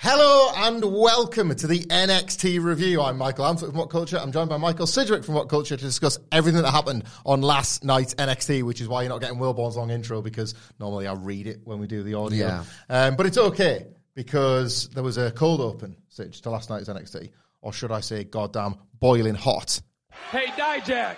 Hello 0.00 0.52
and 0.54 0.84
welcome 0.84 1.52
to 1.52 1.66
the 1.66 1.80
NXT 1.80 2.62
review. 2.62 3.02
I'm 3.02 3.18
Michael 3.18 3.44
Hamflett 3.44 3.70
from 3.70 3.78
What 3.78 3.90
Culture. 3.90 4.16
I'm 4.16 4.30
joined 4.30 4.48
by 4.48 4.56
Michael 4.56 4.86
Sidgwick 4.86 5.24
from 5.24 5.34
What 5.34 5.48
Culture 5.48 5.76
to 5.76 5.84
discuss 5.84 6.20
everything 6.30 6.62
that 6.62 6.70
happened 6.70 7.02
on 7.26 7.42
last 7.42 7.82
night's 7.82 8.14
NXT, 8.14 8.62
which 8.62 8.80
is 8.80 8.86
why 8.86 9.02
you're 9.02 9.08
not 9.08 9.20
getting 9.20 9.38
Wilborn's 9.38 9.76
long 9.76 9.90
intro 9.90 10.22
because 10.22 10.54
normally 10.78 11.08
I 11.08 11.14
read 11.14 11.48
it 11.48 11.62
when 11.64 11.80
we 11.80 11.88
do 11.88 12.04
the 12.04 12.14
audio. 12.14 12.46
Yeah. 12.46 12.64
Um, 12.88 13.16
but 13.16 13.26
it's 13.26 13.38
okay 13.38 13.88
because 14.14 14.88
there 14.90 15.02
was 15.02 15.18
a 15.18 15.32
cold 15.32 15.60
open 15.60 15.96
Sidge, 16.10 16.42
to 16.42 16.50
last 16.50 16.70
night's 16.70 16.88
NXT, 16.88 17.30
or 17.60 17.72
should 17.72 17.90
I 17.90 17.98
say, 17.98 18.22
goddamn 18.22 18.76
boiling 19.00 19.34
hot. 19.34 19.80
Hey, 20.30 20.46
Dijak, 20.46 21.16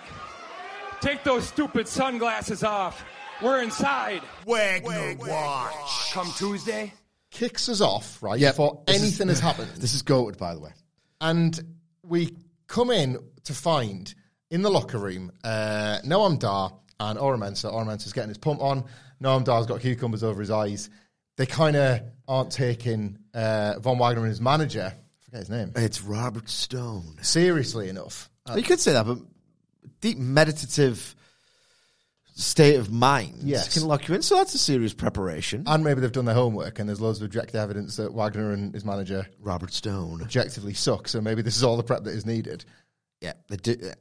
take 1.03 1.23
those 1.23 1.47
stupid 1.47 1.87
sunglasses 1.87 2.65
off. 2.65 3.05
We're 3.43 3.63
inside. 3.63 4.23
Wagner 4.47 5.17
Watch. 5.19 6.13
Come 6.15 6.33
Tuesday. 6.39 6.95
Kicks 7.31 7.69
us 7.69 7.81
off 7.81 8.23
right 8.23 8.39
Yep. 8.39 8.53
before 8.55 8.83
This 8.87 8.97
is- 8.97 9.03
anything 9.03 9.29
has 9.29 9.41
happened. 9.41 9.71
This 9.77 9.95
is 9.95 10.03
goated, 10.03 10.37
by 10.39 10.55
the 10.55 10.61
way. 10.61 10.73
and 11.21 11.59
we 12.03 12.35
come 12.67 12.91
in 12.91 13.19
to 13.45 13.55
find 13.55 14.13
in 14.51 14.63
the 14.63 14.71
locker 14.71 14.99
room 14.99 15.31
uh, 15.45 15.99
Noam 16.05 16.39
Dar 16.39 16.73
and 16.99 17.19
Oro 17.19 17.37
Mensah. 17.39 17.73
Oramensa's 17.73 18.13
getting 18.13 18.29
his 18.31 18.39
pump 18.39 18.61
on. 18.61 18.85
Noam 19.23 19.45
Dar's 19.45 19.67
got 19.67 19.81
cucumbers 19.81 20.23
over 20.25 20.41
his 20.41 20.51
eyes. 20.51 20.91
They 21.37 21.47
kind 21.47 21.77
of 21.77 22.01
aren't 22.27 22.51
taking 22.53 23.19
uh, 23.33 23.79
Von 23.81 23.99
Wagner 23.99 24.21
and 24.23 24.29
his 24.29 24.41
manager, 24.41 24.93
I 24.95 25.25
forget 25.25 25.41
his 25.41 25.51
name, 25.51 25.73
It's 25.77 26.03
Robert 26.03 26.49
Stone. 26.49 27.19
seriously 27.23 27.89
enough. 27.89 28.29
Uh, 28.49 28.55
you 28.57 28.63
could 28.63 28.81
say 28.81 28.93
that, 28.93 29.07
but 29.07 29.19
deep 30.01 30.19
meditative 30.19 31.15
state 32.41 32.77
of 32.77 32.91
mind 32.91 33.39
Yes. 33.43 33.75
can 33.75 33.87
lock 33.87 34.09
you 34.09 34.15
in. 34.15 34.23
So 34.23 34.37
that's 34.37 34.55
a 34.55 34.59
serious 34.59 34.93
preparation. 34.95 35.65
and 35.67 35.85
maybe 35.85 36.01
they've 36.01 36.11
done 36.13 36.25
their 36.25 36.35
homework 36.35 36.79
and 36.79 36.89
there's 36.89 37.01
loads 37.01 37.19
of 37.21 37.25
objective 37.25 37.57
evidence 37.57 37.97
that 37.97 38.13
Wagner 38.13 38.53
and 38.53 38.73
his 38.75 38.85
manager 38.85 39.27
Robert 39.41 39.73
Stone. 39.73 40.23
objectively 40.23 40.75
suck. 40.75 41.07
So 41.09 41.21
maybe 41.21 41.43
this 41.43 41.57
is 41.57 41.63
all 41.65 41.77
the 41.77 41.83
prep 41.83 42.05
that 42.05 42.15
is 42.15 42.25
needed. 42.27 42.65
Yeah, 43.21 43.35
they 43.49 43.57
do, 43.57 43.77
uh, 43.85 43.93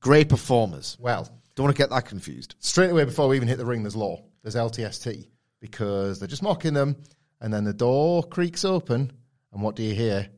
great 0.00 0.28
performers. 0.28 0.96
Well, 1.00 1.28
Don't 1.54 1.64
want 1.64 1.76
to 1.76 1.82
get 1.82 1.90
that 1.90 2.04
confused. 2.06 2.54
straight 2.60 2.90
away 2.90 3.04
before 3.04 3.26
we 3.28 3.36
even 3.36 3.48
hit 3.48 3.58
the 3.58 3.64
ring, 3.66 3.82
there's 3.82 3.96
law. 3.96 4.22
There's 4.42 4.54
LTST 4.54 5.26
because 5.60 6.18
they're 6.20 6.28
just 6.28 6.42
mocking 6.42 6.74
them, 6.74 6.94
and 7.40 7.52
then 7.52 7.64
the 7.64 7.72
door 7.72 8.22
creaks 8.22 8.64
open, 8.64 9.10
and 9.52 9.62
what 9.62 9.74
do 9.76 9.82
you 9.82 9.94
hear? 9.94 10.28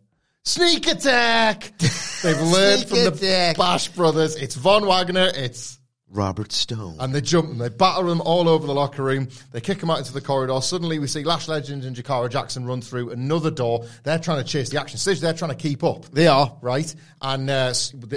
Sneak 0.44 0.86
attack! 0.86 1.72
They've 2.22 2.40
learned 2.40 2.86
from 2.88 2.96
Sneak 2.98 3.14
the. 3.14 3.54
Bash 3.58 3.88
brothers. 3.88 4.36
It's 4.36 4.54
Von 4.54 4.86
Wagner. 4.86 5.30
It's 5.34 5.78
Robert 6.12 6.50
Stone. 6.52 6.96
and 6.98 7.14
they 7.14 7.20
jump 7.20 7.48
them. 7.48 7.58
They 7.58 7.68
batter 7.68 8.04
them 8.06 8.20
all 8.20 8.48
over 8.48 8.66
the 8.66 8.74
locker 8.74 9.02
room. 9.04 9.28
They 9.52 9.60
kick 9.60 9.78
them 9.78 9.90
out 9.90 9.98
into 9.98 10.12
the 10.12 10.20
corridor. 10.20 10.60
Suddenly, 10.60 10.98
we 10.98 11.06
see 11.06 11.22
Lash 11.22 11.46
Legend 11.46 11.84
and 11.84 11.94
Jakara 11.96 12.28
Jackson 12.30 12.64
run 12.64 12.80
through 12.82 13.10
another 13.10 13.50
door. 13.50 13.84
They're 14.02 14.18
trying 14.18 14.42
to 14.42 14.48
chase 14.48 14.70
the 14.70 14.80
action. 14.80 14.98
Stage, 14.98 15.20
they're 15.20 15.32
trying 15.34 15.52
to 15.52 15.56
keep 15.56 15.84
up 15.84 16.06
they 16.10 16.26
are. 16.26 16.56
right? 16.60 16.92
And 17.22 17.48
uh, 17.48 17.72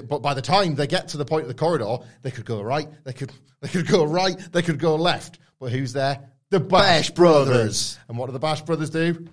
but 0.08 0.22
by 0.22 0.34
the 0.34 0.42
time 0.42 0.76
they 0.76 0.88
get 0.88 1.10
to 1.10 1.18
the 1.18 1.26
point 1.26 1.44
of 1.44 1.48
the 1.50 1.54
corridor, 1.54 1.98
they 2.24 2.32
could 2.32 2.46
go 2.46 2.62
right, 2.62 2.88
they 3.04 3.14
could 3.14 3.32
they 3.62 3.68
could 3.70 3.88
go 3.88 4.04
right, 4.06 4.38
they 4.52 4.62
could 4.64 4.80
go 4.80 4.96
left. 4.96 5.40
But 5.60 5.72
who's 5.72 5.94
there? 5.94 6.20
The 6.50 6.60
Bash, 6.60 7.10
Bash 7.10 7.10
Brothers. 7.12 7.98
And 8.08 8.18
what 8.18 8.26
do 8.28 8.32
the 8.34 8.40
Bash 8.40 8.62
Brothers 8.62 8.90
do? 8.90 9.28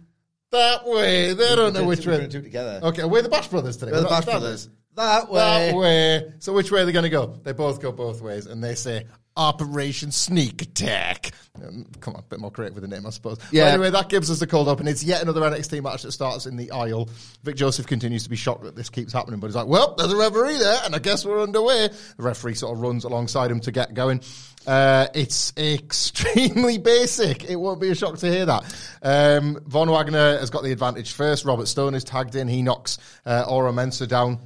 That 0.53 0.84
way. 0.84 1.32
They 1.32 1.54
don't 1.54 1.72
know 1.75 1.82
We're 1.82 1.88
which 1.88 2.04
gonna 2.04 2.19
way. 2.19 2.27
do 2.27 2.38
it 2.38 2.42
together. 2.42 2.81
Okay, 2.82 3.04
we're 3.04 3.22
the 3.22 3.28
Bash 3.28 3.48
Brothers 3.48 3.77
today. 3.77 3.92
We're 3.92 3.98
the 3.98 4.04
We're 4.04 4.10
Bash 4.10 4.27
not 4.27 4.32
Brothers. 4.41 4.69
That 5.00 5.30
way. 5.30 5.38
That 5.70 5.76
way. 5.76 6.32
So 6.38 6.52
which 6.52 6.70
way 6.70 6.82
are 6.82 6.84
they 6.84 6.92
going 6.92 7.04
to 7.04 7.08
go? 7.10 7.26
They 7.42 7.52
both 7.52 7.80
go 7.80 7.92
both 7.92 8.20
ways, 8.20 8.46
and 8.46 8.62
they 8.62 8.74
say 8.74 9.06
Operation 9.36 10.10
Sneak 10.12 10.60
Attack. 10.62 11.30
Um, 11.62 11.86
come 12.00 12.14
on, 12.14 12.20
a 12.20 12.22
bit 12.24 12.38
more 12.40 12.50
creative 12.50 12.74
with 12.74 12.82
the 12.82 12.88
name, 12.88 13.06
I 13.06 13.10
suppose. 13.10 13.38
But 13.38 13.52
Yeah. 13.52 13.66
anyway, 13.66 13.90
that 13.90 14.08
gives 14.08 14.30
us 14.30 14.38
the 14.40 14.46
cold 14.46 14.68
open. 14.68 14.86
It's 14.88 15.02
yet 15.04 15.22
another 15.22 15.40
NXT 15.42 15.80
match 15.82 16.02
that 16.02 16.12
starts 16.12 16.46
in 16.46 16.56
the 16.56 16.70
aisle. 16.70 17.08
Vic 17.44 17.56
Joseph 17.56 17.86
continues 17.86 18.22
to 18.24 18.30
be 18.30 18.36
shocked 18.36 18.64
that 18.64 18.76
this 18.76 18.90
keeps 18.90 19.12
happening, 19.12 19.40
but 19.40 19.46
he's 19.48 19.56
like, 19.56 19.66
"Well, 19.66 19.94
there's 19.96 20.12
a 20.12 20.16
referee 20.16 20.58
there, 20.58 20.80
and 20.84 20.94
I 20.94 20.98
guess 20.98 21.24
we're 21.24 21.42
underway." 21.42 21.88
The 22.16 22.22
referee 22.22 22.54
sort 22.54 22.74
of 22.76 22.80
runs 22.82 23.04
alongside 23.04 23.50
him 23.50 23.60
to 23.60 23.72
get 23.72 23.94
going. 23.94 24.20
Uh, 24.66 25.06
it's 25.14 25.52
extremely 25.56 26.76
basic. 26.92 27.44
It 27.44 27.56
won't 27.56 27.80
be 27.80 27.88
a 27.90 27.94
shock 27.94 28.18
to 28.18 28.30
hear 28.30 28.46
that. 28.46 28.64
Um, 29.02 29.58
Von 29.66 29.88
Wagner 29.90 30.38
has 30.38 30.50
got 30.50 30.62
the 30.64 30.72
advantage 30.72 31.12
first. 31.12 31.44
Robert 31.46 31.66
Stone 31.66 31.94
is 31.94 32.04
tagged 32.04 32.34
in. 32.36 32.46
He 32.48 32.62
knocks 32.62 32.98
uh, 33.24 33.44
Oro 33.48 33.72
Mensah 33.72 34.06
down. 34.08 34.38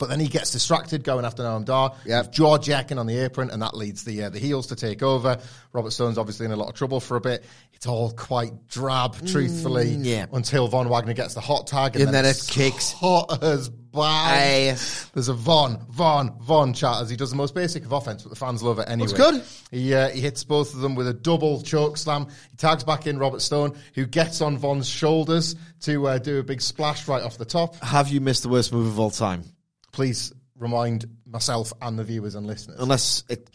But 0.00 0.08
then 0.08 0.18
he 0.18 0.28
gets 0.28 0.50
distracted 0.50 1.04
going 1.04 1.24
after 1.26 1.42
Noam 1.42 1.64
Dar. 1.64 1.94
Yep. 2.06 2.32
Jakara 2.32 2.62
Jackson 2.62 2.98
on 2.98 3.06
the 3.06 3.18
apron, 3.18 3.50
and 3.50 3.60
that 3.62 3.76
leads 3.76 4.02
the 4.02 4.24
uh, 4.24 4.30
the 4.30 4.38
heels 4.38 4.66
to 4.68 4.76
take 4.76 5.02
over. 5.02 5.38
Robert 5.72 5.92
Stone's 5.92 6.18
obviously 6.18 6.46
in 6.46 6.52
a 6.52 6.56
lot 6.56 6.68
of 6.68 6.74
trouble 6.74 7.00
for 7.00 7.16
a 7.16 7.20
bit. 7.20 7.44
It's 7.74 7.86
all 7.86 8.10
quite 8.10 8.66
drab, 8.68 9.16
truthfully, 9.26 9.90
yeah. 9.90 10.26
until 10.32 10.68
Von 10.68 10.88
Wagner 10.88 11.14
gets 11.14 11.34
the 11.34 11.40
hot 11.40 11.66
tag, 11.66 11.94
and, 11.94 12.06
And 12.06 12.14
then 12.14 12.24
it's 12.24 12.48
it 12.48 12.52
kicks. 12.52 12.92
hot 12.92 13.42
as. 13.42 13.70
Aye. 13.92 14.76
There's 15.14 15.28
a 15.28 15.34
Von, 15.34 15.84
Von, 15.90 16.38
Von 16.40 16.72
chat 16.74 17.02
as 17.02 17.10
he 17.10 17.16
does 17.16 17.30
the 17.30 17.36
most 17.36 17.56
basic 17.56 17.84
of 17.84 17.90
offense, 17.90 18.22
but 18.22 18.30
the 18.30 18.36
fans 18.36 18.62
love 18.62 18.78
it 18.78 18.88
anyway. 18.88 19.08
Looks 19.08 19.18
good. 19.18 19.42
He 19.72 19.92
uh, 19.94 20.10
he 20.10 20.20
hits 20.20 20.44
both 20.44 20.74
of 20.74 20.80
them 20.80 20.94
with 20.94 21.08
a 21.08 21.12
double 21.12 21.60
choke 21.62 21.96
slam. 21.96 22.28
He 22.50 22.56
tags 22.56 22.84
back 22.84 23.06
in 23.06 23.18
Robert 23.18 23.42
Stone, 23.42 23.76
who 23.94 24.06
gets 24.06 24.40
on 24.40 24.56
Von's 24.56 24.88
shoulders 24.88 25.56
to 25.80 26.06
uh, 26.06 26.18
do 26.18 26.38
a 26.38 26.42
big 26.42 26.60
splash 26.60 27.08
right 27.08 27.22
off 27.22 27.36
the 27.36 27.44
top. 27.44 27.76
Have 27.82 28.08
you 28.08 28.20
missed 28.20 28.44
the 28.44 28.48
worst 28.48 28.72
move 28.72 28.86
of 28.86 29.00
all 29.00 29.10
time? 29.10 29.42
Please 29.92 30.32
remind 30.56 31.06
myself 31.26 31.72
and 31.80 31.98
the 31.98 32.04
viewers 32.04 32.34
and 32.34 32.46
listeners. 32.46 32.78
Unless 32.80 33.24
it 33.28 33.50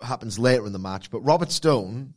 happens 0.00 0.38
later 0.38 0.66
in 0.66 0.72
the 0.72 0.78
match. 0.78 1.10
But 1.10 1.20
Robert 1.20 1.50
Stone 1.50 2.14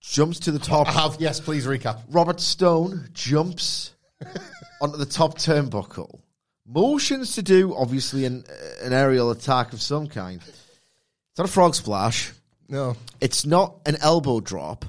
jumps 0.00 0.40
to 0.40 0.52
the 0.52 0.58
top. 0.58 0.88
I 0.88 0.92
have, 0.92 1.16
yes, 1.20 1.40
please 1.40 1.66
recap. 1.66 2.02
Robert 2.08 2.40
Stone 2.40 3.08
jumps 3.12 3.94
onto 4.80 4.96
the 4.96 5.06
top 5.06 5.38
turnbuckle, 5.38 6.20
motions 6.66 7.34
to 7.34 7.42
do 7.42 7.74
obviously 7.74 8.24
an 8.24 8.44
an 8.82 8.92
aerial 8.92 9.30
attack 9.30 9.72
of 9.72 9.80
some 9.80 10.06
kind. 10.06 10.40
It's 10.42 11.38
not 11.38 11.48
a 11.48 11.52
frog 11.52 11.74
splash. 11.74 12.32
No. 12.68 12.96
It's 13.20 13.44
not 13.44 13.80
an 13.86 13.96
elbow 14.00 14.40
drop. 14.40 14.84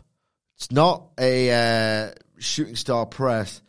It's 0.58 0.72
not 0.72 1.10
a 1.18 1.52
uh, 1.52 2.12
shooting 2.38 2.76
star 2.76 3.06
press. 3.06 3.62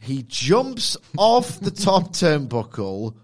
He 0.00 0.22
jumps 0.24 0.96
off 1.16 1.60
the 1.60 1.70
top 1.70 2.12
turnbuckle 2.12 3.14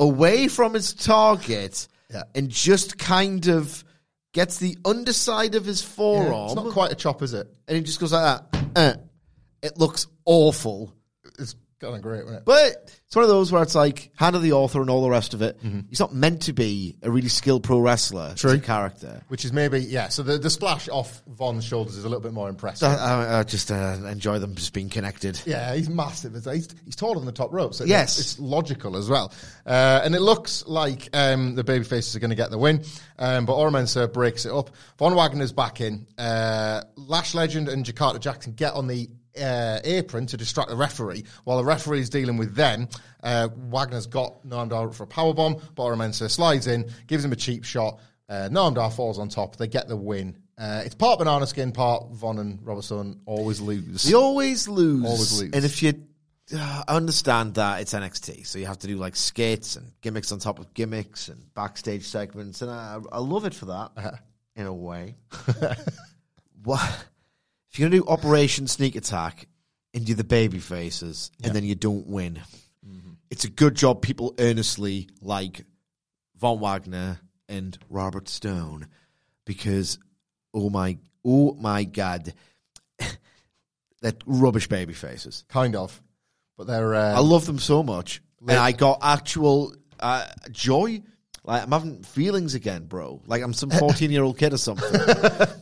away 0.00 0.48
from 0.48 0.74
his 0.74 0.92
target 0.94 1.86
Yeah. 2.12 2.24
and 2.34 2.48
just 2.48 2.98
kind 2.98 3.46
of 3.46 3.84
gets 4.32 4.58
the 4.58 4.76
underside 4.84 5.54
of 5.54 5.64
his 5.64 5.82
forearm 5.82 6.46
It's 6.46 6.54
not 6.56 6.72
quite 6.72 6.90
a 6.90 6.96
chop, 6.96 7.22
is 7.22 7.34
it? 7.34 7.46
and 7.68 7.76
he 7.76 7.82
just 7.84 8.00
goes 8.00 8.12
like 8.12 8.42
that. 8.52 8.66
Uh, 8.74 8.94
it 9.62 9.78
looks 9.78 10.06
awful. 10.24 10.92
It's 11.38 11.54
Kind 11.80 11.96
of 11.96 12.02
great, 12.02 12.24
it? 12.26 12.42
But 12.44 12.92
it's 13.06 13.16
one 13.16 13.22
of 13.22 13.30
those 13.30 13.50
where 13.50 13.62
it's 13.62 13.74
like 13.74 14.10
hand 14.16 14.36
of 14.36 14.42
the 14.42 14.52
author 14.52 14.82
and 14.82 14.90
all 14.90 15.02
the 15.02 15.08
rest 15.08 15.32
of 15.32 15.40
it. 15.40 15.58
Mm-hmm. 15.64 15.80
He's 15.88 15.98
not 15.98 16.14
meant 16.14 16.42
to 16.42 16.52
be 16.52 16.96
a 17.02 17.10
really 17.10 17.28
skilled 17.28 17.62
pro 17.62 17.78
wrestler. 17.78 18.34
True. 18.36 18.60
Character. 18.60 19.22
Which 19.28 19.46
is 19.46 19.52
maybe 19.54 19.80
yeah. 19.80 20.08
So 20.08 20.22
the, 20.22 20.36
the 20.36 20.50
splash 20.50 20.90
off 20.90 21.22
Von's 21.26 21.64
shoulders 21.64 21.96
is 21.96 22.04
a 22.04 22.08
little 22.08 22.20
bit 22.20 22.34
more 22.34 22.50
impressive. 22.50 22.88
I, 22.88 22.94
I, 22.96 23.38
I 23.38 23.42
just 23.44 23.70
uh, 23.72 23.96
enjoy 24.06 24.38
them 24.38 24.54
just 24.56 24.74
being 24.74 24.90
connected. 24.90 25.40
Yeah, 25.46 25.74
he's 25.74 25.88
massive. 25.88 26.34
He's, 26.34 26.68
he's 26.84 26.96
taller 26.96 27.14
than 27.16 27.24
the 27.24 27.32
top 27.32 27.50
rope, 27.52 27.72
so 27.72 27.84
Yes. 27.84 28.18
it's, 28.18 28.32
it's 28.32 28.38
logical 28.40 28.96
as 28.98 29.08
well. 29.08 29.32
Uh, 29.64 30.02
and 30.04 30.14
it 30.14 30.20
looks 30.20 30.66
like 30.66 31.08
um, 31.14 31.54
the 31.54 31.64
babyfaces 31.64 32.14
are 32.14 32.18
going 32.20 32.28
to 32.30 32.36
get 32.36 32.50
the 32.50 32.58
win, 32.58 32.84
um, 33.18 33.46
but 33.46 33.54
Oro 33.54 33.70
Mensah 33.70 34.12
breaks 34.12 34.44
it 34.44 34.52
up. 34.52 34.70
Von 34.98 35.14
Wagner's 35.14 35.52
back 35.52 35.80
in. 35.80 36.06
Uh, 36.18 36.82
Lash 36.96 37.34
Legend 37.34 37.70
and 37.70 37.86
Jakara 37.86 38.20
Jackson 38.20 38.52
get 38.52 38.74
on 38.74 38.86
the 38.86 39.08
uh, 39.40 39.80
apron 39.84 40.26
to 40.26 40.36
distract 40.36 40.70
the 40.70 40.76
referee, 40.76 41.24
while 41.44 41.58
the 41.58 41.64
referee 41.64 42.00
is 42.00 42.10
dealing 42.10 42.36
with 42.36 42.54
them. 42.54 42.88
Uh, 43.22 43.48
Wagner's 43.68 44.06
got 44.06 44.46
Noam 44.46 44.68
Dar 44.68 44.90
for 44.92 45.04
a 45.04 45.06
powerbomb, 45.06 45.60
but 45.74 45.82
Oro 45.82 46.10
slides 46.10 46.66
in, 46.66 46.90
gives 47.06 47.24
him 47.24 47.32
a 47.32 47.36
cheap 47.36 47.64
shot. 47.64 48.00
Uh, 48.28 48.48
Noam 48.50 48.74
Dar 48.74 48.90
falls 48.90 49.18
on 49.18 49.28
top. 49.28 49.56
They 49.56 49.66
get 49.66 49.88
the 49.88 49.96
win. 49.96 50.38
Uh, 50.56 50.82
it's 50.84 50.94
part 50.94 51.18
banana 51.18 51.46
skin, 51.46 51.72
part 51.72 52.10
Von 52.12 52.38
and 52.38 52.58
Robert 52.64 52.82
Stone 52.84 53.20
always 53.26 53.60
lose. 53.60 54.02
They 54.02 54.14
always 54.14 54.68
lose. 54.68 55.04
Always 55.04 55.40
lose. 55.40 55.52
And 55.54 55.64
if 55.64 55.82
you 55.82 55.94
uh, 56.54 56.82
I 56.86 56.96
understand 56.96 57.54
that 57.54 57.80
it's 57.80 57.94
NXT, 57.94 58.46
so 58.46 58.58
you 58.58 58.66
have 58.66 58.78
to 58.80 58.86
do 58.86 58.96
like 58.96 59.16
skits 59.16 59.76
and 59.76 59.92
gimmicks 60.00 60.32
on 60.32 60.38
top 60.38 60.58
of 60.58 60.74
gimmicks 60.74 61.28
and 61.28 61.52
backstage 61.54 62.06
segments, 62.06 62.60
and 62.62 62.70
I, 62.70 62.98
I 63.12 63.18
love 63.20 63.44
it 63.46 63.54
for 63.54 63.66
that 63.66 63.90
Uh-huh. 63.96 64.10
in 64.56 64.66
a 64.66 64.74
way. 64.74 65.14
what 66.64 67.04
if 67.70 67.78
you're 67.78 67.88
gonna 67.88 68.02
do 68.02 68.08
Operation 68.08 68.66
Sneak 68.66 68.96
Attack 68.96 69.46
and 69.94 70.04
do 70.04 70.14
the 70.14 70.24
baby 70.24 70.58
faces 70.58 71.30
and 71.42 71.54
then 71.54 71.64
you 71.64 71.74
don't 71.74 72.06
win? 72.06 72.40
Mm-hmm. 72.86 73.12
It's 73.30 73.44
a 73.44 73.50
good 73.50 73.74
job. 73.74 74.02
People 74.02 74.34
earnestly 74.38 75.08
like 75.20 75.64
Von 76.36 76.58
Wagner 76.58 77.20
and 77.48 77.78
Robert 77.88 78.28
Stone 78.28 78.88
because 79.44 79.98
oh 80.52 80.70
my 80.70 80.98
oh 81.24 81.54
my 81.54 81.84
god, 81.84 82.34
they're 84.00 84.12
rubbish 84.26 84.68
baby 84.68 84.94
faces. 84.94 85.44
kind 85.48 85.76
of, 85.76 86.00
but 86.56 86.66
they're. 86.66 86.94
Um, 86.94 87.16
I 87.16 87.20
love 87.20 87.46
them 87.46 87.58
so 87.58 87.82
much, 87.82 88.22
and 88.40 88.58
I 88.58 88.72
got 88.72 88.98
actual 89.02 89.74
uh, 89.98 90.26
joy. 90.50 91.02
Like 91.44 91.62
I'm 91.62 91.72
having 91.72 92.02
feelings 92.02 92.54
again, 92.54 92.86
bro. 92.86 93.22
Like 93.26 93.42
I'm 93.42 93.54
some 93.54 93.70
14 93.78 94.10
year 94.10 94.22
old 94.22 94.38
kid 94.38 94.52
or 94.52 94.58
something. 94.58 95.00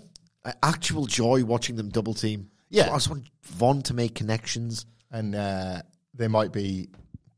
Uh, 0.49 0.53
actual 0.63 1.07
joy 1.07 1.45
watching 1.45 1.77
them 1.77 1.89
double 1.91 2.15
team. 2.15 2.51
Yeah. 2.71 2.91
I 2.91 2.95
just 2.95 3.09
want 3.11 3.29
Von 3.43 3.83
to 3.83 3.95
make 3.95 4.15
connections. 4.15 4.87
and 5.11 5.35
uh, 5.35 5.83
they 6.15 6.29
might 6.29 6.53
be 6.53 6.89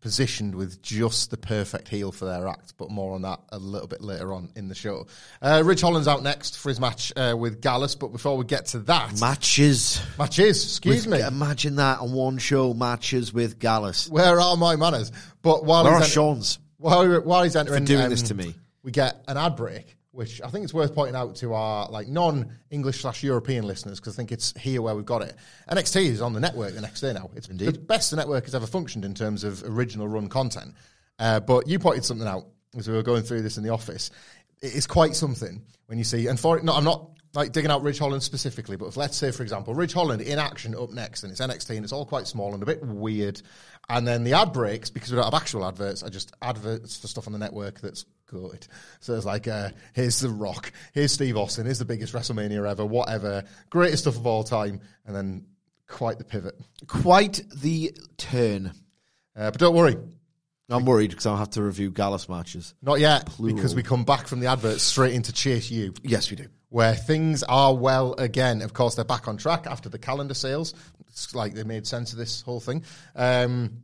positioned 0.01 0.55
with 0.55 0.81
just 0.81 1.31
the 1.31 1.37
perfect 1.37 1.87
heel 1.89 2.11
for 2.11 2.25
their 2.25 2.49
act, 2.49 2.73
but 2.79 2.91
more 2.91 3.13
on 3.15 3.23
that 3.23 3.39
a 3.51 3.59
little 3.59 3.87
bit 3.87 4.01
later 4.01 4.33
on 4.33 4.51
in 4.57 4.67
the 4.69 4.75
show. 4.75 5.07
Uh, 5.43 5.63
Ridge 5.65 5.83
Holland's 5.83 6.09
out 6.09 6.23
next 6.23 6.57
for 6.59 6.71
his 6.71 6.81
match 6.81 7.13
uh, 7.17 7.35
with 7.39 7.61
Gallus, 7.61 7.95
but 7.97 8.09
before 8.11 8.37
we 8.39 8.45
get 8.47 8.65
to 8.67 8.79
that, 8.81 9.21
Matches. 9.21 10.01
matches, 10.19 10.65
excuse 10.65 11.07
With- 11.07 11.21
me, 11.21 11.27
Imagine 11.27 11.77
that 11.77 11.99
on 12.01 12.13
one 12.13 12.39
show. 12.39 12.73
Matches 12.73 13.33
with 13.35 13.59
Gallus. 13.59 14.09
where 14.09 14.41
are 14.41 14.57
my 14.57 14.77
manners? 14.77 15.13
But 15.43 15.65
while 15.67 15.85
Where 15.85 15.93
are 15.93 15.97
he's 15.99 16.05
enter- 16.05 16.13
Sean's? 16.15 16.59
while, 16.79 17.21
while 17.21 17.43
he's 17.43 17.57
entering, 17.57 17.81
um, 17.81 17.85
doing 17.85 18.09
this 18.09 18.23
to 18.23 18.35
me. 18.35 18.55
we 18.83 18.91
get 18.93 19.23
an 19.29 19.37
ad 19.37 19.55
break. 19.57 19.97
Which 20.13 20.43
I 20.43 20.49
think 20.49 20.65
it's 20.65 20.75
worth 20.75 20.93
pointing 20.93 21.15
out 21.15 21.37
to 21.37 21.55
our 21.55 21.89
like 21.89 22.09
non-English 22.09 23.01
slash 23.01 23.23
European 23.23 23.67
listeners 23.67 24.01
because 24.01 24.15
I 24.15 24.17
think 24.17 24.33
it's 24.33 24.53
here 24.59 24.83
where 24.83 24.95
we've 24.97 25.05
got 25.05 25.23
it. 25.23 25.37
NXT 25.71 26.07
is 26.07 26.21
on 26.21 26.33
the 26.33 26.41
network 26.41 26.75
the 26.75 26.81
next 26.81 27.01
day 27.01 27.13
now. 27.13 27.31
It's 27.37 27.49
Indeed. 27.49 27.75
the 27.75 27.79
best 27.79 28.11
the 28.11 28.17
network 28.17 28.45
has 28.47 28.55
ever 28.55 28.67
functioned 28.67 29.05
in 29.05 29.15
terms 29.15 29.45
of 29.45 29.63
original 29.65 30.09
run 30.09 30.29
content. 30.29 30.75
Uh, 31.21 31.39
but 31.39 31.69
you 31.69 31.79
pointed 31.79 32.05
something 32.05 32.27
out 32.27 32.47
as 32.77 32.89
we 32.89 32.95
were 32.95 33.03
going 33.03 33.23
through 33.23 33.43
this 33.43 33.57
in 33.57 33.63
the 33.63 33.71
office. 33.71 34.11
It 34.63 34.75
is 34.75 34.87
quite 34.87 35.15
something 35.15 35.63
when 35.87 35.99
you 35.99 36.05
see, 36.05 36.27
and 36.27 36.39
for 36.39 36.59
it, 36.59 36.65
no, 36.65 36.73
I'm 36.73 36.85
not 36.85 37.11
like 37.35 37.53
digging 37.53 37.71
out 37.71 37.83
Ridge 37.83 37.99
Holland 37.99 38.23
specifically, 38.23 38.77
but 38.77 38.87
if 38.87 38.97
let's 38.97 39.17
say, 39.17 39.31
for 39.31 39.43
example, 39.43 39.75
Ridge 39.75 39.93
Holland 39.93 40.23
in 40.23 40.39
action 40.39 40.75
up 40.75 40.91
next, 40.91 41.23
and 41.23 41.31
it's 41.31 41.41
NXT, 41.41 41.77
and 41.77 41.85
it's 41.85 41.93
all 41.93 42.05
quite 42.05 42.27
small 42.27 42.55
and 42.55 42.63
a 42.63 42.67
bit 42.67 42.83
weird, 42.83 43.41
and 43.89 44.07
then 44.07 44.25
the 44.25 44.33
ad 44.33 44.53
breaks 44.53 44.91
because 44.91 45.11
we 45.11 45.17
don't 45.17 45.25
have 45.25 45.35
actual 45.35 45.65
adverts, 45.65 46.03
are 46.03 46.11
just 46.11 46.33
adverts 46.43 46.97
for 46.97 47.07
stuff 47.07 47.27
on 47.27 47.33
the 47.33 47.39
network 47.39 47.81
that's 47.81 48.05
good. 48.31 48.67
So 49.01 49.15
it's 49.15 49.25
like, 49.27 49.49
uh, 49.49 49.71
here's 49.93 50.21
The 50.21 50.31
Rock, 50.31 50.73
here's 50.95 51.13
Steve 51.13 51.37
Austin, 51.37 51.65
here's 51.65 51.81
the 51.81 51.85
biggest 51.85 52.15
WrestleMania 52.15 52.69
ever, 52.69 52.87
whatever, 52.87 53.43
greatest 53.69 54.05
stuff 54.05 54.17
of 54.17 54.27
all 54.27 54.45
time, 54.45 54.81
and 55.05 55.15
then 55.17 55.47
quite 55.89 56.19
the 56.19 56.25
pivot. 56.25 56.55
Quite 56.87 57.43
the 57.57 57.93
turn. 58.17 58.73
Uh, 59.37 59.51
but 59.51 59.59
don't 59.59 59.75
worry, 59.75 59.97
I'm 60.69 60.85
worried 60.85 61.11
because 61.11 61.27
I'll 61.27 61.37
have 61.37 61.51
to 61.51 61.63
review 61.63 61.91
Gallus 61.91 62.29
matches. 62.29 62.75
not 62.81 63.01
yet, 63.01 63.27
Plural. 63.27 63.57
because 63.57 63.75
we 63.75 63.83
come 63.83 64.05
back 64.05 64.29
from 64.29 64.39
the 64.39 64.47
adverts 64.47 64.85
straight 64.85 65.15
into 65.15 65.33
Chase 65.33 65.69
U. 65.71 65.93
Yes, 66.05 66.31
we 66.31 66.37
do. 66.37 66.47
where 66.69 66.95
things 66.95 67.43
are 67.43 67.75
well 67.75 68.15
again. 68.19 68.63
Of 68.63 68.73
course, 68.73 68.95
they're 68.95 69.05
back 69.05 69.27
on 69.27 69.37
track 69.37 69.67
after 69.67 69.89
the 69.89 69.99
calendar 69.99 70.35
sales. 70.35 70.75
It's 71.09 71.35
like 71.35 71.55
they 71.55 71.65
made 71.65 71.89
sense 71.89 72.13
of 72.13 72.19
this 72.19 72.41
whole 72.43 72.61
thing. 72.61 72.85
Um, 73.17 73.83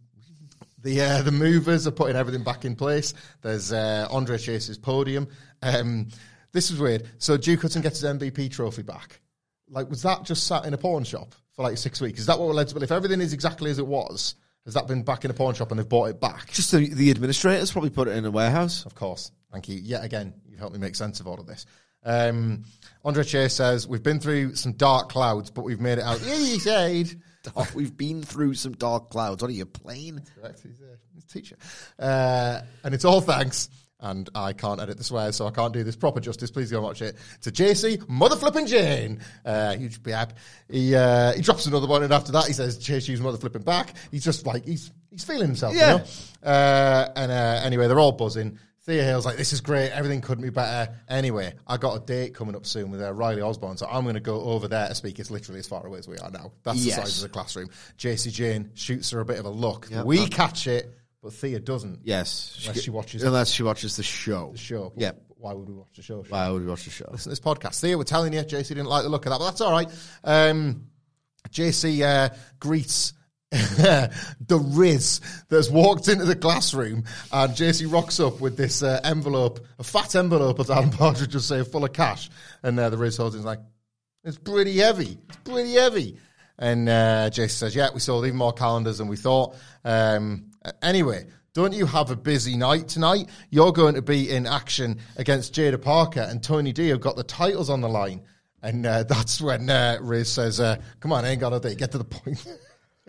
the 0.86 1.00
uh, 1.00 1.22
the 1.22 1.32
movers 1.32 1.86
are 1.86 1.90
putting 1.90 2.16
everything 2.16 2.44
back 2.44 2.64
in 2.64 2.76
place. 2.76 3.12
There's 3.42 3.72
uh, 3.72 4.06
Andre 4.08 4.38
Chase's 4.38 4.78
podium. 4.78 5.26
Um, 5.60 6.08
this 6.52 6.70
is 6.70 6.78
weird. 6.78 7.08
So 7.18 7.36
Duke 7.36 7.60
Hudson 7.60 7.82
gets 7.82 8.00
his 8.00 8.10
MVP 8.10 8.52
trophy 8.52 8.82
back. 8.82 9.20
Like, 9.68 9.90
was 9.90 10.02
that 10.02 10.22
just 10.22 10.46
sat 10.46 10.64
in 10.64 10.74
a 10.74 10.78
pawn 10.78 11.02
shop 11.02 11.34
for 11.54 11.62
like 11.62 11.76
six 11.76 12.00
weeks? 12.00 12.20
Is 12.20 12.26
that 12.26 12.38
what 12.38 12.46
we're 12.46 12.54
led 12.54 12.68
to 12.68 12.74
believe? 12.74 12.84
If 12.84 12.92
everything 12.92 13.20
is 13.20 13.32
exactly 13.32 13.68
as 13.70 13.80
it 13.80 13.86
was, 13.86 14.36
has 14.64 14.74
that 14.74 14.86
been 14.86 15.02
back 15.02 15.24
in 15.24 15.30
a 15.32 15.34
pawn 15.34 15.54
shop 15.54 15.72
and 15.72 15.80
they've 15.80 15.88
bought 15.88 16.08
it 16.10 16.20
back? 16.20 16.52
Just 16.52 16.70
the, 16.70 16.88
the 16.88 17.10
administrators 17.10 17.72
probably 17.72 17.90
put 17.90 18.06
it 18.06 18.16
in 18.16 18.24
a 18.24 18.30
warehouse. 18.30 18.86
Of 18.86 18.94
course. 18.94 19.32
Thank 19.50 19.68
you. 19.68 19.76
Yet 19.76 20.04
again, 20.04 20.34
you've 20.48 20.60
helped 20.60 20.74
me 20.74 20.80
make 20.80 20.94
sense 20.94 21.18
of 21.18 21.26
all 21.26 21.40
of 21.40 21.46
this. 21.46 21.66
Um, 22.04 22.64
Andre 23.04 23.24
Chase 23.24 23.54
says, 23.54 23.88
We've 23.88 24.02
been 24.02 24.20
through 24.20 24.54
some 24.54 24.74
dark 24.74 25.08
clouds, 25.08 25.50
but 25.50 25.64
we've 25.64 25.80
made 25.80 25.98
it 25.98 26.04
out. 26.04 26.22
Easy 26.26 26.60
side. 26.60 27.10
Oh, 27.54 27.68
we've 27.74 27.96
been 27.96 28.22
through 28.22 28.54
some 28.54 28.72
dark 28.72 29.10
clouds. 29.10 29.42
What 29.42 29.50
are 29.50 29.54
you 29.54 29.66
playing? 29.66 30.20
Correct. 30.40 30.60
He's 30.62 30.80
a, 30.80 30.96
he's 31.14 31.24
a 31.24 31.28
teacher. 31.28 31.56
Uh, 31.98 32.62
and 32.84 32.94
it's 32.94 33.04
all 33.04 33.20
thanks. 33.20 33.68
And 33.98 34.28
I 34.34 34.52
can't 34.52 34.78
edit 34.80 34.98
the 34.98 35.04
swears, 35.04 35.36
so 35.36 35.46
I 35.46 35.50
can't 35.50 35.72
do 35.72 35.82
this 35.82 35.96
proper 35.96 36.20
justice. 36.20 36.50
Please 36.50 36.70
go 36.70 36.82
watch 36.82 37.00
it. 37.00 37.16
To 37.42 37.50
JC, 37.50 38.06
mother 38.08 38.36
flipping 38.36 38.66
Jane. 38.66 39.20
Uh, 39.42 39.74
huge 39.74 40.02
biab. 40.02 40.32
He, 40.70 40.94
uh, 40.94 41.32
he 41.32 41.40
drops 41.40 41.64
another 41.64 41.86
one, 41.86 42.02
and 42.02 42.12
after 42.12 42.30
that, 42.32 42.44
he 42.44 42.52
says, 42.52 42.76
Chase 42.76 43.08
U's 43.08 43.22
mother 43.22 43.38
flipping 43.38 43.62
back. 43.62 43.94
He's 44.10 44.22
just 44.22 44.44
like, 44.44 44.66
he's, 44.66 44.90
he's 45.10 45.24
feeling 45.24 45.46
himself, 45.46 45.74
Yeah. 45.74 45.92
you 45.92 45.98
know? 45.98 46.04
Uh, 46.50 47.08
and 47.16 47.32
uh, 47.32 47.60
anyway, 47.64 47.88
they're 47.88 47.98
all 47.98 48.12
buzzing. 48.12 48.58
Thea 48.86 49.02
Hale's 49.02 49.26
like, 49.26 49.36
this 49.36 49.52
is 49.52 49.60
great. 49.60 49.90
Everything 49.90 50.20
couldn't 50.20 50.42
be 50.42 50.50
better. 50.50 50.94
Anyway, 51.08 51.52
I 51.66 51.76
got 51.76 51.96
a 52.00 52.06
date 52.06 52.34
coming 52.34 52.54
up 52.54 52.64
soon 52.64 52.92
with 52.92 53.02
uh, 53.02 53.12
Riley 53.12 53.42
Osborne, 53.42 53.76
so 53.76 53.86
I'm 53.90 54.04
going 54.04 54.14
to 54.14 54.20
go 54.20 54.40
over 54.42 54.68
there 54.68 54.86
to 54.86 54.94
speak. 54.94 55.18
It's 55.18 55.28
literally 55.30 55.58
as 55.58 55.66
far 55.66 55.84
away 55.84 55.98
as 55.98 56.06
we 56.06 56.16
are 56.18 56.30
now. 56.30 56.52
That's 56.62 56.78
Yes. 56.84 56.94
the 56.96 57.02
size 57.02 57.16
of 57.16 57.22
the 57.24 57.28
classroom. 57.32 57.68
JC 57.98 58.30
Jane 58.32 58.70
shoots 58.74 59.10
her 59.10 59.18
a 59.18 59.24
bit 59.24 59.40
of 59.40 59.44
a 59.44 59.50
look. 59.50 59.88
Yeah, 59.90 60.04
we 60.04 60.18
that- 60.18 60.30
catch 60.30 60.68
it, 60.68 60.96
but 61.20 61.32
Thea 61.32 61.58
doesn't. 61.58 62.02
Yes. 62.04 62.58
Unless 62.62 62.82
she 62.82 62.90
watches 62.90 63.22
Unless 63.24 63.50
she 63.50 63.64
watches 63.64 63.96
the 63.96 64.04
show. 64.04 64.50
the 64.52 64.58
show. 64.58 64.92
Yeah. 64.96 65.12
Why 65.38 65.52
would 65.52 65.66
we 65.68 65.74
watch 65.74 65.88
the 65.96 66.02
show? 66.02 66.24
Why 66.28 66.48
would 66.48 66.62
we 66.62 66.68
watch 66.68 66.84
the 66.84 66.90
show? 66.90 67.06
Listen 67.10 67.24
to 67.24 67.28
this 67.30 67.40
podcast. 67.40 67.80
Thea, 67.80 67.98
we're 67.98 68.04
telling 68.04 68.32
you, 68.32 68.40
JC 68.40 68.68
didn't 68.68 68.86
like 68.86 69.02
the 69.02 69.08
look 69.08 69.26
of 69.26 69.32
that, 69.32 69.38
but 69.40 69.46
that's 69.46 69.60
all 69.60 69.72
right. 69.72 69.88
Um, 70.22 70.86
JC 71.50 72.02
uh, 72.02 72.34
greets 72.60 73.14
the 73.52 74.58
Riz 74.74 75.20
that's 75.48 75.70
walked 75.70 76.08
into 76.08 76.24
the 76.24 76.34
classroom, 76.34 77.04
and 77.32 77.52
JC 77.52 77.90
rocks 77.90 78.18
up 78.18 78.40
with 78.40 78.56
this 78.56 78.82
uh, 78.82 79.00
envelope, 79.04 79.64
a 79.78 79.84
fat 79.84 80.16
envelope, 80.16 80.58
as 80.58 80.68
Alan 80.68 80.90
Partridge 80.90 81.32
would 81.32 81.42
say, 81.42 81.62
full 81.62 81.84
of 81.84 81.92
cash. 81.92 82.28
And 82.62 82.78
uh, 82.78 82.90
the 82.90 82.96
Riz 82.96 83.16
holds 83.16 83.36
it 83.36 83.42
like, 83.42 83.60
it's 84.24 84.38
pretty 84.38 84.78
heavy. 84.78 85.18
It's 85.28 85.38
pretty 85.44 85.74
heavy. 85.74 86.18
And 86.58 86.88
uh, 86.88 87.30
JC 87.30 87.50
says, 87.50 87.76
yeah, 87.76 87.90
we 87.94 88.00
sold 88.00 88.26
even 88.26 88.36
more 88.36 88.52
calendars 88.52 88.98
than 88.98 89.06
we 89.06 89.16
thought. 89.16 89.54
Um, 89.84 90.50
anyway, 90.82 91.26
don't 91.54 91.72
you 91.72 91.86
have 91.86 92.10
a 92.10 92.16
busy 92.16 92.56
night 92.56 92.88
tonight? 92.88 93.28
You're 93.50 93.72
going 93.72 93.94
to 93.94 94.02
be 94.02 94.30
in 94.30 94.46
action 94.46 94.98
against 95.16 95.54
Jaida 95.54 95.80
Parker 95.80 96.20
and 96.20 96.42
Tony 96.42 96.72
D 96.72 96.88
have 96.88 97.00
got 97.00 97.14
the 97.14 97.22
titles 97.22 97.70
on 97.70 97.80
the 97.80 97.88
line. 97.88 98.22
And 98.62 98.84
uh, 98.84 99.02
that's 99.08 99.40
when 99.40 99.70
uh, 99.70 99.98
Riz 100.00 100.32
says, 100.32 100.58
uh, 100.58 100.78
come 100.98 101.12
on, 101.12 101.24
I 101.24 101.30
ain't 101.30 101.40
got 101.40 101.52
a 101.52 101.60
day. 101.60 101.76
Get 101.76 101.92
to 101.92 101.98
the 101.98 102.04
point. 102.04 102.44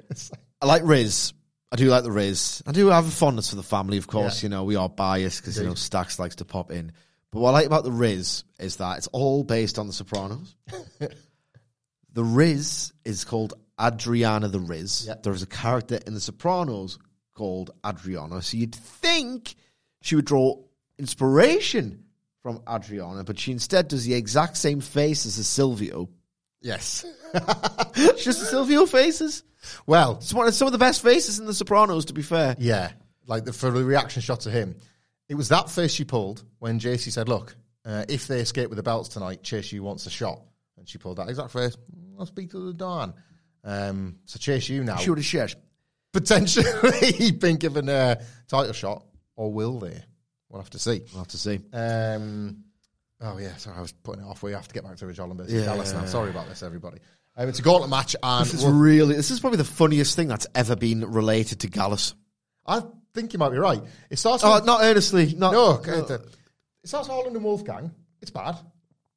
Like- 0.10 0.40
I 0.62 0.66
like 0.66 0.82
Riz. 0.86 1.34
I 1.72 1.76
do 1.76 1.90
like 1.90 2.04
the 2.04 2.12
Riz. 2.12 2.64
I 2.66 2.72
do 2.72 2.88
have 2.88 3.08
a 3.08 3.12
fondness 3.12 3.50
for 3.50 3.58
the 3.58 3.64
family, 3.64 3.98
of 3.98 4.08
course. 4.08 4.42
Yeah. 4.42 4.46
You 4.48 4.50
know, 4.50 4.64
we 4.64 4.76
are 4.76 4.88
biased 4.90 5.42
because, 5.42 5.58
you 5.58 5.66
know, 5.66 5.74
Stacks 5.76 6.18
likes 6.18 6.36
to 6.38 6.46
pop 6.46 6.72
in. 6.72 6.94
But 7.32 7.42
what 7.42 7.50
I 7.50 7.54
like 7.54 7.66
about 7.66 7.84
the 7.84 7.92
Riz 7.92 8.46
is 8.60 8.78
that 8.78 8.98
it's 8.98 9.08
all 9.08 9.44
based 9.44 9.78
on 9.78 9.88
The 9.88 9.94
Sopranos. 9.94 10.56
the 12.14 12.24
Riz 12.24 12.94
is 13.04 13.26
called 13.26 13.54
Adriana 13.80 14.48
the 14.48 14.60
Riz. 14.62 15.06
Yeah. 15.08 15.16
There 15.22 15.34
is 15.34 15.44
a 15.44 15.48
character 15.48 16.00
in 16.08 16.14
The 16.14 16.22
Sopranos 16.22 16.98
called 17.36 17.72
Adriana. 17.86 18.42
So 18.42 18.58
you'd 18.58 18.74
think 18.74 19.54
she 20.02 20.16
would 20.16 20.26
draw 20.26 20.56
inspiration 20.98 22.06
from 22.42 22.62
Adriana, 22.68 23.24
but 23.24 23.38
she 23.38 23.52
instead 23.52 23.90
does 23.90 24.06
the 24.06 24.14
exact 24.14 24.58
same 24.58 24.80
face 24.80 25.26
as 25.26 25.38
a 25.38 25.44
Silvio. 25.44 26.10
Yes. 26.62 27.06
Just 27.96 28.40
the 28.40 28.48
Silvio 28.50 28.86
faces. 28.86 29.44
Well, 29.86 30.18
It's 30.18 30.34
one 30.34 30.48
of 30.48 30.54
some 30.54 30.68
of 30.68 30.72
the 30.72 30.78
best 30.78 31.02
faces 31.02 31.40
in 31.40 31.46
The 31.46 31.54
Sopranos, 31.54 32.06
to 32.06 32.14
be 32.14 32.22
fair. 32.22 32.56
Yeah, 32.60 32.92
like 33.26 33.46
the, 33.46 33.54
for 33.54 33.72
the 33.72 33.84
reaction 33.84 34.22
shot 34.22 34.42
to 34.42 34.52
him, 34.52 34.76
it 35.30 35.36
was 35.36 35.50
that 35.50 35.70
face 35.70 35.92
she 35.94 36.04
pulled 36.06 36.44
when 36.60 36.80
JC 36.80 37.12
said, 37.12 37.28
"Look, 37.30 37.56
uh, 37.86 38.06
if 38.08 38.28
they 38.28 38.40
escape 38.40 38.70
with 38.70 38.78
the 38.78 38.84
belts 38.84 39.10
tonight, 39.10 39.44
Chase 39.44 39.72
U 39.74 39.84
wants 39.84 40.06
a 40.06 40.10
shot," 40.10 40.40
and 40.78 40.88
she 40.88 40.98
pulled 40.98 41.18
that 41.18 41.30
exact 41.30 41.52
face. 41.52 41.76
I'll 42.20 42.26
speak 42.26 42.52
to 42.52 42.66
the 42.66 42.74
Don. 42.74 43.14
Um, 43.64 44.18
so 44.26 44.40
Chase 44.40 44.70
U 44.70 44.84
now 44.84 44.96
She 44.98 45.10
would 45.10 45.20
have 45.20 45.26
shared. 45.26 45.54
potentially 46.14 47.32
been 47.40 47.58
given 47.58 47.90
a 47.90 48.22
title 48.48 48.74
shot, 48.74 49.06
or 49.36 49.52
will 49.52 49.80
they? 49.80 50.02
We'll 50.50 50.62
have 50.62 50.70
to 50.72 50.80
see. 50.80 51.02
We'll 51.12 51.22
have 51.24 51.28
to 51.30 51.38
see. 51.38 51.60
Um, 51.74 52.64
oh 53.22 53.38
yeah, 53.38 53.56
sorry, 53.58 53.78
I 53.78 53.82
was 53.82 53.92
putting 53.92 54.24
it 54.24 54.28
off. 54.28 54.42
We 54.42 54.54
have 54.54 54.68
to 54.68 54.74
get 54.74 54.84
back 54.84 54.96
to 54.98 55.06
Ridge 55.08 55.18
Holland 55.18 55.38
versus 55.40 55.54
Yeah. 55.54 55.66
Gallus 55.66 55.92
now. 55.94 56.06
Sorry 56.06 56.30
about 56.30 56.48
this, 56.48 56.64
everybody. 56.64 57.00
Um, 57.38 57.48
it's 57.50 57.60
a 57.60 57.62
gauntlet 57.62 57.89
match, 57.91 58.15
and 58.22 58.46
This 58.46 58.56
is 58.56 58.65
really, 58.65 59.15
this 59.15 59.29
is 59.29 59.39
probably 59.39 59.58
the 59.58 59.63
funniest 59.63 60.15
thing 60.15 60.27
that's 60.27 60.48
ever 60.56 60.75
been 60.75 61.06
related 61.10 61.60
to 61.62 61.67
Gallus. 61.70 62.15
I 62.65 62.82
think 63.13 63.32
you 63.34 63.39
might 63.39 63.51
be 63.51 63.58
right. 63.60 63.82
It 64.10 64.17
starts. 64.17 64.44
Oh, 64.44 64.56
with- 64.56 64.65
not 64.65 64.82
earnestly. 64.84 65.34
Not, 65.36 65.53
No, 65.53 65.74
okay, 65.74 65.91
the- 66.01 66.25
it 66.84 66.88
starts 66.89 67.08
Holland 67.08 67.36
and 67.36 67.46
Wolfgang. 67.46 67.91
It's 68.22 68.32
bad. 68.32 68.58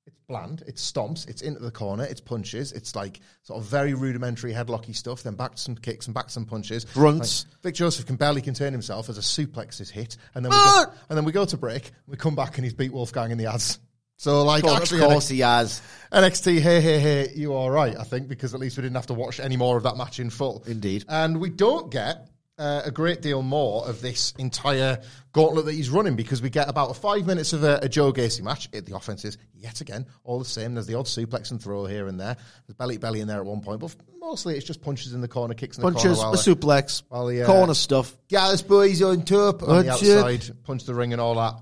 It's 0.07 0.17
bland. 0.29 0.63
It 0.67 0.77
stomps. 0.77 1.29
It's 1.29 1.41
into 1.41 1.61
the 1.61 1.71
corner. 1.71 2.05
It's 2.05 2.21
punches. 2.21 2.73
It's 2.73 2.95
like 2.95 3.21
sort 3.43 3.59
of 3.59 3.67
very 3.67 3.95
rudimentary 3.95 4.53
headlocky 4.53 4.95
stuff. 4.95 5.23
Then 5.23 5.35
back 5.35 5.53
to 5.55 5.61
some 5.61 5.77
kicks 5.77 6.07
and 6.07 6.15
back 6.15 6.27
to 6.27 6.33
some 6.33 6.45
punches. 6.45 6.85
Grunts. 6.93 7.47
Like, 7.55 7.63
Vic 7.63 7.75
Joseph 7.77 8.07
can 8.07 8.17
barely 8.17 8.43
contain 8.43 8.73
himself 8.73 9.09
as 9.09 9.17
a 9.19 9.23
suplex 9.23 9.81
is 9.81 9.89
hit, 9.91 10.17
and 10.35 10.45
then 10.45 10.51
we 10.51 10.57
go, 10.59 10.93
and 11.09 11.17
then 11.17 11.25
we 11.25 11.33
go 11.33 11.45
to 11.47 11.57
break. 11.57 11.91
We 12.07 12.17
come 12.19 12.35
back 12.35 12.57
and 12.59 12.65
he's 12.65 12.75
beat 12.75 12.93
Wolfgang 12.93 13.31
in 13.31 13.39
the 13.39 13.47
ads. 13.47 13.79
So 14.21 14.43
like, 14.43 14.65
Of 14.65 14.77
actually, 14.77 15.01
course 15.01 15.29
he 15.29 15.39
has. 15.41 15.81
NXT, 16.13 16.61
hey, 16.61 16.83
hey, 16.83 16.99
hey, 16.99 17.33
you 17.35 17.55
are 17.55 17.73
right, 17.73 17.97
I 17.99 18.03
think, 18.03 18.29
because 18.29 18.53
at 18.53 18.61
least 18.61 18.77
we 18.77 18.83
didn't 18.83 18.97
have 18.97 19.07
to 19.07 19.15
watch 19.15 19.41
any 19.41 19.57
more 19.57 19.79
of 19.79 19.85
that 19.85 19.97
match 19.97 20.21
in 20.21 20.29
full. 20.29 20.63
Indeed. 20.67 21.07
And 21.09 21.41
we 21.41 21.49
don't 21.49 21.91
get 21.91 22.29
uh, 22.59 22.83
a 22.85 22.91
great 22.91 23.23
deal 23.23 23.41
more 23.41 23.89
of 23.89 24.03
this 24.03 24.35
entire 24.37 25.01
gauntlet 25.33 25.65
that 25.65 25.73
he's 25.73 25.89
running 25.89 26.17
because 26.17 26.43
we 26.43 26.51
get 26.51 26.69
about 26.69 26.95
five 26.99 27.25
minutes 27.25 27.55
of 27.55 27.65
a, 27.65 27.79
a 27.81 27.89
Joe 27.89 28.13
Gacy 28.13 28.43
match. 28.43 28.69
It, 28.75 28.85
the 28.85 28.95
offense 28.95 29.25
is, 29.25 29.39
yet 29.55 29.81
again, 29.81 30.05
all 30.23 30.39
the 30.39 30.45
same. 30.45 30.75
There's 30.75 30.87
the 30.87 30.97
odd 30.97 31.07
suplex 31.07 31.51
and 31.51 31.63
throw 31.63 31.87
here 31.87 32.07
and 32.07 32.21
there. 32.21 32.37
There's 32.67 32.77
belly 32.77 32.97
to 32.97 33.01
belly 33.01 33.21
in 33.21 33.27
there 33.27 33.39
at 33.39 33.47
one 33.47 33.63
point, 33.63 33.81
but 33.81 33.97
mostly 34.19 34.55
it's 34.55 34.67
just 34.67 34.83
punches 34.83 35.15
in 35.15 35.23
the 35.23 35.29
corner, 35.29 35.55
kicks 35.55 35.79
in 35.79 35.83
the 35.83 35.93
Punches, 35.93 36.19
corner. 36.19 36.35
a 36.35 36.39
suplex, 36.39 37.05
while 37.09 37.27
the, 37.27 37.45
uh, 37.45 37.47
corner 37.47 37.73
stuff. 37.73 38.15
Gallus 38.29 38.61
boys 38.61 39.01
on 39.01 39.23
top 39.23 39.63
on 39.63 39.79
the 39.79 39.91
Punch 39.91 40.03
it. 40.03 40.19
outside, 40.19 40.63
punch 40.65 40.85
the 40.85 40.95
ring 40.95 41.15
and 41.15 41.23
all 41.23 41.37
that. 41.37 41.55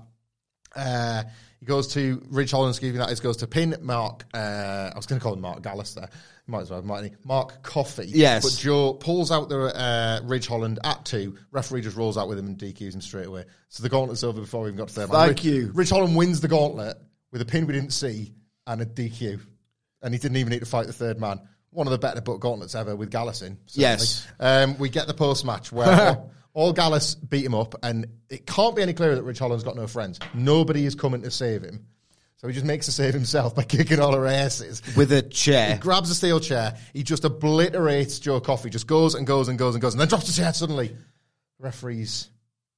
Uh, 0.75 1.23
he 1.59 1.65
goes 1.65 1.87
to 1.93 2.21
Ridge 2.29 2.51
Holland, 2.51 2.71
excuse 2.71 2.93
me, 2.93 2.99
that 2.99 3.09
is, 3.11 3.19
goes 3.19 3.37
to 3.37 3.47
pin 3.47 3.75
Mark. 3.81 4.25
Uh, 4.33 4.91
I 4.93 4.93
was 4.95 5.05
going 5.05 5.19
to 5.19 5.23
call 5.23 5.33
him 5.33 5.41
Mark 5.41 5.61
Gallus 5.61 5.93
there. 5.93 6.09
Might 6.47 6.61
as 6.61 6.71
well, 6.71 6.81
mightn't 6.81 7.11
he? 7.11 7.17
Mark 7.27 7.61
Coffey. 7.61 8.07
Yes. 8.07 8.43
But 8.43 8.59
Joe 8.59 8.93
pulls 8.93 9.31
out 9.31 9.49
the 9.49 9.59
uh, 9.59 10.21
Ridge 10.23 10.47
Holland 10.47 10.79
at 10.83 11.05
two. 11.05 11.37
Referee 11.51 11.81
just 11.81 11.97
rolls 11.97 12.17
out 12.17 12.27
with 12.27 12.39
him 12.39 12.47
and 12.47 12.57
DQs 12.57 12.95
him 12.95 13.01
straight 13.01 13.27
away. 13.27 13.45
So 13.67 13.83
the 13.83 13.89
gauntlet's 13.89 14.23
over 14.23 14.41
before 14.41 14.61
we 14.61 14.69
even 14.69 14.77
got 14.77 14.87
to 14.87 14.95
there. 14.95 15.07
man. 15.07 15.15
Thank 15.15 15.29
Rich, 15.37 15.43
you. 15.45 15.71
Ridge 15.73 15.89
Holland 15.89 16.15
wins 16.15 16.41
the 16.41 16.47
gauntlet 16.47 16.97
with 17.31 17.41
a 17.41 17.45
pin 17.45 17.67
we 17.67 17.73
didn't 17.73 17.91
see 17.91 18.33
and 18.65 18.81
a 18.81 18.85
DQ. 18.85 19.39
And 20.01 20.13
he 20.13 20.19
didn't 20.19 20.37
even 20.37 20.51
need 20.51 20.61
to 20.61 20.65
fight 20.65 20.87
the 20.87 20.93
third 20.93 21.19
man. 21.19 21.41
One 21.71 21.85
of 21.85 21.91
the 21.91 21.99
better 21.99 22.21
book 22.21 22.39
gauntlets 22.39 22.73
ever 22.73 22.95
with 22.95 23.11
Gallus 23.11 23.41
in. 23.41 23.57
certainly. 23.67 23.89
Yes. 23.89 24.27
Um, 24.39 24.77
we 24.79 24.89
get 24.89 25.07
the 25.07 25.13
post 25.13 25.45
match 25.45 25.71
where 25.71 26.23
all 26.53 26.73
Gallus 26.73 27.15
beat 27.15 27.45
him 27.45 27.55
up, 27.55 27.75
and 27.83 28.07
it 28.29 28.45
can't 28.45 28.75
be 28.75 28.81
any 28.81 28.93
clearer 28.93 29.15
that 29.15 29.23
Ridge 29.23 29.39
Holland's 29.39 29.63
got 29.63 29.75
no 29.75 29.87
friends. 29.87 30.19
Nobody 30.33 30.85
is 30.85 30.95
coming 30.95 31.21
to 31.21 31.31
save 31.31 31.61
him. 31.61 31.85
So 32.37 32.47
he 32.47 32.53
just 32.53 32.65
makes 32.65 32.87
a 32.87 32.91
save 32.91 33.13
himself 33.13 33.53
by 33.53 33.63
kicking 33.65 33.99
all 33.99 34.13
her 34.15 34.25
asses. 34.25 34.81
With 34.95 35.11
a 35.11 35.21
chair. 35.21 35.73
He 35.73 35.79
grabs 35.79 36.09
a 36.09 36.15
steel 36.15 36.39
chair. 36.39 36.77
He 36.93 37.03
just 37.03 37.25
obliterates 37.25 38.19
Joe 38.19 38.39
Coffey. 38.39 38.69
Just 38.69 38.87
goes 38.87 39.13
and 39.13 39.27
goes 39.27 39.49
and 39.49 39.59
goes 39.59 39.75
and 39.75 39.81
goes, 39.81 39.93
and 39.93 39.99
then 40.01 40.07
drops 40.07 40.27
the 40.27 40.41
chair 40.41 40.53
suddenly. 40.53 40.95
Referees 41.59 42.29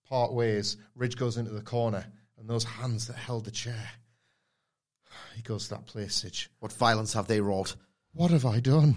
part 0.10 0.34
ways. 0.34 0.78
Ridge 0.96 1.16
goes 1.16 1.38
into 1.38 1.52
the 1.52 1.62
corner, 1.62 2.06
and 2.38 2.50
those 2.50 2.64
hands 2.64 3.08
that 3.08 3.16
held 3.16 3.46
the 3.46 3.52
chair. 3.52 3.90
He 5.36 5.42
goes 5.44 5.66
to 5.66 5.76
that 5.76 5.86
place, 5.86 6.16
Sidge. 6.16 6.50
What 6.60 6.74
violence 6.74 7.14
have 7.14 7.28
they 7.28 7.40
wrought? 7.40 7.76
What 8.14 8.32
have 8.32 8.46
I 8.46 8.60
done? 8.60 8.96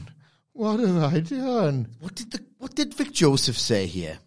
What 0.53 0.81
have 0.81 1.15
I 1.15 1.21
done? 1.21 1.89
What 2.01 2.15
did 2.15 2.33
the 2.33 2.45
what 2.59 2.75
did 2.75 2.95
Vic 2.95 3.13
Joseph 3.13 3.59
say 3.59 3.87
here? 3.87 4.19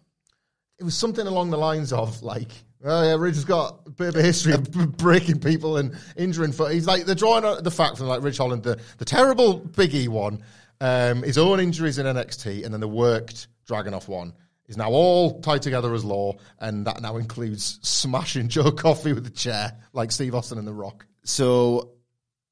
It 0.78 0.84
was 0.84 0.96
something 0.96 1.26
along 1.26 1.50
the 1.50 1.56
lines 1.56 1.92
of 1.92 2.22
like, 2.22 2.52
oh 2.84 3.02
yeah, 3.02 3.14
Ridge 3.14 3.34
has 3.34 3.44
got 3.44 3.80
a 3.86 3.90
bit 3.90 4.08
of 4.08 4.16
a 4.16 4.22
history 4.22 4.52
of 4.52 4.70
breaking 4.96 5.40
people 5.40 5.76
and 5.76 5.96
injuring. 6.16 6.52
For 6.52 6.70
he's 6.70 6.86
like 6.86 7.04
they're 7.04 7.14
drawing 7.14 7.44
out 7.44 7.64
the 7.64 7.70
fact 7.70 7.98
from 7.98 8.06
like 8.06 8.22
Ridge 8.22 8.38
Holland, 8.38 8.62
the 8.62 8.80
the 8.98 9.04
terrible 9.04 9.58
Big 9.58 9.94
E 9.94 10.08
one, 10.08 10.42
um, 10.80 11.22
his 11.22 11.38
own 11.38 11.60
injuries 11.60 11.98
in 11.98 12.06
NXT, 12.06 12.64
and 12.64 12.72
then 12.72 12.80
the 12.80 12.88
worked 12.88 13.48
Dragon 13.66 13.92
Dragunov 13.92 14.08
one 14.08 14.32
is 14.68 14.76
now 14.76 14.90
all 14.90 15.40
tied 15.40 15.62
together 15.62 15.92
as 15.94 16.04
law, 16.04 16.34
and 16.58 16.86
that 16.86 17.00
now 17.00 17.16
includes 17.16 17.78
smashing 17.82 18.48
Joe 18.48 18.70
Coffey 18.70 19.12
with 19.12 19.26
a 19.26 19.30
chair 19.30 19.72
like 19.92 20.12
Steve 20.12 20.34
Austin 20.34 20.58
and 20.58 20.68
The 20.68 20.72
Rock. 20.72 21.06
So 21.24 21.92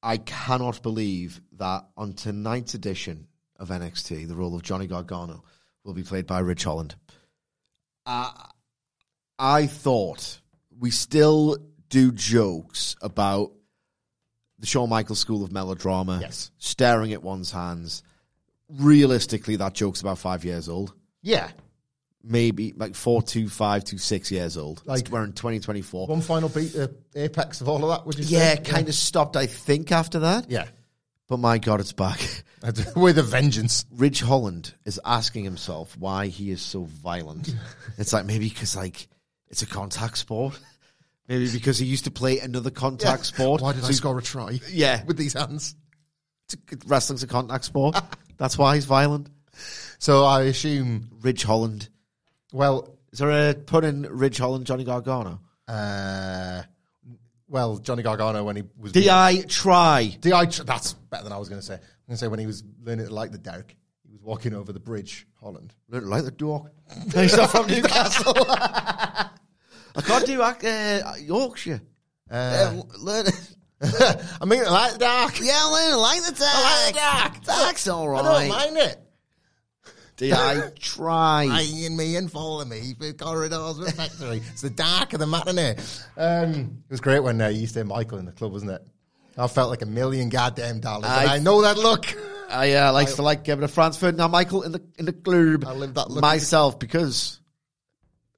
I 0.03 0.17
cannot 0.17 0.81
believe 0.81 1.41
that 1.53 1.87
on 1.95 2.13
tonight's 2.13 2.73
edition 2.73 3.27
of 3.57 3.69
NXT, 3.69 4.27
the 4.27 4.35
role 4.35 4.55
of 4.55 4.63
Johnny 4.63 4.87
Gargano 4.87 5.43
will 5.83 5.93
be 5.93 6.03
played 6.03 6.27
by 6.27 6.39
Ridge 6.39 6.63
Holland. 6.63 6.95
Uh, 8.07 8.31
I 9.37 9.67
thought 9.67 10.39
we 10.79 10.89
still 10.91 11.57
do 11.89 12.11
jokes 12.11 12.95
about 13.01 13.51
the 14.59 14.65
Shawn 14.65 14.89
Michaels 14.89 15.19
School 15.19 15.43
of 15.43 15.51
Melodrama, 15.51 16.19
Yes. 16.21 16.49
staring 16.57 17.13
at 17.13 17.21
one's 17.21 17.51
hands. 17.51 18.01
Realistically, 18.69 19.55
that 19.57 19.73
joke's 19.73 20.01
about 20.01 20.17
five 20.17 20.43
years 20.43 20.67
old. 20.69 20.93
Yeah, 21.21 21.51
Maybe 22.23 22.73
like 22.75 22.93
four 22.95 23.21
to 23.21 23.47
five 23.47 23.85
to 23.85 23.97
six 23.97 24.31
years 24.31 24.57
old. 24.57 24.81
Like- 24.85 25.07
we're 25.09 25.23
in 25.23 25.31
2024. 25.31 26.07
one 26.07 26.19
final 26.19 26.49
beat, 26.49 26.73
the 26.73 26.93
apex 27.15 27.61
of 27.61 27.69
all 27.69 27.81
of 27.83 27.89
that. 27.89 28.05
Would 28.05 28.17
you 28.19 28.25
yeah, 28.25 28.55
say? 28.55 28.61
kind 28.63 28.89
of 28.89 28.95
stopped, 28.95 29.37
I 29.37 29.45
think, 29.45 29.93
after 29.93 30.19
that. 30.19 30.49
Yeah, 30.51 30.67
But 31.27 31.37
my 31.39 31.57
God, 31.57 31.79
it's 31.81 31.91
back. 31.93 32.19
with 32.95 33.17
a 33.17 33.23
vengeance. 33.23 33.85
Ridge 33.91 34.21
Holland 34.21 34.73
is 34.85 34.99
asking 35.03 35.43
himself 35.43 35.97
why 35.97 36.27
he 36.27 36.51
is 36.51 36.61
so 36.61 36.83
violent. 36.83 37.53
it's 37.97 38.13
like 38.13 38.25
maybe 38.25 38.47
because 38.49 38.75
like 38.75 39.07
it's 39.49 39.61
a 39.61 39.65
contact 39.67 40.17
sport. 40.17 40.57
Maybe 41.27 41.51
because 41.51 41.77
he 41.77 41.85
used 41.85 42.05
to 42.05 42.11
play 42.11 42.39
another 42.39 42.69
contact 42.71 43.25
sport. 43.25 43.61
Why 43.61 43.73
did 43.73 43.81
So 43.81 43.87
I 43.87 43.89
he- 43.89 43.95
score 43.95 44.17
a 44.17 44.21
try? 44.21 44.59
Yeah. 44.71 45.03
with 45.05 45.17
these 45.17 45.33
hands. 45.33 45.75
Wrestling's 46.85 47.23
a 47.23 47.27
contact 47.27 47.65
sport. 47.65 47.97
That's 48.37 48.57
why 48.57 48.75
he's 48.75 48.85
violent. 48.85 49.29
So 49.99 50.23
I 50.23 50.43
assume. 50.43 51.09
Ridge 51.21 51.43
Holland. 51.43 51.89
Well, 52.53 52.97
Is 53.11 53.19
there 53.19 53.49
a 53.49 53.53
put 53.53 53.83
in 53.83 54.03
Ridge 54.03 54.37
Holland 54.37 54.65
Johnny 54.65 54.85
Gargano? 54.85 55.41
uh, 55.67 56.63
well, 57.47 57.77
Johnny 57.77 58.03
Gargano 58.03 58.43
when 58.43 58.55
he 58.55 58.63
was 58.77 58.91
Di 58.91 59.43
try. 59.47 60.15
Di. 60.19 60.45
tr- 60.45 60.63
That's 60.63 60.93
better 60.93 61.23
than 61.23 61.33
I 61.33 61.37
was 61.37 61.49
going 61.49 61.61
to 61.61 61.65
say. 61.65 61.75
I'm 61.75 61.79
going 62.07 62.15
to 62.15 62.17
say 62.17 62.27
when 62.27 62.39
he 62.39 62.45
was 62.45 62.63
learning 62.83 63.07
to 63.07 63.13
like 63.13 63.31
the 63.31 63.37
Derek, 63.37 63.75
he 64.03 64.11
was 64.11 64.21
walking 64.21 64.53
over 64.53 64.73
the 64.73 64.79
bridge, 64.79 65.27
Holland. 65.39 65.73
Learn 65.89 66.03
to 66.03 66.09
like 66.09 66.23
the 66.23 66.31
dog. 66.31 66.69
he's 67.13 67.35
not 67.37 67.51
from 67.51 67.67
Newcastle. 67.67 68.33
I 69.97 70.01
can't 70.01 70.25
do 70.25 70.41
uh, 70.41 71.13
Yorkshire. 71.19 71.81
Uh, 72.29 72.81
learn. 72.99 73.25
I 73.81 74.45
mean, 74.45 74.63
I 74.65 74.69
like 74.69 74.93
the 74.93 74.99
dark. 74.99 75.39
Yeah, 75.41 75.63
learn 75.65 75.91
to 75.91 75.97
like 75.97 76.23
the 76.23 76.31
dark. 76.31 76.41
I 76.41 76.85
like 76.85 76.93
the 76.93 76.99
dark. 76.99 77.43
Dark's 77.43 77.87
all 77.87 78.15
I 78.15 78.21
don't 78.21 78.49
mind 78.49 78.77
it. 78.77 79.06
Di 80.17 80.69
try. 80.79 81.47
Eyeing 81.51 81.95
me 81.95 82.15
and 82.15 82.31
following 82.31 82.69
me 82.69 82.93
through 82.97 83.13
corridors 83.13 83.77
of 83.79 83.93
factory. 83.93 84.41
It's 84.51 84.61
the 84.63 84.69
dark 84.69 85.13
of 85.13 85.19
the 85.19 85.27
matinee. 85.27 85.75
Um, 86.17 86.83
it 86.89 86.91
was 86.91 87.01
great 87.01 87.19
when 87.21 87.39
uh, 87.39 87.49
you 87.49 87.61
used 87.61 87.73
to 87.75 87.79
hear 87.81 87.85
Michael 87.85 88.17
in 88.17 88.25
the 88.25 88.31
club, 88.31 88.51
wasn't 88.51 88.71
it? 88.71 88.81
I 89.37 89.47
felt 89.47 89.69
like 89.69 89.83
a 89.83 89.85
million 89.87 90.29
goddamn 90.29 90.79
dollars. 90.79 91.05
and 91.11 91.29
I- 91.29 91.35
I 91.35 91.39
know 91.39 91.61
that 91.61 91.77
look. 91.77 92.05
I 92.49 92.73
uh, 92.73 92.93
likes 92.93 93.13
to 93.15 93.21
like 93.21 93.43
give 93.43 93.59
it 93.59 93.63
a 93.63 93.67
Franz 93.67 93.97
Ferdinand 93.97 94.31
Michael 94.31 94.63
in 94.63 94.71
the 94.71 94.81
in 94.97 95.05
the 95.05 95.13
club. 95.13 95.65
I 95.67 95.73
lived 95.73 95.95
that 95.95 96.09
look. 96.09 96.21
myself 96.21 96.79
because 96.79 97.39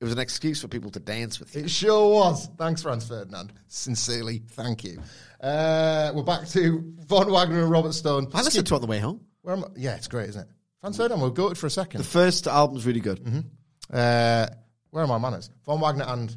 it 0.01 0.03
was 0.03 0.11
an 0.13 0.19
excuse 0.19 0.61
for 0.61 0.67
people 0.67 0.89
to 0.91 0.99
dance 0.99 1.39
with 1.39 1.55
you. 1.55 1.61
It 1.65 1.69
sure 1.69 2.11
was. 2.13 2.49
Thanks, 2.57 2.81
Franz 2.81 3.07
Ferdinand. 3.07 3.53
Sincerely, 3.67 4.39
thank 4.49 4.83
you. 4.83 4.99
Uh, 5.39 6.11
we're 6.15 6.23
back 6.23 6.47
to 6.49 6.91
Von 7.05 7.31
Wagner 7.31 7.61
and 7.61 7.71
Robert 7.71 7.93
Stone. 7.93 8.27
I 8.33 8.41
listened 8.41 8.65
to 8.67 8.73
it 8.73 8.77
on 8.77 8.81
the 8.81 8.87
way 8.87 8.99
home. 8.99 9.21
Where 9.43 9.55
am 9.55 9.63
I? 9.63 9.67
Yeah, 9.77 9.95
it's 9.95 10.07
great, 10.07 10.29
isn't 10.29 10.41
it? 10.41 10.47
Franz 10.81 10.97
Ferdinand, 10.97 11.21
we'll 11.21 11.31
go 11.31 11.49
it 11.49 11.57
for 11.57 11.67
a 11.67 11.71
second. 11.71 11.99
The 11.99 12.07
first 12.07 12.47
album's 12.47 12.85
really 12.85 13.01
good. 13.01 13.19
Uh, 13.91 14.47
where 14.91 15.03
are 15.03 15.07
my 15.07 15.17
manners? 15.17 15.49
Von 15.65 15.81
Wagner 15.81 16.05
and 16.07 16.35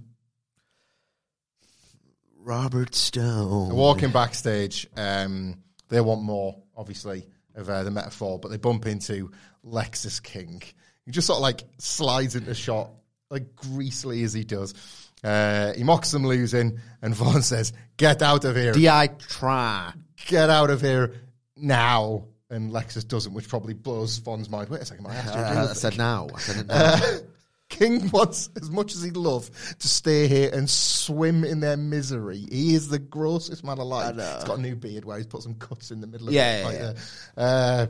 Robert 2.38 2.94
Stone. 2.94 3.75
walking 3.75 4.11
backstage. 4.11 4.88
Um, 4.96 5.62
they 5.88 6.00
want 6.00 6.22
more, 6.22 6.56
obviously, 6.76 7.26
of 7.54 7.68
uh, 7.68 7.84
the 7.84 7.90
Meta-Four, 7.90 8.40
but 8.40 8.50
they 8.50 8.56
bump 8.56 8.87
into 8.87 9.30
Lexis 9.64 10.20
King. 10.22 10.62
He 11.04 11.12
just 11.12 11.26
sort 11.26 11.37
of 11.37 11.42
like 11.42 11.62
slides 11.78 12.34
into 12.34 12.54
shot, 12.54 12.90
like 13.30 13.54
greasily 13.54 14.22
as 14.25 14.32
he 14.32 14.44
does. 14.44 14.75
Uh, 15.22 15.72
he 15.75 15.84
mocks 15.84 16.11
them 16.11 16.26
losing, 16.26 16.80
and 17.00 17.14
Von 17.14 17.42
says, 17.42 17.72
"Get 17.96 18.22
out 18.22 18.44
of 18.44 18.56
here! 18.56 18.72
Di 18.72 19.06
try. 19.06 19.92
Get 20.26 20.50
out 20.50 20.70
of 20.70 20.80
here 20.80 21.14
now!" 21.56 22.25
And 22.52 22.71
Lexis 22.71 23.09
doesn't, 23.09 23.32
which 23.32 23.49
probably 23.49 23.75
blows 23.75 24.18
Von's 24.18 24.49
mind. 24.50 24.68
Wait 24.68 24.82
a 24.82 24.85
second, 24.85 25.06
I 25.06 25.14
asked 25.16 25.35
you. 25.35 25.40
Uh, 25.40 25.66
I 25.71 25.73
said 25.73 25.97
now. 25.99 26.28
I 26.35 26.38
said 26.38 26.56
it 26.59 26.66
now. 26.68 27.00
King 27.71 28.11
wants 28.11 28.50
as 28.61 28.71
much 28.71 28.94
as 28.94 29.02
he'd 29.02 29.16
love 29.16 29.50
to 29.78 29.88
stay 29.88 30.28
here 30.28 30.50
and 30.52 30.68
swim 30.68 31.42
in 31.42 31.61
their 31.61 31.78
misery. 31.78 32.44
He 32.50 32.75
is 32.75 32.88
the 32.88 32.99
grossest 32.99 33.64
man 33.64 33.78
alive. 33.78 34.16
He's 34.16 34.44
got 34.44 34.59
a 34.59 34.61
new 34.61 34.76
beard 34.76 35.06
where 35.06 35.16
he's 35.16 35.26
put 35.26 35.42
some 35.42 35.54
cuts 35.54 35.90
in 35.90 36.02
the 36.02 36.06
middle 36.06 36.28
of 36.28 36.35
Yeah, 36.35 36.56
it. 36.56 36.61
yeah, 36.61 36.66
like 36.66 36.75
yeah. 36.76 36.92
that. 37.37 37.42
Uh, 37.42 37.87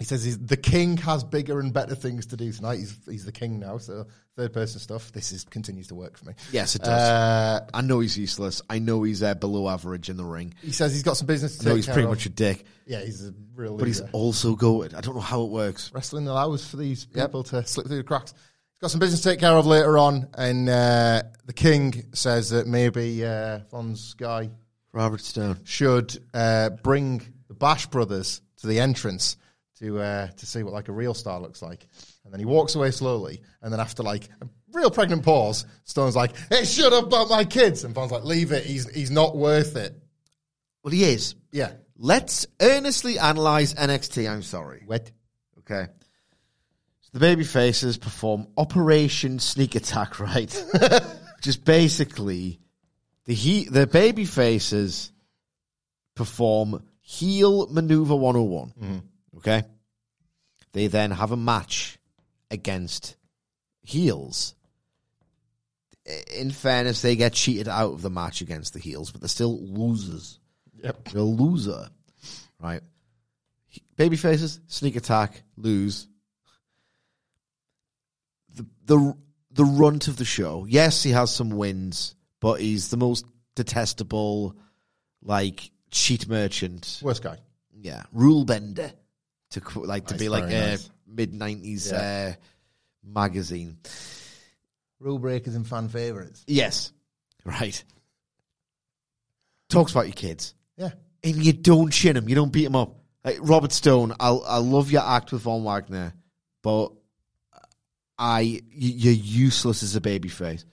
he 0.00 0.06
says 0.06 0.24
he's, 0.24 0.38
the 0.38 0.56
king 0.56 0.96
has 0.96 1.22
bigger 1.22 1.60
and 1.60 1.74
better 1.74 1.94
things 1.94 2.24
to 2.28 2.36
do 2.38 2.50
tonight. 2.50 2.78
He's, 2.78 2.98
he's 3.06 3.24
the 3.26 3.32
king 3.32 3.60
now, 3.60 3.76
so 3.76 4.06
third 4.34 4.54
person 4.54 4.80
stuff. 4.80 5.12
This 5.12 5.30
is 5.30 5.44
continues 5.44 5.88
to 5.88 5.94
work 5.94 6.16
for 6.16 6.24
me. 6.24 6.32
yes, 6.50 6.74
it 6.74 6.80
does. 6.80 6.88
Uh, 6.88 7.66
I 7.74 7.82
know 7.82 8.00
he's 8.00 8.16
useless. 8.16 8.62
I 8.70 8.78
know 8.78 9.02
he's 9.02 9.22
uh, 9.22 9.34
below 9.34 9.68
average 9.68 10.08
in 10.08 10.16
the 10.16 10.24
ring. 10.24 10.54
he 10.62 10.72
says 10.72 10.94
he's 10.94 11.02
got 11.02 11.18
some 11.18 11.26
business 11.26 11.58
to 11.58 11.68
know 11.68 11.74
he's 11.74 11.84
pretty 11.84 12.04
of. 12.04 12.08
much 12.08 12.24
a 12.24 12.30
dick, 12.30 12.64
yeah, 12.86 13.00
he's 13.00 13.28
a 13.28 13.34
real 13.54 13.76
but 13.76 13.88
he's 13.88 14.00
also 14.12 14.56
goated. 14.56 14.94
I 14.94 15.02
don't 15.02 15.16
know 15.16 15.20
how 15.20 15.42
it 15.42 15.50
works. 15.50 15.92
wrestling 15.92 16.26
allows 16.26 16.66
for 16.66 16.78
these 16.78 17.04
people 17.04 17.42
to 17.44 17.66
slip 17.66 17.86
through 17.86 17.98
the 17.98 18.02
cracks. 18.02 18.32
He's 18.32 18.80
got 18.80 18.90
some 18.90 19.00
business 19.00 19.20
to 19.20 19.28
take 19.28 19.40
care 19.40 19.52
of 19.52 19.66
later 19.66 19.98
on, 19.98 20.28
and 20.32 20.66
uh, 20.66 21.24
the 21.44 21.52
king 21.52 22.04
says 22.14 22.48
that 22.50 22.66
maybe 22.66 23.22
uh, 23.22 23.58
Von's 23.70 24.14
guy 24.14 24.48
Robert 24.92 25.20
Stone. 25.20 25.58
should 25.64 26.16
uh, 26.32 26.70
bring 26.70 27.20
the 27.48 27.54
Bash 27.54 27.86
brothers 27.86 28.40
to 28.62 28.66
the 28.66 28.80
entrance 28.80 29.36
to 29.80 30.00
uh, 30.00 30.26
to 30.28 30.46
see 30.46 30.62
what 30.62 30.72
like 30.72 30.88
a 30.88 30.92
real 30.92 31.14
star 31.14 31.40
looks 31.40 31.60
like. 31.60 31.86
And 32.24 32.32
then 32.32 32.38
he 32.38 32.46
walks 32.46 32.74
away 32.74 32.90
slowly, 32.90 33.40
and 33.62 33.72
then 33.72 33.80
after 33.80 34.02
like 34.02 34.28
a 34.40 34.48
real 34.72 34.90
pregnant 34.90 35.24
pause, 35.24 35.66
Stone's 35.84 36.16
like, 36.16 36.36
"Hey, 36.48 36.64
shut 36.64 36.92
up 36.92 37.06
about 37.06 37.28
my 37.28 37.44
kids," 37.44 37.84
and 37.84 37.94
Von's 37.94 38.12
like, 38.12 38.24
"Leave 38.24 38.52
it. 38.52 38.64
He's 38.64 38.88
he's 38.88 39.10
not 39.10 39.36
worth 39.36 39.76
it." 39.76 39.94
Well, 40.82 40.92
he 40.92 41.04
is. 41.04 41.34
Yeah, 41.52 41.72
Let's 42.02 42.46
earnestly 42.62 43.18
analyze 43.18 43.74
NXT. 43.74 44.28
I'm 44.28 44.40
sorry. 44.40 44.84
What? 44.86 45.10
Okay. 45.58 45.86
So 47.02 47.10
the 47.12 47.20
baby 47.20 47.44
faces 47.44 47.98
perform 47.98 48.46
Operation 48.56 49.38
Sneak 49.38 49.74
Attack, 49.74 50.18
right? 50.20 50.64
Just 51.42 51.66
basically 51.66 52.58
the 53.26 53.34
he 53.34 53.64
the 53.64 53.86
baby 53.86 54.24
faces 54.24 55.12
perform 56.14 56.82
heel 57.02 57.66
maneuver 57.66 58.16
101. 58.16 59.02
Okay. 59.36 59.62
They 60.72 60.86
then 60.86 61.10
have 61.10 61.32
a 61.32 61.36
match 61.36 61.98
against 62.50 63.16
heels. 63.82 64.54
In 66.32 66.50
fairness, 66.50 67.02
they 67.02 67.16
get 67.16 67.32
cheated 67.34 67.68
out 67.68 67.92
of 67.92 68.02
the 68.02 68.10
match 68.10 68.40
against 68.40 68.72
the 68.72 68.80
heels, 68.80 69.10
but 69.10 69.20
they're 69.20 69.28
still 69.28 69.58
losers. 69.60 70.38
Yep. 70.82 71.08
They're 71.08 71.20
a 71.20 71.24
loser, 71.24 71.88
right? 72.60 72.82
Baby 73.96 74.16
faces, 74.16 74.60
sneak 74.66 74.96
attack, 74.96 75.42
lose. 75.56 76.08
The 78.54 78.66
the 78.86 79.16
the 79.52 79.64
runt 79.64 80.08
of 80.08 80.16
the 80.16 80.24
show. 80.24 80.64
Yes, 80.68 81.02
he 81.02 81.10
has 81.10 81.32
some 81.32 81.50
wins, 81.50 82.14
but 82.40 82.60
he's 82.60 82.88
the 82.88 82.96
most 82.96 83.26
detestable, 83.54 84.56
like 85.22 85.70
cheat 85.90 86.28
merchant. 86.28 87.00
Worst 87.02 87.22
guy. 87.22 87.38
Yeah, 87.72 88.04
rule 88.12 88.44
bender 88.44 88.92
to 89.50 89.60
like 89.80 90.06
to 90.06 90.14
Nice, 90.14 90.20
be 90.20 90.28
like 90.28 90.44
a 90.44 90.48
nice. 90.70 90.90
mid 91.06 91.32
nineties 91.34 91.90
Yeah. 91.90 92.34
uh, 92.36 92.44
magazine. 93.04 93.78
Rule 95.00 95.18
breakers 95.18 95.54
and 95.54 95.66
fan 95.66 95.88
favorites. 95.88 96.44
Yes, 96.46 96.92
right. 97.44 97.82
Talks 99.68 99.92
about 99.92 100.06
your 100.06 100.14
kids. 100.14 100.54
Yeah. 100.76 100.90
and 101.22 101.36
you 101.44 101.52
don't 101.52 101.90
chin 101.92 102.16
him, 102.16 102.28
you 102.28 102.34
don't 102.34 102.52
beat 102.52 102.64
him 102.64 102.76
up. 102.76 102.96
Like 103.24 103.38
Robert 103.42 103.72
Stone, 103.72 104.14
I 104.18 104.30
I 104.30 104.56
love 104.58 104.90
your 104.90 105.02
act 105.02 105.32
with 105.32 105.42
Von 105.42 105.62
Wagner, 105.64 106.14
but 106.62 106.92
I 108.18 108.60
you're 108.70 109.12
useless 109.12 109.82
as 109.82 109.94
a 109.96 110.00
babyface. 110.00 110.64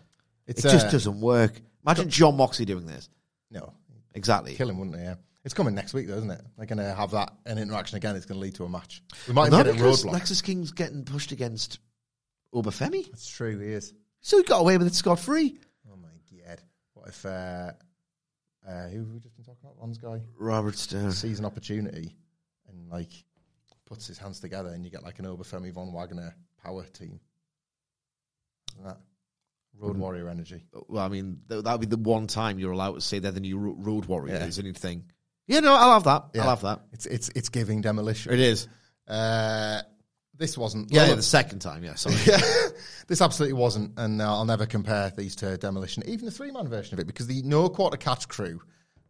It's 0.46 0.64
It 0.64 0.70
just 0.70 0.88
uh, 0.88 0.92
doesn't 0.92 1.20
work. 1.20 1.60
Imagine 1.86 2.10
Jon 2.10 2.38
Moxley 2.38 2.66
doing 2.66 2.86
this. 2.86 3.10
No, 3.52 3.74
Exactly. 4.14 4.56
kill 4.56 4.70
him, 4.70 4.78
wouldn't 4.78 4.96
they? 4.96 5.04
Yeah. 5.04 5.16
It's 5.48 5.54
coming 5.54 5.76
next 5.76 5.94
week, 5.94 6.08
though, 6.08 6.18
isn't 6.18 6.30
it? 6.30 6.42
They're 6.58 6.66
going 6.66 6.80
to 6.80 6.94
have 6.94 7.12
that 7.12 7.32
an 7.46 7.58
interaction 7.58 7.96
again. 7.96 8.18
It's 8.18 8.26
going 8.26 8.36
to 8.38 8.42
lead 8.42 8.56
to 8.56 8.66
a 8.66 8.70
match. 8.70 9.02
We 9.30 9.34
might 9.34 9.50
Not 9.50 9.64
get 9.66 9.76
a 9.76 9.80
roadblock. 9.80 10.12
Lexis 10.12 10.44
King's 10.44 10.74
getting 10.74 11.06
pushed 11.06 11.32
against 11.32 11.80
Oba 12.52 12.70
Femi, 12.72 13.06
That's 13.10 13.30
true. 13.30 13.58
He 13.58 13.68
is. 13.72 13.94
so 14.20 14.36
he 14.40 14.44
got 14.44 14.60
away 14.60 14.78
with 14.78 14.88
it 14.88 14.94
scot 14.94 15.22
free. 15.22 15.58
Oh 15.90 15.96
my 15.96 16.10
god! 16.46 16.60
What 16.96 17.08
if 17.08 17.26
uh, 17.26 17.72
uh, 18.68 18.88
who 18.90 19.00
have 19.00 19.08
we 19.08 19.20
just 19.22 19.38
been 19.38 19.46
talking 19.46 19.62
about? 19.64 19.78
Von's 19.80 19.98
guy 19.98 20.20
Robert 20.38 20.76
Stone. 20.76 21.14
sees 21.14 21.40
an 21.40 21.46
opportunity 21.46 22.18
and 22.68 22.90
like 22.90 23.12
puts 23.86 24.06
his 24.06 24.18
hands 24.18 24.42
together, 24.42 24.68
and 24.72 24.84
you 24.84 24.92
get 24.92 25.04
like 25.04 25.20
an 25.20 25.28
Oba 25.28 25.46
Femi 25.46 25.72
von 25.72 25.94
Wagner 25.94 26.36
power 26.62 26.84
team. 26.84 27.22
Isn't 28.74 28.84
that 28.84 28.98
Road 29.80 29.96
Warrior 29.98 30.28
energy? 30.28 30.66
Well, 30.90 31.06
I 31.06 31.08
mean, 31.08 31.40
that 31.48 31.64
would 31.64 31.80
be 31.80 31.88
the 31.88 31.96
one 31.96 32.28
time 32.28 32.60
you're 32.60 32.74
allowed 32.74 32.96
to 32.96 33.02
say 33.02 33.20
they're 33.20 33.32
the 33.32 33.40
new 33.40 33.58
Ro- 33.58 33.76
Road 33.78 34.06
Warriors 34.08 34.58
Yeah. 34.58 34.64
anything. 34.66 35.06
Yeah, 35.48 35.62
no, 35.62 35.74
I 35.74 35.86
love 35.86 36.04
that. 36.06 36.26
Yeah. 36.34 36.44
I 36.44 36.46
love 36.48 36.62
that. 36.62 36.82
It's 36.92 37.06
it's 37.06 37.30
it's 37.36 37.50
giving 37.50 37.82
demolition. 37.82 38.34
It 38.34 38.40
is. 38.40 38.68
Uh, 39.08 39.82
this 40.36 40.58
wasn't. 40.58 40.92
Yeah, 40.92 41.08
yeah, 41.08 41.16
the 41.16 41.22
second 41.24 41.60
time. 41.60 41.84
Yeah, 41.84 41.96
sorry. 41.96 42.16
Yeah, 42.26 42.40
this 43.08 43.22
absolutely 43.22 43.54
wasn't, 43.54 43.94
and 43.98 44.22
uh, 44.22 44.26
I'll 44.36 44.46
never 44.46 44.66
compare 44.66 45.12
these 45.16 45.36
to 45.38 45.58
Demolition, 45.58 46.04
even 46.08 46.26
the 46.26 46.32
three 46.32 46.52
man 46.52 46.68
version 46.68 46.94
of 46.94 47.00
it, 47.00 47.08
because 47.08 47.28
the 47.28 47.42
no 47.44 47.70
quarter 47.70 47.96
catch 47.98 48.28
crew 48.28 48.60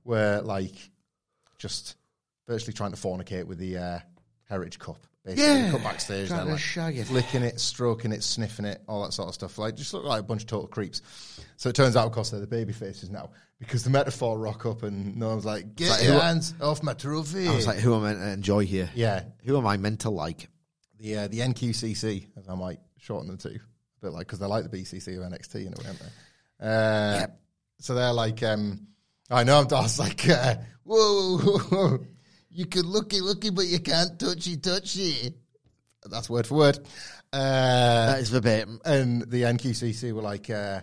were 0.03 0.39
like 0.43 0.75
just 1.57 1.95
virtually 2.47 2.73
trying 2.73 2.91
to 2.91 2.97
fornicate 2.97 3.45
with 3.45 3.57
the 3.57 3.77
uh, 3.77 3.99
Heritage 4.47 4.77
Cup. 4.79 4.99
Basically, 5.25 5.43
Yeah, 5.45 5.71
come 5.71 5.83
backstage, 5.83 6.29
they're 6.29 6.45
like 6.45 6.95
it. 6.95 7.09
licking 7.11 7.41
it, 7.43 7.59
stroking 7.59 8.13
it, 8.13 8.23
sniffing 8.23 8.63
it, 8.65 8.81
all 8.87 9.03
that 9.03 9.11
sort 9.11 9.27
of 9.27 9.33
stuff. 9.33 9.57
Like 9.57 9.75
just 9.75 9.93
look 9.93 10.05
like 10.05 10.21
a 10.21 10.23
bunch 10.23 10.43
of 10.43 10.47
total 10.47 10.67
creeps. 10.67 11.01
So 11.57 11.67
it 11.69 11.75
turns 11.75 11.97
out, 11.97 12.05
of 12.05 12.13
course, 12.13 12.29
they're 12.29 12.39
the 12.39 12.47
baby 12.47 12.71
faces 12.71 13.09
now 13.09 13.31
because 13.59 13.83
the 13.83 13.89
Meta-Four 13.89 14.37
rock 14.37 14.65
up, 14.65 14.83
and 14.83 15.15
no 15.17 15.29
one's 15.29 15.45
like, 15.45 15.75
"Get 15.75 15.89
like, 15.89 16.03
your 16.03 16.19
hands 16.19 16.53
off 16.61 16.83
my 16.83 16.93
trophy." 16.93 17.47
I 17.47 17.55
was 17.55 17.67
like, 17.67 17.79
who 17.79 17.95
am 17.95 18.03
I 18.03 18.09
meant 18.13 18.19
to 18.21 18.29
enjoy 18.31 18.65
here? 18.65 18.89
"Yeah, 18.95 19.23
Who 19.45 19.57
am 19.57 19.65
I 19.67 19.77
meant 19.77 20.01
to 20.01 20.09
like? 20.09 20.49
the 20.99 21.17
uh, 21.17 21.27
the 21.27 21.39
NQCC, 21.39 22.27
as 22.37 22.49
I 22.49 22.55
might 22.55 22.79
shorten 22.99 23.27
them 23.27 23.37
to, 23.39 23.49
a 23.49 23.59
bit 24.01 24.11
like 24.13 24.25
because 24.27 24.39
they're 24.39 24.47
like 24.49 24.69
the 24.69 24.75
BCC 24.77 25.17
of 25.17 25.31
NXT 25.31 25.55
in 25.67 25.73
a 25.73 25.77
way, 25.77 25.85
aren't 25.87 25.99
they? 25.99 26.67
Uh, 26.67 27.27
So 27.79 27.93
they're 27.93 28.13
like, 28.13 28.41
um, 28.41 28.87
I 29.29 29.43
know, 29.43 29.59
I'm 29.59 29.67
I 29.71 29.81
was 29.81 29.99
like, 29.99 30.27
uh, 30.27 30.55
whoa, 30.83 31.37
whoa, 31.37 31.57
whoa, 31.69 31.97
you 32.49 32.65
can 32.65 32.83
looky 32.87 33.21
looky, 33.21 33.51
but 33.51 33.65
you 33.67 33.79
can't 33.79 34.17
touchy 34.19 34.57
touchy. 34.57 35.33
That's 36.09 36.29
word 36.29 36.47
for 36.47 36.55
word. 36.55 36.79
Uh, 37.33 38.05
That 38.13 38.19
is 38.21 38.29
verbatim. 38.29 38.79
and 38.85 39.21
the 39.29 39.43
NQCC 39.43 40.13
were 40.13 40.21
like, 40.21 40.49
uh, 40.49 40.81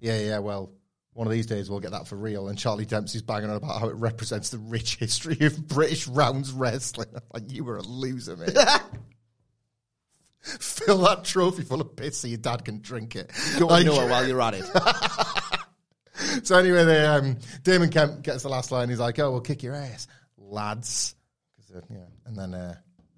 yeah, 0.00 0.18
yeah, 0.20 0.38
well, 0.38 0.70
one 1.18 1.26
of 1.26 1.32
these 1.32 1.46
days 1.46 1.68
we'll 1.68 1.80
get 1.80 1.90
that 1.90 2.06
for 2.06 2.14
real. 2.14 2.46
And 2.46 2.56
Charlie 2.56 2.86
Dempsey's 2.86 3.22
banging 3.22 3.50
on 3.50 3.56
about 3.56 3.80
how 3.80 3.88
it 3.88 3.96
represents 3.96 4.50
the 4.50 4.58
rich 4.58 4.96
history 4.98 5.36
of 5.44 5.66
British 5.66 6.06
rounds 6.06 6.52
wrestling. 6.52 7.08
like, 7.34 7.50
you 7.50 7.64
were 7.64 7.76
a 7.76 7.82
loser, 7.82 8.36
mate. 8.36 8.56
Fill 10.40 10.98
that 10.98 11.24
trophy 11.24 11.64
full 11.64 11.80
of 11.80 11.96
piss 11.96 12.18
so 12.18 12.28
your 12.28 12.38
dad 12.38 12.64
can 12.64 12.80
drink 12.80 13.16
it. 13.16 13.32
Don't 13.58 13.68
Like- 13.68 13.84
know 13.84 14.00
it 14.00 14.08
while 14.08 14.26
you're 14.28 14.40
at 14.40 14.54
it. 14.54 14.64
so 16.46 16.56
anyway, 16.56 16.84
they, 16.84 17.04
um, 17.04 17.36
Damon 17.64 17.90
Kemp 17.90 18.22
gets 18.22 18.44
the 18.44 18.48
last 18.48 18.70
line. 18.70 18.88
He's 18.88 19.00
like, 19.00 19.18
"Oh, 19.18 19.32
we'll 19.32 19.40
kick 19.40 19.62
your 19.64 19.74
ass, 19.74 20.06
lads," 20.36 21.16
'Cause, 21.56 21.76
uh, 21.76 21.86
yeah, 21.92 22.04
and 22.26 22.36
then 22.38 22.54
uh, 22.54 22.76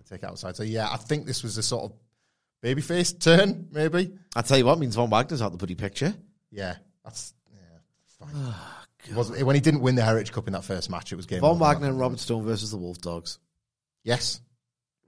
take 0.08 0.22
it 0.22 0.26
outside. 0.26 0.56
So 0.56 0.62
yeah, 0.62 0.88
I 0.90 0.96
think 0.96 1.26
this 1.26 1.42
was 1.42 1.58
a 1.58 1.62
sort 1.62 1.84
of 1.84 1.92
babyface 2.64 3.20
turn, 3.20 3.68
maybe. 3.70 4.12
I 4.34 4.40
tell 4.42 4.56
you 4.58 4.64
what, 4.64 4.78
means 4.78 4.96
Von 4.96 5.10
Wagner's 5.10 5.42
out 5.42 5.52
the 5.52 5.58
bloody 5.58 5.74
picture. 5.76 6.14
Yeah, 6.50 6.76
that's 7.04 7.34
yeah, 8.20 8.26
fine. 8.28 8.54
It 9.09 9.14
wasn't 9.14 9.46
when 9.46 9.54
he 9.54 9.61
didn't 9.61 9.80
win 9.80 9.94
the 9.94 10.02
Heritage 10.02 10.33
Cup 10.33 10.46
in 10.46 10.52
that 10.52 10.64
first 10.64 10.90
match. 10.90 11.12
It 11.12 11.16
was 11.16 11.26
game. 11.26 11.40
Von. 11.40 11.59
Wagner 11.59 11.88
and 11.88 11.98
Robert 11.98 12.20
Stone 12.20 12.44
versus 12.44 12.70
the 12.70 12.76
Wolf 12.76 12.98
Dogs. 12.98 13.38
Yes, 14.04 14.40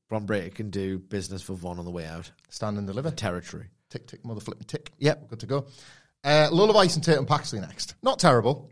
Bron 0.09 0.27
Breakker 0.27 0.51
can 0.51 0.71
do 0.71 0.99
business 0.99 1.43
for 1.43 1.55
Von 1.55 1.79
on 1.79 1.85
the 1.85 1.91
way 1.91 2.07
out. 2.07 2.31
stand 2.49 2.79
and 2.79 2.87
deliver. 2.87 3.11
Territory. 3.11 3.67
Tick 3.91 4.07
tick, 4.07 4.25
mother 4.25 4.41
flipping 4.41 4.65
tick. 4.67 4.91
Yep. 4.99 5.29
good 5.29 5.41
to 5.41 5.47
go. 5.47 5.67
Uh, 6.25 6.49
Lola 6.51 6.73
Vice 6.73 6.95
and 6.95 7.05
Tatum 7.05 7.27
Paxley 7.27 7.61
next. 7.61 7.95
Not 8.03 8.19
terrible. 8.19 8.71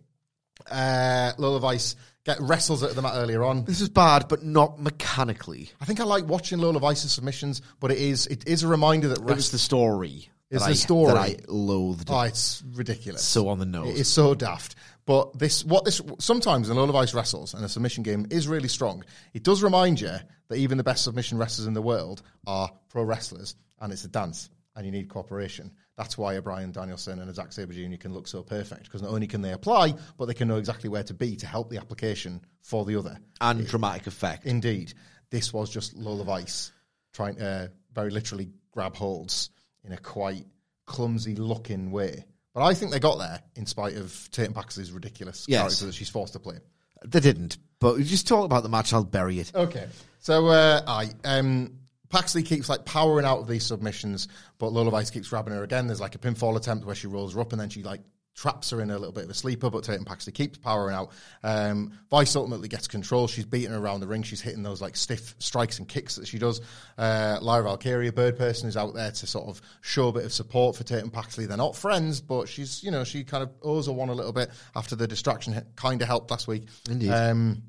Uh, 0.70 1.32
Lola 1.36 1.60
Vice 1.60 1.96
get 2.24 2.38
wrestles 2.40 2.82
at 2.82 2.94
the 2.94 3.02
mat 3.02 3.12
earlier 3.16 3.42
on. 3.44 3.64
This 3.64 3.80
is 3.80 3.88
bad, 3.88 4.28
but 4.28 4.42
not 4.42 4.78
mechanically. 4.80 5.70
I 5.80 5.84
think 5.84 6.00
I 6.00 6.04
like 6.04 6.26
watching 6.26 6.58
Lola 6.58 6.78
Vice's 6.78 7.12
submissions, 7.12 7.60
but 7.80 7.90
it 7.90 7.98
is 7.98 8.26
it 8.28 8.46
is 8.46 8.62
a 8.62 8.68
reminder 8.68 9.08
that 9.08 9.18
It 9.18 9.24
was 9.24 9.50
the 9.50 9.58
story. 9.58 10.30
It's 10.50 10.64
the 10.64 10.70
I- 10.70 10.74
story. 10.74 11.06
that 11.12 11.16
I 11.16 11.36
loathed. 11.48 12.08
oh, 12.10 12.20
it's 12.22 12.62
ridiculous. 12.72 13.24
so 13.24 13.48
on 13.48 13.58
the 13.58 13.66
nose. 13.66 13.88
It 13.88 13.96
is 14.00 14.08
so 14.08 14.34
daft. 14.34 14.74
But 15.06 15.38
this, 15.38 15.64
what 15.64 15.84
this, 15.84 16.00
sometimes 16.18 16.68
when 16.68 16.76
Lola 16.76 16.92
Vice 16.92 17.14
wrestles 17.14 17.54
and 17.54 17.64
a 17.64 17.68
submission 17.68 18.02
game 18.02 18.26
is 18.30 18.46
really 18.46 18.68
strong, 18.68 19.04
it 19.34 19.42
does 19.42 19.62
remind 19.62 20.00
you 20.00 20.14
that 20.48 20.56
even 20.56 20.78
the 20.78 20.84
best 20.84 21.04
submission 21.04 21.38
wrestlers 21.38 21.66
in 21.66 21.74
the 21.74 21.82
world 21.82 22.22
are 22.46 22.70
pro 22.88 23.02
wrestlers 23.02 23.56
and 23.80 23.92
it's 23.92 24.04
a 24.04 24.08
dance 24.08 24.50
and 24.76 24.86
you 24.86 24.92
need 24.92 25.08
cooperation. 25.08 25.72
That's 25.96 26.16
why 26.16 26.34
a 26.34 26.42
Bryan 26.42 26.70
Danielson 26.72 27.18
and 27.18 27.28
a 27.30 27.34
Zack 27.34 27.52
Sabre 27.52 27.72
Jr. 27.72 27.96
can 27.96 28.14
look 28.14 28.28
so 28.28 28.42
perfect 28.42 28.84
because 28.84 29.02
not 29.02 29.10
only 29.10 29.26
can 29.26 29.42
they 29.42 29.52
apply, 29.52 29.94
but 30.16 30.26
they 30.26 30.34
can 30.34 30.48
know 30.48 30.56
exactly 30.58 30.88
where 30.88 31.02
to 31.04 31.14
be 31.14 31.36
to 31.36 31.46
help 31.46 31.70
the 31.70 31.78
application 31.78 32.40
for 32.62 32.84
the 32.84 32.96
other. 32.96 33.18
and 33.40 33.66
dramatic 33.66 34.06
effect. 34.06 34.46
Indeed. 34.46 34.92
this 35.30 35.52
was 35.52 35.70
just 35.70 35.96
Lola 35.96 36.24
Vice 36.24 36.72
trying 37.12 37.36
to 37.36 37.70
very 37.92 38.10
literally 38.10 38.50
grab 38.72 38.94
holds 38.94 39.50
in 39.84 39.92
a 39.92 39.96
quite 39.98 40.46
clumsy 40.86 41.34
looking 41.36 41.90
way. 41.90 42.24
But 42.54 42.64
I 42.64 42.74
think 42.74 42.90
they 42.90 42.98
got 42.98 43.18
there 43.18 43.40
in 43.54 43.64
spite 43.66 43.96
of 43.96 44.28
Tatum 44.32 44.54
Paxley's 44.54 44.90
ridiculous 44.92 45.46
Yes. 45.48 45.60
character 45.60 45.86
that 45.86 45.94
she's 45.94 46.08
forced 46.08 46.32
to 46.32 46.38
play. 46.40 46.58
They 47.06 47.20
didn't. 47.20 47.58
But 47.78 47.96
we 47.96 48.04
just 48.04 48.26
talk 48.28 48.44
about 48.44 48.62
the 48.62 48.68
match. 48.68 48.92
I'll 48.92 49.04
bury 49.04 49.38
it. 49.40 49.52
Okay. 49.54 49.88
So 50.18 50.48
uh, 50.48 50.82
I 50.86 51.10
um 51.24 51.78
Paxley 52.10 52.42
keeps 52.42 52.68
like 52.68 52.84
powering 52.84 53.24
out 53.24 53.38
of 53.38 53.46
these 53.48 53.64
submissions, 53.64 54.26
but 54.58 54.72
Lola 54.72 54.90
Vice 54.90 55.10
keeps 55.10 55.28
grabbing 55.28 55.54
her 55.54 55.62
again. 55.62 55.86
There's 55.86 56.00
like 56.00 56.16
a 56.16 56.18
pinfall 56.18 56.56
attempt 56.56 56.84
where 56.84 56.94
she 56.96 57.06
rolls 57.06 57.34
her 57.34 57.40
up 57.40 57.52
and 57.52 57.60
then 57.60 57.70
she 57.70 57.82
like 57.84 58.00
traps 58.34 58.70
her 58.70 58.80
in 58.80 58.90
a 58.90 58.98
little 58.98 59.12
bit 59.12 59.24
of 59.24 59.30
a 59.30 59.34
sleeper, 59.34 59.70
but 59.70 59.84
Tatum 59.84 60.04
Paxley 60.04 60.32
keeps 60.32 60.58
powering 60.58 60.94
out. 60.94 61.10
Um, 61.42 61.92
Vice 62.10 62.36
ultimately 62.36 62.68
gets 62.68 62.88
control. 62.88 63.26
She's 63.26 63.44
beating 63.44 63.72
her 63.72 63.78
around 63.78 64.00
the 64.00 64.06
ring. 64.06 64.22
She's 64.22 64.40
hitting 64.40 64.62
those 64.62 64.80
like 64.80 64.96
stiff 64.96 65.34
strikes 65.38 65.78
and 65.78 65.88
kicks 65.88 66.16
that 66.16 66.26
she 66.26 66.38
does. 66.38 66.60
Uh, 66.96 67.38
Lyra 67.42 67.64
Valkyria, 67.64 68.12
Bird 68.12 68.38
Person, 68.38 68.68
is 68.68 68.76
out 68.76 68.94
there 68.94 69.10
to 69.10 69.26
sort 69.26 69.48
of 69.48 69.60
show 69.82 70.08
a 70.08 70.12
bit 70.12 70.24
of 70.24 70.32
support 70.32 70.76
for 70.76 70.84
Tatum 70.84 71.10
Paxley. 71.10 71.46
They're 71.46 71.56
not 71.56 71.76
friends, 71.76 72.20
but 72.20 72.48
she's, 72.48 72.82
you 72.82 72.90
know, 72.90 73.04
she 73.04 73.24
kind 73.24 73.42
of 73.42 73.50
owes 73.62 73.86
her 73.86 73.92
one 73.92 74.08
a 74.08 74.14
little 74.14 74.32
bit 74.32 74.50
after 74.74 74.96
the 74.96 75.06
distraction 75.06 75.60
kind 75.76 76.00
of 76.00 76.08
helped 76.08 76.30
last 76.30 76.48
week. 76.48 76.64
Indeed. 76.88 77.10
Um, 77.10 77.62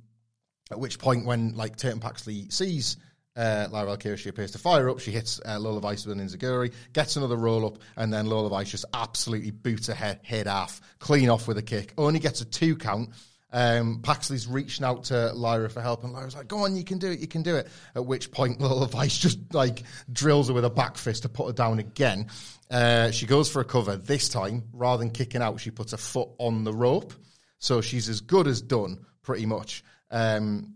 at 0.72 0.80
which 0.80 1.00
point, 1.00 1.26
when 1.26 1.56
like 1.56 1.76
Tatum 1.76 2.00
Paxley 2.00 2.50
sees 2.50 2.96
uh, 3.36 3.68
Lyra 3.72 3.88
Valkyria, 3.88 4.18
she 4.18 4.30
appears 4.30 4.52
to 4.52 4.58
fire 4.58 4.90
up. 4.90 5.00
She 5.00 5.12
hits 5.12 5.40
uh, 5.46 5.60
Lola 5.60 5.80
Vice 5.80 6.06
with 6.06 6.20
an 6.20 6.26
enzuigiri, 6.26 6.74
gets 6.94 7.16
another 7.16 7.38
roll 7.38 7.66
up, 7.66 7.78
and 7.96 8.14
then 8.14 8.26
Lola 8.26 8.50
Vice 8.50 8.72
just 8.72 8.86
absolutely 8.94 9.52
boots 9.52 9.88
her 9.88 9.94
head, 9.94 10.20
head 10.24 10.48
off, 10.48 10.82
clean 11.00 11.30
off 11.30 11.48
with 11.48 11.58
a 11.58 11.62
kick. 11.62 11.94
Only 11.98 12.20
gets 12.20 12.42
a 12.42 12.46
two 12.46 12.76
count. 12.76 13.10
Um, 13.54 14.02
Paxley's 14.02 14.48
reaching 14.48 14.86
out 14.86 15.06
to 15.06 15.34
Lyra 15.34 15.70
for 15.70 15.82
help, 15.82 16.04
and 16.04 16.14
Lyra's 16.14 16.36
like, 16.36 16.48
"Go 16.48 16.60
on, 16.60 16.76
you 16.76 16.84
can 16.84 17.00
do 17.00 17.12
it, 17.12 17.20
you 17.20 17.28
can 17.28 17.44
do 17.44 17.58
it." 17.58 17.68
At 17.96 18.06
which 18.06 18.32
point, 18.32 18.60
Lola 18.62 18.88
Vice 18.88 19.18
just 19.18 19.54
like 19.54 19.84
drills 20.12 20.48
her 20.48 20.54
with 20.54 20.66
a 20.66 20.70
back 20.70 20.98
fist 20.98 21.24
to 21.24 21.30
put 21.30 21.48
her 21.48 21.54
down 21.54 21.80
again. 21.80 22.28
Uh, 22.70 23.12
she 23.12 23.26
goes 23.26 23.50
for 23.50 23.62
a 23.62 23.66
cover 23.66 23.98
this 23.98 24.30
time, 24.30 24.64
rather 24.72 25.00
than 25.00 25.12
kicking 25.12 25.42
out, 25.42 25.60
she 25.60 25.72
puts 25.72 25.92
a 25.94 25.98
foot 25.98 26.30
on 26.38 26.64
the 26.64 26.74
rope, 26.74 27.14
so 27.60 27.82
she's 27.82 28.08
as 28.08 28.22
good 28.22 28.48
as 28.48 28.62
done, 28.62 29.06
pretty 29.22 29.46
much. 29.46 29.84
Um, 30.10 30.76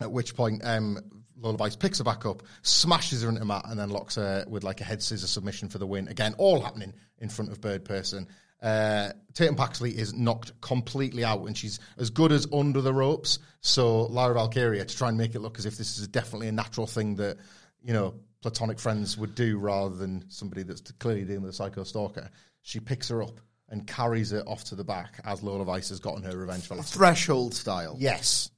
at 0.00 0.10
which 0.10 0.34
point, 0.34 0.62
um, 0.64 0.98
Lola 1.42 1.58
Vice 1.58 1.76
picks 1.76 1.98
her 1.98 2.04
back 2.04 2.24
up, 2.24 2.42
smashes 2.62 3.22
her 3.22 3.28
into 3.28 3.40
the 3.40 3.46
mat, 3.46 3.64
and 3.66 3.78
then 3.78 3.90
locks 3.90 4.14
her 4.14 4.44
with 4.48 4.64
like 4.64 4.80
a 4.80 4.84
head 4.84 5.02
scissor 5.02 5.26
submission 5.26 5.68
for 5.68 5.78
the 5.78 5.86
win. 5.86 6.08
Again, 6.08 6.34
all 6.38 6.60
happening 6.60 6.94
in 7.18 7.28
front 7.28 7.50
of 7.50 7.60
Bird 7.60 7.84
Person. 7.84 8.28
Uh, 8.62 9.10
Tatum 9.34 9.56
Paxley 9.56 9.90
is 9.90 10.14
knocked 10.14 10.58
completely 10.60 11.24
out, 11.24 11.44
and 11.46 11.56
she's 11.56 11.80
as 11.98 12.10
good 12.10 12.30
as 12.30 12.46
under 12.52 12.80
the 12.80 12.94
ropes. 12.94 13.40
So 13.60 14.02
Lyra 14.02 14.34
Valkyria, 14.34 14.84
to 14.84 14.96
try 14.96 15.08
and 15.08 15.18
make 15.18 15.34
it 15.34 15.40
look 15.40 15.58
as 15.58 15.66
if 15.66 15.76
this 15.76 15.98
is 15.98 16.06
definitely 16.06 16.48
a 16.48 16.52
natural 16.52 16.86
thing 16.86 17.16
that 17.16 17.38
you 17.82 17.92
know 17.92 18.14
platonic 18.40 18.78
friends 18.78 19.18
would 19.18 19.34
do, 19.34 19.58
rather 19.58 19.96
than 19.96 20.24
somebody 20.28 20.62
that's 20.62 20.80
clearly 20.92 21.24
dealing 21.24 21.42
with 21.42 21.50
a 21.50 21.54
psycho 21.54 21.82
stalker, 21.82 22.30
she 22.62 22.78
picks 22.78 23.08
her 23.08 23.20
up 23.20 23.40
and 23.68 23.86
carries 23.86 24.30
her 24.30 24.42
off 24.46 24.62
to 24.64 24.76
the 24.76 24.84
back 24.84 25.20
as 25.24 25.42
Lola 25.42 25.64
Vice 25.64 25.88
has 25.88 25.98
gotten 25.98 26.22
her 26.22 26.36
revenge 26.36 26.66
for 26.66 26.76
last. 26.76 26.94
Threshold 26.94 27.54
style. 27.54 27.96
Yes, 27.98 28.50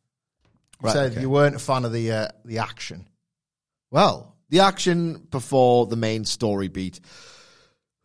Right, 0.83 0.93
said 0.93 1.13
okay. 1.13 1.21
you 1.21 1.31
weren't 1.31 1.57
a 1.57 1.61
fan 1.61 1.85
of 1.85 1.93
the 1.93 2.13
uh, 2.13 2.29
the 2.45 2.59
action. 2.59 3.07
Well, 3.91 4.37
the 4.49 4.61
action 4.61 5.27
before 5.31 5.87
the 5.87 5.97
main 5.97 6.25
story 6.25 6.69
beat 6.69 7.01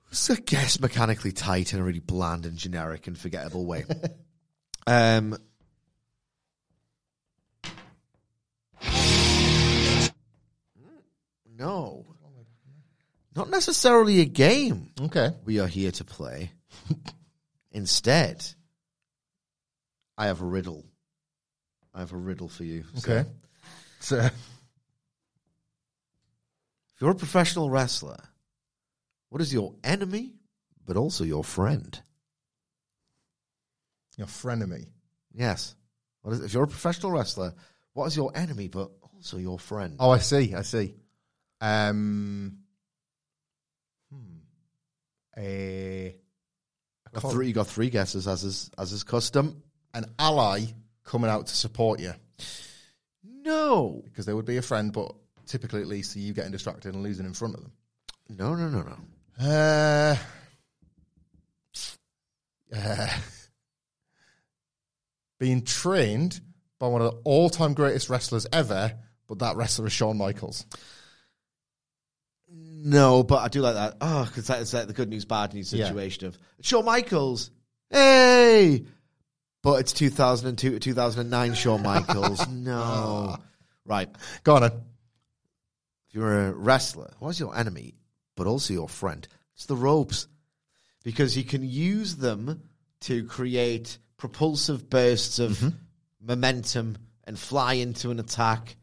was, 0.09 0.29
I 0.29 0.35
guess, 0.35 0.79
mechanically 0.79 1.31
tight 1.31 1.73
in 1.73 1.79
a 1.79 1.83
really 1.83 1.99
bland 1.99 2.45
and 2.45 2.57
generic 2.57 3.07
and 3.07 3.17
forgettable 3.17 3.65
way. 3.65 3.85
um, 4.87 5.37
no, 11.57 12.05
not 13.35 13.49
necessarily 13.49 14.21
a 14.21 14.25
game 14.25 14.91
Okay. 14.99 15.31
we 15.45 15.59
are 15.59 15.67
here 15.67 15.91
to 15.91 16.03
play. 16.03 16.51
Instead, 17.71 18.45
I 20.17 20.27
have 20.27 20.41
a 20.41 20.45
riddle. 20.45 20.85
I 21.93 21.99
have 21.99 22.13
a 22.13 22.17
riddle 22.17 22.47
for 22.49 22.63
you. 22.63 22.83
Okay. 22.99 23.25
So, 23.99 24.17
If 24.19 24.31
you're 27.01 27.11
a 27.11 27.15
professional 27.15 27.69
wrestler, 27.69 28.17
what 29.29 29.41
is 29.41 29.53
your 29.53 29.75
enemy, 29.83 30.33
but 30.85 30.97
also 30.97 31.23
your 31.23 31.43
friend? 31.43 31.99
your 34.17 34.27
frenemy. 34.27 34.85
Yes. 35.33 35.75
What 36.23 36.33
is, 36.33 36.41
if 36.41 36.53
you're 36.53 36.65
a 36.65 36.67
professional 36.67 37.11
wrestler, 37.13 37.53
what 37.93 38.05
is 38.07 38.17
your 38.17 38.31
enemy, 38.35 38.67
but 38.67 38.91
also 39.15 39.37
your 39.37 39.57
friend? 39.57 39.95
Oh, 39.97 40.09
I 40.09 40.17
see. 40.17 40.53
I 40.53 40.61
see. 40.63 40.95
Um. 41.61 42.57
Hmm. 44.11 44.39
A, 45.37 46.15
a 47.13 47.19
Got 47.21 47.31
three, 47.31 47.47
you 47.47 47.53
got 47.53 47.67
three 47.67 47.89
guesses 47.89 48.27
as 48.27 48.43
is 48.43 48.69
as 48.77 48.91
is 48.91 49.03
custom. 49.05 49.63
an 49.93 50.05
ally 50.19 50.65
coming 51.03 51.29
out 51.29 51.47
to 51.47 51.55
support 51.55 51.99
you 51.99 52.13
No, 53.23 54.01
because 54.05 54.25
they 54.25 54.33
would 54.33 54.45
be 54.45 54.57
a 54.57 54.61
friend, 54.61 54.91
but 54.93 55.13
typically 55.45 55.81
at 55.81 55.87
least 55.87 56.15
you 56.15 56.33
getting 56.33 56.51
distracted 56.51 56.93
and 56.93 57.03
losing 57.03 57.25
in 57.25 57.33
front 57.33 57.55
of 57.55 57.61
them. 57.61 57.71
no, 58.29 58.53
no, 58.55 58.69
no, 58.69 58.81
no. 58.83 58.97
Uh, 59.41 60.15
uh, 62.75 63.07
being 65.39 65.63
trained 65.63 66.39
by 66.79 66.87
one 66.87 67.01
of 67.01 67.11
the 67.11 67.17
all-time 67.23 67.73
greatest 67.73 68.09
wrestlers 68.09 68.45
ever, 68.53 68.93
but 69.27 69.39
that 69.39 69.55
wrestler 69.55 69.87
is 69.87 69.93
Shawn 69.93 70.17
Michaels. 70.17 70.65
No, 72.51 73.23
but 73.23 73.37
I 73.37 73.47
do 73.47 73.61
like 73.61 73.75
that. 73.75 73.97
Oh, 74.01 74.25
because 74.25 74.47
that 74.47 74.61
is 74.61 74.73
like 74.73 74.87
the 74.87 74.93
good 74.93 75.09
news, 75.09 75.25
bad 75.25 75.53
news 75.53 75.71
Yeah. 75.73 75.85
situation 75.87 76.27
of 76.27 76.37
Shawn 76.61 76.85
Michaels. 76.85 77.51
Hey, 77.89 78.85
but 79.61 79.79
it's 79.79 79.93
2002 79.93 80.71
to 80.71 80.79
2009. 80.79 81.53
Shawn 81.53 81.83
Michaels. 81.83 82.47
no, 82.47 83.37
right. 83.85 84.09
Go 84.43 84.55
on, 84.55 84.61
then. 84.61 84.71
If 86.07 86.15
you're 86.15 86.47
a 86.47 86.51
wrestler, 86.53 87.11
what's 87.19 87.39
your 87.39 87.55
enemy, 87.55 87.93
but 88.35 88.47
also 88.47 88.73
your 88.73 88.89
friend? 88.89 89.27
It's 89.53 89.67
the 89.67 89.75
ropes. 89.75 90.27
Because 91.03 91.37
you 91.37 91.43
can 91.43 91.63
use 91.63 92.15
them 92.15 92.63
to 93.01 93.25
create 93.25 93.99
propulsive 94.17 94.89
bursts 94.89 95.39
of 95.39 95.51
mm-hmm. 95.51 95.69
momentum 96.21 96.97
and 97.25 97.37
fly 97.37 97.73
into 97.73 98.09
an 98.11 98.19
attack. 98.19 98.75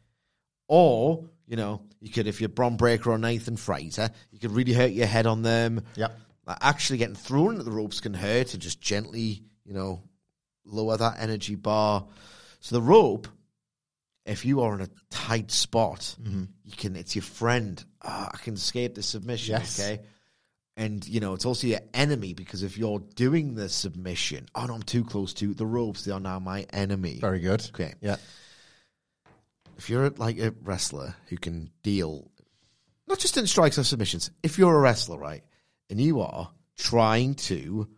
Or, 0.69 1.25
you 1.47 1.57
know, 1.57 1.83
you 2.01 2.11
could, 2.11 2.27
if 2.27 2.41
you're 2.41 2.49
Bron 2.49 2.77
Breakker 2.77 3.11
or 3.11 3.19
Nathan 3.19 3.57
Frazer, 3.57 4.11
you 4.31 4.39
could 4.39 4.53
really 4.53 4.73
hurt 4.73 4.93
your 4.93 5.07
head 5.07 5.27
on 5.27 5.43
them. 5.43 5.83
Yep. 5.97 6.19
Like, 6.47 6.59
actually 6.61 6.99
getting 6.99 7.17
thrown 7.17 7.53
into 7.53 7.65
the 7.65 7.73
ropes 7.73 8.01
can 8.01 8.15
hurt 8.15 8.55
and 8.55 8.63
just 8.63 8.81
gently, 8.81 9.43
you 9.65 9.75
know, 9.75 10.03
lower 10.67 10.97
that 10.97 11.17
energy 11.19 11.55
bar. 11.55 12.07
So 12.61 12.77
the 12.77 12.83
rope, 12.83 13.29
if 14.25 14.45
you 14.45 14.63
are 14.63 14.75
in 14.75 14.81
a 14.81 14.89
tight 15.11 15.51
spot, 15.51 16.17
you 16.65 16.73
can. 16.77 16.97
It's 16.97 17.15
your 17.15 17.23
friend. 17.23 17.83
Ah, 18.03 18.31
I 18.33 18.37
can 18.39 18.55
escape 18.55 18.95
the 18.95 19.03
submission. 19.03 19.53
Yes. 19.53 19.81
Okay. 19.81 20.03
And 20.79 21.07
you 21.09 21.21
know 21.21 21.33
it's 21.33 21.47
also 21.47 21.67
your 21.67 21.81
enemy 21.95 22.35
because 22.35 22.63
if 22.63 22.77
you're 22.77 22.99
doing 23.15 23.55
the 23.55 23.69
submission, 23.69 24.47
oh 24.55 24.67
no, 24.67 24.75
I'm 24.75 24.83
too 24.83 25.05
close 25.05 25.33
to 25.35 25.55
the 25.55 25.65
ropes. 25.65 26.05
They 26.05 26.13
are 26.13 26.21
now 26.21 26.39
my 26.39 26.67
enemy. 26.71 27.19
Very 27.21 27.41
good. 27.41 27.65
Okay. 27.73 27.95
Yeah. 28.01 28.17
If 29.79 29.89
you're 29.89 30.11
like 30.11 30.39
a 30.39 30.55
wrestler 30.63 31.15
who 31.29 31.37
can 31.37 31.71
deal, 31.83 32.31
not 33.07 33.19
just 33.19 33.37
in 33.37 33.47
strikes 33.47 33.79
or 33.79 33.85
submissions, 33.85 34.31
if 34.43 34.59
you're 34.59 34.75
a 34.75 34.81
wrestler, 34.81 35.19
right, 35.19 35.45
and 35.89 36.01
you 36.01 36.21
are 36.21 36.51
trying 36.77 37.35
to 37.35 37.89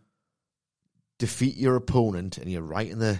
defeat 1.19 1.55
your 1.55 1.75
opponent 1.75 2.37
and 2.37 2.51
you're 2.51 2.61
right 2.61 2.89
in 2.89 2.97
the, 2.97 3.19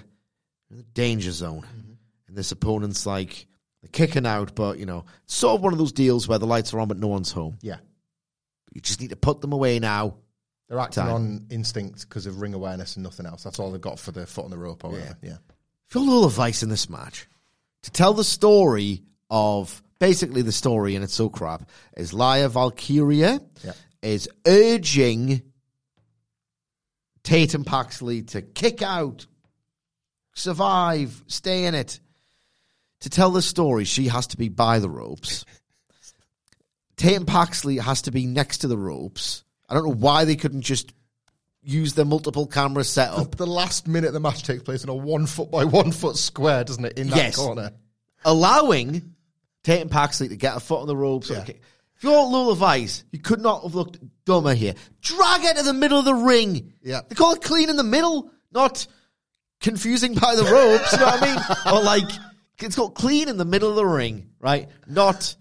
in 0.72 0.78
the 0.78 0.84
danger 0.84 1.32
zone, 1.32 1.62
mm-hmm. 1.62 1.92
and 2.28 2.38
this 2.38 2.52
opponent's 2.52 3.06
like 3.06 3.46
they're 3.82 3.90
kicking 3.92 4.26
out, 4.26 4.56
but 4.56 4.80
you 4.80 4.86
know, 4.86 5.06
sort 5.26 5.56
of 5.56 5.62
one 5.62 5.74
of 5.74 5.80
those 5.80 5.92
deals 5.92 6.28
where 6.28 6.40
the 6.40 6.48
lights 6.48 6.74
are 6.74 6.80
on 6.80 6.88
but 6.88 6.98
no 6.98 7.08
one's 7.08 7.32
home. 7.32 7.58
Yeah. 7.62 7.78
You 8.74 8.82
just 8.82 9.02
need 9.02 9.12
to 9.12 9.16
put 9.16 9.42
them 9.42 9.54
away 9.54 9.80
now. 9.80 10.16
They're 10.68 10.80
acting 10.80 11.04
Time. 11.04 11.14
on 11.14 11.46
instinct 11.50 12.08
because 12.08 12.26
of 12.28 12.42
ring 12.42 12.54
awareness 12.54 12.96
and 12.96 13.04
nothing 13.04 13.26
else. 13.26 13.44
That's 13.44 13.60
all 13.60 13.72
they've 13.72 13.82
got 13.82 13.98
for 13.98 14.12
the 14.12 14.28
foot 14.28 14.46
on 14.46 14.52
the 14.52 14.58
rope 14.58 14.84
or 14.84 14.92
whatever. 14.92 15.18
Yeah. 15.22 15.38
all 15.96 16.22
the 16.22 16.28
Vice 16.28 16.62
in 16.62 16.70
this 16.70 16.90
match 16.90 17.28
to 17.84 17.92
tell 17.92 18.14
the 18.14 18.24
story 18.24 19.02
of 19.30 19.82
basically 20.00 20.42
the 20.42 20.52
story, 20.52 20.96
and 20.96 21.04
it's 21.04 21.14
so 21.14 21.30
crap, 21.30 21.70
is 21.98 22.14
Lyra 22.14 22.50
Valkyria 22.50 23.42
Yeah. 23.64 23.74
is 24.02 24.30
urging 24.46 25.42
Tatum 27.24 27.64
Paxley 27.64 28.24
to 28.24 28.42
kick 28.42 28.82
out, 28.82 29.26
survive, 30.34 31.24
stay 31.28 31.66
in 31.66 31.76
it. 31.76 32.00
To 33.02 33.10
tell 33.10 33.32
the 33.32 33.42
story, 33.42 33.86
she 33.86 34.08
has 34.08 34.28
to 34.28 34.38
be 34.38 34.50
by 34.50 34.80
the 34.80 34.90
ropes. 34.90 35.46
Tatum 36.98 37.26
Paxley 37.26 37.78
has 37.78 38.02
to 38.04 38.12
be 38.12 38.26
next 38.26 38.60
to 38.60 38.68
the 38.68 38.78
ropes. 38.78 39.44
I 39.70 39.74
don't 39.74 39.86
know 39.86 39.94
why 39.96 40.26
they 40.26 40.36
couldn't 40.36 40.62
just 40.64 40.92
use 41.62 41.94
their 41.94 42.06
multiple 42.06 42.46
camera 42.48 42.84
setup. 42.84 43.36
The 43.36 43.48
last 43.48 43.88
minute 43.88 44.12
the 44.12 44.20
match 44.20 44.44
takes 44.44 44.64
place 44.64 44.84
in 44.84 44.90
a 44.90 44.94
one 44.96 45.26
foot 45.28 45.50
by 45.52 45.64
one 45.66 45.92
foot 45.92 46.18
square, 46.18 46.64
doesn't 46.64 46.84
it? 46.84 46.98
In 46.98 47.10
that 47.10 47.16
Yes. 47.18 47.36
corner. 47.38 47.72
allowing 48.26 49.16
Tatum 49.64 49.88
Paxley 49.88 50.28
to 50.30 50.36
get 50.36 50.58
a 50.58 50.60
foot 50.60 50.82
on 50.82 50.88
the 50.88 50.96
ropes. 50.98 51.30
Yeah. 51.30 51.40
Okay. 51.40 51.60
If 52.00 52.04
you're 52.06 52.14
Lola 52.14 52.56
Vice, 52.56 53.04
you 53.12 53.20
could 53.20 53.42
not 53.42 53.62
have 53.64 53.76
looked 53.76 54.00
dumber 54.26 54.54
here. 54.54 54.74
Drag 55.02 55.42
her 55.42 55.54
to 55.56 55.64
the 55.64 55.74
middle 55.74 56.00
of 56.00 56.06
the 56.06 56.14
ring. 56.16 56.72
Yeah. 56.82 57.02
They 57.08 57.14
call 57.14 57.34
it 57.34 57.42
clean 57.42 57.70
in 57.70 57.76
the 57.76 57.84
middle, 57.84 58.32
not 58.54 58.88
confusing 59.60 60.14
by 60.14 60.36
the 60.36 60.46
ropes. 60.46 60.94
you 60.94 61.00
know 61.00 61.06
what 61.08 61.22
I 61.22 61.26
mean? 61.36 61.74
Or 61.74 61.84
like, 61.84 62.10
it's 62.60 62.78
called 62.78 62.96
clean 62.96 63.28
in 63.28 63.36
the 63.36 63.44
middle 63.44 63.70
of 63.70 63.76
the 63.76 63.86
ring, 63.86 64.30
right? 64.40 64.70
Not 64.88 65.36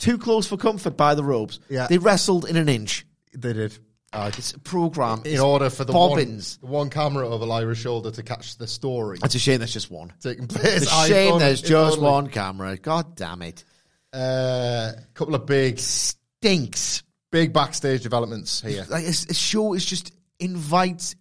too 0.00 0.18
close 0.18 0.48
for 0.48 0.56
comfort 0.56 0.96
by 0.96 1.14
the 1.14 1.22
ropes. 1.22 1.60
Yeah. 1.68 1.86
They 1.86 1.98
wrestled 1.98 2.48
in 2.48 2.56
an 2.56 2.68
inch. 2.68 3.06
They 3.32 3.52
did. 3.52 3.78
Uh, 4.12 4.30
It's 4.36 4.52
a 4.52 4.58
program. 4.58 5.22
in 5.24 5.38
order 5.38 5.70
for 5.70 5.84
the 5.84 5.92
bobbins. 5.92 6.58
One, 6.60 6.68
the 6.68 6.74
one 6.74 6.90
camera 6.90 7.28
over 7.28 7.46
Lyra's 7.46 7.78
shoulder 7.78 8.10
to 8.10 8.22
catch 8.22 8.58
the 8.58 8.66
story 8.66 9.18
It's 9.24 9.34
a 9.34 9.38
shame 9.38 9.58
there's 9.60 9.72
just 9.72 9.90
one. 9.90 10.12
taking 10.20 10.48
place. 10.48 10.82
It's 10.82 10.92
a 10.92 11.06
shame 11.06 11.32
iPhone, 11.34 11.38
there's 11.38 11.62
just 11.62 11.98
only- 11.98 12.10
one 12.10 12.26
camera. 12.28 12.76
God 12.76 13.14
damn 13.16 13.40
it. 13.42 13.64
Uh, 14.12 14.92
couple 15.14 15.34
of 15.34 15.46
big, 15.46 15.78
Stinks. 15.78 17.02
big 17.30 17.52
backstage 17.52 18.02
developments 18.02 18.60
here. 18.60 18.84
Like, 18.88 19.04
a, 19.04 19.08
a 19.08 19.34
show 19.34 19.74
is 19.74 19.84
just 19.84 20.12
invites 20.38 21.14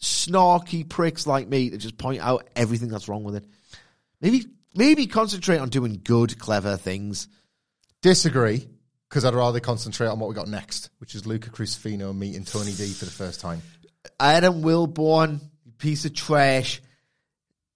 snarky 0.00 0.88
pricks 0.88 1.26
like 1.26 1.48
me 1.48 1.70
to 1.70 1.78
just 1.78 1.98
point 1.98 2.20
out 2.20 2.48
everything 2.56 2.88
that's 2.88 3.08
wrong 3.08 3.24
with 3.24 3.36
it. 3.36 3.44
Maybe, 4.20 4.46
maybe 4.74 5.06
concentrate 5.06 5.58
on 5.58 5.68
doing 5.68 6.00
good, 6.02 6.38
clever 6.38 6.76
things. 6.76 7.28
Disagree 8.00 8.68
because 9.08 9.24
I'd 9.24 9.34
rather 9.34 9.60
concentrate 9.60 10.08
on 10.08 10.18
what 10.20 10.28
we 10.28 10.34
got 10.34 10.48
next, 10.48 10.90
which 10.98 11.14
is 11.14 11.26
Luca 11.26 11.50
Crusifino 11.50 12.16
meeting 12.16 12.44
Tony 12.44 12.72
D 12.72 12.92
for 12.92 13.04
the 13.04 13.10
first 13.10 13.40
time. 13.40 13.62
Adam 14.20 14.62
Wilborn, 14.62 15.40
piece 15.78 16.04
of 16.04 16.14
trash. 16.14 16.80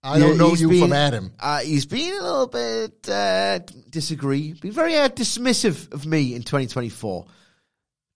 I 0.05 0.19
don't 0.19 0.37
know 0.37 0.55
you 0.55 0.69
been- 0.69 0.81
from 0.83 0.93
Adam. 0.93 1.33
Uh, 1.39 1.61
he's 1.61 1.87
been 1.87 2.13
a 2.19 2.23
little 2.23 2.47
bit 2.49 3.09
uh, 3.09 3.61
disagree, 3.89 4.53
been 4.55 4.73
very 4.73 4.97
uh, 4.97 5.09
dismissive 5.09 5.93
of 5.93 6.05
me 6.07 6.35
in 6.35 6.43
2024. 6.43 7.27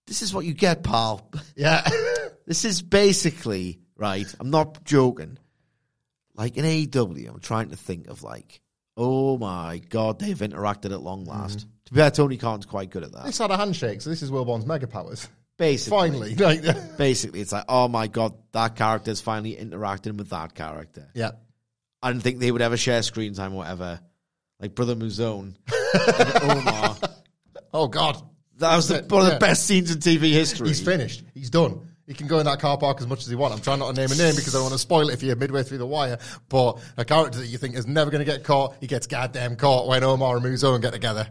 This 0.06 0.22
is 0.22 0.32
what 0.34 0.44
you 0.44 0.54
get, 0.54 0.82
pal. 0.82 1.30
Yeah. 1.56 1.88
This 2.46 2.64
is 2.64 2.80
basically 2.82 3.80
right. 3.96 4.26
I'm 4.38 4.50
not 4.50 4.84
joking. 4.84 5.38
Like 6.34 6.56
in 6.56 6.64
AEW, 6.64 7.28
I'm 7.28 7.40
trying 7.40 7.70
to 7.70 7.76
think 7.76 8.06
of 8.08 8.22
like, 8.22 8.60
oh 8.96 9.36
my 9.38 9.78
god, 9.78 10.18
they've 10.20 10.38
interacted 10.38 10.92
at 10.92 11.00
long 11.00 11.24
last. 11.24 11.66
To 11.86 11.92
be 11.94 12.00
fair, 12.00 12.10
Tony 12.10 12.36
Khan's 12.36 12.66
quite 12.66 12.90
good 12.90 13.02
at 13.04 13.12
that. 13.12 13.24
this 13.26 13.38
had 13.38 13.50
a 13.50 13.56
handshake, 13.56 14.00
so 14.02 14.10
this 14.10 14.22
is 14.22 14.30
Wilborn's 14.30 14.66
mega 14.66 14.86
powers. 14.86 15.28
Basically, 15.56 15.96
Finally. 15.98 16.34
Like, 16.38 16.96
basically, 16.98 17.40
it's 17.40 17.52
like, 17.52 17.64
oh 17.68 17.88
my 17.88 18.06
god, 18.08 18.34
that 18.52 18.76
character's 18.76 19.20
finally 19.20 19.56
interacting 19.56 20.16
with 20.16 20.30
that 20.30 20.54
character. 20.54 21.08
yeah. 21.14 21.30
I 22.06 22.12
didn't 22.12 22.22
think 22.22 22.38
they 22.38 22.52
would 22.52 22.62
ever 22.62 22.76
share 22.76 23.02
screen 23.02 23.34
time 23.34 23.52
or 23.54 23.56
whatever. 23.56 24.00
Like 24.60 24.76
Brother 24.76 24.94
Mouzone 24.94 25.56
and 25.92 26.42
Omar. 26.58 26.96
Oh, 27.74 27.88
God. 27.88 28.22
That 28.58 28.76
was 28.76 28.86
the, 28.86 29.04
one 29.08 29.22
of 29.22 29.26
the 29.26 29.32
yeah. 29.32 29.38
best 29.38 29.66
scenes 29.66 29.90
in 29.90 29.98
TV 29.98 30.30
history. 30.30 30.68
He's 30.68 30.80
finished. 30.80 31.24
He's 31.34 31.50
done. 31.50 31.80
He 32.06 32.14
can 32.14 32.28
go 32.28 32.38
in 32.38 32.46
that 32.46 32.60
car 32.60 32.78
park 32.78 33.00
as 33.00 33.08
much 33.08 33.22
as 33.22 33.26
he 33.26 33.34
wants. 33.34 33.56
I'm 33.56 33.62
trying 33.62 33.80
not 33.80 33.92
to 33.92 34.00
name 34.00 34.12
a 34.12 34.14
name 34.14 34.36
because 34.36 34.54
I 34.54 34.58
don't 34.58 34.66
want 34.66 34.74
to 34.74 34.78
spoil 34.78 35.10
it 35.10 35.14
if 35.14 35.22
you're 35.24 35.34
midway 35.34 35.64
through 35.64 35.78
the 35.78 35.86
wire. 35.86 36.18
But 36.48 36.78
a 36.96 37.04
character 37.04 37.40
that 37.40 37.48
you 37.48 37.58
think 37.58 37.74
is 37.74 37.88
never 37.88 38.12
going 38.12 38.24
to 38.24 38.32
get 38.32 38.44
caught, 38.44 38.76
he 38.80 38.86
gets 38.86 39.08
goddamn 39.08 39.56
caught 39.56 39.88
when 39.88 40.04
Omar 40.04 40.36
and 40.36 40.46
Muzo 40.46 40.80
get 40.80 40.92
together. 40.92 41.26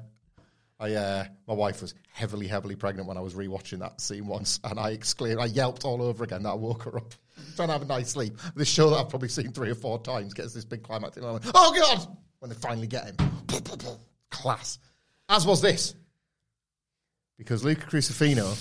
I, 0.78 0.94
uh, 0.94 1.26
my 1.48 1.54
wife 1.54 1.82
was 1.82 1.96
heavily, 2.12 2.48
heavily 2.48 2.76
pregnant 2.76 3.08
when 3.08 3.16
I 3.16 3.22
was 3.22 3.34
rewatching 3.34 3.80
that 3.80 4.02
scene 4.02 4.28
once, 4.28 4.60
and 4.66 4.78
I 4.78 4.90
exclaimed, 4.90 5.40
I 5.40 5.46
yelped 5.46 5.86
all 5.86 6.02
over 6.02 6.26
again. 6.26 6.44
That 6.44 6.50
I 6.50 6.56
woke 6.56 6.84
her 6.84 6.98
up, 6.98 7.16
trying 7.56 7.68
to 7.70 7.74
have 7.74 7.82
a 7.82 7.86
nice 7.86 8.10
sleep. 8.12 8.38
This 8.56 8.68
show 8.68 8.90
that 8.90 8.98
I've 8.98 9.10
probably 9.10 9.30
seen 9.30 9.52
three 9.52 9.70
or 9.70 9.76
four 9.76 10.02
times 10.02 10.34
gets 10.34 10.54
this 10.54 10.66
big 10.66 10.84
climactic 10.84 11.24
moment. 11.24 11.46
Oh 11.54 11.74
God! 11.74 12.18
When 12.40 12.50
they 12.50 12.56
finally 12.56 12.88
get 12.88 13.06
him, 13.06 13.16
class. 14.30 14.80
As 15.28 15.46
was 15.46 15.62
this, 15.62 15.96
because 17.38 17.64
Luca 17.64 17.88
Crusifino 17.88 18.56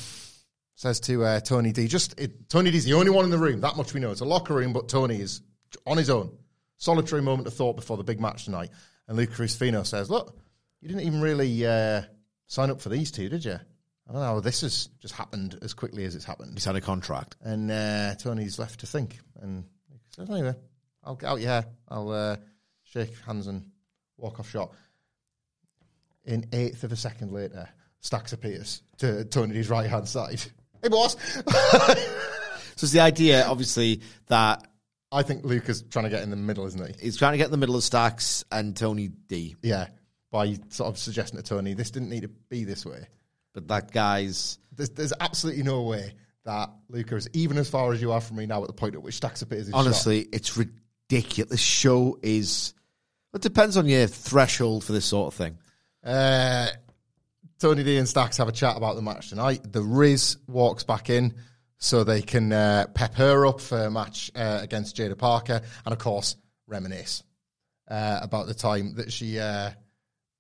says 0.76 1.00
to 1.00 1.24
uh, 1.24 1.40
Tony 1.40 1.72
D, 1.72 1.87
just 1.87 2.18
it, 2.18 2.48
Tony 2.48 2.70
D's 2.70 2.84
the 2.84 2.94
only 2.94 3.10
one 3.10 3.24
in 3.24 3.30
the 3.30 3.38
room. 3.38 3.60
That 3.60 3.76
much 3.76 3.94
we 3.94 4.00
know. 4.00 4.10
It's 4.10 4.20
a 4.20 4.24
locker 4.24 4.54
room, 4.54 4.72
but 4.72 4.88
Tony 4.88 5.20
is 5.20 5.42
on 5.87 5.96
his 5.96 6.10
own. 6.10 6.37
Solitary 6.78 7.22
moment 7.22 7.46
of 7.46 7.54
thought 7.54 7.76
before 7.76 7.96
the 7.96 8.04
big 8.04 8.20
match 8.20 8.44
tonight. 8.44 8.70
And 9.06 9.16
Luca 9.16 9.34
Crusifino 9.34 9.84
says, 9.87 10.10
"Look, 10.10 10.37
you 10.80 10.88
didn't 10.88 11.04
even 11.04 11.20
really 11.20 11.66
uh, 11.66 12.02
sign 12.46 12.70
up 12.70 12.80
for 12.80 12.88
these 12.88 13.10
two, 13.10 13.28
did 13.28 13.44
you? 13.44 13.58
I 14.08 14.12
don't 14.12 14.22
know. 14.22 14.40
This 14.40 14.60
has 14.60 14.88
just 15.00 15.14
happened 15.14 15.58
as 15.62 15.74
quickly 15.74 16.04
as 16.04 16.14
it's 16.14 16.24
happened." 16.24 16.52
He's 16.54 16.64
had 16.64 16.76
a 16.76 16.80
contract. 16.80 17.36
And 17.42 17.70
uh, 17.70 18.14
Tony's 18.16 18.58
left 18.58 18.80
to 18.80 18.86
think. 18.86 19.18
And 19.40 19.64
he 19.90 19.98
says, 20.14 20.30
"Anyway, 20.30 20.54
I'll 21.02 21.16
get 21.16 21.30
out 21.30 21.40
your 21.40 21.50
hair. 21.50 21.66
I'll 21.88 22.10
uh, 22.10 22.36
shake 22.82 23.16
hands 23.26 23.46
and 23.46 23.70
walk 24.16 24.40
off 24.40 24.50
shot." 24.50 24.72
In 26.24 26.46
eighth 26.52 26.84
of 26.84 26.92
a 26.92 26.96
second 26.96 27.32
later, 27.32 27.68
Stacks 28.00 28.32
appears 28.32 28.82
to 28.98 29.24
Tony 29.24 29.54
D's 29.54 29.70
right 29.70 29.88
hand 29.88 30.08
side. 30.08 30.42
Hey, 30.82 30.90
boss. 30.90 31.16
So 32.76 32.86
it's 32.86 32.92
the 32.92 33.00
idea, 33.00 33.44
obviously, 33.46 34.00
that 34.26 34.66
I 35.12 35.22
think 35.22 35.44
Luke 35.44 35.68
is 35.68 35.82
trying 35.82 36.04
to 36.04 36.10
get 36.10 36.22
in 36.22 36.30
the 36.30 36.36
middle, 36.36 36.66
isn't 36.66 36.86
he? 36.86 37.04
he's 37.04 37.16
trying 37.16 37.32
to 37.32 37.38
get 37.38 37.46
in 37.46 37.50
the 37.52 37.56
middle 37.56 37.76
of 37.76 37.84
Stacks 37.84 38.44
and 38.50 38.76
Tony 38.76 39.08
D. 39.08 39.54
Yeah, 39.62 39.88
by 40.32 40.56
sort 40.70 40.88
of 40.88 40.98
suggesting 40.98 41.40
to 41.40 41.42
Tony, 41.44 41.74
this 41.74 41.90
didn't 41.92 42.08
need 42.08 42.22
to 42.22 42.28
be 42.28 42.64
this 42.64 42.84
way. 42.84 43.06
But 43.54 43.68
that 43.68 43.92
guy's 43.92 44.58
There's, 44.74 44.90
there's 44.90 45.12
absolutely 45.18 45.62
no 45.62 45.82
way 45.82 46.14
that 46.44 46.70
Luca 46.88 47.16
is 47.16 47.28
even 47.32 47.56
as 47.56 47.70
far 47.70 47.92
as 47.92 48.02
you 48.02 48.12
are 48.12 48.20
from 48.20 48.36
me 48.36 48.46
now 48.46 48.60
at 48.60 48.66
the 48.66 48.74
point 48.74 48.94
at 48.94 49.02
which 49.02 49.14
Stacks 49.14 49.42
appears. 49.42 49.68
In 49.68 49.74
honestly, 49.74 50.26
it's 50.32 50.56
ridiculous. 50.56 51.50
The 51.50 51.56
show 51.56 52.18
is. 52.22 52.74
It 53.32 53.42
depends 53.42 53.76
on 53.76 53.86
your 53.86 54.06
threshold 54.06 54.84
for 54.84 54.92
this 54.92 55.06
sort 55.06 55.28
of 55.28 55.34
thing. 55.34 55.58
Uh, 56.04 56.68
Tony 57.58 57.82
D 57.82 57.96
and 57.96 58.08
Stacks 58.08 58.36
have 58.36 58.48
a 58.48 58.52
chat 58.52 58.76
about 58.76 58.96
the 58.96 59.02
match 59.02 59.30
tonight. 59.30 59.72
The 59.72 59.82
Riz 59.82 60.36
walks 60.46 60.84
back 60.84 61.08
in 61.10 61.34
so 61.78 62.04
they 62.04 62.22
can 62.22 62.52
uh, 62.52 62.86
pep 62.94 63.14
her 63.14 63.46
up 63.46 63.60
for 63.60 63.86
a 63.86 63.90
match 63.90 64.30
uh, 64.34 64.60
against 64.62 64.96
Jaida 64.96 65.16
Parker, 65.16 65.60
and 65.84 65.92
of 65.92 65.98
course 65.98 66.36
reminisce 66.66 67.22
uh, 67.88 68.20
about 68.22 68.46
the 68.46 68.54
time 68.54 68.94
that 68.96 69.12
she 69.12 69.38
uh, 69.38 69.70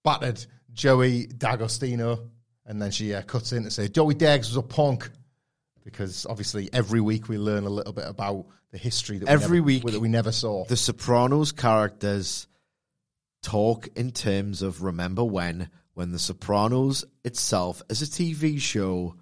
battered 0.04 0.44
Joey 0.72 1.26
D'Agostino, 1.26 2.30
and 2.66 2.80
then 2.80 2.90
she 2.90 3.14
uh, 3.14 3.22
cuts 3.22 3.52
in 3.52 3.64
to 3.64 3.70
say 3.70 3.88
Joey 3.88 4.14
Dags 4.14 4.48
was 4.48 4.56
a 4.56 4.62
punk. 4.62 5.10
Because 5.84 6.24
obviously, 6.24 6.70
every 6.72 7.02
week 7.02 7.28
we 7.28 7.36
learn 7.36 7.64
a 7.64 7.68
little 7.68 7.92
bit 7.92 8.08
about 8.08 8.46
the 8.70 8.78
history 8.78 9.18
that 9.18 9.26
we 9.26 9.30
Every 9.30 9.58
never, 9.58 9.66
week. 9.66 9.84
that 9.84 10.00
we 10.00 10.08
never 10.08 10.32
saw. 10.32 10.64
The 10.64 10.78
Sopranos 10.78 11.52
characters 11.52 12.46
talk 13.42 13.88
in 13.94 14.10
terms 14.10 14.62
of 14.62 14.82
remember 14.82 15.22
when, 15.22 15.68
when 15.92 16.10
The 16.10 16.18
Sopranos 16.18 17.04
itself, 17.22 17.82
as 17.90 18.00
a 18.00 18.06
TV 18.06 18.58
show, 18.58 19.16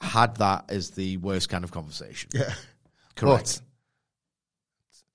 had 0.00 0.36
that 0.38 0.64
as 0.68 0.90
the 0.90 1.16
worst 1.18 1.48
kind 1.48 1.62
of 1.62 1.70
conversation. 1.70 2.30
Yeah. 2.34 2.52
Correct. 3.14 3.62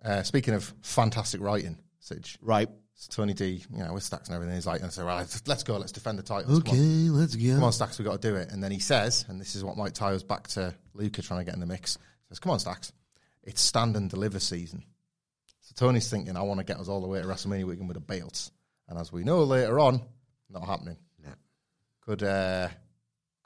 But, 0.02 0.10
uh, 0.10 0.24
speaking 0.24 0.54
of 0.54 0.74
fantastic 0.82 1.42
writing, 1.42 1.78
Sidge, 2.00 2.38
right. 2.42 2.70
Tony 3.08 3.34
D, 3.34 3.64
you 3.74 3.84
know, 3.84 3.94
with 3.94 4.04
Stacks 4.04 4.28
and 4.28 4.36
everything, 4.36 4.56
he's 4.56 4.66
like, 4.66 4.82
and 4.82 4.92
so, 4.92 5.06
right, 5.06 5.26
let's, 5.48 5.64
go, 5.64 5.78
let's 5.78 5.92
defend 5.92 6.20
the 6.20 6.24
titles. 6.24 6.62
Come. 6.64 6.74
Okay, 6.74 7.10
let's 7.10 7.36
go. 7.36 7.54
Come 7.54 7.64
on, 7.64 7.72
Stacks, 7.72 7.98
we've 7.98 8.06
got 8.08 8.22
to 8.22 8.30
do 8.30 8.36
it. 8.36 8.52
And 8.52 8.62
then 8.64 8.72
he 8.72 8.80
says, 8.80 9.26
and 9.30 9.40
this 9.40 9.56
is 9.56 9.64
what 9.64 9.78
might 9.78 9.96
tie 9.96 10.14
us 10.14 10.24
back 10.24 10.48
to 10.50 10.76
Luca 10.94 11.22
trying 11.22 11.40
to 11.40 11.46
get 11.46 11.54
in 11.54 11.60
the 11.60 11.66
mix. 11.66 11.98
Says, 12.28 12.40
come 12.40 12.52
on, 12.52 12.60
Stacks, 12.60 12.92
it's 13.44 13.62
stand 13.62 13.96
and 13.96 14.10
deliver 14.10 14.40
season. 14.40 14.84
So 15.62 15.74
Tony's 15.86 16.10
thinking, 16.10 16.36
I 16.36 16.42
want 16.42 16.60
to 16.60 16.66
get 16.66 16.78
us 16.78 16.90
all 16.90 17.02
the 17.02 17.08
way 17.08 17.22
to 17.22 17.28
WrestleMania 17.28 17.64
weekend 17.66 17.88
with 17.88 17.96
the 17.96 18.02
belts. 18.02 18.52
And 18.88 19.00
as 19.00 19.12
we 19.12 19.24
know 19.24 19.44
later 19.44 19.80
on, 19.80 20.02
not 20.50 20.66
happening. 20.66 20.98
Could, 22.02 22.24
uh, 22.24 22.70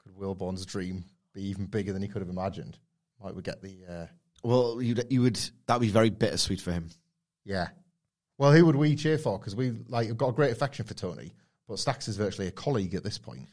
could 0.02 0.16
Wilborn's 0.16 0.64
dream 0.64 1.04
be 1.34 1.48
even 1.48 1.66
bigger 1.66 1.92
than 1.92 2.00
he 2.00 2.08
could 2.08 2.22
have 2.22 2.30
imagined? 2.30 2.78
Might 3.22 3.34
we 3.34 3.42
get 3.42 3.60
the, 3.60 3.76
uh, 3.86 4.06
Well, 4.42 4.80
you'd, 4.80 5.04
you 5.10 5.20
would. 5.20 5.38
That'd 5.66 5.82
be 5.82 5.88
very 5.88 6.08
bittersweet 6.08 6.62
for 6.62 6.72
him. 6.72 6.88
yeah. 7.44 7.68
Well, 8.38 8.52
who 8.52 8.66
would 8.66 8.76
we 8.76 8.96
cheer 8.96 9.18
for? 9.18 9.38
Because 9.38 9.54
we 9.54 9.72
like 9.88 10.08
have 10.08 10.16
got 10.16 10.28
a 10.28 10.32
great 10.32 10.52
affection 10.52 10.84
for 10.84 10.94
Tony, 10.94 11.32
but 11.68 11.78
Stacks 11.78 12.08
is 12.08 12.16
virtually 12.16 12.48
a 12.48 12.52
colleague 12.52 12.94
at 12.94 13.04
this 13.04 13.18
point. 13.18 13.46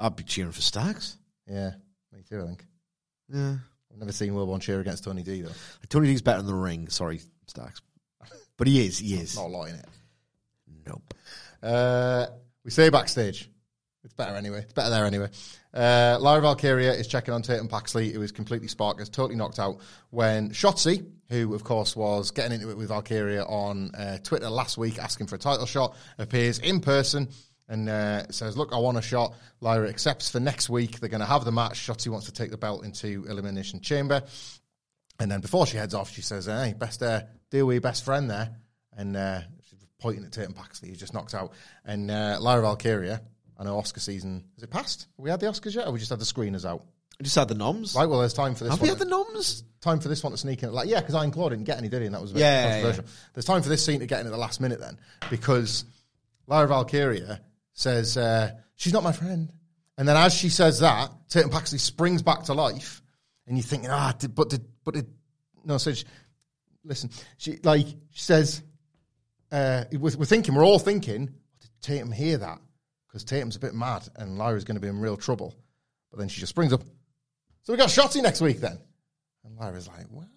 I'd 0.00 0.16
be 0.16 0.22
cheering 0.24 0.52
for 0.52 0.62
Stacks. 0.62 1.16
Yeah, 1.46 1.72
me 2.12 2.22
too. 2.28 2.42
I 2.42 2.46
think. 2.46 2.64
Yeah. 3.28 3.56
I've 3.92 3.98
never 3.98 4.12
seen 4.12 4.32
Wilborn 4.32 4.60
cheer 4.62 4.80
against 4.80 5.04
Tony 5.04 5.22
D 5.22 5.42
though. 5.42 5.52
Tony 5.88 6.08
D's 6.08 6.22
better 6.22 6.40
in 6.40 6.46
the 6.46 6.54
ring. 6.54 6.88
Sorry, 6.88 7.20
Stacks. 7.46 7.82
But 8.56 8.66
he 8.66 8.86
is. 8.86 8.98
He 8.98 9.14
is. 9.20 9.36
Not 9.36 9.46
a 9.46 9.48
lot 9.48 9.68
it. 9.68 9.84
Nope. 10.86 11.14
Uh, 11.62 12.26
we 12.64 12.70
say 12.70 12.88
backstage. 12.88 13.50
Better 14.24 14.36
anyway. 14.36 14.58
It's 14.58 14.72
better 14.72 14.90
there 14.90 15.06
anyway. 15.06 15.28
Uh, 15.74 16.18
Lyra 16.20 16.42
Valkyria 16.42 16.92
is 16.92 17.06
checking 17.06 17.32
on 17.34 17.42
Tatum 17.42 17.68
Paxley, 17.68 18.12
who 18.12 18.22
is 18.22 18.30
completely 18.30 18.68
sparked, 18.68 19.00
is 19.00 19.08
totally 19.08 19.36
knocked 19.36 19.58
out 19.58 19.78
when 20.10 20.50
Shotzi, 20.50 21.06
who 21.28 21.54
of 21.54 21.64
course 21.64 21.96
was 21.96 22.30
getting 22.30 22.52
into 22.52 22.70
it 22.70 22.76
with 22.76 22.88
Valkyria 22.88 23.42
on 23.44 23.94
uh, 23.94 24.18
Twitter 24.18 24.50
last 24.50 24.76
week, 24.76 24.98
asking 24.98 25.26
for 25.26 25.36
a 25.36 25.38
title 25.38 25.66
shot, 25.66 25.96
appears 26.18 26.58
in 26.58 26.80
person 26.80 27.28
and 27.68 27.88
uh, 27.88 28.30
says, 28.30 28.56
"Look, 28.56 28.72
I 28.72 28.78
want 28.78 28.98
a 28.98 29.02
shot." 29.02 29.34
Lyra 29.60 29.88
accepts 29.88 30.30
for 30.30 30.40
next 30.40 30.68
week. 30.68 31.00
They're 31.00 31.08
going 31.08 31.20
to 31.20 31.26
have 31.26 31.44
the 31.44 31.52
match. 31.52 31.74
Shotzi 31.74 32.08
wants 32.08 32.26
to 32.26 32.32
take 32.32 32.50
the 32.50 32.58
belt 32.58 32.84
into 32.84 33.24
Elimination 33.28 33.80
Chamber, 33.80 34.22
and 35.18 35.30
then 35.30 35.40
before 35.40 35.66
she 35.66 35.78
heads 35.78 35.94
off, 35.94 36.12
she 36.12 36.22
says, 36.22 36.46
"Hey, 36.46 36.74
best 36.78 37.02
uh, 37.02 37.22
deal 37.50 37.66
with 37.66 37.74
your 37.74 37.80
best 37.80 38.04
friend 38.04 38.28
there," 38.30 38.56
and 38.96 39.16
uh, 39.16 39.40
she 39.64 39.76
pointing 40.02 40.24
at 40.24 40.32
Tatum 40.32 40.52
Paxley, 40.52 40.88
who's 40.88 40.98
just 40.98 41.14
knocked 41.14 41.32
out. 41.32 41.52
And 41.84 42.10
uh, 42.10 42.38
Lyra 42.40 42.62
Valkyria, 42.62 43.22
I 43.62 43.64
know 43.64 43.78
Oscar 43.78 44.00
season, 44.00 44.44
is 44.56 44.64
it 44.64 44.70
past? 44.70 45.06
Have 45.16 45.22
we 45.24 45.30
had 45.30 45.38
the 45.38 45.46
Oscars 45.46 45.76
yet, 45.76 45.86
or 45.86 45.92
we 45.92 46.00
just 46.00 46.10
had 46.10 46.18
the 46.18 46.24
screeners 46.24 46.68
out? 46.68 46.84
We 47.20 47.24
just 47.24 47.36
had 47.36 47.46
the 47.46 47.54
noms. 47.54 47.94
Right, 47.94 48.06
well, 48.08 48.18
there's 48.18 48.34
time 48.34 48.56
for 48.56 48.64
this 48.64 48.72
Have 48.72 48.80
one. 48.80 48.86
we 48.86 48.88
had 48.88 48.98
the 48.98 49.04
noms? 49.04 49.62
time 49.80 50.00
for 50.00 50.08
this 50.08 50.22
one 50.22 50.32
to 50.32 50.38
sneak 50.38 50.62
in. 50.62 50.72
Like, 50.72 50.88
yeah, 50.88 51.00
because 51.00 51.14
Iron 51.14 51.30
Claw 51.30 51.48
didn't 51.48 51.64
get 51.64 51.78
any, 51.78 51.88
did 51.88 52.00
he? 52.00 52.06
And 52.06 52.14
that 52.14 52.20
was 52.22 52.30
a 52.32 52.34
bit 52.34 52.40
Yeah, 52.40 52.62
yeah, 52.66 52.72
controversial. 52.82 53.04
There's 53.34 53.44
time 53.44 53.62
for 53.62 53.68
this 53.68 53.84
scene 53.84 54.00
to 54.00 54.06
get 54.06 54.20
in 54.20 54.26
at 54.26 54.30
the 54.30 54.36
last 54.38 54.60
minute 54.60 54.80
then, 54.80 54.98
because 55.30 55.84
Lyra 56.48 56.66
Valkyria 56.68 57.40
says, 57.72 58.16
uh, 58.16 58.52
she's 58.74 58.92
not 58.92 59.02
my 59.04 59.12
friend. 59.12 59.52
And 59.96 60.08
then 60.08 60.16
as 60.16 60.34
she 60.34 60.48
says 60.48 60.80
that, 60.80 61.10
Tatum 61.28 61.50
Paxley 61.50 61.78
springs 61.78 62.22
back 62.22 62.44
to 62.44 62.54
life, 62.54 63.00
and 63.46 63.56
you're 63.56 63.64
thinking, 63.64 63.90
ah, 63.90 64.12
did, 64.18 64.34
but 64.34 64.50
did, 64.50 64.64
but 64.84 64.94
did, 64.94 65.06
no, 65.64 65.78
so 65.78 65.92
she, 65.92 66.04
listen, 66.84 67.10
she, 67.36 67.58
like, 67.62 67.86
she 67.86 68.22
says, 68.22 68.62
uh, 69.50 69.84
we're, 69.92 70.16
we're 70.16 70.24
thinking, 70.24 70.54
we're 70.54 70.64
all 70.64 70.78
thinking, 70.78 71.26
did 71.26 71.70
Tatum 71.80 72.10
hear 72.10 72.38
that? 72.38 72.58
Because 73.12 73.24
Tatum's 73.24 73.56
a 73.56 73.60
bit 73.60 73.74
mad, 73.74 74.08
and 74.16 74.38
Lyra's 74.38 74.64
going 74.64 74.76
to 74.76 74.80
be 74.80 74.88
in 74.88 74.98
real 74.98 75.18
trouble. 75.18 75.54
But 76.10 76.18
then 76.18 76.28
she 76.28 76.40
just 76.40 76.48
springs 76.50 76.72
up, 76.72 76.82
so 77.62 77.72
we 77.72 77.76
got 77.76 77.90
Shotzi 77.90 78.22
next 78.22 78.40
week 78.40 78.58
then. 78.60 78.78
And 79.44 79.54
Lyra's 79.58 79.86
like, 79.86 80.06
what? 80.10 80.28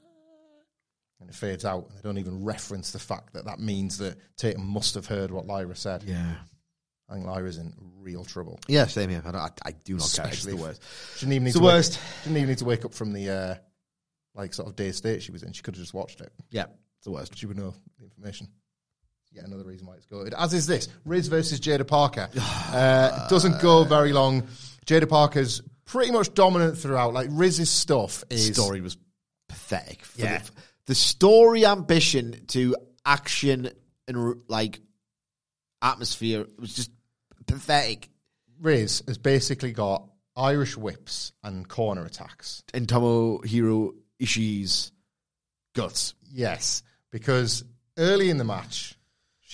And 1.21 1.29
it 1.29 1.35
fades 1.35 1.63
out, 1.63 1.87
and 1.87 1.97
they 1.97 2.01
don't 2.01 2.17
even 2.17 2.43
reference 2.43 2.91
the 2.91 2.99
fact 2.99 3.33
that 3.33 3.45
that 3.45 3.59
means 3.59 3.97
that 3.99 4.17
Tatum 4.35 4.65
must 4.65 4.93
have 4.95 5.05
heard 5.05 5.31
what 5.31 5.45
Lyra 5.47 5.75
said. 5.75 6.03
Yeah. 6.03 6.35
I 7.09 7.13
think 7.13 7.25
Lyra's 7.25 7.57
in 7.57 7.73
real 7.99 8.25
trouble. 8.25 8.59
Yeah, 8.67 8.87
same 8.87 9.09
here. 9.09 9.21
I, 9.25 9.31
don't, 9.31 9.41
I, 9.41 9.49
I 9.65 9.71
do 9.83 9.95
not 9.97 10.11
care. 10.13 10.27
It's 10.27 10.43
the 10.43 10.55
worst. 10.57 10.81
She 11.15 11.21
didn't 11.25 11.33
even 11.33 11.43
need 11.45 11.49
It's 11.49 11.53
to 11.55 11.59
the 11.59 11.65
wake- 11.65 11.73
worst. 11.75 11.99
didn't 12.23 12.37
even 12.37 12.49
need 12.49 12.57
to 12.57 12.65
wake 12.65 12.83
up 12.83 12.93
from 12.93 13.13
the 13.13 13.29
uh, 13.29 13.55
like 14.33 14.53
sort 14.53 14.67
of 14.67 14.75
day 14.75 14.91
state 14.91 15.21
she 15.23 15.31
was 15.31 15.43
in. 15.43 15.53
She 15.53 15.61
could 15.61 15.75
have 15.75 15.81
just 15.83 15.93
watched 15.93 16.19
it. 16.21 16.33
Yeah, 16.49 16.63
it's 16.97 17.05
the 17.05 17.11
worst. 17.11 17.37
She 17.37 17.45
would 17.45 17.57
know 17.57 17.73
the 17.99 18.05
information. 18.05 18.47
Yet 19.35 19.45
another 19.45 19.65
reason 19.65 19.85
why 19.85 19.95
it's 19.95 20.05
goated. 20.05 20.33
As 20.37 20.53
is 20.53 20.65
this 20.65 20.87
Riz 21.03 21.27
versus 21.27 21.59
Jaida 21.59 21.87
Parker. 21.87 22.29
Uh, 22.75 23.29
doesn't 23.29 23.61
go 23.61 23.85
very 23.85 24.11
long. 24.11 24.43
Jaida 24.85 25.07
Parker's 25.07 25.61
pretty 25.85 26.11
much 26.11 26.33
dominant 26.33 26.77
throughout. 26.77 27.13
Like 27.13 27.29
Riz's 27.31 27.69
stuff 27.69 28.25
is 28.29 28.53
story 28.53 28.81
was 28.81 28.97
pathetic. 29.47 30.01
Yeah. 30.17 30.39
The, 30.39 30.51
the 30.87 30.95
story 30.95 31.65
ambition 31.65 32.45
to 32.47 32.75
action 33.05 33.69
and 34.09 34.41
like 34.49 34.81
atmosphere 35.81 36.45
was 36.59 36.75
just 36.75 36.91
pathetic. 37.47 38.09
Riz 38.59 39.03
has 39.07 39.17
basically 39.17 39.71
got 39.71 40.09
Irish 40.35 40.75
whips 40.75 41.31
and 41.43 41.67
corner 41.67 42.05
attacks. 42.05 42.63
And 42.73 42.87
Tomohiro 42.87 43.93
Ishii's 44.19 44.91
guts. 45.73 46.13
Yes, 46.31 46.83
because 47.11 47.63
early 47.97 48.29
in 48.29 48.37
the 48.37 48.43
match, 48.43 48.94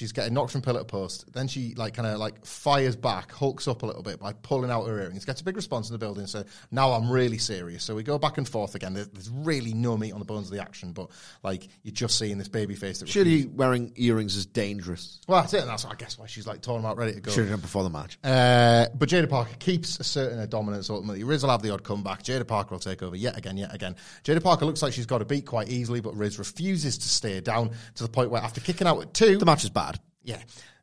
she's 0.02 0.12
getting 0.12 0.34
knocked 0.34 0.52
from 0.52 0.64
pillar 0.64 0.80
to 0.80 0.86
post. 0.86 1.32
Then 1.32 1.48
she 1.48 1.76
like 1.76 1.94
kind 1.94 2.08
of 2.08 2.18
like 2.18 2.44
fires 2.44 2.96
back, 2.96 3.32
hulks 3.32 3.68
up 3.68 3.84
a 3.84 3.86
little 3.86 4.02
bit 4.02 4.20
by 4.20 4.34
pulling 4.34 4.72
out 4.72 4.88
her 4.88 5.00
earrings. 5.00 5.26
Gets 5.26 5.42
a 5.42 5.44
big 5.44 5.56
response 5.56 5.90
in 5.90 5.94
the 5.94 6.00
building. 6.00 6.26
So 6.26 6.44
now 6.72 6.92
I'm 6.94 7.10
really 7.10 7.38
serious. 7.38 7.84
So 7.84 7.94
we 7.94 8.02
go 8.02 8.18
back 8.18 8.40
and 8.40 8.50
forth 8.50 8.74
again. 8.74 8.96
There's, 8.96 9.10
there's 9.10 9.30
really 9.30 9.76
no 9.76 9.96
meat 9.98 10.12
on 10.12 10.18
the 10.18 10.26
bones 10.26 10.48
of 10.48 10.54
the 10.56 10.62
action, 10.62 10.92
but 10.92 11.12
like 11.44 11.68
you're 11.84 11.94
just 11.94 12.18
seeing 12.18 12.40
this 12.40 12.48
baby 12.48 12.74
face. 12.74 13.00
That 13.00 13.10
Surely 13.10 13.46
wearing 13.46 13.92
earrings 13.96 14.36
is 14.36 14.48
dangerous. 14.48 15.22
well, 15.28 15.42
that's 15.42 15.54
it. 15.54 15.62
And 15.62 15.70
that's 15.70 15.86
I 15.86 15.94
guess 15.94 16.18
why 16.18 16.26
she's 16.26 16.48
like 16.48 16.62
torn 16.62 16.82
them 16.82 16.90
out, 16.90 16.98
ready 16.98 17.14
to 17.14 17.22
go. 17.22 17.32
Should 17.32 17.42
have 17.42 17.52
done 17.52 17.60
before 17.60 17.84
the 17.84 17.92
match. 17.92 18.18
Uh, 18.24 18.88
but 18.96 19.08
Jaida 19.08 19.30
Parker 19.30 19.56
keeps 19.60 20.00
asserting 20.00 20.40
her 20.40 20.48
dominance 20.48 20.90
ultimately. 20.90 21.24
Riz 21.24 21.44
will 21.44 21.52
have 21.52 21.62
the 21.62 21.72
odd 21.72 21.84
comeback. 21.84 22.24
Jaida 22.24 22.48
Parker 22.48 22.74
will 22.74 22.80
take 22.80 23.04
over 23.04 23.16
yet 23.16 23.38
again, 23.38 23.56
yet 23.56 23.74
again. 23.76 23.96
Jaida 24.24 24.42
Parker 24.42 24.66
looks 24.66 24.82
like 24.82 24.94
she's 24.94 25.06
got 25.06 25.22
a 25.22 25.26
beat 25.26 25.46
quite 25.46 25.70
easily, 25.70 26.02
but 26.02 26.16
Riz 26.16 26.40
refuses 26.40 26.98
to 26.98 27.08
stay 27.08 27.40
down 27.42 27.72
to 27.96 28.04
the 28.04 28.10
point 28.10 28.32
where 28.32 28.42
after 28.42 28.62
kicking 28.62 28.88
out 28.88 29.00
at 29.02 29.14
two, 29.14 29.38
The 29.38 29.46
match 29.46 29.64
is 29.64 29.70
bad. 29.70 29.91
Yeah. 30.24 30.42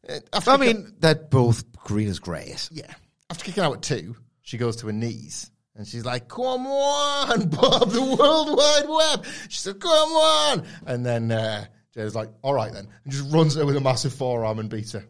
Uh, 0.08 0.20
I 0.46 0.56
mean, 0.56 0.94
they're 0.98 1.14
both 1.14 1.70
green 1.72 2.08
as 2.08 2.18
grays. 2.18 2.68
yeah. 2.72 2.92
After 3.30 3.44
kicking 3.44 3.62
out 3.62 3.74
at 3.74 3.82
two, 3.82 4.16
she 4.40 4.56
goes 4.56 4.76
to 4.76 4.86
her 4.86 4.92
knees 4.92 5.50
and 5.78 5.86
she's 5.86 6.04
like, 6.04 6.28
"Come 6.28 6.66
on, 6.66 7.48
Bob, 7.50 7.90
the 7.90 8.02
World 8.02 8.56
Wide 8.56 8.88
Web." 8.88 9.26
She 9.48 9.58
said, 9.58 9.80
"Come 9.80 10.10
on," 10.10 10.66
and 10.86 11.06
then 11.06 11.30
uh, 11.30 11.66
Jaida's 11.94 12.14
like, 12.14 12.30
"All 12.42 12.52
right 12.52 12.72
then," 12.72 12.88
and 13.04 13.12
just 13.12 13.32
runs 13.32 13.54
her 13.54 13.64
with 13.64 13.76
a 13.76 13.80
massive 13.80 14.12
forearm 14.12 14.58
and 14.58 14.68
beats 14.68 14.92
her. 14.92 15.04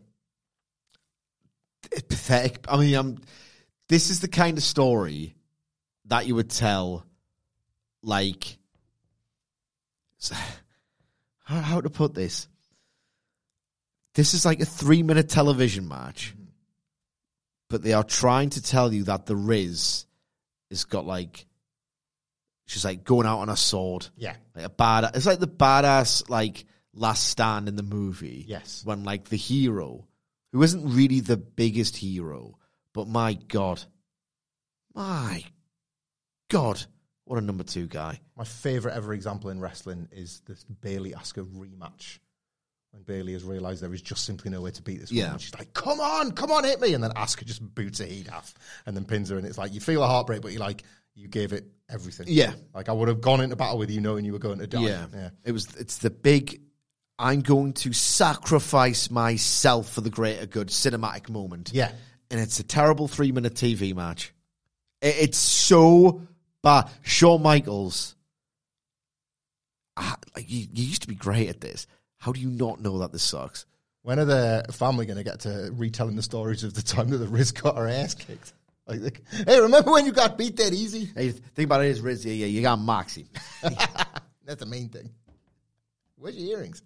It's 1.91 2.03
pathetic. 2.03 2.67
I 2.69 2.77
mean, 2.77 2.95
um, 2.97 3.19
this 3.89 4.11
is 4.11 4.21
the 4.21 4.29
kind 4.29 4.59
of 4.59 4.63
story 4.63 5.35
that 6.07 6.27
you 6.27 6.35
would 6.35 6.51
tell, 6.51 7.07
like, 8.03 8.59
how 11.45 11.81
to 11.81 11.89
put 11.89 12.15
this? 12.15 12.47
This 14.19 14.35
is 14.35 14.45
like 14.45 14.59
a 14.61 14.65
three 14.65 15.05
minute 15.05 15.29
television 15.29 15.87
match, 15.87 16.35
but 17.71 17.85
they 17.85 17.93
are 17.93 18.03
trying 18.03 18.51
to 18.51 18.61
tell 18.61 18.93
you 18.93 19.05
that 19.05 19.27
the 19.27 19.37
Riz 19.37 20.07
has 20.71 20.85
got 20.87 21.07
like, 21.07 21.47
she's 22.67 22.85
like 22.85 23.05
going 23.05 23.29
out 23.29 23.39
on 23.39 23.49
a 23.49 23.57
sword. 23.57 24.09
Yeah. 24.17 24.35
Like 24.57 24.65
a 24.65 24.71
bad, 24.71 25.13
it's 25.15 25.25
like 25.25 25.39
the 25.39 25.47
badass 25.47 26.29
like 26.29 26.65
last 26.93 27.29
stand 27.29 27.69
in 27.69 27.77
the 27.77 27.85
movie. 27.85 28.45
Yes. 28.49 28.83
when 28.85 29.05
like 29.05 29.29
the 29.29 29.37
hero, 29.37 30.09
who 30.51 30.65
isn't 30.65 30.97
really 30.97 31.21
the 31.21 31.37
biggest 31.37 31.97
hero, 31.97 32.59
but 32.95 33.07
my 33.07 33.35
god, 33.35 33.81
my 34.97 35.45
god, 36.51 36.85
what 37.25 37.39
a 37.39 37.41
number 37.41 37.63
two 37.63 37.87
guy. 37.87 38.19
My 38.37 38.43
favorite 38.43 38.97
ever 38.97 39.13
example 39.13 39.51
in 39.51 39.61
wrestling 39.61 40.09
is 40.11 40.41
this 40.45 40.65
Bayley 40.65 41.13
Asuka 41.13 41.45
rematch. 41.45 42.19
When 42.93 43.03
Bayley 43.03 43.35
has 43.35 43.45
realised 43.45 43.83
there 43.83 43.93
is 43.93 44.01
just 44.01 44.25
simply 44.25 44.51
no 44.51 44.63
way 44.63 44.71
to 44.71 44.83
beat 44.83 45.01
this 45.01 45.11
woman. 45.11 45.33
Yeah. 45.33 45.37
She's 45.37 45.55
like, 45.55 45.75
come 45.75 46.01
on, 46.01 46.33
come 46.33 46.51
on, 46.51 46.65
hit 46.65 46.81
me. 46.81 46.95
And 46.95 47.05
then 47.05 47.11
Asuka 47.11 47.45
just 47.45 47.63
boots 47.75 47.99
her 47.99 48.07
heat 48.07 48.33
off 48.33 48.55
and 48.87 48.97
then 48.97 49.05
pins 49.05 49.29
her. 49.29 49.37
And 49.37 49.47
it's 49.47 49.59
like, 49.59 49.75
you 49.75 49.81
feel 49.81 50.03
a 50.03 50.07
heartbreak, 50.07 50.41
but 50.41 50.53
you're 50.53 50.61
like, 50.61 50.85
you 51.15 51.29
gave 51.29 51.53
it 51.53 51.67
everything. 51.91 52.27
Yeah. 52.29 52.53
Like, 52.75 52.89
I 52.89 52.93
would 52.93 53.09
have 53.09 53.21
gone 53.21 53.41
into 53.41 53.57
battle 53.57 53.79
with 53.79 53.91
you 53.91 54.01
knowing 54.01 54.25
you 54.25 54.33
were 54.33 54.39
going 54.39 54.61
to 54.61 54.67
die. 54.67 54.83
Yeah. 54.83 55.07
yeah. 55.13 55.31
It 55.45 55.53
was 55.53 55.75
it's 55.77 55.99
the 55.99 56.11
big 56.11 56.63
I'm 57.19 57.41
going 57.41 57.73
to 57.75 57.93
sacrifice 57.93 59.11
myself 59.11 59.93
for 59.93 60.01
the 60.01 60.11
greater 60.11 60.47
good 60.47 60.69
cinematic 60.69 61.29
moment. 61.29 61.73
Yeah. 61.75 61.91
And 62.31 62.41
it's 62.41 62.61
a 62.61 62.65
terrible 62.65 63.09
three 63.09 63.33
minute 63.33 63.55
TV 63.55 63.95
match. 63.95 64.33
It's 65.03 65.39
so 65.39 66.23
bad. 66.63 66.91
Shawn 67.03 67.43
Michaels, 67.43 68.15
ah, 69.97 70.17
like 70.37 70.51
you, 70.51 70.67
you 70.73 70.85
used 70.85 71.03
to 71.03 71.09
be 71.09 71.15
great 71.15 71.49
at 71.49 71.61
this. 71.61 71.87
How 72.19 72.33
do 72.33 72.41
you 72.41 72.51
not 72.51 72.81
know 72.81 72.99
that 72.99 73.13
this 73.13 73.23
sucks? 73.23 73.65
When 74.03 74.19
are 74.19 74.25
the 74.25 74.65
family 74.73 75.07
going 75.07 75.19
to 75.19 75.25
get 75.25 75.41
to 75.41 75.71
retelling 75.73 76.17
the 76.17 76.23
stories 76.23 76.65
of 76.65 76.75
the 76.75 76.83
time 76.83 77.09
that 77.11 77.19
the 77.19 77.29
Riz 77.29 77.53
got 77.53 77.77
her 77.77 77.89
ass 77.89 78.15
kicked? 78.15 78.53
Like, 78.87 79.01
like, 79.01 79.23
hey, 79.47 79.61
remember 79.61 79.93
when 79.93 80.07
you 80.07 80.13
got 80.13 80.39
beat 80.39 80.57
that 80.57 80.73
easy? 80.73 81.11
Hey, 81.15 81.31
think 81.31 81.67
about 81.67 81.85
it, 81.85 81.89
is 81.89 82.01
Riz, 82.01 82.25
yeah, 82.25 82.33
yeah, 82.33 82.47
you 82.47 82.63
got 82.63 82.79
Moxie. 82.79 83.29
That's 83.63 84.61
the 84.61 84.67
main 84.67 84.89
thing. 84.89 85.11
Where's 86.17 86.37
your 86.37 86.59
earrings? 86.59 86.83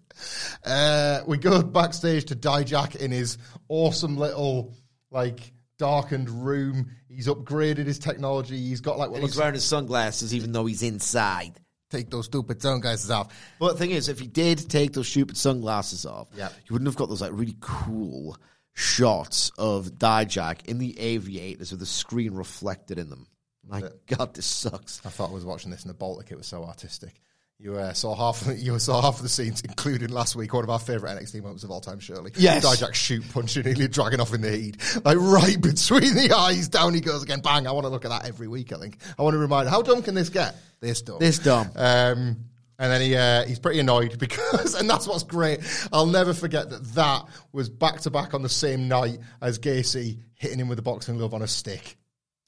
Uh, 0.65 1.21
we 1.25 1.37
go 1.37 1.63
backstage 1.63 2.25
to 2.25 2.35
Dijak 2.35 2.97
in 2.97 3.09
his 3.09 3.37
awesome 3.69 4.17
little, 4.17 4.73
like, 5.11 5.53
darkened 5.79 6.29
room. 6.29 6.91
He's 7.07 7.27
upgraded 7.27 7.85
his 7.85 7.99
technology. 7.99 8.57
He's 8.57 8.81
got, 8.81 8.99
like, 8.99 9.09
what 9.09 9.15
And 9.15 9.23
looks 9.23 9.35
he's 9.35 9.39
wearing 9.39 9.55
his 9.55 9.63
sunglasses 9.63 10.35
even 10.35 10.51
though 10.51 10.65
he's 10.65 10.83
inside. 10.83 11.59
Take 11.93 12.09
those 12.09 12.25
stupid 12.25 12.61
sunglasses 12.61 13.09
off. 13.11 13.33
But 13.59 13.73
the 13.73 13.79
thing 13.79 13.91
is, 13.91 14.09
if 14.09 14.19
he 14.19 14.27
did 14.27 14.69
take 14.69 14.93
those 14.93 15.07
stupid 15.07 15.37
sunglasses 15.37 16.05
off, 16.05 16.27
Yeah. 16.35 16.49
you 16.65 16.73
wouldn't 16.73 16.87
have 16.87 16.95
got 16.95 17.09
those 17.09 17.21
like 17.21 17.31
really 17.33 17.55
cool 17.61 18.37
shots 18.73 19.51
of 19.57 19.87
Dijak 19.97 20.65
in 20.65 20.79
the 20.79 20.99
aviators 20.99 21.71
with 21.71 21.79
the 21.79 21.85
screen 21.85 22.33
reflected 22.33 22.97
in 22.99 23.09
them. 23.09 23.27
My 23.65 23.83
God, 24.07 24.33
this 24.33 24.45
sucks. 24.45 25.01
I 25.05 25.09
thought 25.09 25.29
I 25.29 25.33
was 25.33 25.45
watching 25.45 25.71
this 25.71 25.83
in 25.83 25.87
the 25.87 25.93
Baltic. 25.93 26.31
It 26.31 26.37
was 26.37 26.47
so 26.47 26.63
artistic. 26.65 27.21
You 27.59 27.75
uh, 27.75 27.93
saw 27.93 28.15
half. 28.15 28.41
The, 28.41 28.55
you 28.55 28.77
saw 28.79 29.01
half 29.01 29.17
of 29.17 29.23
the 29.23 29.29
scenes, 29.29 29.61
including 29.61 30.09
last 30.09 30.35
week, 30.35 30.53
one 30.53 30.63
of 30.63 30.69
our 30.69 30.79
favorite 30.79 31.17
NXT 31.17 31.41
moments 31.41 31.63
of 31.63 31.71
all 31.71 31.79
time. 31.79 31.99
Shirley. 31.99 32.31
Yes. 32.35 32.65
Dijak 32.65 32.93
shoot 32.93 33.23
punching 33.31 33.65
Ilya 33.65 33.87
Dragunov 33.89 34.33
in 34.33 34.41
the 34.41 34.51
heat, 34.51 35.01
like 35.05 35.17
right 35.17 35.61
between 35.61 36.13
the 36.15 36.33
eyes. 36.35 36.67
Down 36.67 36.93
he 36.93 36.99
goes 36.99 37.23
again. 37.23 37.39
Bang! 37.41 37.67
I 37.67 37.71
want 37.71 37.85
to 37.85 37.89
look 37.89 38.05
at 38.05 38.09
that 38.09 38.27
every 38.27 38.47
week. 38.47 38.73
I 38.73 38.79
think 38.79 38.97
I 39.17 39.21
want 39.21 39.35
to 39.35 39.37
remind. 39.37 39.69
How 39.69 39.81
dumb 39.81 40.01
can 40.01 40.15
this 40.15 40.29
get? 40.29 40.55
This 40.81 41.01
dumb. 41.01 41.19
This 41.19 41.39
dumb. 41.39 41.69
Um, 41.75 42.37
and 42.79 42.91
then 42.91 43.01
he 43.01 43.15
uh, 43.15 43.45
he's 43.45 43.59
pretty 43.59 43.79
annoyed 43.79 44.19
because, 44.19 44.75
and 44.75 44.89
that's 44.89 45.07
what's 45.07 45.23
great. 45.23 45.61
I'll 45.93 46.05
never 46.05 46.33
forget 46.33 46.69
that 46.69 46.83
that 46.95 47.25
was 47.53 47.69
back 47.69 48.01
to 48.01 48.11
back 48.11 48.33
on 48.33 48.41
the 48.41 48.49
same 48.49 48.87
night 48.87 49.19
as 49.41 49.59
Gacy 49.59 50.19
hitting 50.35 50.59
him 50.59 50.67
with 50.67 50.79
a 50.79 50.83
boxing 50.83 51.17
glove 51.17 51.33
on 51.33 51.41
a 51.41 51.47
stick. 51.47 51.97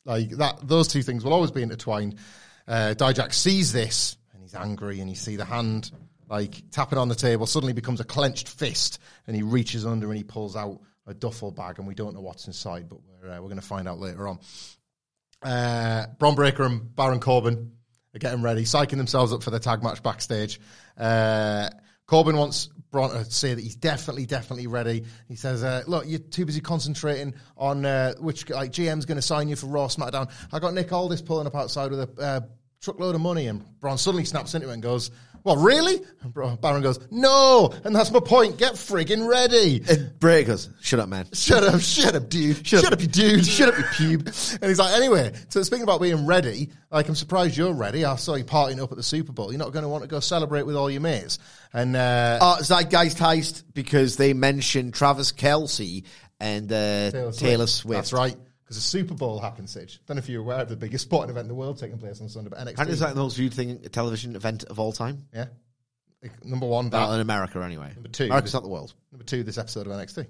Like 0.03 0.29
that, 0.31 0.59
those 0.67 0.87
two 0.87 1.03
things 1.03 1.23
will 1.23 1.33
always 1.33 1.51
be 1.51 1.61
intertwined. 1.61 2.15
Uh, 2.67 2.95
Dijak 2.97 3.33
sees 3.33 3.71
this 3.71 4.17
he's 4.45 4.55
angry, 4.55 4.99
and 4.99 5.09
you 5.09 5.15
see 5.15 5.35
the 5.35 5.45
hand 5.45 5.91
like 6.29 6.69
tapping 6.71 6.97
on 6.97 7.07
the 7.07 7.15
table 7.15 7.45
suddenly 7.45 7.73
becomes 7.73 7.99
a 7.99 8.03
clenched 8.03 8.47
fist, 8.47 8.99
and 9.27 9.35
he 9.35 9.41
reaches 9.41 9.85
under 9.85 10.07
and 10.07 10.17
he 10.17 10.23
pulls 10.23 10.55
out 10.55 10.79
a 11.07 11.13
duffel 11.13 11.51
bag, 11.51 11.79
and 11.79 11.87
we 11.87 11.95
don't 11.95 12.13
know 12.13 12.21
what's 12.21 12.47
inside, 12.47 12.87
but 12.89 12.99
we're 13.03 13.29
uh, 13.29 13.35
we're 13.35 13.47
going 13.47 13.55
to 13.59 13.65
find 13.65 13.87
out 13.87 13.99
later 13.99 14.27
on. 14.27 14.39
Uh, 15.41 16.07
Bron 16.19 16.35
Breakker 16.35 16.63
and 16.63 16.95
Baron 16.95 17.19
Corbin 17.19 17.71
are 18.15 18.19
getting 18.19 18.41
ready, 18.41 18.63
psyching 18.63 18.97
themselves 18.97 19.33
up 19.33 19.43
for 19.43 19.51
the 19.51 19.59
tag 19.59 19.83
match 19.83 20.01
backstage. 20.01 20.59
Uh, 20.97 21.69
Corbin 22.07 22.37
wants 22.37 22.69
Bron 22.91 23.11
to 23.11 23.25
say 23.25 23.53
that 23.53 23.61
he's 23.61 23.75
definitely, 23.75 24.25
definitely 24.25 24.67
ready. 24.67 25.05
He 25.27 25.35
says, 25.35 25.63
uh, 25.63 25.83
"Look, 25.87 26.05
you're 26.07 26.19
too 26.19 26.45
busy 26.45 26.61
concentrating 26.61 27.33
on 27.57 27.85
uh, 27.85 28.13
which 28.19 28.49
like 28.49 28.71
GM's 28.71 29.05
going 29.05 29.17
to 29.17 29.23
sign 29.23 29.47
you 29.47 29.55
for 29.55 29.67
Raw 29.67 29.87
SmackDown. 29.87 30.31
I 30.51 30.59
got 30.59 30.73
Nick 30.73 30.91
Aldis 30.91 31.21
pulling 31.21 31.47
up 31.47 31.55
outside 31.55 31.91
with 31.91 32.19
a 32.19 32.21
uh, 32.21 32.41
truckload 32.81 33.15
of 33.15 33.21
money," 33.21 33.47
and 33.47 33.63
Bron 33.79 33.97
suddenly 33.97 34.25
snaps 34.25 34.53
into 34.55 34.69
it 34.69 34.73
and 34.73 34.83
goes. 34.83 35.11
Well, 35.43 35.57
really? 35.57 36.01
And 36.23 36.33
Baron 36.59 36.81
goes, 36.81 36.99
no, 37.11 37.71
and 37.83 37.95
that's 37.95 38.09
my 38.09 38.19
point. 38.19 38.57
Get 38.57 38.73
friggin' 38.73 39.27
ready. 39.27 39.79
And 39.87 40.11
Bray 40.19 40.43
goes, 40.43 40.71
shut 40.81 40.99
up, 40.99 41.07
man. 41.07 41.27
Shut 41.33 41.61
up, 41.63 41.81
shut 41.81 42.15
up, 42.15 42.29
dude. 42.29 42.65
Shut, 42.67 42.91
up. 42.91 42.99
you 42.99 43.05
dude. 43.07 43.45
Shut 43.45 43.69
up, 43.69 43.77
you 43.77 43.83
pube. 44.17 44.55
And 44.59 44.69
he's 44.69 44.79
like, 44.79 44.95
anyway, 44.95 45.33
so 45.49 45.61
speaking 45.61 45.83
about 45.83 46.01
being 46.01 46.25
ready, 46.25 46.71
like, 46.89 47.07
I'm 47.07 47.13
surprised 47.13 47.55
you're 47.57 47.73
ready. 47.73 48.05
I 48.05 48.15
saw 48.15 48.33
you 48.33 48.43
partying 48.43 48.81
up 48.81 48.89
at 48.91 48.97
the 48.97 49.03
Super 49.03 49.33
Bowl. 49.33 49.51
You're 49.51 49.59
not 49.59 49.71
going 49.71 49.83
to 49.83 49.89
want 49.89 50.01
to 50.03 50.09
go 50.09 50.19
celebrate 50.19 50.63
with 50.63 50.75
all 50.75 50.89
your 50.89 51.01
mates. 51.01 51.37
And, 51.73 51.95
uh, 51.95 52.39
Uh, 52.41 52.57
Zeitgeist 52.63 53.17
Heist 53.17 53.65
because 53.75 54.15
they 54.17 54.33
mentioned 54.33 54.95
Travis 54.95 55.31
Kelce 55.31 56.05
and 56.39 56.71
uh, 56.71 57.31
Taylor, 57.33 57.67
Swift. 57.67 57.95
That's 57.95 58.13
right. 58.13 58.35
Because 58.65 58.77
the 58.77 58.81
Super 58.81 59.13
Bowl 59.13 59.39
happened, 59.39 59.69
Sage. 59.69 59.99
Don't 60.07 60.17
know 60.17 60.19
if 60.19 60.27
you're 60.27 60.41
aware 60.41 60.59
of 60.61 60.69
the 60.69 60.75
biggest 60.75 61.05
sporting 61.05 61.29
event 61.29 61.43
in 61.45 61.49
the 61.49 61.53
world 61.55 61.77
taking 61.77 61.99
place 61.99 62.19
on 62.19 62.29
Sunday, 62.29 62.49
but 62.49 62.57
NXT. 62.59 62.79
And 62.79 62.89
is 62.89 62.99
that 62.99 63.13
the 63.13 63.21
most 63.21 63.37
viewed 63.37 63.53
thing, 63.53 63.79
television 63.91 64.35
event 64.35 64.63
of 64.63 64.79
all 64.79 64.91
time? 64.91 65.27
yeah. 65.33 65.45
Like, 66.23 66.43
Number 66.43 66.65
one, 66.65 66.89
Well, 66.89 67.13
in 67.13 67.21
America, 67.21 67.59
anyway. 67.61 67.91
Number 67.93 68.09
two, 68.09 68.25
America's 68.25 68.51
the- 68.53 68.57
not 68.57 68.63
the 68.63 68.69
world. 68.69 68.93
Number 69.11 69.23
two, 69.23 69.43
this 69.43 69.59
episode 69.59 69.85
of 69.85 69.93
NXT. 69.93 70.25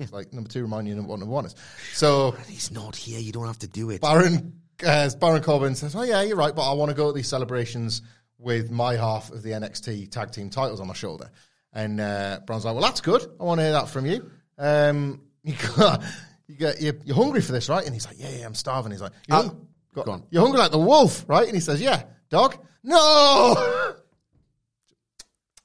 It's 0.00 0.12
like 0.12 0.32
number 0.32 0.50
two 0.50 0.62
remind 0.62 0.88
you 0.88 0.98
of 0.98 1.06
what 1.06 1.20
number 1.20 1.32
one 1.32 1.46
is. 1.46 1.54
So 1.92 2.32
He's 2.48 2.72
not 2.72 2.96
here. 2.96 3.20
You 3.20 3.30
don't 3.30 3.46
have 3.46 3.60
to 3.60 3.68
do 3.68 3.90
it. 3.90 4.00
Baron 4.00 4.60
uh, 4.84 5.08
Baron 5.20 5.40
Corbin 5.40 5.76
says, 5.76 5.94
"Oh 5.94 6.02
yeah, 6.02 6.22
you're 6.22 6.36
right, 6.36 6.52
but 6.52 6.68
I 6.68 6.74
want 6.74 6.88
to 6.88 6.96
go 6.96 7.06
to 7.06 7.12
these 7.12 7.28
celebrations 7.28 8.02
with 8.36 8.72
my 8.72 8.96
half 8.96 9.30
of 9.30 9.44
the 9.44 9.50
NXT 9.52 10.10
tag 10.10 10.32
team 10.32 10.50
titles 10.50 10.80
on 10.80 10.88
my 10.88 10.94
shoulder." 10.94 11.30
And 11.72 12.00
uh, 12.00 12.40
Bron's 12.44 12.64
like, 12.64 12.74
"Well, 12.74 12.82
that's 12.82 13.00
good. 13.02 13.24
I 13.38 13.44
want 13.44 13.60
to 13.60 13.62
hear 13.62 13.72
that 13.72 13.88
from 13.88 14.06
you. 14.06 14.28
Um, 14.58 15.20
you 15.44 15.54
got, 15.76 16.02
you 16.46 16.56
get, 16.56 16.80
you're, 16.80 16.94
you're 17.04 17.16
hungry 17.16 17.40
for 17.40 17.52
this, 17.52 17.68
right?" 17.68 17.84
And 17.84 17.94
he's 17.94 18.06
like, 18.06 18.16
"Yeah, 18.18 18.30
yeah, 18.30 18.46
I'm 18.46 18.54
starving." 18.54 18.92
He's 18.92 19.00
like, 19.00 19.12
"You're, 19.28 19.38
Uh, 19.38 19.42
hung- 19.42 19.66
go 19.94 20.02
on. 20.12 20.22
you're 20.30 20.42
hungry 20.42 20.58
like 20.60 20.70
the 20.72 20.78
wolf, 20.78 21.24
right?" 21.28 21.46
And 21.46 21.54
he 21.54 21.60
says, 21.60 21.80
"Yeah, 21.80 22.04
dog." 22.30 22.56
No. 22.82 23.94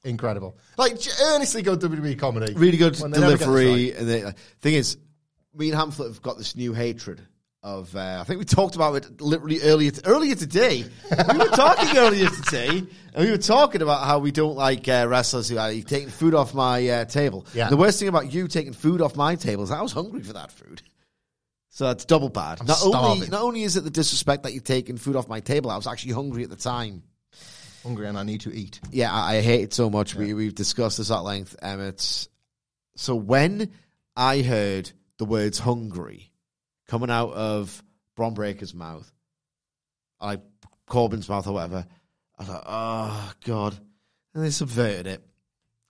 Incredible, 0.02 0.56
like 0.78 0.96
earnestly 1.24 1.60
good 1.60 1.78
WWE 1.80 2.18
comedy, 2.18 2.54
Really 2.54 2.78
good 2.78 2.98
when 3.00 3.10
they 3.10 3.20
never 3.20 3.32
get 3.32 3.40
this 3.40 3.48
right. 3.48 3.62
delivery. 3.64 3.92
And 3.94 4.08
the 4.08 4.34
thing 4.60 4.72
is, 4.74 4.96
me 5.54 5.68
and 5.68 5.76
Hamlet 5.78 6.08
have 6.08 6.22
got 6.22 6.38
this 6.38 6.56
new 6.56 6.72
hatred 6.72 7.20
of. 7.62 7.94
Uh, 7.94 8.18
I 8.20 8.24
think 8.24 8.38
we 8.38 8.44
talked 8.44 8.74
about 8.74 8.94
it 8.96 9.20
literally 9.20 9.60
earlier 9.62 9.92
earlier 10.04 10.34
today. 10.34 10.84
we 11.32 11.38
were 11.38 11.46
talking 11.46 11.96
earlier 11.96 12.28
today, 12.28 12.68
and 13.14 13.24
we 13.24 13.30
were 13.30 13.38
talking 13.38 13.82
about 13.82 14.04
how 14.06 14.18
we 14.18 14.32
don't 14.32 14.56
like 14.56 14.88
uh, 14.88 15.06
wrestlers 15.08 15.48
who 15.48 15.58
are 15.58 15.72
taking 15.72 16.08
food 16.08 16.34
off 16.34 16.54
my 16.54 16.88
uh, 16.88 17.04
table. 17.04 17.46
Yeah. 17.54 17.68
The 17.68 17.76
worst 17.76 17.98
thing 17.98 18.08
about 18.08 18.32
you 18.32 18.48
taking 18.48 18.72
food 18.72 19.00
off 19.00 19.16
my 19.16 19.36
table 19.36 19.64
is 19.64 19.70
I 19.70 19.82
was 19.82 19.92
hungry 19.92 20.22
for 20.22 20.34
that 20.34 20.50
food. 20.52 20.82
So 21.68 21.86
that's 21.86 22.04
double 22.04 22.28
bad. 22.28 22.66
not 22.66 22.82
only 22.84 23.28
not 23.28 23.42
only 23.42 23.62
is 23.62 23.76
it 23.76 23.84
the 23.84 23.90
disrespect 23.90 24.42
that 24.42 24.52
you're 24.52 24.62
taking 24.62 24.96
food 24.96 25.16
off 25.16 25.28
my 25.28 25.40
table, 25.40 25.70
I 25.70 25.76
was 25.76 25.86
actually 25.86 26.12
hungry 26.12 26.42
at 26.42 26.50
the 26.50 26.56
time. 26.56 27.02
hungry 27.82 28.08
and 28.08 28.18
I 28.18 28.24
need 28.24 28.40
to 28.42 28.52
eat. 28.52 28.80
Yeah, 28.90 29.12
I, 29.12 29.36
I 29.36 29.40
hate 29.40 29.62
it 29.62 29.74
so 29.74 29.88
much. 29.88 30.14
We 30.14 30.34
we've 30.34 30.54
discussed 30.54 30.98
this 30.98 31.10
at 31.10 31.18
length, 31.18 31.56
Emmett. 31.62 32.28
So 32.96 33.14
when 33.14 33.70
I 34.16 34.42
heard 34.42 34.90
the 35.18 35.24
words 35.24 35.58
"hungry" 35.60 36.29
coming 36.90 37.08
out 37.08 37.32
of 37.32 37.82
Bron 38.16 38.34
Breakker's 38.34 38.74
mouth, 38.74 39.10
like 40.20 40.40
Corbin's 40.86 41.28
mouth 41.28 41.46
or 41.46 41.52
whatever, 41.52 41.86
I 42.36 42.44
thought, 42.44 42.64
"Oh 42.66 43.32
God!" 43.44 43.78
And 44.34 44.44
they 44.44 44.50
subverted 44.50 45.06
it. 45.06 45.26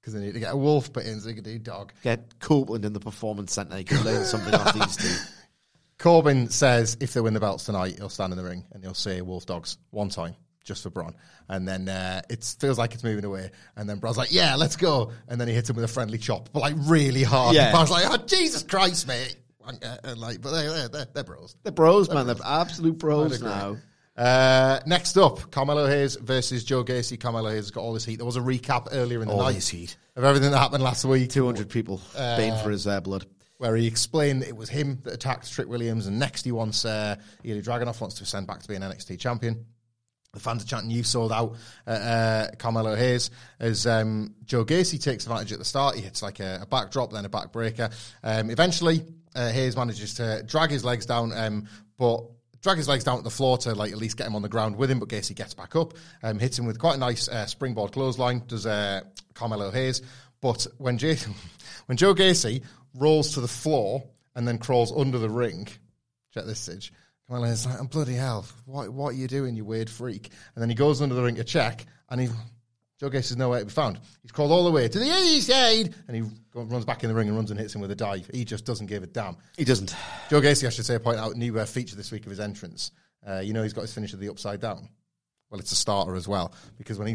Because 0.01 0.15
they 0.15 0.21
need 0.21 0.33
to 0.33 0.41
get 0.41 0.55
a 0.55 0.57
wolf 0.57 0.95
put 0.95 1.05
in 1.05 1.21
so 1.21 1.31
they 1.31 1.41
do 1.41 1.59
dog. 1.59 1.93
Get 2.03 2.39
Copeland 2.39 2.87
in 2.87 2.95
the 2.95 3.01
performance 3.01 3.53
center. 3.53 3.77
He 3.77 3.85
can 3.85 4.03
learn 4.03 4.25
something 4.25 4.55
off 4.55 4.73
these 4.73 4.97
two. 4.97 5.25
Corbin 5.99 6.49
says 6.49 6.97
if 7.01 7.13
they 7.13 7.21
win 7.21 7.35
the 7.35 7.41
belts 7.41 7.65
tonight, 7.65 7.97
he'll 7.99 8.09
stand 8.09 8.33
in 8.33 8.39
the 8.39 8.45
ring 8.45 8.65
and 8.73 8.83
he'll 8.83 8.95
say 8.95 9.21
wolf 9.21 9.45
dogs 9.45 9.77
one 9.91 10.09
time 10.09 10.37
just 10.65 10.83
for 10.83 10.89
Bron. 10.89 11.15
And 11.51 11.69
then 11.69 11.91
uh, 11.91 12.23
it 12.31 12.43
feels 12.59 12.79
like 12.79 12.95
it's 12.95 13.05
moving 13.05 13.27
away. 13.27 13.51
And 13.77 13.87
then 13.87 13.99
Bron's 13.99 14.17
like, 14.17 14.33
yeah, 14.33 14.57
let's 14.57 14.77
go. 14.77 15.13
And 15.29 15.39
then 15.39 15.49
he 15.49 15.55
hits 15.55 15.69
him 15.69 15.77
with 15.77 15.85
a 15.85 15.89
friendly 15.89 16.17
chop, 16.17 16.49
but 16.51 16.61
like 16.61 16.75
really 16.79 17.23
hard. 17.23 17.55
Yeah. 17.55 17.65
And 17.65 17.73
Bron's 17.73 17.91
like, 17.91 18.07
oh, 18.09 18.25
Jesus 18.27 18.63
Christ, 18.63 19.07
mate. 19.07 19.37
Wanker. 19.67 19.99
And 20.05 20.19
like, 20.21 20.41
but 20.41 20.51
they're, 20.53 20.89
they're, 20.89 21.07
they're 21.13 21.25
bros. 21.25 21.57
They're 21.63 21.73
bros, 21.73 22.09
man. 22.11 22.27
They're 22.27 22.37
absolute 22.45 22.99
bros 22.99 23.39
They're 23.41 23.49
now. 23.49 23.77
Uh, 24.17 24.81
next 24.87 25.17
up, 25.17 25.51
Carmelo 25.51 25.87
Hayes 25.87 26.17
versus 26.17 26.63
Joe 26.65 26.85
Gacy. 26.85 27.19
Carmelo 27.19 27.49
Hayes 27.49 27.59
has 27.59 27.71
got 27.71 27.81
all 27.83 27.95
this 27.95 28.05
heat. 28.05 28.17
There 28.17 28.27
was 28.27 28.37
a 28.37 28.41
recap 28.41 28.89
earlier 28.93 29.23
in 29.23 29.29
the 29.29 29.35
All 29.35 29.41
night 29.43 29.55
this 29.55 29.69
heat. 29.69 29.97
of 30.17 30.25
everything 30.25 30.51
that 30.51 30.59
happened 30.59 30.83
last 30.83 31.05
week. 31.05 31.31
Two 31.31 31.47
hundred 31.47 31.71
people 31.71 32.01
baying 32.15 32.57
for 32.63 32.71
his 32.71 32.87
uh, 32.87 33.01
blood. 33.01 33.25
where 33.59 33.75
he 33.77 33.87
explained 33.87 34.43
it 34.43 34.57
was 34.57 34.69
him 34.69 34.99
that 35.05 35.15
attacked 35.15 35.51
Trick 35.51 35.69
Williams, 35.69 36.07
and 36.07 36.19
next 36.19 36.45
he 36.45 36.53
wants 36.53 36.85
uh, 36.85 37.17
Ilya 37.45 37.63
Dragunov 37.63 37.99
wants 38.01 38.17
to 38.17 38.27
send 38.27 38.47
back 38.47 38.61
to 38.61 38.69
being 38.69 38.81
NXT 38.83 39.19
champion. 39.19 39.65
The 40.33 40.41
fans 40.41 40.63
are 40.63 40.67
chanting, 40.67 40.91
you've 40.91 41.07
sold 41.07 41.33
out." 41.33 41.57
Uh, 41.87 41.91
uh, 41.91 42.51
Carmelo 42.59 42.95
Hayes 42.95 43.31
as 43.59 43.87
um, 43.87 44.35
Joe 44.45 44.65
Gacy 44.65 45.03
takes 45.03 45.25
advantage 45.25 45.53
at 45.53 45.59
the 45.59 45.65
start. 45.65 45.97
He 45.97 46.03
hits 46.03 46.23
like 46.23 46.41
a, 46.41 46.61
a 46.63 46.67
backdrop, 46.67 47.13
then 47.13 47.25
a 47.25 47.29
backbreaker. 47.29 47.93
Um, 48.23 48.51
eventually, 48.51 49.05
uh, 49.35 49.51
Hayes 49.51 49.77
manages 49.77 50.15
to 50.15 50.43
drag 50.45 50.71
his 50.71 50.85
legs 50.85 51.07
down, 51.07 51.33
um, 51.33 51.69
but 51.99 52.25
drag 52.63 52.77
his 52.77 52.89
legs 52.89 53.05
down 53.05 53.17
to 53.19 53.23
the 53.23 53.31
floor 53.31 53.59
to 53.59 53.75
like 53.75 53.93
at 53.93 53.99
least 53.99 54.17
get 54.17 54.27
him 54.27 54.37
on 54.37 54.43
the 54.43 54.49
ground 54.49 54.77
with 54.77 54.91
him. 54.91 54.99
But 54.99 55.09
Gacy 55.09 55.35
gets 55.35 55.55
back 55.55 55.77
up, 55.77 55.95
um, 56.23 56.39
hits 56.39 56.59
him 56.59 56.67
with 56.67 56.79
quite 56.79 56.97
a 56.97 56.99
nice 56.99 57.29
uh, 57.29 57.47
springboard 57.47 57.93
clothesline. 57.93 58.43
Does 58.47 58.67
uh, 58.67 59.03
Carmelo 59.35 59.71
Hayes? 59.71 60.03
But 60.41 60.67
when 60.79 60.99
Jay, 60.99 61.17
when 61.87 61.97
Joe 61.97 62.15
Gacy 62.15 62.65
rolls 62.95 63.35
to 63.35 63.41
the 63.41 63.49
floor 63.49 64.05
and 64.35 64.47
then 64.47 64.59
crawls 64.59 64.93
under 64.93 65.19
the 65.19 65.31
ring, 65.31 65.69
check 66.33 66.45
this 66.45 66.61
Sidge. 66.61 66.93
Hayes 67.31 67.61
is 67.61 67.67
like, 67.67 67.91
bloody 67.91 68.15
hell, 68.15 68.47
what 68.67 68.91
what 68.91 69.11
are 69.11 69.17
you 69.17 69.29
doing, 69.29 69.57
you 69.57 69.65
weird 69.65 69.89
freak? 69.89 70.31
And 70.55 70.63
then 70.63 70.69
he 70.69 70.75
goes 70.75 71.01
under 71.01 71.15
the 71.15 71.23
ring 71.23 71.37
to 71.37 71.45
check, 71.45 71.87
and 72.09 72.21
he 72.21 72.29
Joe 72.99 73.09
Gacy's 73.09 73.37
nowhere 73.37 73.61
to 73.61 73.67
be 73.67 73.73
found. 73.73 73.99
He's 74.21 74.33
called 74.33 74.53
all 74.53 74.65
the 74.65 74.71
way 74.71 74.87
to 74.87 74.99
the 74.99 75.07
east 75.07 75.47
side, 75.47 75.95
and 76.07 76.17
he 76.17 76.23
runs 76.55 76.85
back 76.85 77.03
in 77.03 77.09
the 77.09 77.15
ring 77.15 77.29
and 77.29 77.37
runs 77.37 77.51
and 77.51 77.59
hits 77.59 77.75
him 77.75 77.81
with 77.81 77.91
a 77.91 77.97
dive. 77.97 78.29
He 78.35 78.45
just 78.45 78.67
doesn't 78.67 78.87
give 78.87 79.03
a 79.03 79.07
damn. 79.07 79.37
He 79.57 79.65
doesn't. 79.65 79.97
Joe 80.29 80.41
Gacy, 80.43 80.67
I 80.67 80.71
should 80.71 80.85
say, 80.85 80.99
point 80.99 81.19
out 81.19 81.35
new 81.35 81.59
uh, 81.59 81.65
feature 81.65 81.97
this 81.97 82.13
week 82.13 82.25
of 82.25 82.31
his 82.31 82.41
entrance. 82.41 82.91
Uh, 83.27 83.39
you 83.39 83.55
know, 83.55 83.63
he's 83.63 83.73
got 83.73 83.83
his 83.83 83.95
finish 83.95 84.13
of 84.13 84.21
the 84.21 84.29
upside 84.29 84.61
down. 84.61 84.89
Well, 85.51 85.61
it's 85.61 85.73
a 85.73 85.77
starter 85.77 86.15
as 86.15 86.29
well 86.29 86.53
because 86.77 86.99
when 86.99 87.09
he 87.09 87.15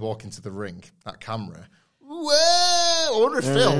Walk 0.00 0.24
into 0.24 0.40
the 0.40 0.50
ring, 0.50 0.82
that 1.04 1.20
camera. 1.20 1.68
Whoa! 2.00 2.32
I 2.32 3.20
wonder 3.20 3.38
if 3.38 3.44
Phil. 3.44 3.70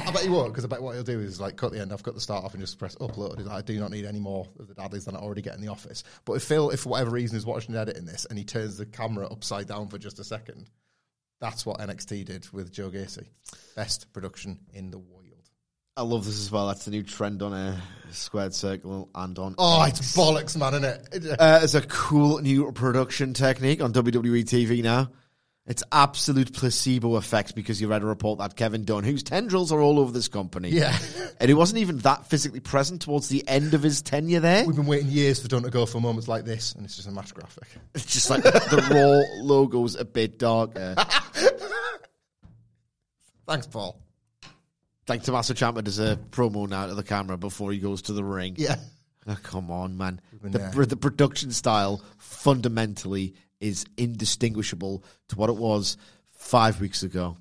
I 0.00 0.10
bet 0.10 0.22
he 0.22 0.28
won't, 0.28 0.52
because 0.52 0.64
I 0.64 0.68
bet 0.68 0.82
what 0.82 0.94
he'll 0.94 1.04
do 1.04 1.20
is 1.20 1.40
like 1.40 1.56
cut 1.56 1.72
the 1.72 1.80
end 1.80 1.92
off, 1.92 2.02
cut 2.02 2.14
the 2.14 2.20
start 2.20 2.44
off, 2.44 2.52
and 2.54 2.60
just 2.60 2.78
press 2.78 2.96
upload. 2.96 3.38
He's 3.38 3.46
like, 3.46 3.58
I 3.58 3.62
do 3.62 3.78
not 3.78 3.92
need 3.92 4.04
any 4.04 4.18
more 4.18 4.48
of 4.58 4.66
the 4.66 4.74
daddies 4.74 5.04
than 5.04 5.14
I 5.14 5.20
already 5.20 5.42
get 5.42 5.54
in 5.54 5.60
the 5.60 5.68
office. 5.68 6.02
But 6.24 6.34
if 6.34 6.42
Phil, 6.42 6.70
if 6.70 6.80
for 6.80 6.88
whatever 6.88 7.12
reason, 7.12 7.36
is 7.36 7.46
watching 7.46 7.76
and 7.76 7.80
editing 7.80 8.06
this 8.06 8.24
and 8.24 8.36
he 8.36 8.44
turns 8.44 8.76
the 8.76 8.86
camera 8.86 9.26
upside 9.28 9.68
down 9.68 9.86
for 9.86 9.98
just 9.98 10.18
a 10.18 10.24
second, 10.24 10.68
that's 11.40 11.64
what 11.64 11.78
NXT 11.78 12.24
did 12.24 12.50
with 12.52 12.72
Joe 12.72 12.90
Gacy. 12.90 13.26
Best 13.76 14.12
production 14.12 14.58
in 14.72 14.90
the 14.90 14.98
world. 14.98 15.21
I 15.96 16.02
love 16.02 16.24
this 16.24 16.38
as 16.40 16.50
well. 16.50 16.68
That's 16.68 16.86
the 16.86 16.90
new 16.90 17.02
trend 17.02 17.42
on 17.42 17.52
a 17.52 17.80
squared 18.12 18.54
circle 18.54 19.10
and 19.14 19.38
on. 19.38 19.54
Oh, 19.58 19.84
it's 19.84 20.16
bollocks, 20.16 20.56
man, 20.56 20.74
isn't 20.82 21.24
it? 21.24 21.36
Uh, 21.38 21.60
it's 21.62 21.74
a 21.74 21.82
cool 21.82 22.38
new 22.40 22.72
production 22.72 23.34
technique 23.34 23.82
on 23.82 23.92
WWE 23.92 24.44
TV 24.44 24.82
now. 24.82 25.10
It's 25.66 25.82
absolute 25.92 26.52
placebo 26.54 27.14
effect 27.16 27.54
because 27.54 27.80
you 27.80 27.86
read 27.88 28.02
a 28.02 28.06
report 28.06 28.38
that 28.40 28.56
Kevin 28.56 28.84
Dunn, 28.84 29.04
whose 29.04 29.22
tendrils 29.22 29.70
are 29.70 29.80
all 29.80 30.00
over 30.00 30.10
this 30.10 30.26
company, 30.28 30.70
Yeah. 30.70 30.96
and 31.38 31.48
he 31.48 31.54
wasn't 31.54 31.78
even 31.78 31.98
that 31.98 32.26
physically 32.26 32.58
present 32.58 33.02
towards 33.02 33.28
the 33.28 33.46
end 33.46 33.72
of 33.74 33.80
his 33.82 34.02
tenure 34.02 34.40
there. 34.40 34.66
We've 34.66 34.74
been 34.74 34.86
waiting 34.86 35.08
years 35.10 35.40
for 35.40 35.46
Dunn 35.46 35.62
to 35.62 35.70
go 35.70 35.86
for 35.86 36.00
moments 36.00 36.26
like 36.26 36.44
this, 36.44 36.74
and 36.74 36.84
it's 36.84 36.96
just 36.96 37.06
a 37.06 37.12
match 37.12 37.32
graphic. 37.34 37.68
It's 37.94 38.06
just 38.06 38.28
like 38.30 38.42
the 38.42 38.88
raw 38.90 39.44
logo's 39.46 39.94
a 39.94 40.04
bit 40.04 40.36
darker. 40.38 40.96
Thanks, 43.46 43.66
Paul. 43.68 44.00
Like 45.08 45.22
Tommaso 45.22 45.54
Ciampa 45.54 45.82
does 45.82 45.98
a 45.98 46.16
promo 46.30 46.68
now 46.68 46.86
to 46.86 46.94
the 46.94 47.02
camera 47.02 47.36
before 47.36 47.72
he 47.72 47.78
goes 47.78 48.02
to 48.02 48.12
the 48.12 48.24
ring. 48.24 48.54
Yeah. 48.56 48.76
Oh, 49.26 49.36
come 49.42 49.70
on, 49.70 49.96
man. 49.96 50.20
The, 50.42 50.86
the 50.86 50.96
production 50.96 51.52
style 51.52 52.02
fundamentally 52.18 53.34
is 53.60 53.84
indistinguishable 53.96 55.04
to 55.28 55.36
what 55.36 55.48
it 55.48 55.56
was 55.56 55.96
five 56.28 56.80
weeks 56.80 57.04
ago. 57.04 57.36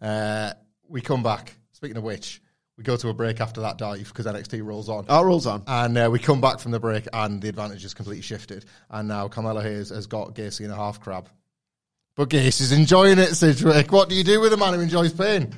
Uh, 0.00 0.52
we 0.88 1.00
come 1.00 1.22
back. 1.22 1.56
Speaking 1.72 1.96
of 1.96 2.02
which, 2.02 2.42
we 2.76 2.84
go 2.84 2.96
to 2.96 3.08
a 3.08 3.14
break 3.14 3.40
after 3.40 3.62
that 3.62 3.78
dive 3.78 4.08
because 4.08 4.26
NXT 4.26 4.62
rolls 4.64 4.88
on. 4.88 5.06
Oh, 5.08 5.22
rolls 5.22 5.46
on. 5.46 5.62
And 5.66 5.96
uh, 5.96 6.10
we 6.12 6.18
come 6.18 6.40
back 6.40 6.58
from 6.58 6.72
the 6.72 6.80
break, 6.80 7.08
and 7.12 7.40
the 7.40 7.48
advantage 7.48 7.84
is 7.84 7.94
completely 7.94 8.22
shifted. 8.22 8.66
And 8.90 9.08
now 9.08 9.28
Carmelo 9.28 9.60
Hayes 9.62 9.88
has 9.88 10.06
got 10.06 10.34
Gacy 10.34 10.64
in 10.64 10.70
a 10.70 10.76
half 10.76 11.00
crab. 11.00 11.28
But 12.16 12.28
Gacy's 12.28 12.72
enjoying 12.72 13.18
it, 13.18 13.34
Sidgwick. 13.34 13.90
What 13.90 14.08
do 14.08 14.14
you 14.14 14.24
do 14.24 14.40
with 14.40 14.52
a 14.52 14.56
man 14.56 14.74
who 14.74 14.80
enjoys 14.80 15.12
pain? 15.12 15.54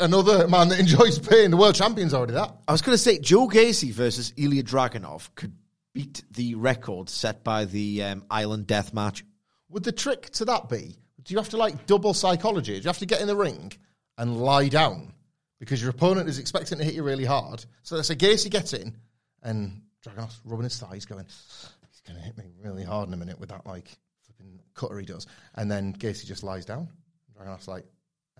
Another 0.00 0.48
man 0.48 0.68
that 0.70 0.80
enjoys 0.80 1.18
pain. 1.18 1.50
The 1.50 1.56
world 1.56 1.74
champion's 1.74 2.14
already 2.14 2.32
that. 2.32 2.54
I 2.66 2.72
was 2.72 2.82
going 2.82 2.94
to 2.94 3.02
say 3.02 3.18
Joe 3.18 3.46
Gacy 3.46 3.92
versus 3.92 4.32
Ilya 4.36 4.62
Dragunov 4.62 5.28
could 5.34 5.52
beat 5.92 6.24
the 6.30 6.54
record 6.54 7.08
set 7.08 7.44
by 7.44 7.64
the 7.64 8.02
um, 8.02 8.24
Island 8.30 8.66
Death 8.66 8.92
match. 8.94 9.24
Would 9.70 9.84
the 9.84 9.92
trick 9.92 10.30
to 10.30 10.44
that 10.46 10.68
be? 10.68 10.96
Do 11.22 11.34
you 11.34 11.38
have 11.38 11.48
to 11.50 11.56
like 11.56 11.86
double 11.86 12.14
psychology? 12.14 12.74
Do 12.74 12.80
you 12.80 12.88
have 12.88 12.98
to 12.98 13.06
get 13.06 13.20
in 13.20 13.26
the 13.26 13.36
ring 13.36 13.72
and 14.16 14.40
lie 14.40 14.68
down 14.68 15.12
because 15.58 15.80
your 15.80 15.90
opponent 15.90 16.28
is 16.28 16.38
expecting 16.38 16.78
to 16.78 16.84
hit 16.84 16.94
you 16.94 17.02
really 17.02 17.24
hard? 17.24 17.64
So 17.82 17.96
let's 17.96 18.08
say 18.08 18.14
Gacy 18.14 18.50
gets 18.50 18.72
in 18.72 18.96
and 19.42 19.82
Dragunov's 20.04 20.40
rubbing 20.44 20.64
his 20.64 20.78
thighs, 20.78 21.04
going, 21.04 21.24
"He's 21.24 22.00
going 22.06 22.18
to 22.18 22.24
hit 22.24 22.38
me 22.38 22.44
really 22.62 22.84
hard 22.84 23.08
in 23.08 23.14
a 23.14 23.16
minute 23.16 23.40
with 23.40 23.48
that 23.48 23.66
like 23.66 23.90
flipping 24.20 24.60
cutter 24.74 24.98
he 24.98 25.06
does." 25.06 25.26
And 25.54 25.70
then 25.70 25.92
Gacy 25.94 26.26
just 26.26 26.44
lies 26.44 26.64
down. 26.64 26.88
Dragunov's 27.36 27.68
like, 27.68 27.84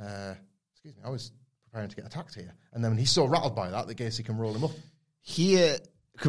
uh, 0.01 0.34
"Excuse 0.87 1.03
me, 1.03 1.09
I 1.09 1.11
was 1.11 1.32
preparing 1.64 1.89
to 1.89 1.97
get 1.97 2.07
attacked 2.07 2.34
here." 2.34 2.55
And 2.72 2.84
then 2.84 2.93
when 2.93 2.99
he's 2.99 3.11
so 3.11 3.26
rattled 3.26 3.57
by 3.57 3.70
that 3.70 3.89
that 3.89 3.97
Gacy 3.97 4.24
can 4.24 4.39
roll 4.39 4.55
him 4.55 4.64
up. 4.64 4.70
Here, 5.20 5.78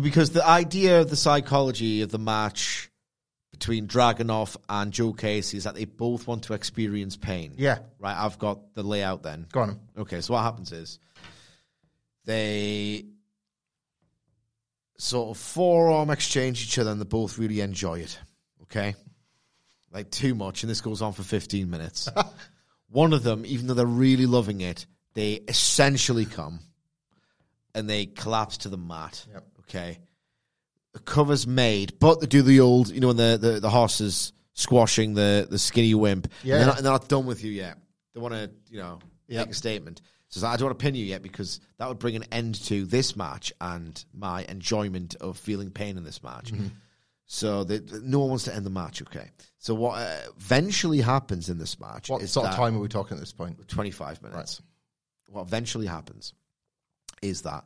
because 0.01 0.32
the 0.32 0.45
idea 0.45 1.01
of 1.01 1.12
the 1.12 1.16
psychology 1.16 2.01
of 2.01 2.10
the 2.10 2.18
match 2.18 2.89
between 3.51 3.88
Dragunov 3.88 4.58
and 4.68 4.91
Joe 4.91 5.14
Gacy 5.14 5.55
is 5.55 5.66
that 5.66 5.76
they 5.76 5.86
both 5.86 6.26
want 6.26 6.43
to 6.45 6.53
experience 6.53 7.18
pain. 7.18 7.53
Yeah. 7.55 7.80
Right, 7.99 8.18
I've 8.18 8.39
got 8.39 8.74
the 8.74 8.82
layout 8.82 9.22
then. 9.22 9.45
Go 9.51 9.62
on. 9.62 9.80
Okay, 9.95 10.22
so 10.22 10.34
what 10.34 10.41
happens 10.41 10.72
is 10.72 10.99
they 12.26 13.05
sort 14.97 15.30
of 15.30 15.41
forearm 15.41 16.10
exchange 16.10 16.64
each 16.64 16.80
other 16.80 16.89
and 16.89 16.99
they 16.99 17.05
both 17.05 17.38
really 17.38 17.62
enjoy 17.62 17.99
it. 17.99 18.20
Okay? 18.64 18.95
Like 19.91 20.10
too 20.10 20.34
much, 20.34 20.64
and 20.64 20.70
this 20.70 20.82
goes 20.82 21.03
on 21.03 21.14
for 21.14 21.24
15 21.24 21.70
minutes. 21.70 22.10
One 22.89 23.13
of 23.13 23.23
them, 23.23 23.43
even 23.45 23.67
though 23.67 23.73
they're 23.73 23.85
really 23.85 24.25
loving 24.25 24.61
it, 24.61 24.85
they 25.13 25.33
essentially 25.33 26.25
come 26.25 26.59
and 27.75 27.89
they 27.89 28.05
collapse 28.05 28.57
to 28.59 28.69
the 28.69 28.77
mat. 28.77 29.25
Yep. 29.31 29.43
Okay. 29.61 29.99
The 30.93 30.99
cover's 30.99 31.45
made, 31.45 31.99
but 31.99 32.21
they 32.21 32.27
do 32.27 32.41
the 32.41 32.61
old, 32.61 32.89
you 32.89 32.99
know, 33.01 33.07
when 33.07 33.17
the, 33.17 33.38
the, 33.39 33.59
the 33.59 33.69
horse 33.69 34.01
is 34.01 34.33
squashing 34.53 35.13
the, 35.13 35.47
the 35.49 35.59
skinny 35.59 35.93
wimp. 35.93 36.31
Yeah. 36.43 36.55
And 36.55 36.59
they're, 36.61 36.67
not, 36.67 36.77
and 36.77 36.85
they're 36.85 36.93
not 36.93 37.07
done 37.07 37.25
with 37.25 37.43
you 37.43 37.51
yet. 37.51 37.77
They 38.13 38.19
want 38.19 38.33
to, 38.33 38.49
you 38.69 38.79
know, 38.79 38.99
Yep. 39.29 39.47
make 39.47 39.51
a 39.51 39.57
statement. 39.57 40.01
So 40.29 40.39
like, 40.45 40.53
I 40.53 40.57
don't 40.57 40.67
want 40.67 40.79
to 40.79 40.83
pin 40.83 40.95
you 40.95 41.03
yet 41.03 41.21
because 41.21 41.59
that 41.79 41.89
would 41.89 41.99
bring 41.99 42.15
an 42.15 42.23
end 42.31 42.55
to 42.65 42.85
this 42.85 43.15
match 43.17 43.51
and 43.59 44.03
my 44.13 44.43
enjoyment 44.47 45.15
of 45.19 45.38
feeling 45.38 45.69
pain 45.69 45.97
in 45.97 46.03
this 46.05 46.23
match. 46.23 46.51
Mm-hmm. 46.53 46.67
So 47.28 47.63
the, 47.63 47.80
the- 47.80 48.01
no 48.01 48.19
one 48.19 48.30
wants 48.30 48.45
to 48.45 48.55
end 48.55 48.65
the 48.65 48.69
match. 48.71 49.01
Okay. 49.01 49.30
So 49.59 49.73
what 49.75 49.99
uh, 49.99 50.17
eventually 50.38 51.01
happens 51.01 51.49
in 51.49 51.57
this 51.57 51.80
match 51.80 52.09
What 52.09 52.21
is 52.21 52.32
sort 52.32 52.47
of 52.47 52.55
time 52.55 52.75
are 52.75 52.80
we 52.80 52.88
talking 52.88 53.17
at 53.17 53.19
this 53.19 53.34
point? 53.34 53.67
25 53.67 54.23
minutes. 54.23 54.61
What 55.30 55.41
eventually 55.41 55.88
happens 55.88 56.34
is 57.21 57.41
that 57.41 57.65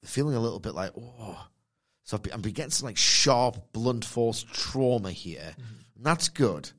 they're 0.00 0.08
feeling 0.08 0.36
a 0.36 0.40
little 0.40 0.60
bit 0.60 0.74
like, 0.74 0.92
oh. 0.96 1.46
So 2.04 2.16
I've 2.16 2.42
been, 2.42 2.52
getting 2.52 2.70
some 2.70 2.86
like 2.86 2.96
sharp, 2.96 3.72
blunt 3.72 4.04
force 4.04 4.44
trauma 4.52 5.12
here. 5.12 5.54
And 5.96 6.04
that's 6.04 6.28
good. 6.28 6.70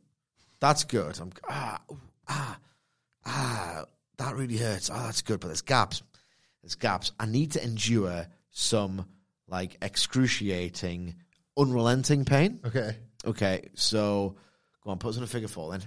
That's 0.60 0.84
good. 0.84 1.20
I'm 1.20 1.32
ah, 1.49 1.82
ah, 2.28 2.60
ah, 3.26 3.86
that 4.18 4.36
really 4.36 4.58
hurts. 4.58 4.89
Oh, 4.91 5.04
that's 5.04 5.22
good. 5.22 5.39
But 5.39 5.47
there's 5.47 5.62
gaps. 5.62 6.04
There's 6.62 6.76
gaps. 6.76 7.12
I 7.20 7.26
need 7.28 7.54
to 7.54 7.64
endure 7.64 8.28
some 8.52 9.06
like 9.47 9.78
excruciating, 9.82 11.16
unrelenting 11.58 12.26
pain. 12.26 12.60
Okay. 12.66 12.95
Okay, 13.26 13.70
so 13.76 14.36
go 14.84 14.91
on, 14.91 14.97
put 14.97 15.10
us 15.10 15.18
in 15.18 15.24
a 15.24 15.28
figure 15.28 15.47
four 15.47 15.72
then. 15.72 15.84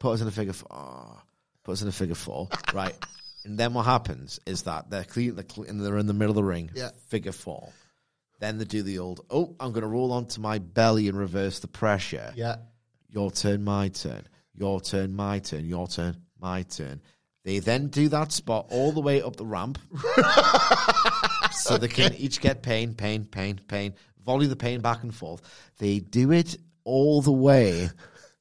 Put 0.00 0.12
us 0.14 0.20
in 0.20 0.28
a 0.28 0.32
figure 0.32 0.52
four. 0.52 0.68
Oh, 0.70 0.76
ah, 0.76 1.22
put 1.62 1.72
us 1.72 1.82
in 1.82 1.88
a 1.88 1.92
figure 1.92 2.14
four, 2.16 2.48
right? 2.74 2.94
And 3.44 3.58
then 3.58 3.74
what 3.74 3.84
happens 3.84 4.40
is 4.46 4.62
that 4.62 4.90
they're 4.90 5.04
clean, 5.04 5.34
they're, 5.34 5.44
clean, 5.44 5.78
they're 5.78 5.98
in 5.98 6.06
the 6.06 6.14
middle 6.14 6.30
of 6.30 6.36
the 6.36 6.44
ring, 6.44 6.70
Yeah. 6.74 6.90
figure 7.08 7.32
four. 7.32 7.70
Then 8.40 8.58
they 8.58 8.64
do 8.64 8.82
the 8.82 8.98
old, 8.98 9.24
oh, 9.30 9.54
I'm 9.60 9.70
going 9.72 9.82
to 9.82 9.88
roll 9.88 10.12
onto 10.12 10.40
my 10.40 10.58
belly 10.58 11.08
and 11.08 11.16
reverse 11.16 11.60
the 11.60 11.68
pressure. 11.68 12.32
Yeah. 12.34 12.56
Your 13.08 13.30
turn, 13.30 13.62
my 13.62 13.88
turn. 13.88 14.26
Your 14.54 14.80
turn, 14.80 15.14
my 15.14 15.38
turn. 15.38 15.66
Your 15.66 15.86
turn, 15.86 16.16
my 16.40 16.62
turn. 16.62 17.00
They 17.44 17.58
then 17.60 17.88
do 17.88 18.08
that 18.08 18.32
spot 18.32 18.66
all 18.70 18.90
the 18.92 19.00
way 19.00 19.22
up 19.22 19.36
the 19.36 19.44
ramp. 19.46 19.78
so 21.52 21.76
they 21.78 21.88
can 21.88 22.14
each 22.14 22.40
get 22.40 22.62
pain, 22.62 22.94
pain, 22.94 23.24
pain, 23.24 23.60
pain, 23.68 23.94
volley 24.24 24.46
the 24.46 24.56
pain 24.56 24.80
back 24.80 25.02
and 25.02 25.14
forth. 25.14 25.42
They 25.78 26.00
do 26.00 26.32
it 26.32 26.56
all 26.84 27.22
the 27.22 27.32
way 27.32 27.90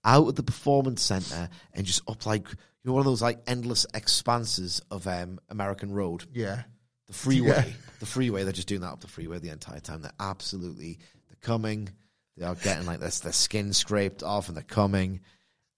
out 0.04 0.28
of 0.28 0.36
the 0.36 0.44
performance 0.44 1.02
center 1.02 1.50
and 1.74 1.86
just 1.86 2.02
up 2.10 2.26
like, 2.26 2.50
you 2.50 2.56
know, 2.84 2.94
one 2.94 3.00
of 3.02 3.06
those 3.06 3.22
like 3.22 3.40
endless 3.48 3.86
expanses 3.94 4.82
of 4.92 5.08
um, 5.08 5.40
American 5.50 5.92
Road 5.92 6.26
Yeah. 6.34 6.64
the 7.08 7.14
freeway, 7.14 7.48
Yeah. 7.50 7.66
the 8.00 8.06
freeway. 8.06 8.44
They're 8.44 8.52
just 8.54 8.68
doing 8.68 8.82
that 8.82 8.92
up 8.92 9.00
the 9.02 9.08
freeway 9.08 9.40
the 9.40 9.50
entire 9.50 9.80
time. 9.80 10.02
They're 10.02 10.12
absolutely 10.20 11.00
they're 11.30 11.38
coming. 11.42 11.90
They 12.38 12.46
are 12.46 12.56
getting 12.56 12.86
like 12.86 13.00
this, 13.00 13.20
their 13.20 13.32
skin 13.32 13.74
scraped 13.74 14.24
off, 14.24 14.48
and 14.48 14.58
they're 14.58 14.64
coming, 14.64 15.22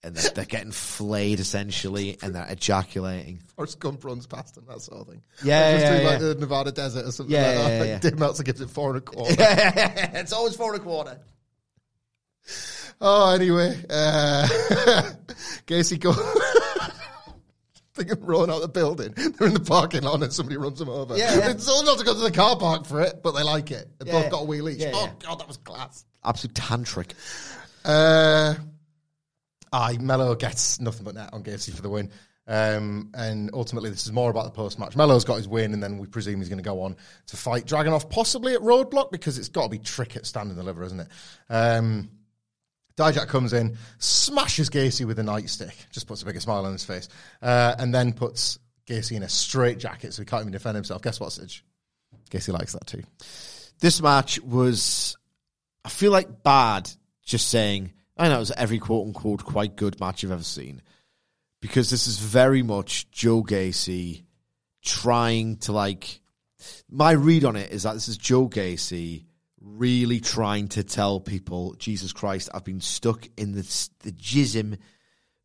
and 0.06 0.16
they're, 0.16 0.30
they're 0.30 0.44
getting 0.44 0.70
flayed 0.72 1.40
essentially, 1.40 2.16
and 2.22 2.34
they're 2.34 2.46
ejaculating. 2.48 3.42
Or 3.56 3.66
scum 3.66 3.98
runs 4.02 4.26
past 4.26 4.54
them, 4.54 4.64
that 4.68 4.80
sort 4.80 5.00
of 5.02 5.08
thing. 5.08 5.22
Yeah, 5.44 5.60
Like, 5.60 5.70
just 5.80 5.82
yeah, 5.84 5.98
do 5.98 6.04
like 6.04 6.12
yeah. 6.20 6.28
the 6.28 6.34
Nevada 6.36 6.72
desert 6.72 7.06
or 7.06 7.12
something 7.12 7.34
Yeah, 7.34 7.42
like 7.46 7.56
that. 7.56 7.70
yeah, 7.72 7.78
Like, 7.80 7.88
yeah. 7.88 7.98
Dave 7.98 8.18
Meltzer 8.18 8.42
gives 8.44 8.60
it 8.60 8.70
four 8.70 8.88
and 8.90 8.98
a 8.98 9.00
quarter. 9.02 9.34
it's 9.38 10.32
always 10.32 10.56
four 10.56 10.72
and 10.72 10.80
a 10.80 10.84
quarter. 10.84 11.18
Oh, 13.00 13.34
anyway, 13.34 13.76
uh, 13.90 14.46
Gacy 15.66 16.00
go. 16.00 16.12
Think 17.94 18.10
of 18.12 18.22
rolling 18.22 18.50
out 18.50 18.60
the 18.60 18.68
building. 18.68 19.12
They're 19.16 19.48
in 19.48 19.54
the 19.54 19.60
parking 19.60 20.02
lot 20.02 20.22
and 20.22 20.30
somebody 20.32 20.56
runs 20.58 20.78
them 20.78 20.88
over. 20.90 21.16
Yeah, 21.16 21.34
yeah. 21.38 21.50
It's 21.50 21.66
all 21.68 21.82
not 21.82 21.98
to 21.98 22.04
go 22.04 22.12
to 22.12 22.20
the 22.20 22.30
car 22.30 22.56
park 22.58 22.84
for 22.86 23.00
it, 23.00 23.22
but 23.22 23.32
they 23.32 23.42
like 23.42 23.70
it. 23.70 23.88
They 23.98 24.06
Yeah. 24.10 24.20
both 24.22 24.30
got 24.30 24.42
a 24.42 24.44
wheel 24.44 24.68
each. 24.68 24.78
Yeah, 24.80 24.92
oh 24.94 25.04
yeah. 25.06 25.12
god, 25.28 25.38
that 25.40 25.48
was 25.48 25.56
class. 25.58 26.04
Absolute 26.22 26.54
tantric. 26.54 27.12
Uh, 27.84 28.54
I 29.76 29.98
Mello 29.98 30.34
gets 30.34 30.80
nothing 30.80 31.04
but 31.04 31.14
net 31.14 31.30
on 31.32 31.42
Gacy 31.42 31.74
for 31.74 31.82
the 31.82 31.90
win. 31.90 32.10
Um, 32.48 33.10
and 33.14 33.50
ultimately, 33.52 33.90
this 33.90 34.06
is 34.06 34.12
more 34.12 34.30
about 34.30 34.44
the 34.44 34.52
post 34.52 34.78
match. 34.78 34.96
Mello's 34.96 35.24
got 35.24 35.36
his 35.36 35.48
win, 35.48 35.74
and 35.74 35.82
then 35.82 35.98
we 35.98 36.06
presume 36.06 36.38
he's 36.38 36.48
going 36.48 36.62
to 36.62 36.64
go 36.64 36.82
on 36.82 36.96
to 37.26 37.36
fight 37.36 37.66
Dragunov, 37.66 38.08
possibly 38.08 38.54
at 38.54 38.60
Roadblock, 38.60 39.10
because 39.10 39.36
it's 39.36 39.48
got 39.48 39.64
to 39.64 39.68
be 39.68 39.80
trick 39.80 40.16
at 40.16 40.26
stand 40.26 40.48
and 40.48 40.56
deliver, 40.56 40.84
isn't 40.84 41.00
it? 41.00 41.08
Um, 41.50 42.08
Dijak 42.96 43.26
comes 43.26 43.52
in, 43.52 43.76
smashes 43.98 44.70
Gacy 44.70 45.04
with 45.04 45.18
a 45.18 45.22
nightstick, 45.22 45.74
just 45.90 46.06
puts 46.06 46.22
a 46.22 46.24
bigger 46.24 46.40
smile 46.40 46.64
on 46.64 46.72
his 46.72 46.84
face, 46.84 47.08
uh, 47.42 47.74
and 47.78 47.92
then 47.92 48.12
puts 48.12 48.58
Gacy 48.86 49.16
in 49.16 49.22
a 49.22 49.28
straight 49.28 49.78
jacket 49.78 50.14
so 50.14 50.22
he 50.22 50.26
can't 50.26 50.42
even 50.42 50.52
defend 50.52 50.76
himself. 50.76 51.02
Guess 51.02 51.20
what, 51.20 51.32
Sidge? 51.32 51.64
Gacy 52.30 52.52
likes 52.52 52.72
that 52.72 52.86
too. 52.86 53.02
This 53.80 54.00
match 54.00 54.40
was, 54.40 55.16
I 55.84 55.88
feel 55.88 56.12
like 56.12 56.42
bad 56.42 56.90
just 57.24 57.48
saying 57.48 57.92
I 58.16 58.28
know 58.28 58.36
it 58.36 58.40
was 58.40 58.50
every 58.52 58.78
quote 58.78 59.06
unquote 59.06 59.44
quite 59.44 59.76
good 59.76 60.00
match 60.00 60.24
I've 60.24 60.30
ever 60.30 60.42
seen. 60.42 60.82
Because 61.60 61.90
this 61.90 62.06
is 62.06 62.18
very 62.18 62.62
much 62.62 63.10
Joe 63.10 63.42
Gacy 63.42 64.24
trying 64.82 65.56
to 65.56 65.72
like 65.72 66.20
my 66.88 67.12
read 67.12 67.44
on 67.44 67.56
it 67.56 67.70
is 67.70 67.82
that 67.82 67.94
this 67.94 68.08
is 68.08 68.16
Joe 68.16 68.48
Gacy 68.48 69.24
really 69.60 70.20
trying 70.20 70.68
to 70.68 70.84
tell 70.84 71.20
people, 71.20 71.74
Jesus 71.74 72.12
Christ, 72.12 72.48
I've 72.54 72.64
been 72.64 72.80
stuck 72.80 73.28
in 73.36 73.52
the 73.52 73.88
the 74.00 74.14
Schism 74.18 74.76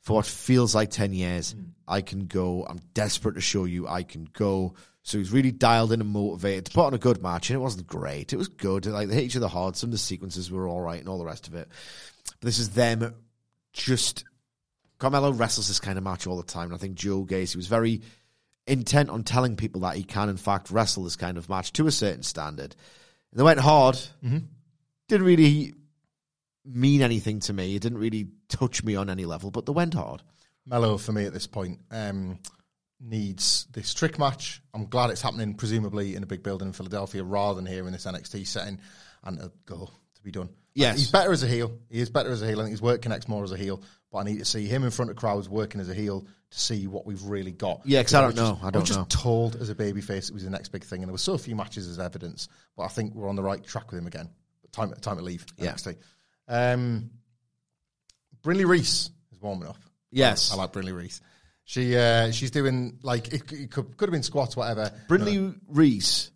for 0.02 0.18
what 0.18 0.26
feels 0.26 0.76
like 0.76 0.92
ten 0.92 1.14
years. 1.14 1.52
Hmm. 1.54 1.62
I 1.88 2.02
can 2.02 2.28
go. 2.28 2.66
I'm 2.68 2.80
desperate 2.94 3.36
to 3.36 3.42
show 3.42 3.66
you 3.66 3.88
I 3.88 4.04
can 4.04 4.30
go. 4.32 4.76
So 5.04 5.18
he's 5.18 5.32
really 5.32 5.52
dialed 5.52 5.92
in 5.92 6.00
and 6.00 6.12
motivated 6.12 6.66
to 6.66 6.72
put 6.72 6.86
on 6.86 6.94
a 6.94 7.00
good 7.00 7.24
match, 7.24 7.50
and 7.50 7.56
it 7.56 7.62
wasn't 7.62 7.88
great. 7.88 8.34
It 8.34 8.38
was 8.38 8.48
good. 8.48 8.86
Like 8.86 9.08
they 9.08 9.16
hit 9.16 9.24
each 9.24 9.38
other 9.38 9.48
hard. 9.48 9.76
Some 9.76 9.88
of 9.90 9.92
the 9.92 9.98
sequences 9.98 10.52
were 10.52 10.68
all 10.68 10.82
right, 10.82 11.00
and 11.00 11.10
all 11.10 11.18
the 11.18 11.26
rest 11.26 11.48
of 11.48 11.56
it. 11.56 11.68
This 12.42 12.60
is 12.60 12.70
them 12.70 13.14
just. 13.74 14.26
Carmelo 14.98 15.32
wrestles 15.32 15.68
this 15.68 15.80
kind 15.80 15.98
of 15.98 16.04
match 16.04 16.28
all 16.28 16.38
the 16.38 16.44
time, 16.44 16.66
and 16.66 16.76
I 16.76 16.78
think 16.78 16.96
Joe 16.96 17.26
Gacy 17.26 17.56
was 17.56 17.66
very 17.66 18.02
intent 18.68 19.10
on 19.10 19.24
telling 19.24 19.56
people 19.56 19.82
that 19.82 19.96
he 19.96 20.04
can, 20.04 20.30
in 20.30 20.38
fact, 20.38 20.70
wrestle 20.70 21.04
this 21.04 21.16
kind 21.16 21.38
of 21.38 21.50
match 21.50 21.74
to 21.74 21.88
a 21.88 21.92
certain 21.92 22.22
standard. 22.24 22.76
And 23.32 23.40
they 23.40 23.44
went 23.44 23.60
hard. 23.60 23.98
Didn't 25.08 25.26
really 25.26 25.74
mean 26.64 27.02
anything 27.02 27.40
to 27.42 27.54
me. 27.54 27.76
It 27.76 27.82
didn't 27.82 27.98
really 27.98 28.28
touch 28.48 28.84
me 28.84 28.96
on 28.96 29.10
any 29.10 29.26
level, 29.26 29.50
but 29.52 29.66
they 29.66 29.72
went 29.72 29.94
hard. 29.94 30.22
Mello 30.66 30.98
for 30.98 31.12
me 31.12 31.26
at 31.26 31.34
this 31.34 31.48
point 31.48 31.80
um, 31.90 32.38
needs 33.00 33.66
this 33.72 33.94
trick 33.94 34.20
match. 34.20 34.62
I'm 34.74 34.86
glad 34.86 35.10
it's 35.10 35.22
happening, 35.22 35.56
presumably 35.56 36.16
in 36.16 36.24
a 36.24 36.28
big 36.28 36.44
building 36.44 36.68
in 36.68 36.74
Philadelphia, 36.74 37.24
rather 37.24 37.56
than 37.56 37.66
here 37.66 37.88
in 37.88 37.94
this 37.94 38.06
NXT 38.06 38.46
setting, 38.46 38.80
and 39.24 39.40
a 39.40 39.52
goal 39.66 39.92
to 40.22 40.26
be 40.26 40.32
done. 40.32 40.50
Yes. 40.74 40.98
he's 41.00 41.12
better 41.12 41.32
as 41.34 41.44
a 41.44 41.48
heel. 41.48 41.78
He 41.90 42.00
is 42.00 42.10
better 42.10 42.32
as 42.32 42.42
a 42.42 42.48
heel. 42.48 42.60
I 42.60 42.64
think 42.64 42.72
his 42.72 42.82
work 42.82 43.02
connects 43.02 43.28
more 43.28 43.44
as 43.44 43.52
a 43.52 43.58
heel. 43.58 43.82
But 44.12 44.20
I 44.20 44.24
need 44.24 44.40
to 44.40 44.46
see 44.46 44.66
him 44.66 44.84
in 44.84 44.92
front 44.92 45.12
of 45.12 45.18
crowds 45.18 45.50
working 45.50 45.82
as 45.82 45.90
a 45.90 45.94
heel 45.94 46.22
to 46.52 46.60
see 46.60 46.88
what 46.88 47.06
we've 47.06 47.24
really 47.24 47.52
got. 47.52 47.82
Yeah, 47.86 48.04
'cause 48.04 48.14
I 48.14 48.22
don't 48.22 48.36
know. 48.36 48.52
just- 48.54 48.64
I 48.64 48.70
don't 48.70 48.82
was 48.82 48.90
just 48.90 49.10
told 49.10 49.56
as 49.58 49.70
a 49.70 49.76
babyface 49.76 50.30
it 50.30 50.34
was 50.34 50.44
the 50.44 50.50
next 50.50 50.70
big 50.70 50.84
thing, 50.84 51.02
and 51.02 51.10
there 51.10 51.14
were 51.14 51.18
so 51.18 51.38
few 51.38 51.56
matches 51.56 51.88
as 51.88 51.98
evidence. 52.00 52.48
But 52.76 52.84
I 52.84 52.88
think 52.90 53.16
we're 53.16 53.30
on 53.30 53.36
the 53.36 53.44
right 53.44 53.64
track 53.64 53.90
with 53.92 54.00
him 54.00 54.08
again. 54.08 54.30
But 54.62 54.72
time 54.72 54.94
time 55.02 55.18
to 55.18 55.24
leave. 55.24 55.46
Yeah. 55.58 55.72
NXT. 55.74 55.96
Um, 56.48 57.12
Brinley 58.44 58.66
Reece 58.68 59.12
is 59.32 59.42
warming 59.42 59.68
up. 59.70 59.78
Yes. 60.12 60.52
I 60.52 60.56
like 60.56 60.74
Brinley 60.74 60.96
Reece. 60.96 61.22
She 61.64 61.96
uh, 61.96 62.32
she's 62.32 62.52
doing 62.52 63.00
like 63.04 63.30
it, 63.34 63.52
it 63.52 63.72
could 63.72 63.96
could 63.98 64.08
have 64.10 64.12
been 64.14 64.24
squats, 64.24 64.56
whatever. 64.58 64.92
Brinley 65.08 65.56
Reece 65.68 66.32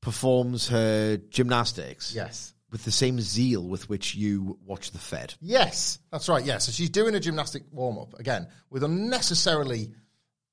performs 0.00 0.68
her 0.68 1.16
gymnastics 1.16 2.14
Yes. 2.14 2.51
With 2.72 2.84
the 2.84 2.90
same 2.90 3.20
zeal 3.20 3.62
with 3.62 3.88
which 3.88 4.14
you 4.14 4.58
watch 4.64 4.90
the 4.90 4.98
Fed. 4.98 5.34
Yes, 5.40 5.98
that's 6.10 6.28
right. 6.28 6.44
Yeah, 6.44 6.58
so 6.58 6.72
she's 6.72 6.90
doing 6.90 7.14
a 7.14 7.20
gymnastic 7.20 7.64
warm 7.70 7.98
up 7.98 8.18
again 8.18 8.48
with 8.70 8.82
unnecessarily 8.82 9.92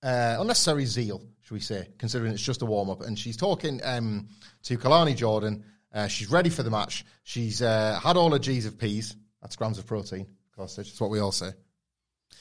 uh, 0.03 0.37
unnecessary 0.39 0.85
zeal, 0.85 1.21
should 1.41 1.53
we 1.53 1.59
say, 1.59 1.87
considering 1.97 2.33
it's 2.33 2.43
just 2.43 2.61
a 2.61 2.65
warm 2.65 2.89
up. 2.89 3.01
And 3.01 3.17
she's 3.17 3.37
talking 3.37 3.81
um, 3.83 4.27
to 4.63 4.77
Kelani 4.77 5.15
Jordan. 5.15 5.63
Uh, 5.93 6.07
she's 6.07 6.29
ready 6.29 6.49
for 6.49 6.63
the 6.63 6.69
match. 6.69 7.05
She's 7.23 7.61
uh, 7.61 7.99
had 8.01 8.17
all 8.17 8.31
her 8.31 8.39
G's 8.39 8.65
of 8.65 8.77
peas. 8.77 9.15
That's 9.41 9.55
grams 9.55 9.79
of 9.79 9.85
protein, 9.85 10.21
of 10.21 10.55
course. 10.55 10.75
That's 10.75 10.99
what 10.99 11.09
we 11.09 11.19
all 11.19 11.31
say. 11.31 11.49
Do 11.49 11.55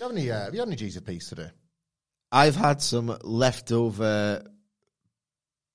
you 0.00 0.06
have 0.06 0.16
any? 0.16 0.30
Uh, 0.30 0.44
have 0.44 0.54
you 0.54 0.60
had 0.60 0.68
any 0.68 0.76
G's 0.76 0.96
of 0.96 1.06
peas 1.06 1.28
today? 1.28 1.50
I've 2.30 2.56
had 2.56 2.82
some 2.82 3.16
leftover 3.22 4.44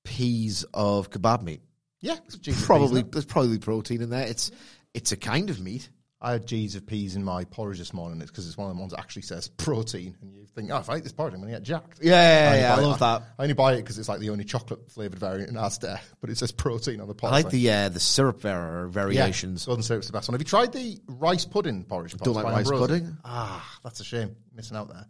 peas 0.03 0.65
of 0.73 1.09
kebab 1.09 1.41
meat. 1.41 1.61
Yeah, 2.03 2.17
it's 2.25 2.35
peas, 2.35 2.65
Probably 2.65 3.01
there's 3.01 3.25
probably 3.25 3.59
protein 3.59 4.01
in 4.01 4.09
there. 4.09 4.27
It's 4.27 4.51
it's 4.93 5.11
a 5.13 5.17
kind 5.17 5.49
of 5.49 5.59
meat. 5.61 5.89
I 6.21 6.33
had 6.33 6.45
G's 6.45 6.75
of 6.75 6.85
peas 6.85 7.15
in 7.15 7.23
my 7.23 7.43
porridge 7.45 7.79
this 7.79 7.93
morning. 7.93 8.21
It's 8.21 8.29
because 8.29 8.47
it's 8.47 8.57
one 8.57 8.69
of 8.69 8.75
the 8.75 8.79
ones 8.79 8.91
that 8.91 8.99
actually 8.99 9.23
says 9.23 9.47
protein, 9.47 10.15
and 10.21 10.33
you 10.33 10.45
think, 10.55 10.69
oh, 10.71 10.77
if 10.77 10.89
I 10.89 10.97
eat 10.97 11.03
this 11.03 11.11
porridge, 11.11 11.33
I'm 11.33 11.41
going 11.41 11.51
to 11.53 11.59
get 11.59 11.63
jacked. 11.65 11.99
Yeah, 12.01 12.11
yeah, 12.13 12.59
yeah, 12.61 12.73
I 12.73 12.75
buy 12.75 12.81
it- 12.81 12.85
love 12.85 12.99
that. 12.99 13.23
I 13.39 13.41
only 13.43 13.53
buy 13.53 13.73
it 13.73 13.77
because 13.77 13.97
it's 13.99 14.07
like 14.07 14.19
the 14.19 14.29
only 14.29 14.43
chocolate 14.45 14.89
flavored 14.91 15.19
variant 15.19 15.49
in 15.49 15.55
Asda, 15.55 15.99
but 16.21 16.29
it 16.29 16.37
says 16.37 16.51
protein 16.51 17.01
on 17.01 17.07
the 17.07 17.15
I 17.23 17.29
like 17.29 17.49
the 17.49 17.71
uh, 17.71 17.89
the 17.89 17.99
syrup 17.99 18.41
var- 18.41 18.87
variations. 18.87 19.63
Yeah, 19.63 19.67
golden 19.71 19.83
syrup's 19.83 20.07
the 20.07 20.13
best 20.13 20.27
one. 20.29 20.33
Have 20.33 20.41
you 20.41 20.45
tried 20.45 20.71
the 20.73 20.97
rice 21.07 21.45
pudding 21.45 21.83
porridge? 21.83 22.13
Don't 22.17 22.33
like 22.35 22.45
rice 22.45 22.69
pudding. 22.69 23.17
Ah, 23.25 23.79
that's 23.83 23.99
a 24.01 24.05
shame. 24.05 24.35
Missing 24.53 24.77
out 24.77 24.89
there. 24.89 25.05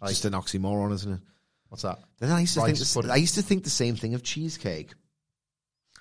Like, 0.00 0.10
Just 0.10 0.24
an 0.24 0.32
oxymoron, 0.32 0.92
isn't 0.92 1.12
it? 1.12 1.20
what's 1.68 1.82
that? 1.82 1.98
I 2.22 2.40
used 2.40 2.54
to 2.54 2.60
Rice 2.60 2.78
think 2.78 2.94
pudding. 2.94 3.10
I 3.10 3.16
used 3.16 3.34
to 3.34 3.42
think 3.42 3.64
the 3.64 3.70
same 3.70 3.96
thing 3.96 4.14
of 4.14 4.22
cheesecake. 4.22 4.92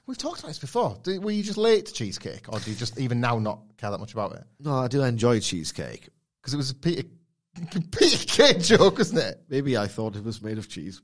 We've 0.08 0.18
talked 0.18 0.40
about 0.40 0.48
this 0.48 0.60
before. 0.60 0.98
Do, 1.04 1.20
were 1.20 1.32
you 1.32 1.44
just 1.44 1.58
late 1.58 1.86
to 1.88 1.94
cheesecake, 1.94 2.46
or 2.48 2.60
do 2.60 2.72
you 2.72 2.78
just 2.78 2.98
even 2.98 3.20
now 3.20 3.40
not 3.40 3.60
care 3.78 3.92
that 3.92 4.00
much 4.00 4.14
about 4.14 4.32
it? 4.34 4.44
No, 4.60 4.76
I 4.76 4.88
do 4.88 5.04
enjoy 5.04 5.42
cheesecake. 5.42 6.08
Because 6.42 6.54
it 6.54 6.58
was 6.58 6.70
a 6.72 6.76
Peter, 6.76 7.04
Peter 7.92 8.26
Kay 8.26 8.58
joke, 8.58 9.00
wasn't 9.00 9.20
it? 9.20 9.44
Maybe 9.50 9.78
I 9.78 9.88
thought 9.88 10.16
it 10.16 10.24
was 10.24 10.42
made 10.42 10.58
of 10.58 10.70
cheese. 10.70 11.02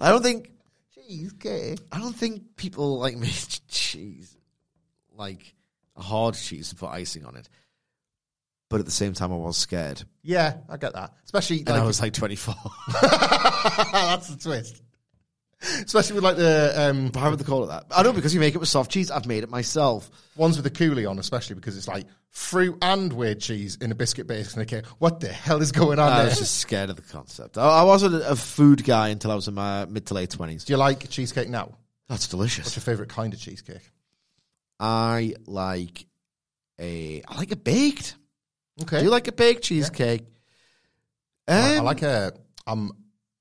I 0.00 0.10
don't 0.10 0.22
think 0.22 0.50
Cheesecake. 0.94 1.78
I 1.90 1.98
don't 1.98 2.14
think 2.14 2.56
people 2.56 2.98
like 2.98 3.16
make 3.16 3.32
cheese 3.68 4.36
like 5.14 5.54
a 5.96 6.02
hard 6.02 6.34
cheese 6.34 6.70
to 6.70 6.76
put 6.76 6.90
icing 6.90 7.24
on 7.24 7.36
it. 7.36 7.48
But 8.68 8.80
at 8.80 8.86
the 8.86 8.92
same 8.92 9.14
time, 9.14 9.32
I 9.32 9.36
was 9.36 9.56
scared, 9.56 10.02
Yeah, 10.22 10.58
I 10.68 10.76
get 10.76 10.92
that. 10.94 11.14
Especially 11.24 11.58
and 11.60 11.70
like 11.70 11.80
I 11.80 11.84
was 11.84 12.00
like 12.00 12.12
twenty 12.12 12.36
four. 12.36 12.54
that's 13.02 14.28
the 14.28 14.38
twist. 14.40 14.82
Especially 15.62 16.14
with 16.14 16.24
like 16.24 16.36
the 16.36 16.72
um, 16.76 17.10
Why 17.12 17.28
would 17.28 17.38
they 17.38 17.44
call 17.44 17.64
it 17.64 17.66
that? 17.68 17.84
I 17.94 18.02
know 18.02 18.12
because 18.14 18.32
you 18.32 18.40
make 18.40 18.54
it 18.54 18.58
with 18.58 18.68
soft 18.70 18.90
cheese. 18.90 19.10
I've 19.10 19.26
made 19.26 19.42
it 19.44 19.50
myself. 19.50 20.10
ones 20.36 20.56
with 20.56 20.64
the 20.64 20.70
coulis 20.70 21.08
on, 21.08 21.18
especially 21.18 21.54
because 21.56 21.76
it's 21.76 21.86
like 21.88 22.06
fruit 22.30 22.78
and 22.80 23.12
weird 23.12 23.40
cheese 23.40 23.76
in 23.80 23.92
a 23.92 23.94
biscuit 23.94 24.26
base 24.26 24.54
and 24.54 24.62
a 24.62 24.64
cake. 24.66 24.86
What 24.98 25.20
the 25.20 25.28
hell 25.28 25.60
is 25.60 25.70
going 25.72 25.98
on 25.98 26.10
I 26.12 26.16
there? 26.18 26.24
was 26.30 26.38
just 26.38 26.58
scared 26.58 26.88
of 26.88 26.96
the 26.96 27.02
concept. 27.02 27.58
I, 27.58 27.80
I 27.80 27.82
wasn't 27.82 28.14
a 28.14 28.36
food 28.36 28.84
guy 28.84 29.08
until 29.08 29.30
I 29.30 29.34
was 29.34 29.48
in 29.48 29.54
my 29.54 29.84
mid 29.84 30.06
to 30.06 30.14
late 30.14 30.30
twenties. 30.30 30.64
Do 30.64 30.72
you 30.72 30.78
like 30.78 31.08
cheesecake 31.10 31.50
now? 31.50 31.76
That's 32.08 32.26
delicious. 32.28 32.64
What's 32.66 32.76
your 32.76 32.82
favourite 32.82 33.10
kind 33.10 33.34
of 33.34 33.38
cheesecake? 33.40 33.90
I 34.78 35.34
like 35.46 36.06
a 36.80 37.22
I 37.28 37.36
like 37.36 37.52
a 37.52 37.56
baked. 37.56 38.14
Okay. 38.82 38.98
Do 39.00 39.04
you 39.04 39.10
like 39.10 39.28
a 39.28 39.32
baked 39.32 39.64
cheesecake? 39.64 40.22
I, 41.46 41.74
I 41.74 41.76
Um, 41.78 41.84
like 41.84 42.00
a 42.02 42.32
um 42.66 42.92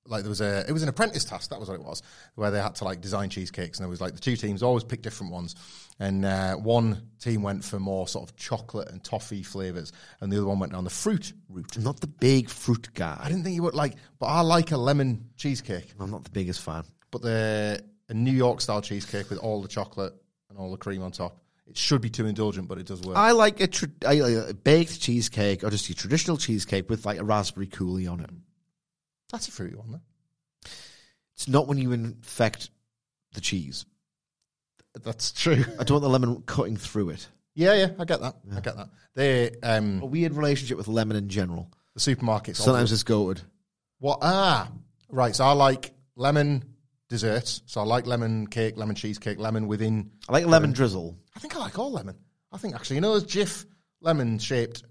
like 0.09 0.23
there 0.23 0.29
was 0.29 0.41
a 0.41 0.65
it 0.67 0.71
was 0.71 0.83
an 0.83 0.89
apprentice 0.89 1.23
task 1.23 1.49
that 1.49 1.59
was 1.59 1.69
what 1.69 1.75
it 1.75 1.83
was 1.83 2.01
where 2.35 2.51
they 2.51 2.61
had 2.61 2.75
to 2.75 2.83
like 2.83 3.01
design 3.01 3.29
cheesecakes 3.29 3.77
and 3.77 3.83
there 3.85 3.89
was 3.89 4.01
like 4.01 4.13
the 4.13 4.19
two 4.19 4.35
teams 4.35 4.63
always 4.63 4.83
picked 4.83 5.03
different 5.03 5.31
ones 5.31 5.55
and 5.99 6.25
uh, 6.25 6.55
one 6.55 7.09
team 7.19 7.43
went 7.43 7.63
for 7.63 7.79
more 7.79 8.07
sort 8.07 8.29
of 8.29 8.35
chocolate 8.35 8.89
and 8.89 9.03
toffee 9.03 9.43
flavors 9.43 9.91
and 10.21 10.31
the 10.31 10.37
other 10.37 10.47
one 10.47 10.59
went 10.59 10.71
down 10.71 10.83
the 10.83 10.89
fruit 10.89 11.33
route. 11.49 11.75
I'm 11.75 11.83
not 11.83 11.99
the 11.99 12.07
big 12.07 12.49
fruit 12.49 12.89
guy. 12.93 13.17
I 13.19 13.27
didn't 13.27 13.43
think 13.43 13.55
you 13.55 13.63
would 13.63 13.73
like, 13.73 13.95
but 14.17 14.27
I 14.27 14.41
like 14.41 14.71
a 14.71 14.77
lemon 14.77 15.29
cheesecake. 15.35 15.93
I'm 15.99 16.11
not 16.11 16.23
the 16.23 16.29
biggest 16.29 16.61
fan. 16.61 16.83
But 17.11 17.21
the 17.21 17.83
a 18.09 18.13
New 18.13 18.31
York 18.31 18.59
style 18.59 18.81
cheesecake 18.81 19.29
with 19.29 19.39
all 19.39 19.61
the 19.61 19.67
chocolate 19.67 20.13
and 20.49 20.57
all 20.57 20.71
the 20.71 20.77
cream 20.77 21.03
on 21.03 21.11
top. 21.11 21.37
It 21.67 21.77
should 21.77 22.01
be 22.01 22.09
too 22.09 22.25
indulgent, 22.25 22.67
but 22.67 22.79
it 22.79 22.87
does 22.87 23.01
work. 23.01 23.15
I 23.15 23.31
like 23.31 23.59
a, 23.61 23.67
tr- 23.67 23.85
I 24.05 24.15
like 24.15 24.49
a 24.49 24.53
baked 24.55 24.99
cheesecake 24.99 25.63
or 25.63 25.69
just 25.69 25.87
a 25.89 25.93
traditional 25.93 26.35
cheesecake 26.35 26.89
with 26.89 27.05
like 27.05 27.19
a 27.19 27.23
raspberry 27.23 27.67
coulis 27.67 28.11
on 28.11 28.21
it. 28.21 28.29
That's 29.31 29.47
a 29.47 29.51
fruity 29.51 29.75
one, 29.75 29.91
though. 29.91 30.69
It's 31.35 31.47
not 31.47 31.67
when 31.67 31.77
you 31.77 31.91
infect 31.91 32.69
the 33.33 33.41
cheese. 33.41 33.85
That's 35.03 35.31
true. 35.31 35.63
I 35.79 35.83
don't 35.83 36.01
want 36.01 36.03
the 36.03 36.09
lemon 36.09 36.41
cutting 36.45 36.75
through 36.77 37.09
it. 37.11 37.27
Yeah, 37.55 37.73
yeah, 37.75 37.89
I 37.99 38.05
get 38.05 38.21
that. 38.21 38.35
I 38.55 38.59
get 38.59 38.75
that. 38.75 38.89
They 39.15 39.51
um 39.63 40.01
A 40.01 40.05
weird 40.05 40.33
relationship 40.33 40.77
with 40.77 40.87
lemon 40.87 41.17
in 41.17 41.29
general. 41.29 41.71
the 41.93 41.99
supermarkets 41.99 42.57
Sometimes 42.57 42.91
it's 42.91 43.03
goated. 43.03 43.41
what 43.99 44.19
ah 44.21 44.69
right. 45.09 45.35
So 45.35 45.45
I 45.45 45.51
like 45.53 45.91
lemon 46.15 46.63
desserts. 47.09 47.61
So 47.65 47.81
I 47.81 47.83
like 47.85 48.05
lemon 48.07 48.47
cake, 48.47 48.77
lemon 48.77 48.95
cheesecake, 48.95 49.39
lemon 49.39 49.67
within. 49.67 50.11
I 50.27 50.33
like 50.33 50.45
lemon 50.45 50.71
drizzle. 50.73 51.17
I 51.35 51.39
think 51.39 51.55
I 51.55 51.59
like 51.59 51.77
all 51.79 51.91
lemon. 51.91 52.15
I 52.51 52.57
think 52.57 52.75
actually, 52.75 52.97
you 52.97 53.01
know, 53.01 53.13
those 53.13 53.25
Jif 53.25 53.65
lemon 54.01 54.39
shaped 54.39 54.83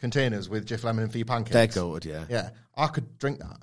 containers 0.00 0.48
with 0.48 0.66
Jif 0.66 0.82
lemon 0.84 1.04
and 1.04 1.12
for 1.12 1.18
your 1.18 1.24
pancakes. 1.26 1.52
They're 1.52 1.66
goated, 1.68 2.04
yeah. 2.04 2.24
Yeah, 2.28 2.50
I 2.76 2.86
could 2.88 3.18
drink 3.18 3.38
that. 3.40 3.58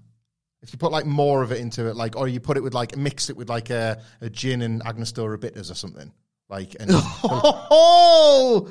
If 0.62 0.74
you 0.74 0.80
put 0.80 0.92
like 0.92 1.06
more 1.06 1.42
of 1.42 1.52
it 1.52 1.60
into 1.60 1.88
it, 1.88 1.96
like, 1.96 2.18
or 2.18 2.28
you 2.28 2.40
put 2.40 2.58
it 2.58 2.64
with 2.64 2.74
like 2.74 2.98
mix 2.98 3.30
it 3.30 3.38
with 3.38 3.50
like 3.50 3.70
a, 3.70 4.02
a 4.22 4.30
gin 4.30 4.62
and 4.62 4.86
Angostura 4.86 5.38
bitters 5.38 5.72
or 5.72 5.76
something, 5.76 6.12
like. 6.50 6.76
And 6.80 6.90
Oh, 6.94 8.70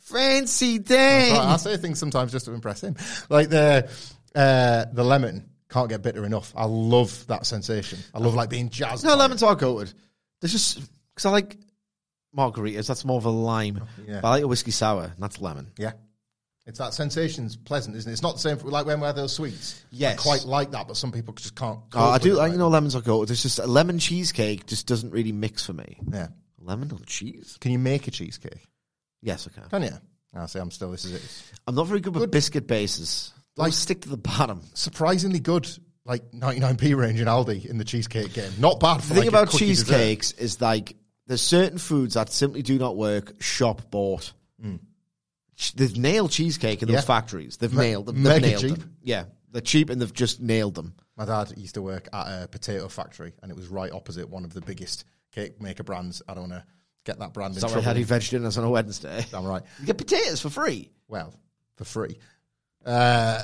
fancy 0.00 0.78
thing. 0.78 1.34
I 1.36 1.56
say 1.56 1.76
things 1.76 1.98
sometimes 1.98 2.32
just 2.32 2.46
to 2.46 2.52
impress 2.52 2.82
him, 2.82 2.96
like 3.30 3.48
the 3.48 3.88
uh, 4.34 4.84
the 4.92 5.04
lemon 5.04 5.48
can't 5.70 5.88
get 5.88 6.02
bitter 6.02 6.24
enough. 6.24 6.52
I 6.54 6.66
love 6.66 7.26
that 7.28 7.46
sensation. 7.46 7.98
I 8.14 8.18
love 8.18 8.34
like 8.34 8.50
being 8.50 8.68
jazzed. 8.68 9.04
No, 9.04 9.16
lemons 9.16 9.42
are 9.42 9.56
goated. 9.56 9.94
There's 10.40 10.52
just 10.52 10.80
because 11.14 11.24
I 11.24 11.30
like 11.30 11.56
margaritas. 12.36 12.86
That's 12.86 13.04
more 13.04 13.16
of 13.16 13.24
a 13.24 13.30
lime. 13.30 13.82
Yeah. 14.06 14.20
But 14.20 14.28
I 14.28 14.30
like 14.32 14.42
a 14.42 14.48
whiskey 14.48 14.70
sour. 14.70 15.04
And 15.04 15.18
that's 15.18 15.40
lemon. 15.40 15.72
Yeah. 15.78 15.92
It's 16.66 16.78
that 16.78 16.94
sensation's 16.94 17.56
pleasant, 17.56 17.96
isn't 17.96 18.08
it? 18.08 18.12
It's 18.12 18.22
not 18.22 18.34
the 18.34 18.38
same 18.40 18.56
for, 18.56 18.68
like 18.68 18.86
when 18.86 19.00
we 19.00 19.06
have 19.06 19.16
those 19.16 19.32
sweets. 19.32 19.84
Yes. 19.90 20.18
I 20.18 20.22
quite 20.22 20.44
like 20.44 20.70
that, 20.70 20.86
but 20.86 20.96
some 20.96 21.10
people 21.10 21.34
just 21.34 21.56
can't. 21.56 21.80
Oh, 21.94 22.10
I 22.10 22.18
do 22.18 22.40
it, 22.40 22.52
you 22.52 22.58
know 22.58 22.68
lemons 22.68 22.94
are 22.94 23.00
good. 23.00 23.26
There's 23.28 23.42
just 23.42 23.58
a 23.58 23.66
lemon 23.66 23.98
cheesecake 23.98 24.66
just 24.66 24.86
doesn't 24.86 25.10
really 25.10 25.32
mix 25.32 25.66
for 25.66 25.72
me. 25.72 25.98
Yeah. 26.12 26.28
Lemon 26.60 26.92
on 26.92 27.02
cheese? 27.04 27.58
Can 27.60 27.72
you 27.72 27.80
make 27.80 28.06
a 28.06 28.12
cheesecake? 28.12 28.68
Yes, 29.22 29.48
I 29.50 29.60
can. 29.60 29.68
Can 29.70 29.82
you? 29.82 29.98
Ah, 30.36 30.44
I 30.44 30.46
say 30.46 30.60
I'm 30.60 30.70
still. 30.70 30.92
This 30.92 31.04
is 31.04 31.12
it. 31.14 31.58
I'm 31.66 31.74
not 31.74 31.88
very 31.88 32.00
good 32.00 32.14
with 32.14 32.30
biscuit 32.30 32.68
bases. 32.68 33.32
Like 33.56 33.66
Like- 33.66 33.72
stick 33.74 34.02
to 34.02 34.08
the 34.08 34.16
bottom. 34.16 34.62
Surprisingly 34.74 35.40
good, 35.40 35.68
like 36.04 36.30
99p 36.30 36.96
range 36.96 37.20
in 37.20 37.26
Aldi 37.26 37.66
in 37.66 37.78
the 37.78 37.84
cheesecake 37.84 38.32
game. 38.32 38.52
Not 38.60 38.78
bad. 38.78 39.02
For 39.02 39.08
The 39.08 39.14
thing 39.14 39.16
like 39.18 39.26
a 39.26 39.28
about 39.30 39.48
cookie 39.48 39.66
dessert. 39.66 39.86
cheesecakes 39.86 40.32
is 40.32 40.60
like 40.60 40.94
there's 41.26 41.42
certain 41.42 41.78
foods 41.78 42.14
that 42.14 42.32
simply 42.32 42.62
do 42.62 42.78
not 42.78 42.96
work 42.96 43.42
shop 43.42 43.90
bought. 43.90 44.32
Ch- 44.62 44.74
They've 45.74 45.96
nailed 45.96 46.30
cheesecake 46.30 46.82
in 46.82 46.88
those. 46.88 46.94
Yeah. 46.96 47.00
factories. 47.02 47.56
They've 47.56 47.72
Me- 47.72 47.82
nailed 47.90 48.06
them. 48.06 48.16
They've 48.22 48.32
mega 48.34 48.46
nailed 48.46 48.60
cheap. 48.62 48.78
them. 48.78 48.96
Yeah, 49.02 49.24
they're 49.50 49.60
cheap 49.60 49.90
and 49.90 50.00
they've 50.00 50.12
just 50.12 50.40
nailed 50.40 50.74
them. 50.74 50.94
My 51.16 51.24
dad 51.26 51.52
used 51.56 51.74
to 51.74 51.82
work 51.82 52.08
at 52.12 52.26
a 52.44 52.48
potato 52.48 52.88
factory, 52.88 53.32
and 53.42 53.50
it 53.50 53.54
was 53.56 53.68
right 53.68 53.92
opposite 53.92 54.28
one 54.28 54.44
of 54.44 54.54
the 54.54 54.62
biggest 54.62 55.04
cake 55.30 55.60
maker 55.60 55.82
brands. 55.82 56.22
I 56.28 56.34
don't 56.34 56.48
want 56.50 56.62
to 56.62 56.64
get 57.04 57.18
that 57.18 57.32
brand 57.34 57.52
Is 57.52 57.58
in 57.58 57.60
that 57.60 57.66
why 57.66 57.72
trouble. 57.74 57.84
had 57.88 57.96
he 57.98 58.02
veg 58.02 58.22
dinners 58.22 58.56
on 58.58 58.64
a 58.64 58.70
Wednesday? 58.70 59.24
I'm 59.34 59.44
right. 59.44 59.62
You 59.80 59.86
get 59.86 59.98
potatoes 59.98 60.40
for 60.40 60.48
free. 60.50 60.90
Well, 61.08 61.34
for 61.76 61.84
free. 61.84 62.18
Uh, 62.84 63.42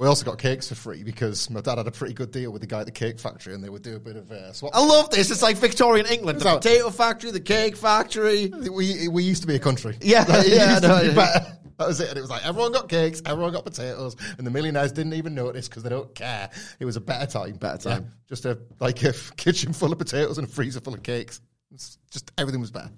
we 0.00 0.06
also 0.06 0.24
got 0.24 0.38
cakes 0.38 0.66
for 0.68 0.74
free 0.74 1.02
because 1.04 1.50
my 1.50 1.60
dad 1.60 1.76
had 1.76 1.86
a 1.86 1.90
pretty 1.90 2.14
good 2.14 2.30
deal 2.30 2.50
with 2.50 2.62
the 2.62 2.66
guy 2.66 2.80
at 2.80 2.86
the 2.86 2.90
cake 2.92 3.18
factory, 3.20 3.52
and 3.54 3.62
they 3.62 3.68
would 3.68 3.82
do 3.82 3.96
a 3.96 4.00
bit 4.00 4.16
of 4.16 4.32
uh, 4.32 4.50
swap. 4.54 4.72
I 4.74 4.82
love 4.84 5.10
this. 5.10 5.30
It's 5.30 5.42
like 5.42 5.58
Victorian 5.58 6.06
England. 6.06 6.40
The 6.40 6.44
So- 6.44 6.56
potato 6.56 6.88
factory, 6.90 7.30
the 7.32 7.38
cake 7.40 7.76
factory. 7.76 8.46
We 8.48 9.08
we 9.08 9.22
used 9.22 9.42
to 9.42 9.46
be 9.46 9.56
a 9.56 9.58
country. 9.60 9.98
Yeah, 10.02 10.24
Like, 10.26 10.48
yeah, 10.48 10.80
to 10.80 11.00
be 11.00 11.06
yeah. 11.14 11.52
That 11.78 11.86
was 11.88 12.00
it. 12.00 12.08
And 12.08 12.18
it 12.18 12.20
was 12.22 12.30
like 12.30 12.44
everyone 12.46 12.72
got 12.72 12.88
cakes, 12.88 13.20
everyone 13.26 13.52
got 13.52 13.64
potatoes, 13.64 14.16
and 14.38 14.46
the 14.46 14.50
millionaires 14.50 14.92
didn't 14.92 15.14
even 15.14 15.34
notice 15.34 15.68
because 15.68 15.82
they 15.82 15.88
don't 15.90 16.14
care. 16.14 16.50
It 16.78 16.84
was 16.86 16.96
a 16.96 17.00
better 17.00 17.26
time. 17.26 17.52
Better 17.56 17.88
Yeah. 17.88 17.94
time. 17.96 18.10
Just 18.28 18.46
a 18.46 18.58
like 18.80 19.02
a 19.02 19.12
kitchen 19.36 19.72
full 19.74 19.92
of 19.92 19.98
potatoes 19.98 20.38
and 20.38 20.46
a 20.48 20.50
freezer 20.50 20.80
full 20.80 20.94
of 20.94 21.02
cakes. 21.02 21.40
It's 21.72 21.98
just 22.10 22.32
everything 22.38 22.60
was 22.62 22.70
better. 22.70 22.90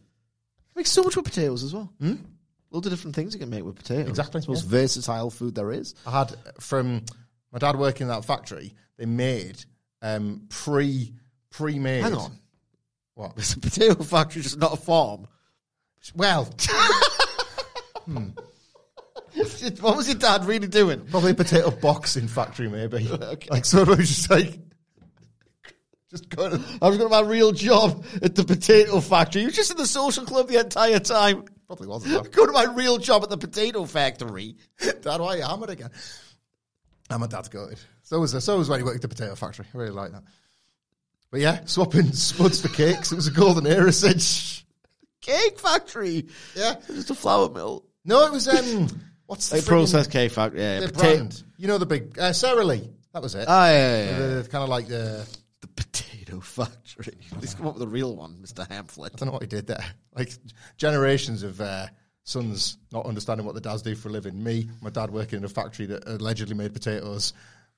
Makes 0.76 0.90
so 0.92 1.02
much 1.02 1.16
with 1.16 1.24
potatoes 1.24 1.62
as 1.64 1.74
well. 1.74 1.92
Hmm? 2.00 2.14
Loads 2.72 2.86
of 2.86 2.92
different 2.92 3.14
things 3.14 3.34
you 3.34 3.40
can 3.40 3.50
make 3.50 3.64
with 3.64 3.76
potatoes. 3.76 4.08
Exactly, 4.08 4.38
It's 4.38 4.46
the 4.46 4.52
most 4.52 4.64
yeah. 4.64 4.70
versatile 4.70 5.30
food 5.30 5.54
there 5.54 5.70
is. 5.70 5.94
I 6.06 6.10
had 6.20 6.34
from 6.58 7.04
my 7.52 7.58
dad 7.58 7.76
working 7.76 8.06
in 8.06 8.08
that 8.08 8.24
factory. 8.24 8.74
They 8.96 9.04
made 9.04 9.62
um, 10.00 10.46
pre 10.48 11.12
pre 11.50 11.78
made. 11.78 12.02
Hang 12.02 12.14
on. 12.14 12.38
What? 13.14 13.34
It's 13.36 13.52
a 13.52 13.60
potato 13.60 14.02
factory, 14.02 14.40
just 14.40 14.58
not 14.58 14.72
a 14.72 14.76
farm. 14.76 15.28
Well, 16.14 16.44
what 19.80 19.96
was 19.96 20.08
your 20.08 20.16
dad 20.16 20.46
really 20.46 20.66
doing? 20.66 21.06
probably 21.10 21.32
a 21.32 21.34
potato 21.34 21.70
boxing 21.70 22.26
factory, 22.26 22.68
maybe. 22.68 23.06
Okay. 23.10 23.48
Like 23.50 23.66
sort 23.66 23.88
of 23.90 23.98
just 23.98 24.30
like 24.30 24.58
just 26.10 26.28
going. 26.30 26.52
To, 26.52 26.58
I 26.80 26.88
was 26.88 26.96
going 26.98 27.10
to 27.10 27.22
my 27.22 27.28
real 27.28 27.52
job 27.52 28.04
at 28.22 28.34
the 28.34 28.44
potato 28.44 29.00
factory. 29.00 29.42
You 29.42 29.48
were 29.48 29.52
just 29.52 29.70
in 29.70 29.76
the 29.76 29.86
social 29.86 30.24
club 30.24 30.48
the 30.48 30.58
entire 30.60 30.98
time. 30.98 31.44
Probably 31.76 31.88
wasn't. 31.88 32.32
Go 32.32 32.44
to 32.46 32.52
my 32.52 32.64
real 32.64 32.98
job 32.98 33.22
at 33.22 33.30
the 33.30 33.38
potato 33.38 33.86
factory. 33.86 34.56
Dad, 34.78 35.20
why 35.20 35.28
are 35.28 35.36
you 35.38 35.42
hammered 35.42 35.70
again? 35.70 35.90
And 37.08 37.20
my 37.20 37.26
dad's 37.26 37.48
goated. 37.48 37.82
So 38.02 38.20
was 38.20 38.44
so 38.44 38.58
was 38.58 38.68
when 38.68 38.80
he 38.80 38.84
worked 38.84 38.96
at 38.96 39.02
the 39.02 39.08
potato 39.08 39.34
factory. 39.34 39.64
I 39.72 39.78
really 39.78 39.90
like 39.90 40.12
that. 40.12 40.22
But 41.30 41.40
yeah, 41.40 41.60
swapping 41.64 42.12
spuds 42.12 42.60
for 42.60 42.68
cakes. 42.68 43.10
It 43.10 43.14
was 43.16 43.26
a 43.26 43.30
golden 43.30 43.66
era 43.66 43.90
since. 43.92 44.64
Cake 45.22 45.58
factory. 45.58 46.26
Yeah. 46.54 46.72
It 46.72 46.88
was 46.88 46.96
just 46.96 47.10
a 47.10 47.14
flour 47.14 47.48
mill. 47.48 47.86
No, 48.04 48.26
it 48.26 48.32
was 48.32 48.48
um. 48.48 48.88
What's 49.26 49.48
the 49.48 49.58
friggin- 49.58 49.66
processed 49.66 50.10
cake 50.10 50.32
factory. 50.32 50.60
Yeah, 50.60 50.80
the 50.80 50.88
potato- 50.88 51.16
brand? 51.16 51.42
You 51.56 51.68
know 51.68 51.78
the 51.78 51.86
big 51.86 52.18
uh, 52.18 52.34
Sara 52.34 52.64
Lee. 52.64 52.90
That 53.14 53.22
was 53.22 53.34
it. 53.34 53.46
Ah, 53.48 53.68
yeah, 53.70 54.04
yeah, 54.04 54.10
yeah. 54.10 54.18
the, 54.42 54.48
kind 54.50 54.62
of 54.62 54.68
like 54.68 54.88
the. 54.88 55.26
The 55.60 55.68
potato 55.68 56.11
factory. 56.40 57.14
Please 57.38 57.54
come 57.54 57.66
up 57.66 57.74
with 57.74 57.82
a 57.82 57.88
real 57.88 58.16
one, 58.16 58.36
Mr. 58.42 58.66
Hamflett. 58.68 59.12
I 59.14 59.16
don't 59.16 59.26
know 59.26 59.32
what 59.32 59.42
he 59.42 59.48
did 59.48 59.66
there. 59.66 59.84
Like 60.14 60.30
generations 60.76 61.42
of 61.42 61.60
uh, 61.60 61.86
sons 62.24 62.78
not 62.92 63.06
understanding 63.06 63.46
what 63.46 63.54
the 63.54 63.60
dads 63.60 63.82
do 63.82 63.94
for 63.94 64.08
a 64.08 64.12
living. 64.12 64.42
Me, 64.42 64.68
my 64.80 64.90
dad 64.90 65.10
working 65.10 65.38
in 65.38 65.44
a 65.44 65.48
factory 65.48 65.86
that 65.86 66.06
allegedly 66.06 66.54
made 66.54 66.72
potatoes. 66.72 67.32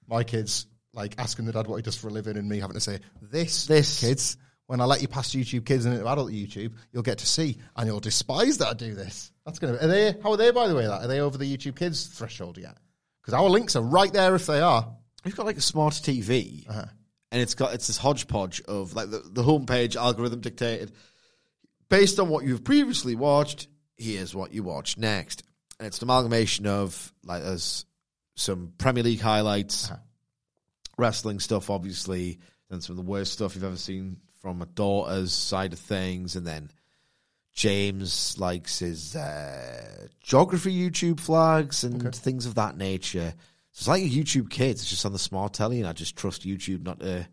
My 0.08 0.24
kids 0.24 0.66
like 0.92 1.14
asking 1.18 1.46
the 1.46 1.52
dad 1.52 1.66
what 1.66 1.76
he 1.76 1.82
does 1.82 1.96
for 1.96 2.08
a 2.08 2.10
living, 2.10 2.36
and 2.36 2.48
me 2.48 2.60
having 2.60 2.74
to 2.74 2.80
say 2.80 3.00
this, 3.20 3.66
This. 3.66 4.00
kids. 4.00 4.36
When 4.66 4.80
I 4.80 4.84
let 4.86 5.02
you 5.02 5.08
past 5.08 5.36
YouTube 5.36 5.66
Kids 5.66 5.84
and 5.84 5.94
into 5.94 6.08
adult 6.08 6.30
YouTube, 6.30 6.72
you'll 6.90 7.02
get 7.02 7.18
to 7.18 7.26
see, 7.26 7.58
and 7.76 7.86
you'll 7.86 8.00
despise 8.00 8.56
that 8.58 8.68
I 8.68 8.72
do 8.72 8.94
this. 8.94 9.30
That's 9.44 9.58
gonna. 9.58 9.74
Be, 9.74 9.78
Are 9.80 9.86
they? 9.88 10.14
How 10.22 10.30
are 10.30 10.36
they? 10.38 10.52
By 10.52 10.68
the 10.68 10.74
way, 10.74 10.86
that 10.86 11.02
are 11.02 11.06
they 11.06 11.20
over 11.20 11.36
the 11.36 11.44
YouTube 11.44 11.76
Kids 11.76 12.06
threshold 12.06 12.56
yet? 12.56 12.76
Because 13.20 13.34
our 13.34 13.50
links 13.50 13.76
are 13.76 13.82
right 13.82 14.10
there 14.10 14.34
if 14.34 14.46
they 14.46 14.60
are. 14.60 14.88
We've 15.24 15.36
got 15.36 15.44
like 15.46 15.58
a 15.58 15.62
smart 15.62 15.94
TV, 15.94 16.66
and 17.32 17.40
it's 17.42 17.54
got 17.54 17.74
it's 17.74 17.86
this 17.86 17.98
hodgepodge 17.98 18.60
of 18.62 18.94
like 18.94 19.10
the, 19.10 19.22
the 19.24 19.42
homepage 19.42 19.96
algorithm 19.96 20.40
dictated 20.40 20.92
based 21.88 22.18
on 22.18 22.28
what 22.28 22.44
you've 22.44 22.64
previously 22.64 23.14
watched. 23.14 23.68
Here's 23.96 24.34
what 24.34 24.52
you 24.52 24.62
watch 24.62 24.98
next, 24.98 25.42
and 25.78 25.86
it's 25.86 25.98
an 25.98 26.04
amalgamation 26.04 26.66
of 26.66 27.12
like 27.24 27.42
there's 27.42 27.86
some 28.36 28.72
Premier 28.78 29.04
League 29.04 29.20
highlights, 29.20 29.92
wrestling 30.98 31.38
stuff, 31.38 31.70
obviously, 31.70 32.38
and 32.70 32.82
some 32.82 32.98
of 32.98 33.04
the 33.04 33.10
worst 33.10 33.32
stuff 33.32 33.54
you've 33.54 33.64
ever 33.64 33.76
seen 33.76 34.16
from 34.40 34.60
a 34.62 34.66
daughter's 34.66 35.32
side 35.32 35.72
of 35.72 35.78
things, 35.78 36.36
and 36.36 36.46
then 36.46 36.70
James 37.54 38.36
likes 38.38 38.80
his 38.80 39.14
uh, 39.14 40.08
geography 40.20 40.76
YouTube 40.76 41.20
flags 41.20 41.84
and 41.84 42.14
things 42.14 42.46
of 42.46 42.56
that 42.56 42.76
nature. 42.76 43.34
So 43.74 43.80
it's 43.80 43.88
like 43.88 44.02
YouTube 44.04 44.50
Kids. 44.50 44.82
It's 44.82 44.90
just 44.90 45.04
on 45.04 45.12
the 45.12 45.18
smart 45.18 45.52
telly, 45.52 45.80
and 45.80 45.88
I 45.88 45.92
just 45.92 46.14
trust 46.14 46.46
YouTube 46.46 46.84
not 46.84 47.00
to. 47.00 47.26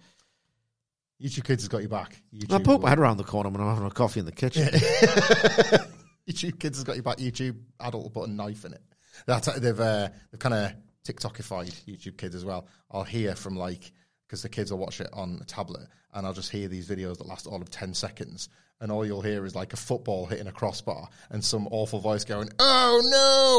YouTube 1.21 1.43
Kids 1.43 1.61
has 1.61 1.67
got 1.67 1.81
your 1.81 1.89
back. 1.89 2.19
YouTube 2.33 2.59
I 2.59 2.63
poke 2.63 2.81
my 2.81 2.89
head 2.89 2.97
around 2.97 3.17
the 3.17 3.23
corner 3.23 3.51
when 3.51 3.61
I'm 3.61 3.69
having 3.69 3.85
a 3.85 3.91
coffee 3.91 4.21
in 4.21 4.25
the 4.25 4.31
kitchen. 4.31 4.63
YouTube 6.27 6.59
Kids 6.59 6.79
has 6.79 6.83
got 6.83 6.95
your 6.95 7.03
back. 7.03 7.17
YouTube 7.17 7.57
adult 7.79 8.03
will 8.03 8.09
put 8.09 8.27
a 8.27 8.31
knife 8.31 8.65
in 8.65 8.73
it. 8.73 8.81
That's 9.27 9.53
they've 9.59 9.79
uh, 9.79 10.09
they've 10.31 10.39
kind 10.39 10.55
of 10.55 10.73
TikTokified 11.05 11.71
YouTube 11.85 12.17
Kids 12.17 12.33
as 12.33 12.43
well. 12.43 12.65
I'll 12.89 13.03
hear 13.03 13.35
from 13.35 13.55
like 13.55 13.91
because 14.31 14.43
the 14.43 14.47
kids 14.49 14.71
will 14.71 14.79
watch 14.79 15.01
it 15.01 15.09
on 15.11 15.39
a 15.41 15.43
tablet, 15.43 15.85
and 16.13 16.25
I'll 16.25 16.31
just 16.33 16.49
hear 16.49 16.69
these 16.69 16.87
videos 16.87 17.17
that 17.17 17.27
last 17.27 17.47
all 17.47 17.61
of 17.61 17.69
ten 17.69 17.93
seconds, 17.93 18.47
and 18.79 18.89
all 18.89 19.05
you'll 19.05 19.21
hear 19.21 19.45
is 19.45 19.55
like 19.55 19.73
a 19.73 19.75
football 19.75 20.25
hitting 20.25 20.47
a 20.47 20.53
crossbar 20.53 21.09
and 21.31 21.43
some 21.43 21.67
awful 21.69 21.99
voice 21.99 22.23
going, 22.23 22.49
"Oh 22.57 23.01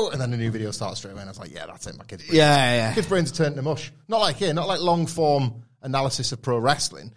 no!" 0.09 0.11
and 0.13 0.19
then 0.19 0.33
a 0.33 0.37
new 0.39 0.51
video 0.51 0.71
starts 0.71 1.01
straight 1.01 1.11
away. 1.11 1.21
And 1.21 1.29
I 1.29 1.33
was 1.33 1.39
like, 1.39 1.53
"Yeah, 1.53 1.67
that's 1.67 1.87
it. 1.87 1.99
My 1.99 2.05
kids." 2.05 2.27
Yeah, 2.33 2.75
yeah. 2.75 2.95
Kids' 2.95 3.07
brains 3.07 3.31
are 3.31 3.35
turned 3.35 3.57
to 3.57 3.63
mush. 3.63 3.93
Not 4.09 4.21
like 4.21 4.37
here, 4.37 4.55
not 4.55 4.67
like 4.67 4.81
long 4.81 5.07
form 5.07 5.63
analysis 5.83 6.33
of 6.33 6.41
pro 6.41 6.57
wrestling, 6.59 7.13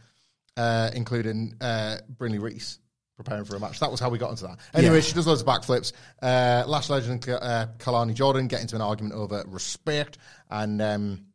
uh, 0.57 0.91
including 0.93 1.55
uh, 1.61 1.99
Brinley 2.13 2.41
Reece 2.41 2.79
preparing 3.15 3.45
for 3.45 3.55
a 3.55 3.59
match. 3.61 3.79
That 3.79 3.89
was 3.89 4.01
how 4.01 4.09
we 4.09 4.17
got 4.17 4.31
into 4.31 4.43
that. 4.47 4.57
Anyway, 4.73 4.95
Yeah. 4.95 5.01
she 5.01 5.13
does 5.13 5.25
loads 5.25 5.39
of 5.39 5.47
backflips. 5.47 5.93
Uh, 6.21 6.65
Lash 6.67 6.89
Legend 6.89 7.25
and 7.25 7.37
uh, 7.41 7.67
Kelani 7.77 8.13
Jordan 8.13 8.47
get 8.47 8.59
into 8.59 8.75
an 8.75 8.81
argument 8.81 9.13
over 9.15 9.41
respect, 9.47 10.17
and 10.49 10.81
um, 10.81 11.25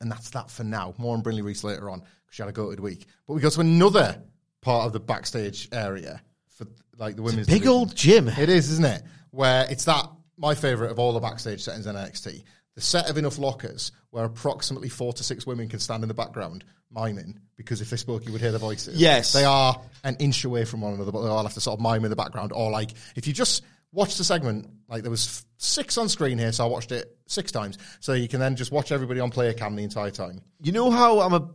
and 0.00 0.10
that's 0.10 0.30
that 0.30 0.50
for 0.50 0.64
now. 0.64 0.94
More 0.98 1.16
on 1.16 1.22
Brinley 1.22 1.42
Reece 1.42 1.64
later 1.64 1.90
on 1.90 2.00
because 2.00 2.10
she 2.32 2.42
had 2.42 2.48
a 2.48 2.52
goated 2.52 2.80
week. 2.80 3.06
But 3.26 3.34
we 3.34 3.40
go 3.40 3.50
to 3.50 3.60
another 3.60 4.22
part 4.60 4.86
of 4.86 4.92
the 4.92 5.00
backstage 5.00 5.68
area 5.72 6.20
for 6.48 6.66
like 6.98 7.16
the 7.16 7.22
women's 7.22 7.46
Big 7.46 7.62
division. 7.62 7.72
old 7.72 7.94
gym. 7.96 8.28
It 8.28 8.48
is, 8.48 8.70
isn't 8.70 8.84
it? 8.84 9.02
Where 9.30 9.66
it's 9.70 9.84
that 9.84 10.06
my 10.36 10.54
favorite 10.54 10.90
of 10.90 10.98
all 10.98 11.12
the 11.12 11.20
backstage 11.20 11.62
settings 11.62 11.86
in 11.86 11.94
NXT. 11.96 12.42
The 12.76 12.80
set 12.80 13.10
of 13.10 13.18
enough 13.18 13.38
lockers 13.38 13.92
where 14.10 14.24
approximately 14.24 14.88
four 14.88 15.12
to 15.12 15.24
six 15.24 15.46
women 15.46 15.68
can 15.68 15.80
stand 15.80 16.02
in 16.02 16.08
the 16.08 16.14
background 16.14 16.64
miming 16.90 17.38
because 17.56 17.80
if 17.80 17.90
they 17.90 17.96
spoke, 17.96 18.24
you 18.26 18.32
would 18.32 18.40
hear 18.40 18.50
their 18.52 18.60
voices. 18.60 18.96
Yes. 19.00 19.32
they 19.32 19.44
are 19.44 19.80
an 20.02 20.16
inch 20.18 20.44
away 20.44 20.64
from 20.64 20.80
one 20.80 20.94
another, 20.94 21.12
but 21.12 21.22
they 21.22 21.28
all 21.28 21.42
have 21.42 21.54
to 21.54 21.60
sort 21.60 21.78
of 21.78 21.82
mime 21.82 22.04
in 22.04 22.10
the 22.10 22.16
background. 22.16 22.52
Or 22.54 22.70
like 22.70 22.92
if 23.16 23.26
you 23.26 23.32
just 23.32 23.62
watch 23.92 24.16
the 24.16 24.24
segment, 24.24 24.68
like 24.88 25.02
there 25.02 25.10
was 25.10 25.44
six 25.56 25.98
on 25.98 26.08
screen 26.08 26.38
here, 26.38 26.52
so 26.52 26.64
I 26.64 26.68
watched 26.68 26.92
it 26.92 27.16
six 27.26 27.52
times. 27.52 27.78
So 28.00 28.12
you 28.12 28.28
can 28.28 28.40
then 28.40 28.56
just 28.56 28.72
watch 28.72 28.92
everybody 28.92 29.20
on 29.20 29.30
player 29.30 29.52
cam 29.52 29.76
the 29.76 29.84
entire 29.84 30.10
time. 30.10 30.40
You 30.62 30.72
know 30.72 30.90
how 30.90 31.20
I'm 31.20 31.32
a 31.32 31.50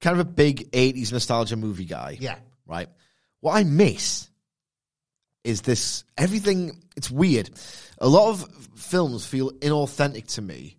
kind 0.00 0.18
of 0.18 0.26
a 0.26 0.30
big 0.30 0.70
80s 0.72 1.12
nostalgia 1.12 1.56
movie 1.56 1.84
guy? 1.84 2.16
Yeah. 2.20 2.36
Right? 2.66 2.88
What 3.40 3.56
I 3.56 3.64
miss 3.64 4.28
is 5.44 5.62
this 5.62 6.04
everything. 6.16 6.82
It's 6.96 7.10
weird. 7.10 7.50
A 7.98 8.08
lot 8.08 8.30
of 8.30 8.68
films 8.76 9.26
feel 9.26 9.50
inauthentic 9.52 10.34
to 10.34 10.42
me 10.42 10.76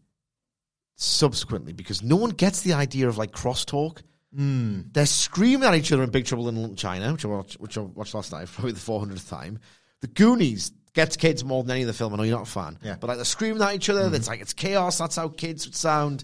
subsequently 0.96 1.74
because 1.74 2.02
no 2.04 2.16
one 2.16 2.30
gets 2.30 2.62
the 2.62 2.74
idea 2.74 3.08
of 3.08 3.18
like 3.18 3.32
crosstalk. 3.32 4.02
Mm. 4.38 4.94
They're 4.94 5.06
screaming 5.06 5.68
at 5.68 5.76
each 5.76 5.92
other 5.92 6.04
in 6.04 6.10
Big 6.10 6.26
Trouble 6.26 6.50
in 6.50 6.56
Little 6.56 6.76
China, 6.76 7.12
which 7.12 7.26
I 7.26 7.28
watched, 7.28 7.60
which 7.60 7.78
I 7.78 7.82
watched 7.82 8.16
last 8.16 8.32
night, 8.32 8.48
probably 8.54 8.72
the 8.72 8.80
400th 8.80 9.30
time. 9.30 9.60
The 10.02 10.08
Goonies 10.08 10.72
gets 10.94 11.18
kids 11.18 11.44
more 11.44 11.64
than 11.64 11.72
any 11.72 11.82
of 11.82 11.88
the 11.88 11.94
film. 11.94 12.14
I 12.14 12.18
know 12.18 12.24
you're 12.24 12.38
not 12.38 12.48
a 12.48 12.52
fan, 12.52 12.78
Yeah. 12.84 12.96
but 13.00 13.08
like 13.08 13.18
they're 13.18 13.26
screaming 13.26 13.62
at 13.62 13.74
each 13.76 13.90
other. 13.90 14.02
Mm-hmm. 14.04 14.16
It's 14.16 14.28
like 14.28 14.42
it's 14.42 14.54
chaos. 14.54 14.98
That's 14.98 15.16
how 15.16 15.28
kids 15.30 15.66
would 15.66 15.76
sound. 15.76 16.24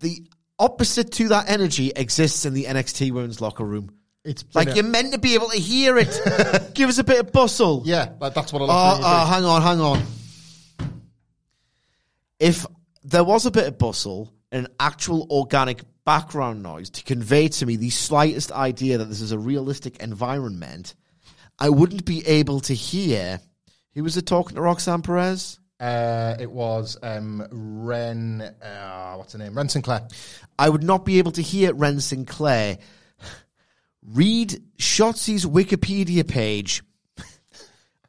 The 0.00 0.24
opposite 0.58 1.12
to 1.12 1.28
that 1.28 1.48
energy 1.48 1.92
exists 1.94 2.44
in 2.44 2.54
the 2.54 2.64
NXT 2.64 3.12
women's 3.12 3.40
locker 3.40 3.64
room. 3.64 3.94
It's 4.24 4.44
Like 4.54 4.74
you're 4.76 4.84
meant 4.84 5.12
to 5.14 5.18
be 5.18 5.34
able 5.34 5.48
to 5.48 5.58
hear 5.58 5.98
it. 5.98 6.16
Give 6.74 6.88
us 6.88 6.98
a 6.98 7.04
bit 7.04 7.18
of 7.20 7.32
bustle. 7.32 7.82
yeah, 7.84 8.10
like 8.20 8.34
that's 8.34 8.52
what 8.52 8.62
a 8.62 8.64
Oh, 8.66 8.68
oh, 9.02 9.26
hang 9.26 9.44
on, 9.44 9.62
hang 9.62 9.80
on. 9.80 10.02
If 12.38 12.66
there 13.04 13.24
was 13.24 13.46
a 13.46 13.50
bit 13.50 13.66
of 13.66 13.78
bustle 13.78 14.32
and 14.50 14.66
an 14.66 14.72
actual 14.80 15.26
organic 15.30 15.82
background 16.04 16.62
noise 16.62 16.90
to 16.90 17.04
convey 17.04 17.48
to 17.48 17.66
me 17.66 17.76
the 17.76 17.90
slightest 17.90 18.50
idea 18.52 18.98
that 18.98 19.04
this 19.06 19.20
is 19.20 19.32
a 19.32 19.38
realistic 19.38 20.02
environment, 20.02 20.94
I 21.62 21.68
wouldn't 21.68 22.04
be 22.04 22.26
able 22.26 22.58
to 22.62 22.74
hear. 22.74 23.38
Who 23.94 24.02
was 24.02 24.16
it 24.16 24.26
talking 24.26 24.56
to 24.56 24.60
Roxanne 24.60 25.02
Perez? 25.02 25.60
Uh, 25.78 26.34
it 26.40 26.50
was 26.50 26.98
um, 27.04 27.46
Wren. 27.52 28.40
Uh, 28.40 29.14
what's 29.14 29.34
her 29.34 29.38
name? 29.38 29.56
Wren 29.56 29.68
Sinclair. 29.68 30.08
I 30.58 30.68
would 30.68 30.82
not 30.82 31.04
be 31.04 31.18
able 31.18 31.30
to 31.30 31.40
hear 31.42 31.72
Wren 31.72 32.00
Sinclair 32.00 32.78
read 34.04 34.60
Shotzi's 34.78 35.46
Wikipedia 35.46 36.26
page 36.26 36.82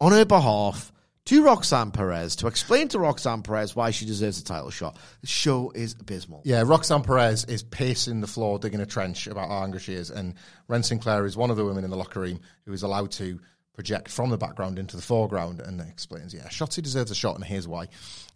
on 0.01 0.13
her 0.13 0.25
behalf 0.25 0.91
to 1.25 1.43
Roxanne 1.43 1.91
Perez 1.91 2.35
to 2.37 2.47
explain 2.47 2.89
to 2.89 2.99
Roxanne 2.99 3.43
Perez 3.43 3.75
why 3.75 3.91
she 3.91 4.05
deserves 4.05 4.39
a 4.39 4.43
title 4.43 4.69
shot. 4.69 4.97
The 5.21 5.27
show 5.27 5.71
is 5.71 5.95
abysmal. 5.99 6.41
Yeah, 6.43 6.63
Roxanne 6.65 7.03
Perez 7.03 7.45
is 7.45 7.63
pacing 7.63 8.21
the 8.21 8.27
floor, 8.27 8.59
digging 8.59 8.81
a 8.81 8.85
trench 8.85 9.27
about 9.27 9.49
how 9.49 9.63
angry 9.63 9.79
she 9.79 9.93
is, 9.93 10.09
and 10.09 10.35
Wren 10.67 10.83
Sinclair 10.83 11.25
is 11.25 11.37
one 11.37 11.49
of 11.49 11.57
the 11.57 11.65
women 11.65 11.83
in 11.83 11.89
the 11.89 11.97
locker 11.97 12.19
room 12.19 12.39
who 12.65 12.73
is 12.73 12.83
allowed 12.83 13.11
to 13.11 13.39
project 13.73 14.09
from 14.09 14.29
the 14.29 14.37
background 14.37 14.77
into 14.77 14.95
the 14.95 15.01
foreground 15.01 15.59
and 15.59 15.81
explains, 15.81 16.33
yeah, 16.33 16.47
Shotzi 16.47 16.83
deserves 16.83 17.09
a 17.09 17.15
shot, 17.15 17.35
and 17.35 17.43
here's 17.43 17.67
why. 17.67 17.87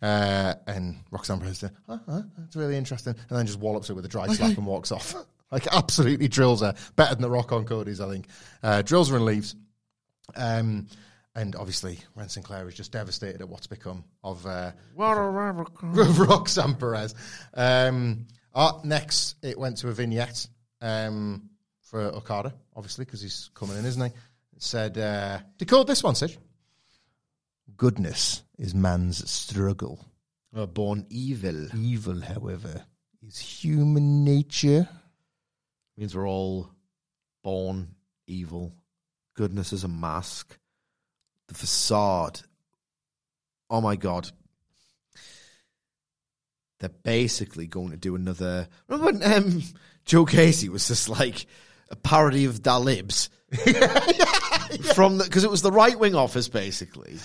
Uh, 0.02 0.56
and 0.66 0.98
Roxanne 1.12 1.40
Perez 1.40 1.60
says, 1.60 1.72
huh, 1.88 2.00
huh, 2.10 2.22
that's 2.38 2.56
really 2.56 2.78
interesting, 2.78 3.16
and 3.30 3.38
then 3.38 3.46
just 3.46 3.60
wallops 3.60 3.90
her 3.90 3.96
with 3.96 4.06
a 4.06 4.10
dry 4.10 4.28
slap 4.28 4.58
and 4.58 4.66
walks 4.66 4.92
off. 4.92 5.14
like, 5.52 5.68
absolutely 5.68 6.28
drills 6.28 6.62
her. 6.62 6.74
Better 6.96 7.16
than 7.16 7.22
the 7.22 7.30
rock 7.30 7.52
on 7.52 7.66
Cody's, 7.66 8.02
I 8.02 8.10
think. 8.10 8.28
Uh, 8.64 8.82
drills 8.82 9.10
her 9.10 9.16
and 9.18 9.26
leaves. 9.26 9.56
Um, 10.36 10.88
and 11.38 11.56
obviously, 11.56 12.00
Wren 12.16 12.30
Sinclair 12.30 12.68
is 12.68 12.74
just 12.74 12.92
devastated 12.92 13.42
at 13.42 13.48
what's 13.48 13.68
become 13.68 14.04
of 14.24 14.44
uh, 14.48 14.72
Roxanne 15.84 16.74
Perez. 16.74 17.14
Um, 17.54 18.26
uh, 18.56 18.74
next, 18.84 19.36
it 19.44 19.56
went 19.56 19.78
to 19.78 19.90
a 19.90 19.92
vignette 19.92 20.48
um, 20.82 21.52
for 21.84 22.02
Okada, 22.02 22.56
obviously, 22.76 23.06
because 23.06 23.22
he's 23.22 23.52
coming 23.54 23.78
in, 23.78 23.86
isn't 23.86 24.02
he? 24.02 24.08
It 24.08 24.64
said, 24.64 24.98
uh, 24.98 25.38
decode 25.60 25.86
this 25.86 26.02
one, 26.02 26.16
Sid. 26.16 26.36
Goodness 27.78 28.42
is 28.58 28.74
man's 28.74 29.30
struggle. 29.30 30.04
Uh, 30.56 30.66
born 30.66 31.06
evil. 31.12 31.68
Evil, 31.78 32.20
however, 32.20 32.84
is 33.22 33.38
human 33.38 34.24
nature. 34.24 34.90
means 35.96 36.16
we're 36.16 36.28
all 36.28 36.72
born 37.44 37.90
evil. 38.26 38.74
Goodness 39.36 39.72
is 39.72 39.84
a 39.84 39.88
mask. 39.88 40.58
The 41.48 41.54
facade. 41.56 42.42
Oh 43.70 43.82
my 43.82 43.96
god. 43.96 44.30
They're 46.80 46.90
basically 46.90 47.68
going 47.68 47.90
to 47.92 47.98
do 47.98 48.16
another. 48.16 48.68
Remember 48.88 49.20
when 49.20 49.34
um, 49.34 49.64
Joe 50.06 50.26
Gacy 50.26 50.70
was 50.70 50.88
just 50.88 51.10
like 51.10 51.48
a 51.90 51.96
parody 51.96 52.46
of 52.46 52.62
Dalibs? 52.62 53.30
From 54.94 55.18
because 55.18 55.44
it 55.44 55.50
was 55.50 55.62
the 55.62 55.72
right 55.72 55.98
wing 55.98 56.14
office 56.16 56.50
basically, 56.50 57.16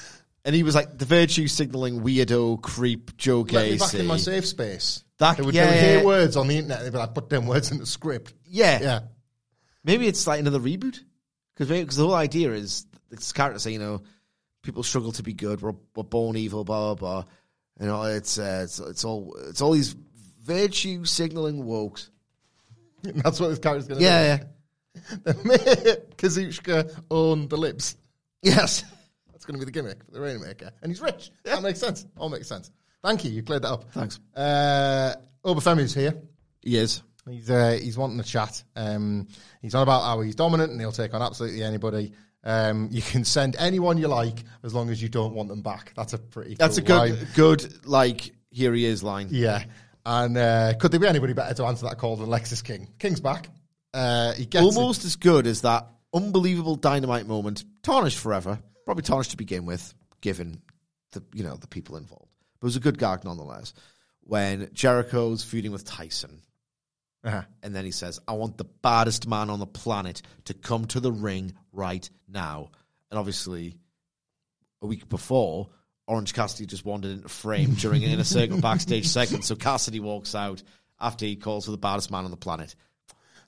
and 0.44 0.54
he 0.54 0.62
was 0.62 0.74
like 0.76 0.96
the 0.96 1.04
virtue 1.04 1.48
signaling 1.48 2.00
weirdo 2.02 2.62
creep 2.62 3.16
Joe 3.16 3.40
Let 3.40 3.48
Gacy. 3.48 3.70
me 3.72 3.78
back 3.78 3.94
in 3.94 4.06
my 4.06 4.16
safe 4.16 4.46
space. 4.46 5.02
That- 5.18 5.36
they 5.36 5.42
would, 5.42 5.54
yeah, 5.54 5.66
they 5.66 5.70
would 5.72 5.76
yeah, 5.82 5.96
hear 5.98 6.04
words 6.06 6.36
on 6.36 6.46
the 6.48 6.56
internet. 6.56 6.82
They'd 6.82 6.92
be 6.92 6.98
like, 6.98 7.14
put 7.14 7.28
them 7.28 7.46
words 7.46 7.70
in 7.72 7.78
the 7.78 7.86
script. 7.86 8.32
yeah, 8.46 8.80
Yeah. 8.80 9.00
Maybe 9.84 10.06
it's 10.06 10.26
like 10.28 10.38
another 10.40 10.60
reboot 10.60 11.00
because 11.56 11.96
the 11.96 12.04
whole 12.04 12.14
idea 12.14 12.52
is 12.52 12.86
this 13.20 13.32
character 13.32 13.58
say 13.58 13.72
you 13.72 13.78
know 13.78 14.02
people 14.62 14.82
struggle 14.82 15.12
to 15.12 15.22
be 15.22 15.32
good 15.34 15.60
we're, 15.62 15.74
we're 15.96 16.02
born 16.04 16.36
evil 16.36 16.64
blah 16.64 16.94
blah 16.94 17.22
blah 17.22 17.24
you 17.80 17.86
know 17.86 18.02
it's 18.04 18.38
uh, 18.38 18.60
it's 18.64 18.78
it's 18.80 19.04
all 19.04 19.36
it's 19.48 19.60
all 19.60 19.72
these 19.72 19.94
virtue 20.42 21.04
signaling 21.04 21.64
wokes 21.64 22.10
That's 23.02 23.40
what 23.40 23.48
this 23.48 23.58
character's 23.58 23.88
going 23.88 23.98
to 24.00 24.04
yeah 24.04 24.36
do. 24.36 24.42
yeah 25.26 25.94
Kazuchika 26.16 27.02
own 27.10 27.48
the 27.48 27.56
lips. 27.56 27.96
yes 28.42 28.84
That's 29.32 29.44
going 29.44 29.58
to 29.58 29.58
be 29.58 29.64
the 29.64 29.72
gimmick 29.72 30.04
for 30.04 30.12
the 30.12 30.20
Rainmaker. 30.20 30.70
And 30.82 30.90
he's 30.92 31.00
rich. 31.00 31.32
That 31.44 31.62
makes 31.62 31.80
sense. 31.80 32.06
All 32.16 32.28
makes 32.28 32.46
sense. 32.46 32.70
Thank 33.02 33.24
you. 33.24 33.32
You 33.32 33.42
cleared 33.42 33.62
that 33.62 33.72
up. 33.72 33.90
Thanks. 33.92 34.20
Uh, 34.36 35.14
Oba 35.44 35.60
Femi's 35.60 35.92
here. 35.94 36.14
he 36.60 36.76
is 36.76 37.02
He's 37.28 37.50
uh, 37.50 37.78
he's 37.80 37.96
wanting 37.96 38.18
to 38.18 38.24
chat. 38.24 38.62
Um, 38.76 39.26
he's 39.60 39.74
on 39.74 39.82
about 39.82 40.02
how 40.02 40.20
he's 40.20 40.34
dominant 40.36 40.70
and 40.72 40.80
he'll 40.80 40.92
take 40.92 41.14
on 41.14 41.22
absolutely 41.22 41.62
anybody. 41.64 42.12
Um, 42.44 42.88
you 42.92 43.02
can 43.02 43.24
send 43.24 43.56
anyone 43.58 43.98
you 43.98 44.08
like 44.08 44.44
as 44.62 44.74
long 44.74 44.90
as 44.90 45.02
you 45.02 45.08
don't 45.08 45.34
want 45.34 45.48
them 45.48 45.62
back. 45.62 45.92
That's 45.96 46.12
a 46.12 46.18
pretty. 46.18 46.54
that's 46.54 46.78
a 46.78 46.82
good 46.82 46.96
line. 46.96 47.28
good 47.34 47.86
like 47.86 48.32
here 48.50 48.74
he 48.74 48.84
is 48.84 49.02
line 49.02 49.28
Yeah. 49.30 49.64
And 50.04 50.36
uh, 50.36 50.74
could 50.78 50.90
there 50.90 51.00
be 51.00 51.06
anybody 51.06 51.32
better 51.32 51.54
to 51.54 51.64
answer 51.64 51.86
that 51.86 51.98
call 51.98 52.16
than 52.16 52.28
Lexis 52.28 52.62
King? 52.62 52.88
King's 52.98 53.20
back. 53.20 53.48
Uh, 53.94 54.32
he 54.32 54.46
gets 54.46 54.64
it. 54.64 54.76
almost 54.76 55.04
as 55.04 55.16
good 55.16 55.46
as 55.46 55.60
that 55.62 55.86
unbelievable 56.14 56.76
dynamite 56.76 57.26
moment 57.26 57.64
tarnished 57.82 58.18
forever 58.18 58.58
probably 58.84 59.02
tarnished 59.02 59.30
to 59.30 59.36
begin 59.36 59.64
with 59.64 59.94
given 60.20 60.60
the 61.12 61.22
you 61.32 61.42
know 61.42 61.56
the 61.56 61.66
people 61.66 61.96
involved 61.96 62.28
but 62.60 62.66
it 62.66 62.68
was 62.68 62.76
a 62.76 62.80
good 62.80 62.98
gag 62.98 63.24
nonetheless 63.24 63.72
when 64.24 64.68
Jericho's 64.72 65.42
feuding 65.42 65.72
with 65.72 65.84
Tyson 65.84 66.42
Uh-huh. 67.24 67.42
And 67.62 67.74
then 67.74 67.84
he 67.84 67.90
says, 67.92 68.20
I 68.26 68.32
want 68.32 68.58
the 68.58 68.64
baddest 68.64 69.28
man 69.28 69.48
on 69.48 69.60
the 69.60 69.66
planet 69.66 70.22
to 70.46 70.54
come 70.54 70.86
to 70.86 71.00
the 71.00 71.12
ring 71.12 71.54
right 71.72 72.08
now. 72.28 72.70
And 73.10 73.18
obviously, 73.18 73.76
a 74.80 74.86
week 74.86 75.08
before, 75.08 75.68
Orange 76.06 76.34
Cassidy 76.34 76.66
just 76.66 76.84
wandered 76.84 77.12
into 77.12 77.28
frame 77.28 77.74
during 77.74 78.02
an 78.04 78.10
inner 78.10 78.24
circle 78.24 78.60
backstage 78.60 79.06
segment. 79.06 79.44
So 79.44 79.54
Cassidy 79.54 80.00
walks 80.00 80.34
out 80.34 80.62
after 81.00 81.24
he 81.24 81.36
calls 81.36 81.66
for 81.66 81.70
the 81.70 81.78
baddest 81.78 82.10
man 82.10 82.24
on 82.24 82.30
the 82.30 82.36
planet. 82.36 82.74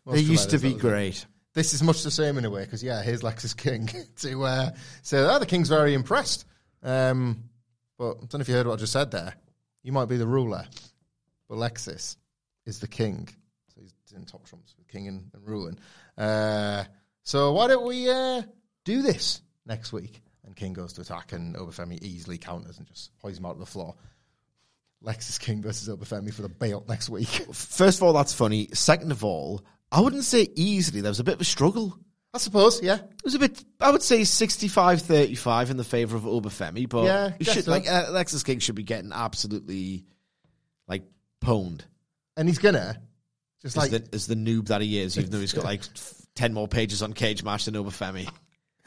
Most 0.05 0.17
they 0.17 0.23
used 0.23 0.51
to 0.51 0.59
be 0.59 0.71
that 0.71 0.77
it. 0.77 0.81
great. 0.81 1.27
This 1.55 1.73
is 1.73 1.83
much 1.83 2.03
the 2.03 2.11
same 2.11 2.37
in 2.37 2.45
a 2.45 2.51
way 2.51 2.65
because 2.65 2.83
yeah, 2.83 3.03
here's 3.03 3.23
Lexis 3.23 3.57
King 3.57 3.89
to 4.17 4.45
uh, 4.45 4.71
say 5.03 5.19
oh, 5.19 5.39
the 5.39 5.47
King's 5.47 5.69
very 5.69 5.95
impressed. 5.95 6.45
Um, 6.83 7.45
but 7.97 8.11
I 8.11 8.21
don't 8.21 8.35
know 8.35 8.41
if 8.41 8.49
you 8.49 8.55
heard 8.55 8.67
what 8.67 8.75
I 8.75 8.77
just 8.77 8.93
said 8.93 9.11
there. 9.11 9.35
You 9.83 9.93
might 9.93 10.07
be 10.07 10.17
the 10.17 10.27
ruler, 10.27 10.65
but 11.49 11.59
Lexis 11.59 12.17
is 12.67 12.81
the 12.81 12.89
king. 12.89 13.29
In 14.15 14.25
top 14.25 14.47
trumps 14.47 14.75
with 14.79 14.89
king 14.89 15.09
and, 15.09 15.31
and 15.35 15.47
ruling. 15.49 15.79
Uh, 16.17 16.85
so 17.23 17.53
why 17.53 17.67
don't 17.69 17.87
we 17.87 18.09
uh, 18.09 18.43
do 18.85 19.03
this 19.03 19.41
next 19.67 19.93
week? 19.93 20.21
And 20.45 20.55
King 20.55 20.75
goes 20.75 20.93
to 20.95 21.01
attack, 21.01 21.33
and 21.33 21.57
Oba 21.57 21.73
Femi 21.73 22.03
easily 22.03 22.37
counters 22.37 22.77
and 22.79 22.87
just 22.87 23.11
hoists 23.23 23.39
him 23.39 23.47
out 23.47 23.53
of 23.53 23.59
the 23.61 23.67
floor. 23.67 23.95
Lexis 25.03 25.41
King 25.41 25.63
versus 25.63 25.89
Oba 25.89 26.05
Femi 26.05 26.33
for 26.33 26.43
the 26.43 26.49
belt 26.49 26.89
next 26.89 27.09
week. 27.09 27.29
First 27.53 27.99
of 27.99 28.03
all, 28.03 28.13
that's 28.13 28.35
funny. 28.35 28.69
Second 28.73 29.11
of 29.11 29.25
all, 29.25 29.65
I 29.91 30.01
wouldn't 30.01 30.25
say 30.25 30.49
easily. 30.55 31.01
There 31.01 31.11
was 31.11 31.21
a 31.21 31.25
bit 31.25 31.35
of 31.35 31.41
a 31.41 31.45
struggle. 31.45 31.99
I 32.33 32.39
suppose, 32.39 32.83
yeah. 32.83 32.97
It 32.97 33.25
was 33.25 33.35
a 33.37 33.39
bit, 33.39 33.65
I 33.81 33.91
would 33.93 34.03
say 34.03 34.25
65 34.25 35.03
35 35.03 35.71
in 35.71 35.77
the 35.77 35.85
favour 35.85 36.17
of 36.17 36.27
Oba 36.27 36.49
Femi, 36.49 36.89
but 36.89 37.05
Yeah, 37.05 37.33
should, 37.41 37.65
so. 37.65 37.71
like, 37.71 37.89
uh, 37.89 38.07
Alexis 38.09 38.43
King 38.43 38.59
should 38.59 38.75
be 38.75 38.83
getting 38.83 39.13
absolutely, 39.13 40.05
like, 40.89 41.05
pwned. 41.41 41.83
And 42.37 42.49
he's 42.49 42.59
gonna 42.59 43.01
just 43.65 43.77
As, 43.77 43.91
like 43.91 43.91
the, 43.91 44.15
as 44.15 44.27
the 44.29 44.37
noob 44.37 44.69
that 44.69 44.81
he 44.83 45.01
is, 45.01 45.19
even 45.19 45.31
though 45.31 45.41
he's 45.41 45.53
got 45.53 45.65
like 45.65 45.81
10 46.37 46.53
more 46.55 46.69
pages 46.69 47.03
on 47.03 47.13
Cage 47.13 47.43
Match 47.43 47.65
than 47.65 47.75
Oba 47.77 47.91
Femi. 47.91 48.29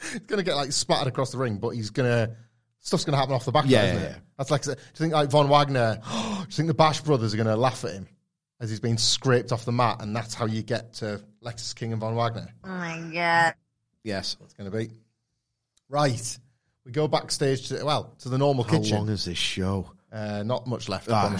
he's 0.00 0.20
gonna 0.20 0.42
get 0.42 0.54
like 0.56 0.72
splattered 0.72 1.08
across 1.08 1.30
the 1.32 1.38
ring, 1.38 1.56
but 1.58 1.70
he's 1.70 1.90
gonna 1.90 2.36
stuff's 2.80 3.04
gonna 3.04 3.16
happen 3.18 3.34
off 3.34 3.44
the 3.44 3.52
back. 3.52 3.64
Yeah, 3.66 3.82
Yeah, 3.82 3.88
isn't 3.90 4.02
yeah, 4.02 4.08
it? 4.08 4.12
yeah. 4.12 4.18
That's 4.38 4.50
like 4.50 4.62
do 4.62 4.70
you 4.70 4.76
think 4.94 5.12
like 5.12 5.30
Von 5.30 5.48
Wagner? 5.48 6.00
do 6.10 6.38
you 6.40 6.46
think 6.50 6.68
the 6.68 6.74
Bash 6.74 7.00
brothers 7.02 7.34
are 7.34 7.36
gonna 7.36 7.56
laugh 7.56 7.84
at 7.84 7.92
him 7.92 8.06
as 8.60 8.70
he's 8.70 8.80
being 8.80 8.98
scraped 8.98 9.52
off 9.52 9.64
the 9.64 9.72
mat, 9.72 9.98
and 10.00 10.14
that's 10.16 10.34
how 10.34 10.46
you 10.46 10.62
get 10.62 10.94
to 10.94 11.20
Lexis 11.44 11.74
King 11.74 11.92
and 11.92 12.00
Von 12.00 12.14
Wagner? 12.14 12.48
Oh 12.64 12.68
my 12.68 12.98
god. 13.12 13.54
Yes. 14.04 14.36
It's 14.44 14.54
gonna 14.54 14.70
be 14.70 14.90
right. 15.88 16.38
We 16.84 16.92
go 16.92 17.08
backstage 17.08 17.68
to 17.68 17.84
well 17.84 18.14
to 18.20 18.28
the 18.28 18.38
normal 18.38 18.64
How 18.64 18.78
kitchen. 18.78 18.96
long 18.98 19.08
is 19.08 19.24
this 19.24 19.36
show? 19.38 19.90
Uh, 20.10 20.42
not 20.42 20.66
much 20.66 20.88
left, 20.88 21.10
I 21.10 21.12
Ah. 21.14 21.38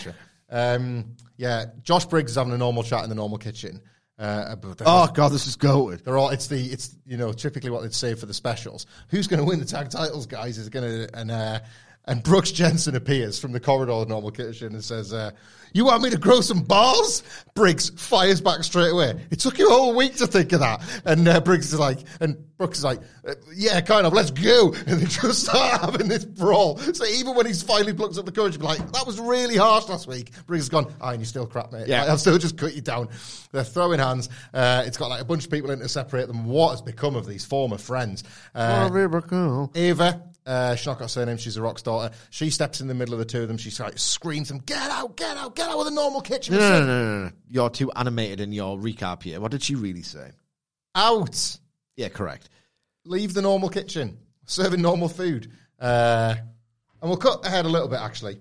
Um, 0.51 1.17
yeah, 1.37 1.67
Josh 1.83 2.07
Briggs 2.07 2.33
is 2.33 2.37
having 2.37 2.53
a 2.53 2.59
normal 2.59 2.83
chat 2.83 3.05
in 3.05 3.09
the 3.09 3.15
normal 3.15 3.39
kitchen. 3.39 3.81
Uh, 4.19 4.57
Oh, 4.85 5.07
God, 5.15 5.29
this 5.29 5.47
is 5.47 5.57
goated. 5.57 6.03
They're 6.03 6.19
all. 6.19 6.31
It's 6.31 6.49
the. 6.49 6.61
It's 6.61 6.97
you 7.07 7.17
know 7.17 7.33
typically 7.33 7.71
what 7.71 7.83
they'd 7.83 7.95
say 7.95 8.15
for 8.15 8.27
the 8.27 8.35
specials. 8.35 8.87
Who's 9.11 9.29
going 9.29 9.39
to 9.39 9.45
win 9.45 9.61
the 9.61 9.65
tag 9.65 9.91
titles, 9.91 10.27
guys? 10.27 10.59
Is 10.59 10.69
going 10.69 11.07
to 11.07 11.17
and 11.17 11.31
uh, 11.31 11.61
and 12.09 12.23
Brooks 12.23 12.51
Jensen 12.51 12.97
appears 12.97 13.39
from 13.39 13.53
the 13.53 13.61
corridor 13.61 13.93
of 13.93 14.09
the 14.09 14.13
normal 14.13 14.31
kitchen 14.31 14.73
and 14.73 14.83
says, 14.83 15.13
uh, 15.13 15.31
"You 15.75 15.85
want 15.85 16.03
me 16.03 16.11
to 16.11 16.17
grow 16.17 16.41
some 16.41 16.63
balls?" 16.63 17.23
Briggs 17.55 17.91
fires 17.91 18.41
back 18.41 18.65
straight 18.65 18.91
away. 18.91 19.27
It 19.31 19.41
took 19.41 19.59
you 19.59 19.69
a 19.69 19.71
whole 19.71 19.95
week 19.95 20.17
to 20.17 20.27
think 20.27 20.53
of 20.53 20.61
that, 20.61 20.83
and 21.05 21.29
uh, 21.29 21.41
Briggs 21.41 21.73
is 21.73 21.79
like, 21.79 21.99
and 22.21 22.37
Brooks 22.57 22.79
is 22.79 22.85
like, 22.85 23.01
uh, 23.29 23.35
"Yeah, 23.55 23.81
kind 23.83 24.07
of. 24.07 24.13
Let's 24.15 24.31
go." 24.31 24.75
And 24.89 25.01
they 25.01 25.05
just 25.05 25.45
start 25.45 25.83
having 25.83 26.09
this 26.09 26.25
brawl. 26.25 26.79
So 26.79 27.05
even 27.05 27.35
when 27.35 27.45
he's 27.45 27.63
finally 27.63 27.93
plucked 27.93 28.17
up 28.17 28.25
the 28.25 28.33
courage, 28.33 28.55
to 28.55 28.59
be 28.59 28.65
like, 28.65 28.93
"That 28.93 29.07
was 29.07 29.21
really 29.21 29.57
harsh 29.57 29.87
last 29.89 30.07
week." 30.07 30.33
Briggs 30.47 30.65
has 30.65 30.69
gone, 30.71 30.93
"Ah, 31.03 31.11
and 31.11 31.21
you 31.21 31.27
still 31.27 31.47
crap, 31.47 31.73
mate. 31.73 31.89
Yeah. 31.89 32.01
Like, 32.01 32.11
I've 32.11 32.21
still 32.21 32.39
just 32.39 32.57
cut 32.57 32.75
you 32.75 32.81
down." 32.81 33.11
They're 33.53 33.65
throwing 33.65 33.99
hands. 33.99 34.31
Uh, 34.55 34.83
it's 34.87 34.97
got 34.97 35.11
like 35.11 35.21
a 35.21 35.25
bunch 35.25 35.45
of 35.45 35.51
people 35.51 35.71
in 35.71 35.81
to 35.81 35.89
separate 35.89 36.27
them. 36.27 36.47
What 36.47 36.71
has 36.71 36.83
become 36.83 37.17
of 37.17 37.27
these 37.27 37.45
former 37.45 37.79
friends? 37.79 38.25
Uh, 38.55 38.89
Ava, 39.75 40.23
uh, 40.49 40.75
she's 40.75 40.87
not 40.87 40.99
got 40.99 41.05
a 41.05 41.09
surname. 41.09 41.37
She's 41.37 41.57
a 41.57 41.63
Rock's 41.63 41.83
daughter. 41.83 42.15
She 42.31 42.51
steps 42.51 42.81
in 42.81 42.89
the 42.89 42.95
middle 42.95 43.13
of 43.15 43.19
the 43.21 43.27
two 43.27 43.43
of 43.43 43.49
them. 43.49 43.59
She 43.59 43.71
like 43.83 43.99
screams 43.99 44.49
them, 44.49 44.59
"Get 44.59 44.91
out! 44.91 45.17
Get 45.17 45.37
out! 45.37 45.55
Get 45.55 45.69
out 45.69 45.79
of 45.79 45.85
the 45.85 45.91
normal 45.91 46.23
kitchen!" 46.23 46.55
No, 46.55 46.61
no, 46.61 46.81
no, 46.81 46.87
no, 46.87 47.25
no. 47.27 47.33
You're 47.49 47.71
too 47.71 47.91
animated 47.93 48.41
in 48.41 48.53
your 48.53 48.79
recap 48.79 49.23
here. 49.23 49.41
What 49.41 49.51
did 49.51 49.63
she 49.63 49.75
really 49.75 50.03
say? 50.03 50.31
Out! 50.95 51.59
Yeah, 51.97 52.09
correct. 52.09 52.49
leave 53.05 53.35
the 53.35 53.43
normal 53.43 53.69
kitchen, 53.69 54.19
serving 54.47 54.81
normal 54.83 55.09
food. 55.09 55.53
Uh, 55.79 56.35
and 57.01 57.09
we'll 57.11 57.19
cut 57.19 57.47
ahead 57.47 57.65
a 57.65 57.69
little 57.69 57.89
bit 57.89 58.01
actually 58.01 58.39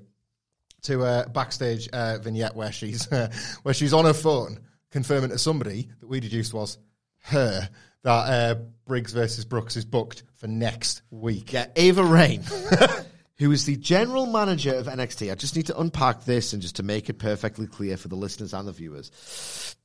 to 0.84 1.04
a 1.04 1.28
backstage 1.30 1.88
uh, 1.90 2.18
vignette 2.20 2.56
where 2.56 2.72
she's 2.72 3.12
uh, 3.12 3.32
where 3.64 3.74
she's 3.74 3.94
on 3.94 4.06
her 4.06 4.14
phone 4.14 4.60
confirming 4.92 5.30
to 5.30 5.38
somebody 5.38 5.90
that 6.00 6.08
we 6.08 6.20
deduced 6.20 6.54
was 6.54 6.78
her 7.24 7.70
that 8.04 8.10
uh, 8.12 8.56
Briggs 8.86 9.14
versus 9.14 9.46
Brooks 9.46 9.76
is 9.76 9.86
booked 9.86 10.24
for 10.36 10.48
next 10.48 11.02
week. 11.12 11.54
Yeah, 11.54 11.68
Ava 11.76 12.04
Raine, 12.04 12.44
who 13.38 13.52
is 13.52 13.66
the 13.66 13.76
general 13.76 14.26
manager 14.26 14.76
of 14.76 14.88
NXT. 14.88 15.32
I 15.32 15.36
just 15.36 15.56
need 15.56 15.68
to 15.68 15.80
unpack 15.80 16.24
this 16.24 16.54
and 16.54 16.62
just 16.62 16.78
to 16.78 16.84
make 16.84 17.10
it 17.10 17.20
perfectly 17.20 17.68
clear 17.68 17.98
for 17.98 18.08
the 18.08 18.16
listeners 18.16 18.54
and 18.54 18.68
the 18.68 18.72
viewers. 18.72 19.76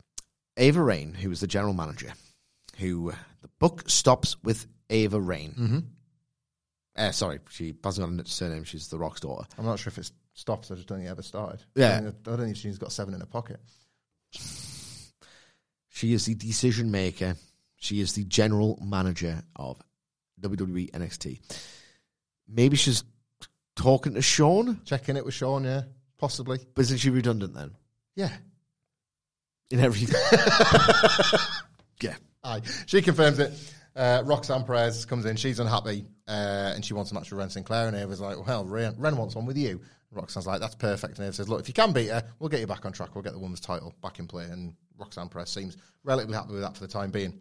Ava 0.56 0.82
Raine, 0.82 1.14
who 1.14 1.30
is 1.30 1.40
the 1.40 1.46
general 1.46 1.74
manager, 1.74 2.12
who 2.78 3.12
the 3.40 3.48
book 3.58 3.88
stops 3.88 4.36
with 4.42 4.66
Ava 4.90 5.20
Raine. 5.20 5.54
Mm-hmm. 5.58 5.78
Uh, 6.94 7.10
sorry, 7.10 7.38
she 7.50 7.74
hasn't 7.82 8.16
got 8.16 8.26
a 8.26 8.30
surname. 8.30 8.64
She's 8.64 8.88
the 8.88 8.98
Rock's 8.98 9.20
daughter. 9.20 9.46
I'm 9.58 9.64
not 9.64 9.78
sure 9.78 9.90
if 9.90 9.98
it 9.98 10.10
stops. 10.34 10.70
I 10.70 10.74
just 10.74 10.86
don't 10.86 10.98
think 10.98 11.08
it 11.08 11.10
ever 11.10 11.22
started. 11.22 11.64
Yeah. 11.74 11.96
I 11.96 12.00
don't, 12.00 12.12
think, 12.12 12.28
I 12.28 12.30
don't 12.36 12.44
think 12.44 12.56
she's 12.56 12.78
got 12.78 12.92
seven 12.92 13.14
in 13.14 13.20
her 13.20 13.26
pocket. 13.26 13.60
She 15.88 16.12
is 16.12 16.26
the 16.26 16.34
decision 16.34 16.90
maker. 16.90 17.36
She 17.82 18.00
is 18.00 18.12
the 18.12 18.22
general 18.22 18.78
manager 18.80 19.42
of 19.56 19.76
WWE 20.40 20.92
NXT. 20.92 21.40
Maybe 22.46 22.76
she's 22.76 23.02
talking 23.74 24.14
to 24.14 24.22
Shawn, 24.22 24.80
Checking 24.84 25.16
it 25.16 25.24
with 25.24 25.34
Shawn, 25.34 25.64
yeah, 25.64 25.82
possibly. 26.16 26.60
but 26.76 26.82
isn't 26.82 26.98
she 26.98 27.10
redundant 27.10 27.54
then? 27.54 27.72
Yeah. 28.14 28.30
In 29.72 29.80
every. 29.80 30.06
yeah. 32.00 32.14
Aye. 32.44 32.62
She 32.86 33.02
confirms 33.02 33.40
it. 33.40 33.52
Uh, 33.96 34.22
Roxanne 34.26 34.62
Perez 34.62 35.04
comes 35.04 35.24
in. 35.24 35.34
She's 35.34 35.58
unhappy 35.58 36.04
uh, 36.28 36.72
and 36.76 36.84
she 36.84 36.94
wants 36.94 37.10
a 37.10 37.14
match 37.14 37.32
with 37.32 37.40
Wren 37.40 37.50
Sinclair. 37.50 37.88
And 37.88 37.96
Ava's 37.96 38.20
like, 38.20 38.46
well, 38.46 38.64
Wren, 38.64 38.94
Wren 38.96 39.16
wants 39.16 39.34
one 39.34 39.44
with 39.44 39.56
you. 39.56 39.80
Roxanne's 40.12 40.46
like, 40.46 40.60
that's 40.60 40.76
perfect. 40.76 41.18
And 41.18 41.26
Ava 41.26 41.34
says, 41.34 41.48
look, 41.48 41.58
if 41.58 41.66
you 41.66 41.74
can 41.74 41.92
beat 41.92 42.10
her, 42.10 42.22
we'll 42.38 42.48
get 42.48 42.60
you 42.60 42.68
back 42.68 42.86
on 42.86 42.92
track. 42.92 43.16
We'll 43.16 43.22
get 43.24 43.32
the 43.32 43.40
women's 43.40 43.58
title 43.60 43.92
back 44.00 44.20
in 44.20 44.28
play. 44.28 44.44
And 44.44 44.74
Roxanne 44.98 45.28
Perez 45.28 45.50
seems 45.50 45.76
relatively 46.04 46.36
happy 46.36 46.52
with 46.52 46.62
that 46.62 46.74
for 46.76 46.80
the 46.80 46.92
time 46.92 47.10
being. 47.10 47.40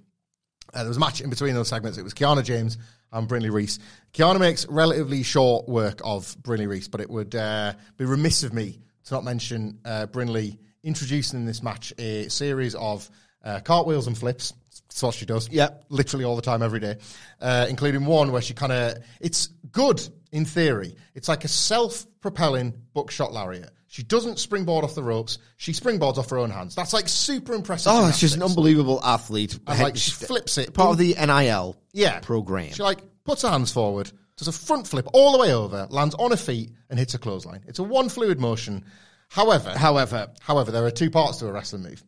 Uh, 0.74 0.80
there 0.80 0.88
was 0.88 0.98
a 0.98 1.00
match 1.02 1.22
in 1.22 1.30
between 1.30 1.54
those 1.54 1.68
segments. 1.68 1.98
It 1.98 2.04
was 2.04 2.14
Kiana 2.14 2.44
James 2.44 2.78
and 3.12 3.28
Brinley 3.28 3.52
Reece. 3.52 3.80
Kiana 4.14 4.40
makes 4.40 4.66
relatively 4.68 5.24
short 5.24 5.68
work 5.68 6.02
of 6.04 6.36
Brinley 6.42 6.68
Reece, 6.68 6.88
but 6.88 7.02
it 7.02 7.10
would 7.10 7.36
uh, 7.36 7.74
be 7.98 8.06
remiss 8.06 8.44
of 8.44 8.54
me 8.54 8.80
to 9.06 9.14
not 9.14 9.24
mention 9.24 9.80
uh, 9.84 10.08
Brinley 10.08 10.58
introducing 10.84 11.40
in 11.40 11.46
this 11.46 11.62
match 11.62 11.94
a 11.98 12.30
series 12.30 12.76
of 12.76 13.10
uh, 13.44 13.60
cartwheels 13.60 14.08
and 14.08 14.18
flips. 14.18 14.54
That's 14.88 15.04
what 15.04 15.16
she 15.16 15.26
does. 15.26 15.50
Yep. 15.50 15.86
Literally 15.90 16.26
all 16.26 16.36
the 16.36 16.42
time, 16.42 16.62
every 16.62 16.80
day. 16.80 16.98
Uh, 17.40 17.66
including 17.70 18.06
one 18.06 18.32
where 18.32 18.42
she 18.42 18.54
kind 18.54 18.72
of, 18.72 18.98
it's 19.20 19.48
good 19.72 20.02
in 20.32 20.46
theory. 20.46 20.96
It's 21.16 21.28
like 21.28 21.44
a 21.44 21.48
self 21.48 22.06
propelling 22.22 22.74
buckshot 22.94 23.34
lariat. 23.34 23.72
She 23.92 24.04
doesn't 24.04 24.40
springboard 24.40 24.86
off 24.86 24.96
the 24.96 25.04
ropes. 25.04 25.38
She 25.58 25.74
springboards 25.74 26.18
off 26.18 26.30
her 26.30 26.38
own 26.38 26.50
hands. 26.50 26.76
That's 26.76 26.94
like 26.94 27.10
super 27.10 27.52
impressive. 27.52 27.92
Oh, 27.94 28.10
she's 28.14 28.34
an 28.34 28.42
unbelievable 28.42 29.02
athlete. 29.04 29.60
And 29.68 29.82
like 29.82 29.98
she 29.98 30.12
flips 30.12 30.58
it. 30.58 30.74
Part 30.74 30.92
of 30.92 30.98
the 30.98 31.14
NIL 31.16 31.76
yeah. 31.92 32.22
program. 32.22 32.72
She 32.72 32.84
like 32.84 33.00
puts 33.26 33.42
her 33.42 33.50
hands 33.50 33.74
forward, 33.74 34.10
does 34.38 34.48
a 34.48 34.54
front 34.54 34.88
flip 34.88 35.10
all 35.12 35.34
the 35.34 35.40
way 35.40 35.54
over, 35.54 35.88
lands 35.90 36.16
on 36.16 36.32
her 36.32 36.38
feet, 36.38 36.72
and 36.90 36.98
hits 36.98 37.16
a 37.16 37.20
clothesline. 37.20 37.66
It's 37.68 37.80
a 37.80 37.84
one 37.84 38.08
fluid 38.08 38.40
motion. 38.40 38.86
However, 39.28 39.78
However, 39.78 40.30
however, 40.40 40.72
there 40.72 40.86
are 40.86 40.92
two 40.92 41.10
parts 41.10 41.40
to 41.40 41.48
a 41.48 41.52
wrestling 41.52 41.84
move: 41.84 42.02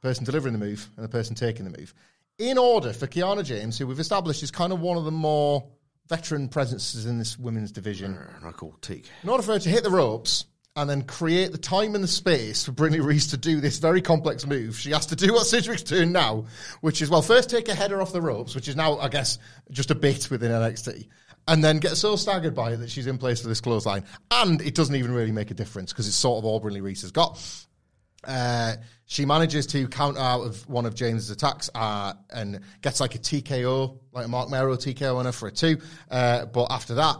the 0.00 0.08
person 0.08 0.24
delivering 0.24 0.54
the 0.54 0.64
move 0.64 0.88
and 0.96 1.04
the 1.04 1.10
person 1.10 1.34
taking 1.34 1.70
the 1.70 1.78
move. 1.78 1.92
In 2.38 2.56
order 2.56 2.94
for 2.94 3.06
Kiana 3.06 3.44
James, 3.44 3.76
who 3.76 3.86
we've 3.86 4.00
established 4.00 4.42
is 4.42 4.50
kind 4.50 4.72
of 4.72 4.80
one 4.80 4.96
of 4.96 5.04
the 5.04 5.10
more 5.10 5.68
veteran 6.08 6.48
presences 6.48 7.04
in 7.04 7.18
this 7.18 7.38
women's 7.38 7.70
division, 7.70 8.18
I 8.42 8.50
call 8.52 8.74
Teak. 8.80 9.10
in 9.22 9.28
order 9.28 9.42
for 9.42 9.52
her 9.52 9.58
to 9.58 9.68
hit 9.68 9.84
the 9.84 9.90
ropes 9.90 10.46
and 10.78 10.88
then 10.88 11.02
create 11.02 11.50
the 11.50 11.58
time 11.58 11.96
and 11.96 12.04
the 12.04 12.08
space 12.08 12.64
for 12.64 12.70
Brinley 12.70 13.04
Reece 13.04 13.26
to 13.28 13.36
do 13.36 13.60
this 13.60 13.78
very 13.78 14.00
complex 14.00 14.46
move, 14.46 14.78
she 14.78 14.92
has 14.92 15.06
to 15.06 15.16
do 15.16 15.32
what 15.32 15.44
Sidgwick's 15.44 15.82
doing 15.82 16.12
now, 16.12 16.44
which 16.82 17.02
is, 17.02 17.10
well, 17.10 17.20
first 17.20 17.50
take 17.50 17.68
a 17.68 17.74
header 17.74 18.00
off 18.00 18.12
the 18.12 18.22
ropes, 18.22 18.54
which 18.54 18.68
is 18.68 18.76
now, 18.76 18.96
I 18.98 19.08
guess, 19.08 19.40
just 19.72 19.90
a 19.90 19.96
bit 19.96 20.30
within 20.30 20.52
NXT, 20.52 21.08
and 21.48 21.64
then 21.64 21.78
get 21.78 21.96
so 21.96 22.14
staggered 22.14 22.54
by 22.54 22.74
it 22.74 22.76
that 22.76 22.90
she's 22.90 23.08
in 23.08 23.18
place 23.18 23.42
for 23.42 23.48
this 23.48 23.60
clothesline. 23.60 24.04
And 24.30 24.62
it 24.62 24.76
doesn't 24.76 24.94
even 24.94 25.10
really 25.10 25.32
make 25.32 25.50
a 25.50 25.54
difference 25.54 25.92
because 25.92 26.06
it's 26.06 26.14
sort 26.14 26.38
of 26.38 26.44
all 26.44 26.60
Brinley 26.60 26.80
Reece 26.80 27.02
has 27.02 27.10
got. 27.10 27.42
Uh, 28.22 28.76
she 29.06 29.24
manages 29.24 29.66
to 29.68 29.88
counter 29.88 30.20
out 30.20 30.42
of 30.42 30.68
one 30.68 30.86
of 30.86 30.94
James's 30.94 31.30
attacks 31.30 31.70
uh, 31.74 32.12
and 32.30 32.60
gets 32.82 33.00
like 33.00 33.16
a 33.16 33.18
TKO, 33.18 33.98
like 34.12 34.26
a 34.26 34.28
Mark 34.28 34.48
Mero 34.48 34.76
TKO 34.76 35.16
on 35.16 35.24
her 35.24 35.32
for 35.32 35.48
a 35.48 35.52
two. 35.52 35.78
Uh, 36.08 36.44
but 36.46 36.68
after 36.70 36.94
that, 36.94 37.16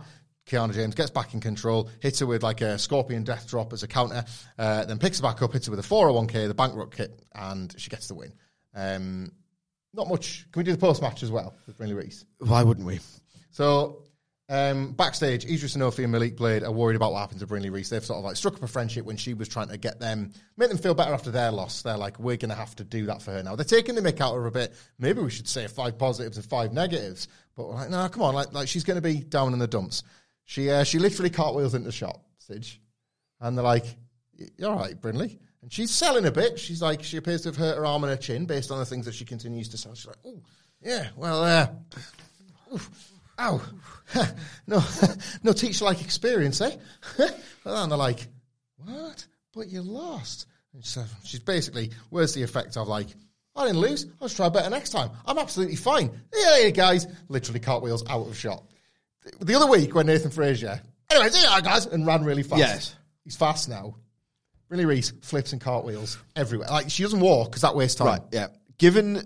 Kiana 0.49 0.73
James 0.73 0.95
gets 0.95 1.11
back 1.11 1.33
in 1.33 1.39
control, 1.39 1.89
hits 2.01 2.19
her 2.19 2.25
with 2.25 2.43
like 2.43 2.61
a 2.61 2.77
scorpion 2.77 3.23
death 3.23 3.47
drop 3.47 3.71
as 3.71 3.83
a 3.83 3.87
counter, 3.87 4.25
uh, 4.57 4.85
then 4.85 4.97
picks 4.97 5.19
her 5.19 5.23
back 5.23 5.41
up, 5.41 5.53
hits 5.53 5.67
her 5.67 5.71
with 5.71 5.79
a 5.79 5.87
401k, 5.87 6.47
the 6.47 6.53
bankrupt 6.53 6.97
kit, 6.97 7.21
and 7.33 7.73
she 7.77 7.89
gets 7.89 8.07
the 8.07 8.15
win. 8.15 8.33
Um, 8.73 9.31
not 9.93 10.07
much. 10.07 10.45
Can 10.51 10.59
we 10.59 10.63
do 10.63 10.71
the 10.71 10.77
post 10.77 11.01
match 11.01 11.23
as 11.23 11.31
well 11.31 11.53
with 11.65 11.77
Brinley 11.77 11.95
Reece? 11.95 12.25
Why 12.39 12.63
wouldn't 12.63 12.85
we? 12.85 12.99
So 13.51 14.03
um, 14.49 14.93
backstage, 14.93 15.45
Edris 15.45 15.75
Enofé 15.77 16.03
and 16.03 16.11
Malik 16.11 16.35
Blade 16.35 16.63
are 16.63 16.71
worried 16.71 16.95
about 16.95 17.11
what 17.13 17.19
happened 17.19 17.39
to 17.41 17.47
Brinley 17.47 17.71
Reece. 17.71 17.89
They've 17.89 18.03
sort 18.03 18.17
of 18.17 18.25
like 18.25 18.35
struck 18.35 18.55
up 18.55 18.63
a 18.63 18.67
friendship 18.67 19.05
when 19.05 19.15
she 19.15 19.35
was 19.35 19.47
trying 19.47 19.67
to 19.69 19.77
get 19.77 19.99
them, 19.99 20.33
make 20.57 20.69
them 20.69 20.79
feel 20.79 20.95
better 20.95 21.13
after 21.13 21.29
their 21.29 21.51
loss. 21.51 21.83
They're 21.83 21.97
like, 21.97 22.19
we're 22.19 22.37
going 22.37 22.49
to 22.49 22.55
have 22.55 22.75
to 22.77 22.83
do 22.83 23.05
that 23.05 23.21
for 23.21 23.31
her 23.31 23.43
now. 23.43 23.55
They're 23.55 23.63
taking 23.63 23.93
the 23.93 24.01
mick 24.01 24.19
out 24.21 24.35
of 24.35 24.41
her 24.41 24.47
a 24.47 24.51
bit. 24.51 24.73
Maybe 24.97 25.21
we 25.21 25.29
should 25.29 25.47
say 25.47 25.67
five 25.67 25.99
positives 25.99 26.37
and 26.37 26.45
five 26.45 26.73
negatives. 26.73 27.27
But 27.55 27.67
we're 27.67 27.75
like, 27.75 27.89
no, 27.91 28.09
come 28.09 28.23
on, 28.23 28.33
like, 28.33 28.51
like 28.51 28.67
she's 28.67 28.83
going 28.83 28.95
to 28.95 29.01
be 29.01 29.19
down 29.19 29.53
in 29.53 29.59
the 29.59 29.67
dumps. 29.67 30.01
She 30.49 30.67
uh, 30.71 30.83
she 30.83 30.97
literally 30.97 31.29
cartwheels 31.29 31.75
into 31.75 31.85
the 31.85 31.91
shop, 31.91 32.25
Sidge, 32.39 32.81
and 33.39 33.55
they're 33.55 33.63
like, 33.63 33.85
"You're 34.57 34.71
all 34.71 34.79
right, 34.79 34.99
Brinley." 34.99 35.37
And 35.61 35.71
she's 35.71 35.91
selling 35.91 36.25
a 36.25 36.31
bit. 36.31 36.57
She's 36.57 36.81
like, 36.81 37.03
she 37.03 37.17
appears 37.17 37.43
to 37.43 37.49
have 37.49 37.55
hurt 37.55 37.77
her 37.77 37.85
arm 37.85 38.03
and 38.03 38.09
her 38.09 38.17
chin 38.17 38.47
based 38.47 38.71
on 38.71 38.79
the 38.79 38.85
things 38.85 39.05
that 39.05 39.13
she 39.13 39.25
continues 39.25 39.69
to 39.69 39.77
sell. 39.77 39.93
She's 39.93 40.07
like, 40.07 40.17
"Oh, 40.25 40.41
yeah, 40.81 41.09
well, 41.15 41.43
uh, 41.43 41.67
oof, 42.73 43.11
ow, 43.37 43.61
no, 44.67 44.81
no 45.43 45.53
teacher-like 45.53 46.01
experience, 46.01 46.61
eh?" 46.61 46.75
and 47.19 47.91
they're 47.91 47.95
like, 47.95 48.25
"What? 48.77 49.27
But 49.53 49.67
you 49.67 49.83
lost." 49.83 50.47
And 50.73 50.83
so 50.83 51.05
she's 51.23 51.41
basically, 51.41 51.91
where's 52.09 52.33
the 52.33 52.41
effect 52.41 52.75
of 52.75 52.87
like, 52.87 53.09
I 53.55 53.67
didn't 53.67 53.81
lose. 53.81 54.07
I'll 54.19 54.27
just 54.27 54.35
try 54.35 54.49
better 54.49 54.71
next 54.71 54.89
time. 54.89 55.11
I'm 55.27 55.37
absolutely 55.37 55.75
fine. 55.75 56.09
Yeah, 56.35 56.57
yeah, 56.57 56.69
guys. 56.71 57.05
Literally 57.27 57.59
cartwheels 57.59 58.03
out 58.09 58.25
of 58.25 58.35
shot. 58.35 58.63
The 59.39 59.55
other 59.55 59.67
week 59.67 59.95
when 59.95 60.07
Nathan 60.07 60.31
Frazer, 60.31 60.81
anyway, 61.09 61.29
see 61.29 61.43
ya, 61.43 61.59
guys, 61.61 61.85
and 61.85 62.05
ran 62.05 62.23
really 62.23 62.43
fast. 62.43 62.59
Yes. 62.59 62.95
He's 63.23 63.35
fast 63.35 63.69
now. 63.69 63.95
Really 64.69 64.85
Reese 64.85 65.11
flips 65.21 65.51
and 65.51 65.61
cartwheels 65.61 66.17
everywhere. 66.35 66.67
Like 66.69 66.89
she 66.89 67.03
doesn't 67.03 67.19
walk 67.19 67.49
because 67.49 67.63
that 67.63 67.75
wastes 67.75 67.95
time. 67.95 68.07
Right, 68.07 68.21
yeah. 68.31 68.47
Given, 68.77 69.17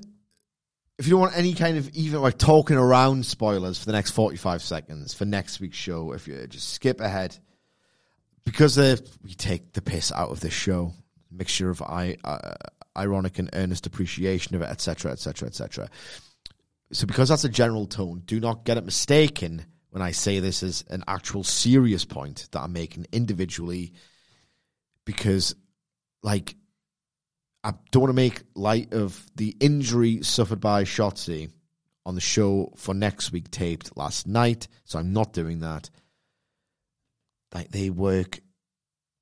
if 0.98 1.06
you 1.06 1.12
don't 1.12 1.20
want 1.20 1.38
any 1.38 1.54
kind 1.54 1.78
of 1.78 1.90
even 1.90 2.22
like 2.22 2.38
talking 2.38 2.78
around 2.78 3.26
spoilers 3.26 3.78
for 3.78 3.86
the 3.86 3.92
next 3.92 4.12
45 4.12 4.62
seconds 4.62 5.14
for 5.14 5.26
next 5.26 5.60
week's 5.60 5.78
show, 5.78 6.14
if 6.14 6.28
you 6.28 6.48
just 6.48 6.70
skip 6.70 7.02
ahead, 7.02 7.38
because 8.46 8.78
uh, 8.78 8.96
we 9.24 9.34
take 9.34 9.74
the 9.74 9.82
piss 9.82 10.12
out 10.12 10.30
of 10.30 10.40
this 10.40 10.54
show, 10.54 10.94
mixture 11.30 11.70
of 11.70 11.82
I, 11.82 12.18
uh, 12.24 12.54
ironic 12.98 13.40
and 13.40 13.50
earnest 13.54 13.86
appreciation 13.86 14.56
of 14.56 14.62
it, 14.62 14.70
etc., 14.70 15.12
etc., 15.12 15.48
etc. 15.48 15.90
So, 16.92 17.08
because 17.08 17.30
that's 17.30 17.44
a 17.44 17.50
general 17.50 17.86
tone, 17.86 18.22
do 18.26 18.40
not 18.40 18.66
get 18.66 18.78
it 18.78 18.86
mistaken 18.86 19.66
when 19.94 20.02
I 20.02 20.10
say 20.10 20.40
this 20.40 20.64
as 20.64 20.84
an 20.90 21.04
actual 21.08 21.44
serious 21.44 22.04
point 22.04 22.48
that 22.52 22.62
I'm 22.62 22.74
making 22.74 23.06
individually, 23.12 23.94
because, 25.06 25.54
like, 26.24 26.56
I 27.64 27.76
don't 27.92 28.02
want 28.02 28.10
to 28.10 28.16
make 28.16 28.42
light 28.56 28.92
of 28.96 29.24
the 29.36 29.56
injury 29.60 30.24
suffered 30.24 30.60
by 30.60 30.84
Shotzi 30.84 31.52
on 32.08 32.16
the 32.16 32.22
show 32.22 32.74
for 32.76 32.96
next 32.96 33.32
week 33.32 33.52
taped 33.52 33.96
last 33.96 34.26
night, 34.26 34.68
so 34.84 34.98
I'm 34.98 35.14
not 35.14 35.32
doing 35.32 35.60
that. 35.60 35.92
Like 37.54 37.70
they 37.70 37.92
work 37.92 38.40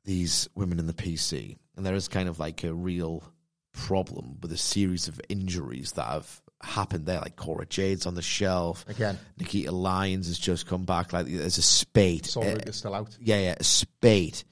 these 0.05 0.47
women 0.55 0.79
in 0.79 0.87
the 0.87 0.93
PC, 0.93 1.57
and 1.75 1.85
there 1.85 1.95
is 1.95 2.07
kind 2.07 2.29
of 2.29 2.39
like 2.39 2.63
a 2.63 2.73
real 2.73 3.25
problem 3.73 4.37
with 4.41 4.53
a 4.53 4.57
series 4.57 5.09
of 5.09 5.19
injuries 5.27 5.91
that 5.93 6.07
have 6.07 6.41
happened 6.63 7.05
there. 7.05 7.19
Like 7.19 7.35
Cora 7.35 7.65
Jade's 7.65 8.05
on 8.05 8.15
the 8.15 8.21
shelf 8.21 8.85
Again. 8.87 9.17
Nikita 9.37 9.71
Lyons 9.71 10.27
has 10.27 10.39
just 10.39 10.67
come 10.67 10.85
back. 10.85 11.13
Like 11.13 11.27
there's 11.27 11.57
a 11.57 11.61
spate. 11.61 12.35
Uh, 12.35 12.41
Luger's 12.41 12.77
still 12.77 12.93
out. 12.93 13.17
yeah, 13.19 13.39
yeah, 13.39 13.55
a 13.59 13.63
spate, 13.63 14.43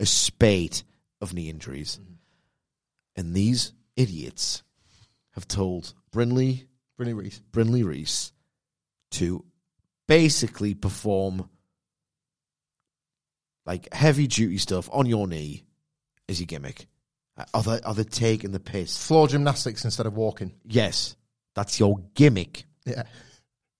a 0.00 0.06
spate 0.06 0.82
of 1.20 1.34
knee 1.34 1.48
injuries. 1.48 1.98
And 3.16 3.34
these 3.34 3.72
idiots 3.96 4.62
have 5.32 5.48
told 5.48 5.94
Brinley, 6.12 6.66
Brinley 6.98 7.16
Reece. 7.16 7.40
Brinley 7.52 7.84
Reece 7.84 8.32
to 9.12 9.44
basically 10.06 10.74
perform 10.74 11.48
like 13.64 13.92
heavy 13.92 14.26
duty 14.26 14.58
stuff 14.58 14.88
on 14.92 15.06
your 15.06 15.26
knee 15.26 15.64
as 16.28 16.40
your 16.40 16.46
gimmick. 16.46 16.86
Are 17.52 17.62
they, 17.62 17.80
are 17.82 17.94
they 17.94 18.04
taking 18.04 18.52
the 18.52 18.60
piss? 18.60 19.06
Floor 19.06 19.28
gymnastics 19.28 19.84
instead 19.84 20.06
of 20.06 20.16
walking. 20.16 20.52
Yes, 20.64 21.16
that's 21.56 21.80
your 21.80 21.98
gimmick. 22.14 22.66
Yeah. 22.84 23.02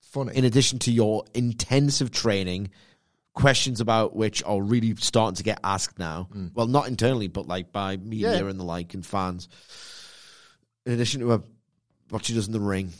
funny. 0.01 0.35
in 0.35 0.45
addition 0.45 0.81
to 0.81 0.91
your 0.91 1.23
intensive 1.35 2.11
training, 2.11 2.71
questions 3.35 3.81
about 3.81 4.17
which 4.17 4.43
are 4.45 4.61
really 4.61 4.97
starting 4.97 5.37
to 5.37 5.43
get 5.45 5.61
asked 5.63 5.99
now. 5.99 6.29
Well, 6.55 6.67
not 6.67 6.89
internally, 6.89 7.29
but 7.29 7.47
like 7.47 7.71
by 7.71 7.99
media 7.99 8.31
Mm. 8.33 8.41
Yeah. 8.41 8.49
and 8.51 8.59
the 8.59 8.65
like 8.65 8.95
and 8.95 9.07
fans. 9.07 9.49
In 10.87 10.93
addition 10.95 11.21
to 11.21 11.33
uh, 11.33 11.39
what 12.09 12.25
she 12.25 12.33
does 12.35 12.47
in 12.49 12.53
the 12.53 12.61
ring 12.61 12.93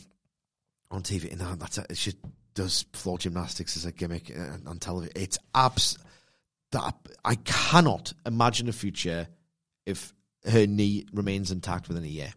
on 0.91 1.01
TV, 1.03 1.29
and 1.31 1.41
that- 1.41 1.59
that's 1.59 1.77
it. 1.79 1.97
She 1.97 2.13
does 2.53 2.85
floor 2.93 3.17
gymnastics 3.17 3.75
as 3.77 3.85
a 3.85 3.91
gimmick 3.91 4.31
uh, 4.37 4.57
on 4.69 4.79
television. 4.79 5.13
It's 5.15 5.37
abs. 5.55 5.97
That 6.71 6.95
I 7.25 7.35
cannot 7.35 8.13
imagine 8.25 8.67
a 8.69 8.73
future 8.73 9.27
if 9.85 10.13
her 10.45 10.67
knee 10.67 11.05
remains 11.13 11.49
intact 11.49 11.87
within 11.87 12.03
a 12.03 12.07
year. 12.07 12.31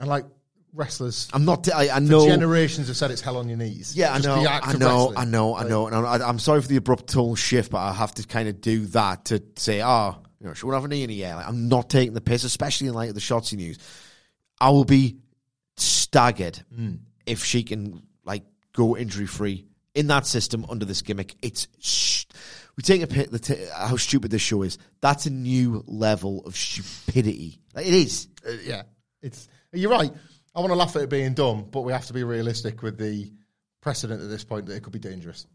and 0.00 0.08
like 0.08 0.24
wrestlers, 0.72 1.28
I'm 1.32 1.44
not. 1.44 1.72
I, 1.72 1.88
I 1.90 1.98
know 1.98 2.26
generations 2.26 2.88
have 2.88 2.96
said 2.96 3.10
it's 3.10 3.20
hell 3.20 3.36
on 3.36 3.48
your 3.48 3.58
knees. 3.58 3.94
Yeah, 3.96 4.12
I 4.12 4.18
know, 4.18 4.42
the 4.42 4.50
act 4.50 4.68
I 4.68 4.72
know. 4.74 5.12
I 5.16 5.24
know, 5.24 5.56
I 5.56 5.68
know, 5.68 5.86
and 5.86 5.94
I, 5.94 6.28
I'm 6.28 6.38
sorry 6.38 6.62
for 6.62 6.68
the 6.68 6.76
abrupt 6.76 7.08
tone 7.08 7.34
shift, 7.34 7.70
but 7.70 7.78
I 7.78 7.92
have 7.92 8.14
to 8.14 8.26
kind 8.26 8.48
of 8.48 8.60
do 8.60 8.86
that 8.86 9.26
to 9.26 9.42
say, 9.56 9.82
oh, 9.82 10.16
you 10.40 10.46
know, 10.46 10.54
she 10.54 10.64
won't 10.66 10.76
have 10.76 10.84
a 10.84 10.88
knee 10.88 11.02
in 11.02 11.10
a 11.10 11.12
year. 11.12 11.34
Like, 11.34 11.46
I'm 11.48 11.68
not 11.68 11.90
taking 11.90 12.14
the 12.14 12.20
piss, 12.20 12.44
especially 12.44 12.88
in 12.88 12.94
light 12.94 13.08
of 13.10 13.14
the 13.14 13.20
Shotzi 13.20 13.56
news. 13.56 13.78
I 14.60 14.70
will 14.70 14.84
be 14.84 15.18
staggered 15.76 16.58
Hmm. 16.74 16.94
if 17.26 17.44
she 17.44 17.62
can 17.62 18.02
like 18.24 18.44
go 18.72 18.96
injury 18.96 19.26
free 19.26 19.66
in 19.94 20.06
that 20.08 20.26
system 20.26 20.66
under 20.68 20.84
this 20.84 21.02
gimmick. 21.02 21.34
It's 21.42 21.66
sh- 21.78 22.24
we 22.76 22.82
take 22.82 23.02
a 23.02 23.06
pit 23.06 23.30
the 23.30 23.38
t- 23.38 23.66
how 23.76 23.96
stupid 23.96 24.30
this 24.30 24.42
show 24.42 24.62
is. 24.62 24.78
That's 25.00 25.26
a 25.26 25.30
new 25.30 25.84
level 25.86 26.44
of 26.46 26.56
stupidity. 26.56 27.60
It 27.76 27.86
is. 27.86 28.28
Uh, 28.46 28.52
yeah, 28.64 28.82
it's 29.22 29.48
you're 29.72 29.90
right. 29.90 30.12
I 30.54 30.60
want 30.60 30.70
to 30.70 30.76
laugh 30.76 30.96
at 30.96 31.02
it 31.02 31.10
being 31.10 31.34
dumb, 31.34 31.68
but 31.70 31.82
we 31.82 31.92
have 31.92 32.06
to 32.06 32.12
be 32.12 32.24
realistic 32.24 32.82
with 32.82 32.98
the 32.98 33.30
precedent 33.80 34.22
at 34.22 34.28
this 34.28 34.44
point 34.44 34.66
that 34.66 34.74
it 34.74 34.82
could 34.82 34.92
be 34.92 34.98
dangerous. 34.98 35.46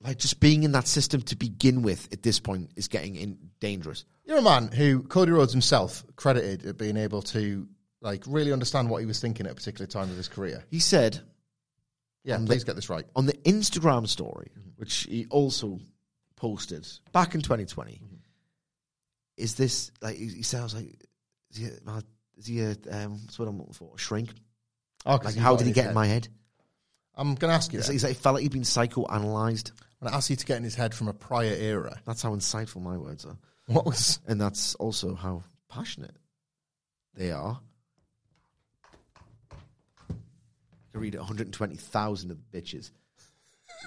Like 0.00 0.18
just 0.18 0.40
being 0.40 0.64
in 0.64 0.72
that 0.72 0.88
system 0.88 1.22
to 1.22 1.36
begin 1.36 1.82
with 1.82 2.08
at 2.12 2.22
this 2.22 2.40
point 2.40 2.70
is 2.74 2.88
getting 2.88 3.14
in 3.14 3.38
dangerous. 3.60 4.04
You're 4.24 4.38
a 4.38 4.42
man 4.42 4.68
who 4.68 5.02
Cody 5.04 5.30
Rhodes 5.30 5.52
himself 5.52 6.04
credited 6.16 6.66
at 6.66 6.76
being 6.76 6.96
able 6.96 7.22
to 7.22 7.68
like 8.00 8.24
really 8.26 8.52
understand 8.52 8.90
what 8.90 8.98
he 8.98 9.06
was 9.06 9.20
thinking 9.20 9.46
at 9.46 9.52
a 9.52 9.54
particular 9.54 9.86
time 9.86 10.10
of 10.10 10.16
his 10.16 10.26
career. 10.28 10.64
He 10.70 10.80
said 10.80 11.20
Yeah, 12.24 12.34
On 12.34 12.44
the- 12.44 12.48
please 12.48 12.64
get 12.64 12.74
this 12.74 12.90
right. 12.90 13.04
on 13.14 13.26
the 13.26 13.34
Instagram 13.44 14.08
story, 14.08 14.50
mm-hmm. 14.58 14.70
which 14.76 15.04
he 15.04 15.26
also 15.30 15.78
posted 16.34 16.86
back 17.12 17.36
in 17.36 17.40
2020, 17.40 17.92
mm-hmm. 17.92 18.04
is 19.36 19.54
this 19.54 19.92
like 20.00 20.16
he 20.16 20.26
he 20.26 20.42
sounds 20.42 20.74
like 20.74 20.96
is 21.52 21.58
he 21.58 21.66
a, 21.66 22.02
is 22.38 22.46
he 22.46 22.60
a 22.60 22.70
um, 22.90 23.12
what's 23.22 23.38
what 23.38 23.48
I'm 23.48 23.58
looking 23.58 23.72
for 23.74 23.92
a 23.94 23.98
shrink? 23.98 24.30
Oh, 25.06 25.18
Like 25.22 25.36
how 25.36 25.56
did 25.56 25.66
he 25.66 25.72
get 25.72 25.82
head. 25.84 25.90
in 25.90 25.94
my 25.94 26.06
head? 26.06 26.28
I'm 27.14 27.34
going 27.34 27.50
to 27.50 27.54
ask 27.54 27.72
you. 27.72 27.80
Then. 27.80 27.92
he's 27.92 28.04
like, 28.04 28.14
he 28.16 28.18
felt 28.22 28.34
like 28.34 28.42
he'd 28.42 28.52
been 28.52 28.62
psychoanalyzed. 28.62 29.72
I'm 30.00 30.08
to 30.08 30.14
ask 30.14 30.30
you 30.30 30.36
to 30.36 30.46
get 30.46 30.56
in 30.56 30.64
his 30.64 30.74
head 30.74 30.94
from 30.94 31.08
a 31.08 31.12
prior 31.12 31.54
era. 31.54 32.00
That's 32.06 32.22
how 32.22 32.34
insightful 32.34 32.80
my 32.82 32.96
words 32.96 33.24
are, 33.26 33.36
What 33.66 33.84
was? 33.84 34.18
and 34.26 34.40
that's 34.40 34.74
also 34.76 35.14
how 35.14 35.42
passionate 35.68 36.16
they 37.14 37.30
are. 37.30 37.60
I 40.10 40.14
can 40.92 41.00
read 41.00 41.14
120,000 41.14 42.30
of 42.30 42.38
the 42.38 42.58
bitches 42.60 42.90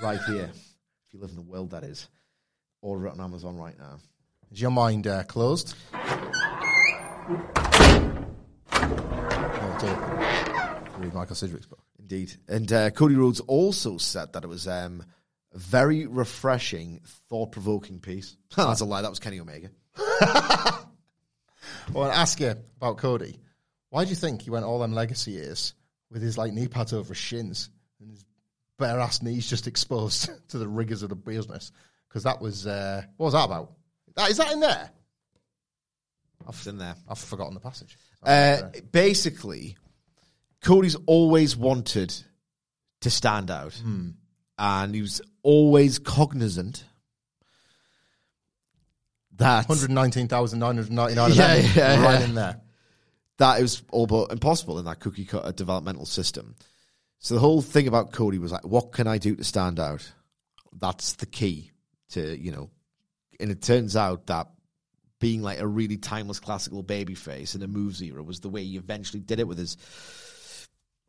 right 0.03 0.19
here. 0.27 0.51
if 0.53 1.13
you 1.13 1.19
live 1.19 1.31
in 1.31 1.35
the 1.35 1.41
world, 1.41 1.71
that 1.71 1.83
is. 1.83 2.07
Order 2.81 3.07
it 3.07 3.11
on 3.13 3.21
Amazon 3.21 3.57
right 3.57 3.77
now. 3.79 3.97
Is 4.51 4.61
your 4.61 4.71
mind 4.71 5.07
uh, 5.07 5.23
closed? 5.23 5.73
Oh. 9.87 10.81
Read 10.97 11.13
Michael 11.13 11.35
Sidgwick's 11.35 11.65
book. 11.65 11.83
Indeed. 11.99 12.33
And 12.47 12.71
uh, 12.71 12.89
Cody 12.91 13.15
Rhodes 13.15 13.39
also 13.41 13.97
said 13.97 14.33
that 14.33 14.43
it 14.43 14.47
was 14.47 14.67
um, 14.67 15.03
a 15.53 15.57
very 15.57 16.05
refreshing, 16.05 17.01
thought 17.29 17.51
provoking 17.51 17.99
piece. 17.99 18.37
That's 18.55 18.81
a 18.81 18.85
lie. 18.85 19.01
That 19.01 19.09
was 19.09 19.19
Kenny 19.19 19.39
Omega. 19.39 19.69
Well, 21.93 22.05
I'll 22.05 22.11
ask 22.11 22.39
you 22.39 22.55
about 22.77 22.97
Cody. 22.97 23.39
Why 23.89 24.03
do 24.03 24.09
you 24.09 24.15
think 24.15 24.41
he 24.41 24.49
went 24.49 24.65
all 24.65 24.79
them 24.79 24.93
legacy 24.93 25.31
years 25.31 25.73
with 26.11 26.21
his 26.21 26.37
like 26.37 26.53
knee 26.53 26.67
pads 26.67 26.93
over 26.93 27.09
his 27.09 27.17
shins 27.17 27.69
and 27.99 28.09
his 28.09 28.25
bare 28.77 28.99
ass 28.99 29.21
knees 29.21 29.49
just 29.49 29.67
exposed 29.67 30.29
to 30.49 30.57
the 30.57 30.67
rigors 30.67 31.03
of 31.03 31.09
the 31.09 31.15
business? 31.15 31.71
Because 32.07 32.23
that 32.23 32.41
was 32.41 32.65
uh, 32.65 33.03
what 33.17 33.25
was 33.25 33.33
that 33.33 33.45
about? 33.45 33.73
That, 34.15 34.29
is 34.29 34.37
that 34.37 34.51
in 34.51 34.59
there? 34.59 34.89
It's 36.47 36.67
in 36.67 36.77
there. 36.77 36.95
I've 37.07 37.17
forgotten 37.17 37.53
the 37.53 37.59
passage. 37.59 37.97
Uh, 38.23 38.61
basically, 38.91 39.77
Cody's 40.61 40.95
always 41.05 41.55
wanted 41.55 42.13
to 43.01 43.09
stand 43.09 43.51
out. 43.51 43.79
And 44.57 44.95
he 44.95 45.01
was 45.01 45.21
always 45.43 45.99
cognizant 45.99 46.85
that 49.33 49.67
One 49.67 49.77
hundred 49.77 49.93
nineteen 49.93 50.27
thousand 50.27 50.59
nine 50.59 50.77
hundred 50.77 50.91
ninety 50.91 51.15
nine. 51.15 51.33
Yeah, 51.33 51.55
yeah, 51.55 52.01
right 52.01 52.19
yeah. 52.19 52.25
in 52.25 52.35
there. 52.35 52.61
that 53.37 53.59
it 53.59 53.61
was 53.61 53.83
all 53.91 54.07
but 54.07 54.31
impossible 54.31 54.79
in 54.79 54.85
that 54.85 54.99
cookie 54.99 55.25
cutter 55.25 55.51
developmental 55.51 56.05
system. 56.05 56.55
So 57.19 57.33
the 57.33 57.39
whole 57.39 57.61
thing 57.61 57.87
about 57.87 58.11
Cody 58.11 58.37
was 58.37 58.51
like, 58.51 58.65
what 58.65 58.91
can 58.91 59.07
I 59.07 59.17
do 59.17 59.35
to 59.35 59.43
stand 59.43 59.79
out? 59.79 60.09
That's 60.73 61.13
the 61.13 61.25
key 61.25 61.71
to, 62.11 62.37
you 62.37 62.51
know, 62.51 62.69
and 63.39 63.51
it 63.51 63.61
turns 63.61 63.95
out 63.95 64.27
that 64.27 64.47
being 65.25 65.41
like 65.41 65.59
a 65.59 65.65
really 65.65 65.97
timeless 65.97 66.39
classical 66.39 66.83
baby 66.83 67.15
face 67.15 67.55
in 67.55 67.63
a 67.63 67.67
moves 67.67 67.99
era 67.99 68.21
was 68.21 68.41
the 68.41 68.47
way 68.47 68.63
he 68.63 68.77
eventually 68.77 69.19
did 69.19 69.39
it 69.39 69.47
with 69.47 69.57
his 69.57 69.75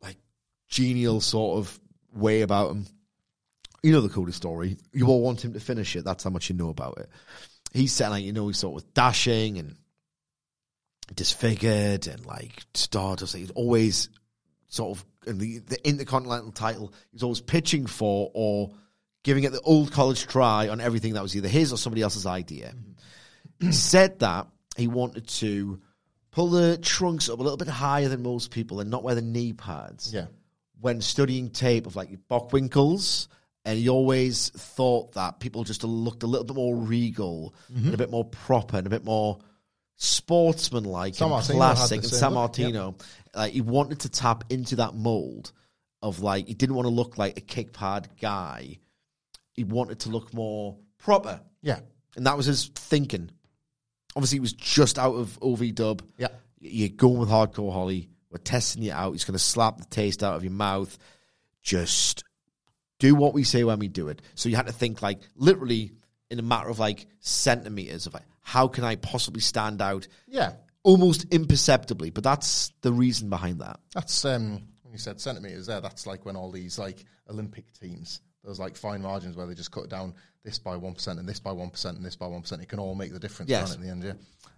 like 0.01 0.17
genial 0.67 1.21
sort 1.21 1.59
of 1.59 1.79
way 2.11 2.41
about 2.41 2.71
him. 2.71 2.87
You 3.83 3.91
know 3.91 4.01
the 4.01 4.09
coolest 4.09 4.37
story. 4.37 4.77
You 4.91 5.05
all 5.05 5.21
want 5.21 5.45
him 5.45 5.53
to 5.53 5.59
finish 5.59 5.95
it. 5.95 6.03
That's 6.03 6.23
how 6.23 6.31
much 6.31 6.49
you 6.49 6.55
know 6.55 6.69
about 6.69 6.97
it. 6.97 7.11
He's 7.73 7.93
saying 7.93 8.09
like, 8.09 8.23
you 8.23 8.33
know, 8.33 8.47
he's 8.47 8.57
sort 8.57 8.81
of 8.81 8.91
dashing 8.95 9.59
and 9.59 9.75
disfigured 11.13 12.07
and 12.07 12.25
like 12.25 12.63
stardust. 12.73 13.35
He's 13.35 13.51
always 13.51 14.09
sort 14.67 14.97
of 14.97 15.05
in 15.27 15.37
the 15.37 15.59
the 15.59 15.87
intercontinental 15.87 16.53
title. 16.53 16.91
He's 17.11 17.21
always 17.21 17.41
pitching 17.41 17.85
for 17.85 18.31
or 18.33 18.71
giving 19.23 19.43
it 19.43 19.51
the 19.51 19.61
old 19.61 19.91
college 19.91 20.25
try 20.25 20.69
on 20.69 20.81
everything 20.81 21.13
that 21.13 21.21
was 21.21 21.35
either 21.35 21.49
his 21.49 21.71
or 21.71 21.77
somebody 21.77 22.01
else's 22.01 22.25
idea. 22.25 22.73
He 22.73 22.95
said 23.71 24.19
that 24.19 24.47
he 24.75 24.87
wanted 24.87 25.27
to 25.27 25.81
pull 26.31 26.49
the 26.49 26.77
trunks 26.77 27.29
up 27.29 27.39
a 27.39 27.41
little 27.41 27.57
bit 27.57 27.67
higher 27.67 28.07
than 28.09 28.21
most 28.21 28.51
people 28.51 28.79
and 28.79 28.89
not 28.89 29.03
wear 29.03 29.15
the 29.15 29.21
knee 29.21 29.53
pads. 29.53 30.13
Yeah. 30.13 30.27
When 30.79 31.01
studying 31.01 31.49
tape 31.49 31.87
of 31.87 31.95
like 31.95 32.09
Bockwinkels, 32.29 33.27
and 33.67 33.77
he 33.77 33.89
always 33.89 34.49
thought 34.49 35.13
that 35.15 35.41
people 35.41 35.65
just 35.65 35.83
looked 35.83 36.23
a 36.23 36.27
little 36.27 36.45
bit 36.45 36.55
more 36.55 36.73
regal 36.73 37.53
mm-hmm. 37.69 37.85
and 37.85 37.93
a 37.93 37.97
bit 37.97 38.09
more 38.09 38.23
proper 38.23 38.77
and 38.77 38.87
a 38.87 38.89
bit 38.89 39.03
more 39.03 39.39
sportsmanlike 39.97 41.15
San 41.15 41.25
and 41.25 41.31
Martino 41.31 41.57
classic 41.57 42.03
and 42.03 42.11
Sammartino. 42.11 43.01
Like 43.35 43.51
he 43.51 43.59
wanted 43.61 43.99
to 44.01 44.09
tap 44.09 44.45
into 44.49 44.77
that 44.77 44.93
mold 44.93 45.51
of 46.01 46.21
like 46.21 46.47
he 46.47 46.53
didn't 46.53 46.75
want 46.75 46.85
to 46.85 46.93
look 46.93 47.17
like 47.17 47.37
a 47.37 47.41
kick 47.41 47.73
pad 47.73 48.07
guy. 48.21 48.77
He 49.53 49.65
wanted 49.65 49.99
to 50.01 50.09
look 50.09 50.33
more 50.33 50.77
proper. 50.99 51.41
Yeah. 51.61 51.79
And 52.15 52.25
that 52.25 52.37
was 52.37 52.45
his 52.45 52.67
thinking. 52.73 53.31
Obviously, 54.17 54.37
he 54.37 54.41
was 54.41 54.53
just 54.53 54.97
out 54.97 55.13
of 55.13 55.39
OVW. 55.41 56.01
Yeah. 56.17 56.29
You're 56.59 56.89
going 56.89 57.19
with 57.19 57.29
Hardcore 57.29 57.71
Holly. 57.71 58.09
We're 58.31 58.39
testing 58.39 58.81
you 58.81 58.91
out. 58.91 59.13
It's 59.13 59.23
going 59.25 59.33
to 59.33 59.39
slap 59.39 59.77
the 59.77 59.85
taste 59.85 60.23
out 60.23 60.35
of 60.35 60.43
your 60.43 60.51
mouth. 60.51 60.97
Just 61.61 62.23
do 62.99 63.13
what 63.15 63.33
we 63.33 63.43
say 63.43 63.63
when 63.63 63.79
we 63.79 63.87
do 63.87 64.07
it. 64.09 64.21
So 64.35 64.49
you 64.49 64.55
had 64.55 64.67
to 64.67 64.73
think 64.73 65.01
like 65.01 65.19
literally 65.35 65.91
in 66.29 66.39
a 66.39 66.41
matter 66.41 66.67
of 66.69 66.79
like 66.79 67.05
centimeters 67.19 68.07
of 68.07 68.13
like, 68.13 68.23
how 68.41 68.67
can 68.67 68.83
I 68.83 68.95
possibly 68.95 69.41
stand 69.41 69.81
out 69.81 70.07
Yeah. 70.27 70.53
almost 70.83 71.25
imperceptibly? 71.31 72.09
But 72.09 72.23
that's 72.23 72.71
the 72.81 72.91
reason 72.91 73.29
behind 73.29 73.59
that. 73.61 73.79
That's 73.93 74.25
um 74.25 74.63
when 74.81 74.93
you 74.93 74.97
said 74.97 75.21
centimeters 75.21 75.67
there, 75.67 75.79
that's 75.81 76.07
like 76.07 76.25
when 76.25 76.35
all 76.35 76.51
these 76.51 76.79
like 76.79 77.05
Olympic 77.29 77.71
teams, 77.79 78.21
those 78.43 78.59
like 78.59 78.75
fine 78.75 79.01
margins 79.03 79.35
where 79.35 79.45
they 79.45 79.53
just 79.53 79.71
cut 79.71 79.89
down 79.89 80.15
this 80.47 80.57
by 80.59 80.77
one 80.77 80.93
percent 80.93 81.19
and 81.19 81.27
this 81.27 81.39
by 81.41 81.51
one 81.51 81.69
percent 81.69 81.97
and 81.97 82.05
this 82.05 82.15
by 82.15 82.25
one 82.25 82.41
percent. 82.41 82.61
It 82.61 82.69
can 82.69 82.79
all 82.79 82.95
make 82.95 83.11
the 83.11 83.19
difference 83.19 83.49
Yes. 83.51 83.75
in 83.75 83.81
the 83.81 83.89
end. 83.89 84.01
Yeah, 84.03 84.13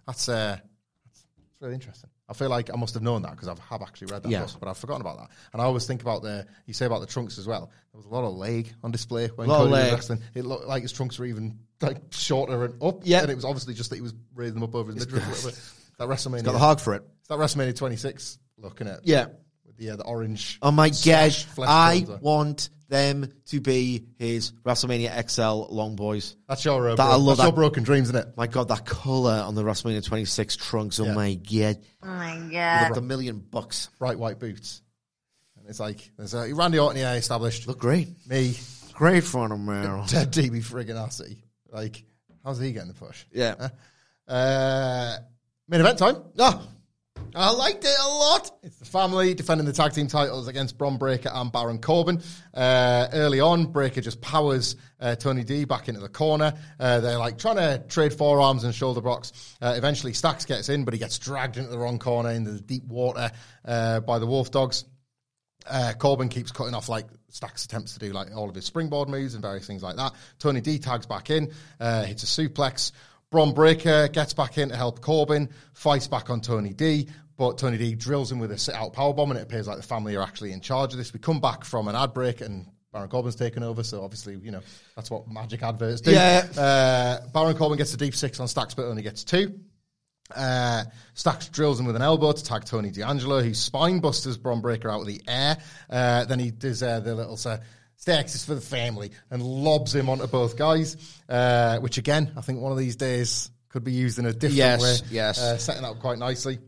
that's 0.06 0.28
uh, 0.28 0.56
that's, 1.04 1.24
that's 1.36 1.60
really 1.60 1.74
interesting. 1.74 2.08
I 2.28 2.32
feel 2.32 2.48
like 2.48 2.70
I 2.72 2.76
must 2.76 2.94
have 2.94 3.02
known 3.02 3.22
that 3.22 3.32
because 3.32 3.48
I 3.48 3.56
have 3.70 3.82
actually 3.82 4.12
read 4.12 4.22
that 4.22 4.28
Yeah. 4.30 4.42
book, 4.44 4.52
but 4.60 4.68
I've 4.68 4.78
forgotten 4.78 5.00
about 5.00 5.18
that. 5.18 5.30
And 5.52 5.60
I 5.60 5.64
always 5.64 5.84
think 5.86 6.00
about 6.00 6.22
the 6.22 6.46
you 6.66 6.72
say 6.74 6.86
about 6.86 7.00
the 7.00 7.06
trunks 7.08 7.38
as 7.38 7.46
well. 7.48 7.72
There 7.92 7.98
was 7.98 8.06
a 8.06 8.10
lot 8.10 8.22
of 8.24 8.34
leg 8.34 8.72
on 8.84 8.92
display 8.92 9.26
when 9.34 9.48
Cody 9.48 9.72
was 9.72 9.90
wrestling. 9.92 10.20
It 10.34 10.44
looked 10.44 10.66
like 10.66 10.82
his 10.82 10.92
trunks 10.92 11.18
were 11.18 11.26
even 11.26 11.58
like 11.80 11.96
shorter 12.10 12.64
and 12.66 12.80
up. 12.80 13.00
Yeah. 13.02 13.22
and 13.22 13.30
it 13.30 13.34
was 13.34 13.44
obviously 13.44 13.74
just 13.74 13.90
that 13.90 13.96
he 13.96 14.02
was 14.02 14.14
raising 14.34 14.54
them 14.54 14.62
up 14.62 14.76
over 14.76 14.92
his 14.92 15.04
midriff 15.06 15.26
a 15.26 15.30
little 15.30 15.50
bit. 15.50 15.60
That 15.98 16.08
WrestleMania, 16.08 16.44
Got 16.44 16.52
the 16.52 16.58
hog 16.58 16.80
for 16.80 16.94
it. 16.94 17.02
it's 17.18 17.28
that 17.28 17.38
WrestleMania 17.38 17.74
26 17.76 18.38
looking 18.58 18.86
at 18.86 19.00
Yeah. 19.04 19.26
With 19.88 19.98
the 19.98 20.04
orange. 20.04 20.58
Oh 20.62 20.70
my 20.70 20.88
god! 20.88 20.94
slash 20.96 21.44
flesh 21.46 21.68
I 21.70 22.00
tones. 22.00 22.22
want 22.22 22.70
them 22.88 23.32
to 23.46 23.60
be 23.60 24.04
his 24.18 24.50
WrestleMania 24.64 25.28
XL 25.30 25.72
long 25.72 25.94
boys. 25.94 26.36
That's 26.48 26.64
your 26.64 26.90
uh, 26.90 26.94
That- 26.96 27.06
I 27.06 27.14
love 27.14 27.26
that's 27.26 27.38
that. 27.38 27.44
your 27.44 27.52
broken 27.52 27.84
dreams, 27.84 28.08
isn't 28.08 28.16
it? 28.28 28.36
My 28.36 28.48
god, 28.48 28.68
that 28.68 28.84
color 28.84 29.44
on 29.46 29.54
the 29.54 29.62
WrestleMania 29.62 30.04
26 30.04 30.56
trunks. 30.56 30.98
Oh 30.98 31.04
Yeah. 31.04 31.14
my 31.14 31.34
god! 31.34 31.78
Oh 32.02 32.06
my 32.08 32.34
Like 32.38 32.50
god. 32.52 32.96
a 32.96 33.00
million 33.00 33.38
bucks. 33.38 33.88
Bright 33.98 34.18
white 34.18 34.38
boots. 34.40 34.82
And 35.56 35.68
It's 35.68 35.78
like 35.80 36.10
there's 36.18 36.34
a 36.34 36.52
Randy 36.52 36.78
Orton 36.80 36.96
here 36.96 37.12
established. 37.14 37.68
Look 37.68 37.78
great. 37.78 38.08
me, 38.28 38.54
Great 38.92 39.24
for 39.24 39.46
him, 39.50 39.64
man. 39.66 40.04
Ted 40.08 40.30
DB 40.32 40.58
friggin' 40.62 40.94
assy. 41.00 41.44
Like, 41.72 42.04
how's 42.44 42.58
he 42.58 42.72
getting 42.72 42.88
the 42.88 42.94
push? 42.94 43.24
Yeah. 43.32 43.68
Uh, 44.28 45.16
main 45.68 45.80
event 45.80 45.98
time. 45.98 46.16
Oh, 46.38 46.68
I 47.34 47.52
liked 47.52 47.84
it 47.84 47.96
a 48.02 48.08
lot. 48.08 48.50
It's 48.62 48.76
the 48.78 48.84
family 48.84 49.34
defending 49.34 49.66
the 49.66 49.72
tag 49.72 49.92
team 49.92 50.08
titles 50.08 50.48
against 50.48 50.76
Bron 50.76 50.98
Breakker 50.98 51.30
and 51.32 51.52
Baron 51.52 51.78
Corbin. 51.78 52.22
Uh, 52.52 53.08
early 53.12 53.40
on, 53.40 53.66
Breakker 53.66 54.00
just 54.00 54.20
powers 54.20 54.76
uh, 55.00 55.14
Tony 55.14 55.44
D 55.44 55.64
back 55.64 55.88
into 55.88 56.00
the 56.00 56.08
corner. 56.08 56.54
Uh, 56.78 57.00
they're 57.00 57.18
like 57.18 57.38
trying 57.38 57.56
to 57.56 57.84
trade 57.88 58.12
forearms 58.12 58.64
and 58.64 58.74
shoulder 58.74 59.00
blocks. 59.00 59.56
Uh, 59.62 59.74
eventually, 59.76 60.12
Stacks 60.12 60.44
gets 60.44 60.68
in, 60.68 60.84
but 60.84 60.92
he 60.92 60.98
gets 60.98 61.18
dragged 61.18 61.56
into 61.56 61.70
the 61.70 61.78
wrong 61.78 61.98
corner 61.98 62.30
into 62.30 62.50
the 62.50 62.60
deep 62.60 62.84
water 62.84 63.30
uh, 63.64 64.00
by 64.00 64.18
the 64.18 64.26
Wolf 64.26 64.50
Dogs. 64.50 64.84
Uh, 65.68 65.92
Corbin 65.98 66.30
keeps 66.30 66.50
cutting 66.50 66.74
off 66.74 66.88
like 66.88 67.06
Stacks 67.28 67.64
attempts 67.64 67.92
to 67.92 68.00
do 68.00 68.12
like 68.12 68.34
all 68.34 68.48
of 68.48 68.54
his 68.54 68.64
springboard 68.64 69.08
moves 69.08 69.34
and 69.34 69.42
various 69.42 69.66
things 69.66 69.82
like 69.82 69.96
that. 69.96 70.14
Tony 70.40 70.60
D 70.60 70.78
tags 70.78 71.06
back 71.06 71.30
in, 71.30 71.52
hits 71.78 72.24
a 72.24 72.26
suplex. 72.26 72.92
Bron 73.30 73.52
Breakker 73.52 74.08
gets 74.08 74.34
back 74.34 74.58
in 74.58 74.70
to 74.70 74.76
help 74.76 75.00
Corbin, 75.00 75.48
fights 75.72 76.08
back 76.08 76.30
on 76.30 76.40
Tony 76.40 76.72
D, 76.72 77.08
but 77.36 77.58
Tony 77.58 77.78
D 77.78 77.94
drills 77.94 78.30
him 78.30 78.38
with 78.40 78.50
a 78.50 78.58
sit 78.58 78.74
out 78.74 78.92
powerbomb, 78.92 79.30
and 79.30 79.38
it 79.38 79.42
appears 79.42 79.68
like 79.68 79.76
the 79.76 79.82
family 79.82 80.16
are 80.16 80.22
actually 80.22 80.52
in 80.52 80.60
charge 80.60 80.92
of 80.92 80.98
this. 80.98 81.12
We 81.12 81.20
come 81.20 81.40
back 81.40 81.64
from 81.64 81.88
an 81.88 81.94
ad 81.94 82.12
break, 82.12 82.40
and 82.40 82.66
Baron 82.92 83.08
Corbin's 83.08 83.36
taken 83.36 83.62
over, 83.62 83.84
so 83.84 84.02
obviously, 84.02 84.36
you 84.42 84.50
know, 84.50 84.62
that's 84.96 85.10
what 85.10 85.28
magic 85.28 85.62
adverts 85.62 86.00
do. 86.00 86.10
Yeah. 86.10 86.44
Uh, 86.58 87.28
Baron 87.28 87.56
Corbin 87.56 87.78
gets 87.78 87.94
a 87.94 87.96
deep 87.96 88.16
six 88.16 88.40
on 88.40 88.48
Stacks, 88.48 88.74
but 88.74 88.86
only 88.86 89.02
gets 89.02 89.22
two. 89.22 89.60
Uh, 90.34 90.84
Stacks 91.14 91.48
drills 91.48 91.78
him 91.78 91.86
with 91.86 91.96
an 91.96 92.02
elbow 92.02 92.32
to 92.32 92.44
tag 92.44 92.64
Tony 92.64 92.90
D'Angelo, 92.90 93.42
who 93.42 93.54
spine 93.54 94.00
busters 94.00 94.36
Bron 94.36 94.60
Breakker 94.60 94.90
out 94.90 95.02
of 95.02 95.06
the 95.06 95.22
air. 95.28 95.56
Uh, 95.88 96.24
then 96.24 96.40
he 96.40 96.50
does 96.50 96.82
uh, 96.82 96.98
the 97.00 97.14
little 97.14 97.38
uh, 97.46 97.58
Stacks 98.00 98.34
is 98.34 98.46
for 98.46 98.54
the 98.54 98.62
family 98.62 99.10
and 99.30 99.42
lobs 99.42 99.94
him 99.94 100.08
onto 100.08 100.26
both 100.26 100.56
guys, 100.56 100.96
uh, 101.28 101.78
which 101.80 101.98
again, 101.98 102.32
I 102.34 102.40
think 102.40 102.60
one 102.62 102.72
of 102.72 102.78
these 102.78 102.96
days 102.96 103.50
could 103.68 103.84
be 103.84 103.92
used 103.92 104.18
in 104.18 104.24
a 104.24 104.32
different 104.32 104.54
Yes, 104.54 105.02
way. 105.02 105.08
yes. 105.10 105.38
Uh, 105.38 105.58
setting 105.58 105.82
that 105.82 105.90
up 105.90 106.00
quite 106.00 106.18
nicely. 106.18 106.58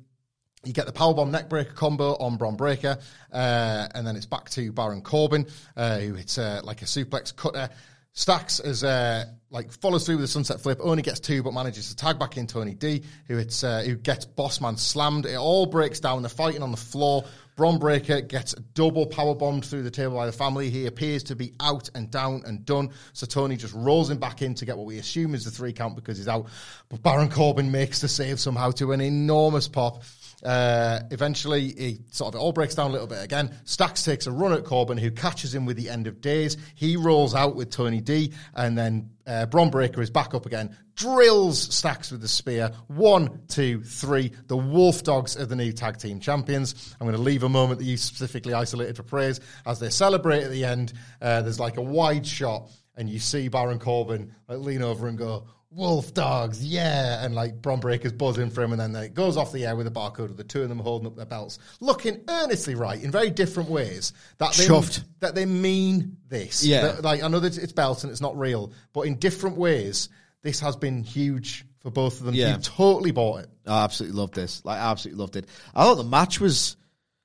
You 0.63 0.75
get 0.75 0.85
the 0.85 0.93
powerbomb 0.93 1.31
neckbreaker 1.35 1.75
combo 1.75 2.17
on 2.17 2.37
Bron 2.37 2.55
Breakker, 2.57 2.99
uh, 3.33 3.89
and 3.95 4.07
then 4.07 4.15
it's 4.17 4.27
back 4.27 4.51
to 4.51 4.73
Baron 4.73 5.01
Corbin, 5.01 5.47
uh, 5.75 6.01
who 6.01 6.13
hits 6.13 6.37
uh, 6.37 6.61
like 6.65 6.83
a 6.83 6.85
suplex 6.85 7.35
cutter. 7.35 7.71
Stacks 8.15 8.61
as 8.61 8.85
uh, 8.85 9.25
like 9.49 9.73
follows 9.73 10.05
through 10.05 10.17
with 10.17 10.27
a 10.27 10.29
sunset 10.29 10.61
flip, 10.61 10.79
only 10.83 11.01
gets 11.03 11.19
two, 11.19 11.43
but 11.43 11.55
manages 11.55 11.89
to 11.89 11.97
tag 11.97 12.19
back 12.19 12.37
in 12.37 12.47
Tony 12.47 12.75
D, 12.75 13.03
who 13.27 13.39
hits 13.39 13.65
uh, 13.65 13.83
who 13.87 13.97
gets 13.97 14.27
Bossman 14.27 14.79
slammed. 14.79 15.25
It 15.25 15.37
all 15.37 15.65
breaks 15.65 15.99
down. 15.99 16.21
They're 16.21 16.29
fighting 16.29 16.63
on 16.63 16.73
the 16.73 16.77
floor. 16.77 17.25
Bron 17.55 17.79
Breakker 17.79 18.23
gets 18.23 18.55
double 18.75 19.07
power 19.07 19.35
bombed 19.35 19.65
through 19.65 19.83
the 19.83 19.91
table 19.91 20.17
by 20.17 20.27
the 20.27 20.33
family. 20.33 20.71
He 20.71 20.87
appears 20.87 21.23
to 21.25 21.37
be 21.37 21.53
out 21.61 21.91
and 21.95 22.11
down 22.11 22.43
and 22.47 22.65
done. 22.65 22.91
So 23.13 23.27
Tony 23.27 23.57
just 23.57 23.75
rolls 23.75 24.09
him 24.09 24.19
back 24.19 24.41
in 24.41 24.55
to 24.55 24.65
get 24.65 24.77
what 24.77 24.87
we 24.87 24.99
assume 24.99 25.35
is 25.35 25.45
the 25.45 25.51
three 25.51 25.73
count 25.73 25.95
because 25.95 26.17
he's 26.17 26.29
out. 26.29 26.47
But 26.89 27.03
Baron 27.03 27.29
Corbin 27.31 27.71
makes 27.71 28.01
the 28.01 28.09
save 28.09 28.41
somehow 28.41 28.71
to 28.73 28.93
an 28.93 29.01
enormous 29.01 29.69
pop. 29.69 30.03
Uh, 30.43 31.01
eventually, 31.11 31.73
he 31.73 31.99
sort 32.11 32.35
of 32.35 32.41
it 32.41 32.43
all 32.43 32.53
breaks 32.53 32.75
down 32.75 32.91
a 32.91 32.93
little 32.93 33.07
bit 33.07 33.23
again. 33.23 33.57
Stacks 33.65 34.05
takes 34.05 34.27
a 34.27 34.33
run 34.33 34.53
at 34.53 34.65
Corbin, 34.65 34.99
who 34.99 35.11
catches 35.11 35.55
him 35.55 35.67
with 35.67 35.77
the 35.77 35.89
end 35.89 36.07
of 36.07 36.21
days. 36.21 36.57
He 36.75 36.97
rolls 36.97 37.35
out 37.35 37.55
with 37.55 37.71
Tony 37.71 38.01
D, 38.01 38.33
and 38.55 38.77
then 38.77 39.11
uh, 39.27 39.47
Bron 39.47 39.71
Breakker 39.71 40.03
is 40.03 40.11
back 40.11 40.35
up 40.35 40.47
again, 40.47 40.77
drills 40.97 41.75
Stacks 41.75 42.11
with 42.11 42.21
the 42.21 42.29
spear. 42.29 42.73
One, 42.89 43.43
two, 43.49 43.83
three. 43.83 44.33
The 44.47 44.57
Wolf 44.57 45.05
Dogs 45.05 45.37
are 45.37 45.47
the 45.47 45.57
new 45.57 45.73
tag 45.73 45.99
team 45.99 46.21
champions. 46.21 46.97
I'm 47.01 47.07
going 47.07 47.17
to 47.17 47.23
leave 47.23 47.45
a 47.45 47.49
moment 47.49 47.79
that 47.79 47.87
you 47.87 47.97
specifically 47.97 48.55
isolated 48.55 48.97
for 48.97 49.03
praise 49.05 49.41
as 49.65 49.79
they 49.79 49.91
celebrate 49.91 50.43
at 50.43 50.51
the 50.51 50.65
end. 50.65 50.93
Uh, 51.21 51.43
there's 51.43 51.61
like 51.61 51.77
a 51.77 51.83
wide 51.83 52.27
shot, 52.27 52.71
and 52.97 53.09
you 53.09 53.19
see 53.19 53.49
Baron 53.49 53.79
Corbin 53.79 54.35
like, 54.49 54.59
lean 54.59 54.83
over 54.83 55.07
and 55.07 55.17
go. 55.17 55.47
Wolf 55.75 56.13
dogs, 56.13 56.65
yeah, 56.65 57.25
and 57.25 57.35
like 57.35 57.63
Bron 57.63 57.81
Breakker's 57.81 58.13
buzzing 58.13 58.51
for 58.51 58.63
him, 58.63 58.73
and 58.73 58.81
then 58.81 58.95
it 58.95 59.15
goes 59.15 59.37
off 59.37 59.53
the 59.53 59.65
air 59.65 59.75
with 59.75 59.87
a 59.87 59.91
barcode 59.91 60.27
of 60.27 60.37
the 60.37 60.45
two 60.45 60.63
of 60.63 60.69
them 60.69 60.79
holding 60.79 61.07
up 61.07 61.17
their 61.17 61.25
belts, 61.25 61.59
looking 61.81 62.21
earnestly 62.29 62.75
right 62.75 63.03
in 63.03 63.11
very 63.11 63.31
different 63.31 63.71
ways. 63.71 64.13
That 64.39 64.53
they, 64.53 64.67
Chuffed. 64.67 65.03
that 65.21 65.35
they 65.35 65.47
mean 65.47 66.19
this. 66.29 66.65
Yeah. 66.65 66.83
That, 66.83 67.03
like 67.03 67.23
I 67.23 67.29
know 67.29 67.41
that 67.41 67.57
it's 67.57 67.73
belts 67.73 68.05
and 68.05 68.11
it's 68.11 68.21
not 68.21 68.39
real, 68.39 68.73
but 68.93 69.03
in 69.03 69.19
different 69.19 69.57
ways, 69.57 70.09
this 70.43 70.61
has 70.61 70.77
been 70.77 71.03
huge 71.03 71.65
for 71.81 71.91
both 71.91 72.21
of 72.21 72.27
them. 72.27 72.35
Yeah. 72.35 72.57
You 72.57 72.63
totally 72.63 73.11
bought 73.11 73.41
it. 73.41 73.51
I 73.67 73.85
absolutely 73.85 74.19
loved 74.19 74.35
this. 74.35 74.65
Like, 74.65 74.79
I 74.79 74.91
absolutely 74.91 75.21
loved 75.21 75.37
it. 75.37 75.47
I 75.75 75.85
thought 75.85 75.95
the 75.95 76.05
match 76.05 76.41
was 76.41 76.77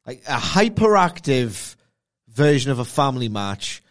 like 0.05 0.23
a 0.27 0.37
hyperactive 0.37 1.75
version 2.29 2.71
of 2.71 2.79
a 2.79 2.85
family 2.85 3.29
match, 3.29 3.83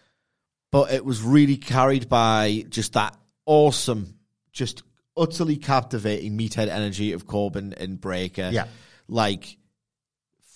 but 0.72 0.92
it 0.92 1.04
was 1.04 1.22
really 1.22 1.56
carried 1.56 2.08
by 2.08 2.64
just 2.68 2.94
that 2.94 3.16
awesome, 3.44 4.15
just 4.56 4.82
utterly 5.16 5.56
captivating 5.56 6.36
meathead 6.36 6.68
energy 6.68 7.12
of 7.12 7.26
Corbin 7.26 7.74
and 7.74 8.00
Breakker. 8.00 8.50
Yeah. 8.52 8.66
Like, 9.06 9.56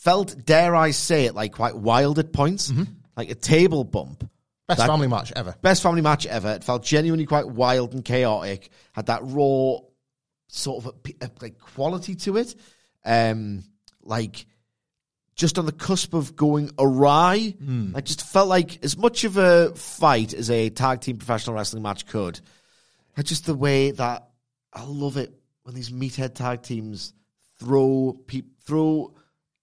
felt, 0.00 0.44
dare 0.44 0.74
I 0.74 0.90
say 0.90 1.26
it, 1.26 1.34
like 1.34 1.52
quite 1.52 1.76
wild 1.76 2.18
at 2.18 2.32
points, 2.32 2.70
mm-hmm. 2.70 2.84
like 3.16 3.30
a 3.30 3.34
table 3.34 3.84
bump. 3.84 4.28
Best 4.66 4.78
That- 4.78 4.86
family 4.86 5.06
match 5.06 5.32
ever. 5.36 5.54
Best 5.62 5.82
family 5.82 6.00
match 6.00 6.26
ever. 6.26 6.50
It 6.50 6.64
felt 6.64 6.82
genuinely 6.82 7.26
quite 7.26 7.46
wild 7.46 7.92
and 7.92 8.04
chaotic. 8.04 8.70
Had 8.92 9.06
that 9.06 9.20
raw 9.22 9.78
sort 10.48 10.84
of 10.84 10.86
a, 10.86 11.10
a- 11.20 11.26
uh, 11.26 11.28
like 11.42 11.58
quality 11.58 12.14
to 12.14 12.36
it. 12.36 12.54
Um, 13.04 13.64
like 14.02 14.46
just 15.34 15.58
on 15.58 15.66
the 15.66 15.72
cusp 15.72 16.14
of 16.14 16.36
going 16.36 16.70
awry. 16.78 17.54
Mm. 17.62 17.96
I 17.96 18.00
just 18.00 18.22
felt 18.22 18.48
like 18.48 18.84
as 18.84 18.96
much 18.96 19.24
of 19.24 19.36
a 19.36 19.74
fight 19.74 20.34
as 20.34 20.50
a 20.50 20.70
tag 20.70 21.00
team 21.00 21.18
professional 21.18 21.56
wrestling 21.56 21.82
match 21.82 22.06
could. 22.06 22.40
But 23.20 23.26
just 23.26 23.44
the 23.44 23.54
way 23.54 23.90
that 23.90 24.30
I 24.72 24.82
love 24.82 25.18
it 25.18 25.30
when 25.64 25.74
these 25.74 25.90
meathead 25.90 26.32
tag 26.32 26.62
teams 26.62 27.12
throw 27.58 28.18
peop 28.26 28.46
throw 28.64 29.14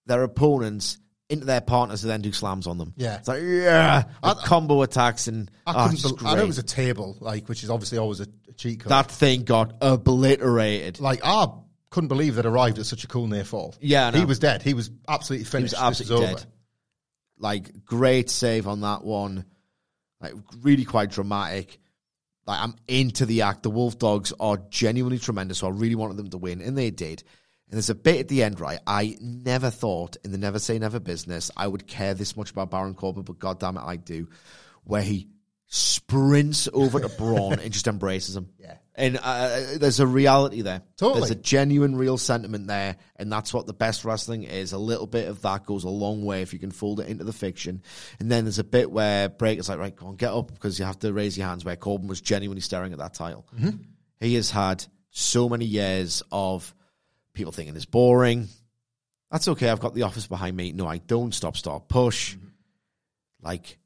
their 0.06 0.22
opponents 0.22 1.00
into 1.28 1.48
their 1.48 1.62
partners 1.62 2.04
and 2.04 2.12
then 2.12 2.22
do 2.22 2.32
slams 2.32 2.68
on 2.68 2.78
them. 2.78 2.94
Yeah. 2.98 3.16
It's 3.16 3.28
like, 3.28 3.42
yeah, 3.42 4.04
the 4.22 4.36
combo 4.46 4.84
attacks 4.84 5.28
and 5.28 5.50
I 5.66 5.72
oh, 5.72 5.90
couldn't. 5.90 6.06
it's 6.06 6.24
I 6.24 6.36
know 6.36 6.44
it 6.44 6.46
was 6.46 6.60
a 6.60 6.64
table, 6.64 7.18
like 7.20 7.50
which 7.50 7.64
is 7.64 7.72
obviously 7.72 7.98
always 7.98 8.20
a, 8.20 8.28
a 8.48 8.54
cheat 8.54 8.82
code. 8.82 8.92
that 8.92 9.10
thing 9.10 9.42
got 9.42 9.74
obliterated. 9.82 11.00
like 11.00 11.22
I 11.24 11.48
couldn't 11.90 12.10
believe 12.10 12.36
that 12.36 12.46
arrived 12.46 12.78
at 12.78 12.86
such 12.86 13.06
a 13.06 13.08
cool 13.08 13.26
near 13.26 13.44
fall. 13.44 13.74
Yeah, 13.82 14.12
I 14.14 14.20
he 14.20 14.26
was 14.26 14.38
dead. 14.38 14.62
He 14.62 14.76
was 14.76 14.92
absolutely 15.08 15.46
finished. 15.46 15.74
He 15.74 15.82
was 15.82 15.84
absolutely 15.84 16.28
over. 16.28 16.36
dead. 16.36 16.46
Like 17.40 17.86
great 17.86 18.30
save 18.30 18.68
on 18.68 18.82
that 18.82 19.04
one. 19.04 19.46
Like 20.22 20.34
really 20.62 20.86
quite 20.86 21.10
dramatic. 21.10 21.80
Like 22.48 22.62
I'm 22.62 22.76
into 22.88 23.26
the 23.26 23.42
act. 23.44 23.64
The 23.64 23.70
Wolf 23.70 24.00
Dogs 24.00 24.34
are 24.40 24.58
genuinely 24.70 25.20
tremendous. 25.20 25.60
So 25.60 25.68
I 25.68 25.72
really 25.72 25.96
wanted 25.96 26.18
them 26.18 26.30
to 26.30 26.38
win, 26.38 26.62
and 26.62 26.78
they 26.78 26.90
did. 26.90 27.24
And 27.70 27.74
there's 27.74 27.90
a 27.90 27.96
bit 27.96 28.22
at 28.22 28.28
the 28.30 28.44
end, 28.44 28.62
right? 28.62 28.80
I 28.88 29.18
never 29.20 29.70
thought 29.70 30.16
in 30.24 30.32
the 30.32 30.38
Never 30.38 30.58
Say 30.58 30.80
Never 30.80 31.02
business 31.02 31.52
I 31.58 31.68
would 31.68 31.86
care 31.86 32.14
this 32.14 32.38
much 32.38 32.52
about 32.52 32.72
Baron 32.72 32.94
Corbin, 32.94 33.24
but 33.24 33.40
God 33.40 33.60
damn 33.60 33.76
it, 33.78 33.84
I 33.84 33.98
do. 33.98 34.30
Where 34.86 35.02
he 35.02 35.28
sprints 35.68 36.70
over 36.72 37.00
to 37.00 37.10
Bron 37.10 37.60
and 37.60 37.72
just 37.72 37.88
embraces 37.88 38.36
him. 38.36 38.50
Yeah. 38.60 38.78
And 39.00 39.18
uh, 39.18 39.22
uh, 39.22 39.78
there's 39.78 40.00
a 40.00 40.08
reality 40.08 40.64
there. 40.64 40.82
Totally. 40.98 41.20
There's 41.20 41.32
a 41.32 41.36
genuine, 41.36 41.96
real 41.96 42.18
sentiment 42.18 42.66
there, 42.66 42.98
and 43.16 43.32
that's 43.32 43.54
what 43.54 43.68
the 43.68 43.74
best 43.74 44.04
wrestling 44.04 44.42
is. 44.42 44.74
A 44.74 44.80
little 44.80 45.06
bit 45.06 45.28
of 45.28 45.44
that 45.44 45.68
goes 45.68 45.84
a 45.84 45.90
long 45.90 46.26
way 46.26 46.42
if 46.42 46.52
you 46.52 46.58
can 46.58 46.72
fold 46.72 47.00
it 47.00 47.08
into 47.08 47.24
the 47.24 47.32
fiction. 47.32 47.84
And 48.20 48.32
then 48.32 48.46
there's 48.46 48.58
a 48.58 48.64
bit 48.64 48.90
where 48.90 49.30
Breakker's 49.30 49.70
like, 49.70 49.78
right, 49.78 49.96
go 49.96 50.08
on, 50.08 50.16
get 50.16 50.34
up 50.34 50.52
because 50.52 50.80
you 50.80 50.86
have 50.86 50.98
to 51.00 51.14
raise 51.14 51.38
your 51.38 51.46
hands. 51.46 51.64
Where 51.64 51.76
Corbin 51.76 52.08
was 52.08 52.22
genuinely 52.22 52.62
staring 52.62 52.92
at 52.92 52.98
that 52.98 53.14
title. 53.14 53.46
Mm-hmm. 53.56 53.78
He 54.20 54.34
has 54.34 54.50
had 54.50 54.84
so 55.12 55.48
many 55.48 55.66
years 55.66 56.24
of 56.32 56.74
people 57.34 57.52
thinking 57.52 57.76
it's 57.76 57.86
boring. 57.86 58.48
That's 59.30 59.48
okay. 59.48 59.70
I've 59.70 59.80
got 59.80 59.94
the 59.94 60.04
office 60.04 60.26
behind 60.26 60.58
me. 60.58 60.72
No, 60.72 60.88
I 60.88 60.98
don't. 60.98 61.36
Stop, 61.36 61.56
start, 61.56 61.88
push. 61.88 62.36
Mm-hmm. 62.36 62.48
Like 63.44 63.78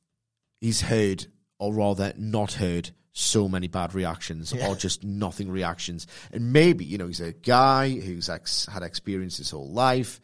he's 0.61 0.79
heard, 0.79 1.25
or 1.61 1.71
rather, 1.71 2.11
not 2.17 2.53
heard 2.53 2.89
so 3.13 3.47
many 3.47 3.67
bad 3.67 3.93
reactions 3.93 4.51
or 4.51 4.75
just 4.75 5.03
nothing 5.03 5.51
reactions. 5.51 6.07
And 6.31 6.51
maybe, 6.51 6.85
you 6.85 6.97
know, 6.97 7.05
he's 7.05 7.21
a 7.21 7.33
guy 7.33 7.91
who's 7.91 8.29
ex- 8.29 8.65
had 8.65 8.81
experience 8.81 9.37
his 9.37 9.51
whole 9.51 9.69
life. 9.69 10.19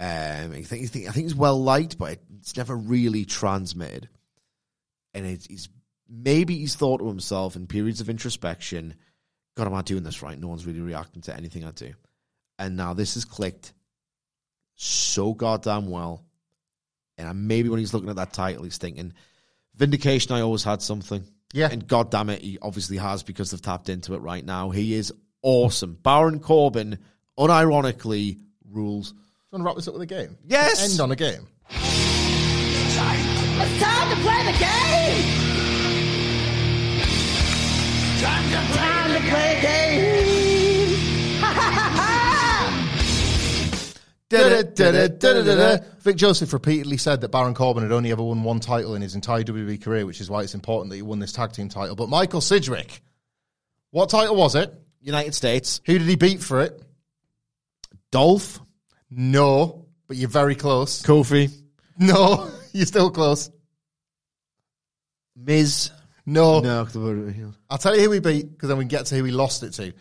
Um, 0.00 0.52
I 0.52 0.62
think, 0.62 0.84
I 0.84 0.86
think 0.86 1.08
I 1.08 1.12
think 1.12 1.26
he's 1.26 1.36
well 1.36 1.62
liked, 1.62 1.98
but 1.98 2.18
it's 2.38 2.56
never 2.56 2.74
really 2.74 3.24
transmitted. 3.26 4.08
And 5.14 5.24
it's, 5.24 5.46
he's 5.46 5.68
maybe 6.08 6.56
he's 6.56 6.74
thought 6.74 6.98
to 6.98 7.06
himself 7.06 7.54
in 7.54 7.68
periods 7.68 8.00
of 8.00 8.10
introspection, 8.10 8.96
God, 9.56 9.68
am 9.68 9.74
I 9.74 9.82
doing 9.82 10.02
this 10.02 10.20
right? 10.20 10.38
No 10.38 10.48
one's 10.48 10.66
really 10.66 10.80
reacting 10.80 11.22
to 11.22 11.36
anything 11.36 11.64
I 11.64 11.70
do. 11.70 11.92
And 12.58 12.76
now 12.76 12.92
this 12.92 13.14
has 13.14 13.24
clicked 13.24 13.72
so 14.74 15.32
goddamn 15.32 15.88
well. 15.88 16.24
And 17.16 17.46
maybe 17.46 17.68
when 17.68 17.78
he's 17.78 17.94
looking 17.94 18.10
at 18.10 18.16
that 18.16 18.32
title, 18.32 18.64
he's 18.64 18.78
thinking, 18.78 19.12
Vindication, 19.78 20.32
I 20.32 20.40
always 20.40 20.64
had 20.64 20.82
something. 20.82 21.24
Yeah. 21.52 21.68
And 21.70 21.86
God 21.86 22.10
damn 22.10 22.28
it, 22.30 22.42
he 22.42 22.58
obviously 22.60 22.96
has 22.98 23.22
because 23.22 23.52
they've 23.52 23.62
tapped 23.62 23.88
into 23.88 24.14
it 24.14 24.18
right 24.18 24.44
now. 24.44 24.70
He 24.70 24.92
is 24.94 25.12
awesome. 25.42 25.96
Baron 26.02 26.40
Corbin, 26.40 26.98
unironically, 27.38 28.38
rules. 28.70 29.12
Do 29.12 29.16
you 29.16 29.24
want 29.52 29.62
to 29.62 29.66
wrap 29.66 29.76
this 29.76 29.88
up 29.88 29.94
with 29.94 30.02
a 30.02 30.06
game? 30.06 30.36
Yes! 30.44 30.90
End 30.90 31.00
on 31.00 31.12
a 31.12 31.16
game. 31.16 31.46
It's 33.60 33.80
time 33.82 34.10
to 34.10 34.16
play 34.22 34.52
the 34.52 34.58
game! 34.58 35.24
Time 38.20 38.44
to 38.50 38.72
play, 38.72 38.76
time 38.76 39.12
to 39.12 39.20
play 39.30 39.54
the 39.54 39.60
game! 39.62 40.37
Vic 46.00 46.16
Joseph 46.16 46.52
repeatedly 46.52 46.96
said 46.98 47.22
that 47.22 47.30
Baron 47.30 47.54
Corbin 47.54 47.82
had 47.82 47.92
only 47.92 48.12
ever 48.12 48.22
won 48.22 48.42
one 48.42 48.60
title 48.60 48.94
in 48.94 49.02
his 49.02 49.14
entire 49.14 49.42
WWE 49.42 49.82
career, 49.82 50.04
which 50.04 50.20
is 50.20 50.28
why 50.28 50.42
it's 50.42 50.54
important 50.54 50.90
that 50.90 50.96
he 50.96 51.02
won 51.02 51.18
this 51.18 51.32
tag 51.32 51.52
team 51.52 51.68
title. 51.68 51.96
But 51.96 52.08
Michael 52.08 52.40
Sidgwick, 52.42 53.00
what 53.90 54.10
title 54.10 54.36
was 54.36 54.54
it? 54.54 54.72
United 55.00 55.34
States. 55.34 55.80
Who 55.86 55.98
did 55.98 56.06
he 56.08 56.16
beat 56.16 56.42
for 56.42 56.60
it? 56.62 56.78
Dolph. 58.10 58.60
No, 59.10 59.86
but 60.06 60.16
you're 60.18 60.28
very 60.28 60.54
close. 60.54 61.02
Kofi. 61.02 61.50
No, 61.98 62.50
you're 62.72 62.84
still 62.86 63.10
close. 63.10 63.50
Miz. 65.36 65.90
No. 66.26 66.60
No, 66.60 66.84
'cause 66.84 66.92
the- 66.94 67.52
I'll 67.70 67.78
tell 67.78 67.96
you 67.96 68.02
who 68.02 68.10
he 68.10 68.20
beat 68.20 68.50
because 68.50 68.68
then 68.68 68.76
we 68.76 68.84
can 68.84 68.88
get 68.88 69.06
to 69.06 69.16
who 69.16 69.24
he 69.24 69.30
lost 69.32 69.62
it 69.62 69.72
to. 69.74 69.92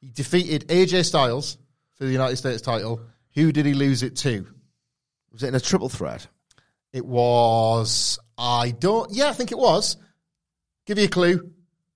He 0.00 0.10
defeated 0.10 0.68
AJ 0.68 1.04
Styles 1.06 1.58
for 1.96 2.04
the 2.04 2.12
United 2.12 2.36
States 2.36 2.62
title. 2.62 3.00
Who 3.34 3.52
did 3.52 3.66
he 3.66 3.74
lose 3.74 4.02
it 4.02 4.16
to? 4.16 4.46
was 5.32 5.42
it 5.42 5.48
in 5.48 5.54
a 5.54 5.60
triple 5.60 5.88
threat? 5.88 6.26
It 6.92 7.06
was 7.06 8.18
I 8.36 8.70
don't. 8.70 9.10
Yeah, 9.12 9.28
I 9.28 9.32
think 9.32 9.52
it 9.52 9.58
was. 9.58 9.96
Give 10.86 10.98
you 10.98 11.04
a 11.04 11.08
clue. 11.08 11.50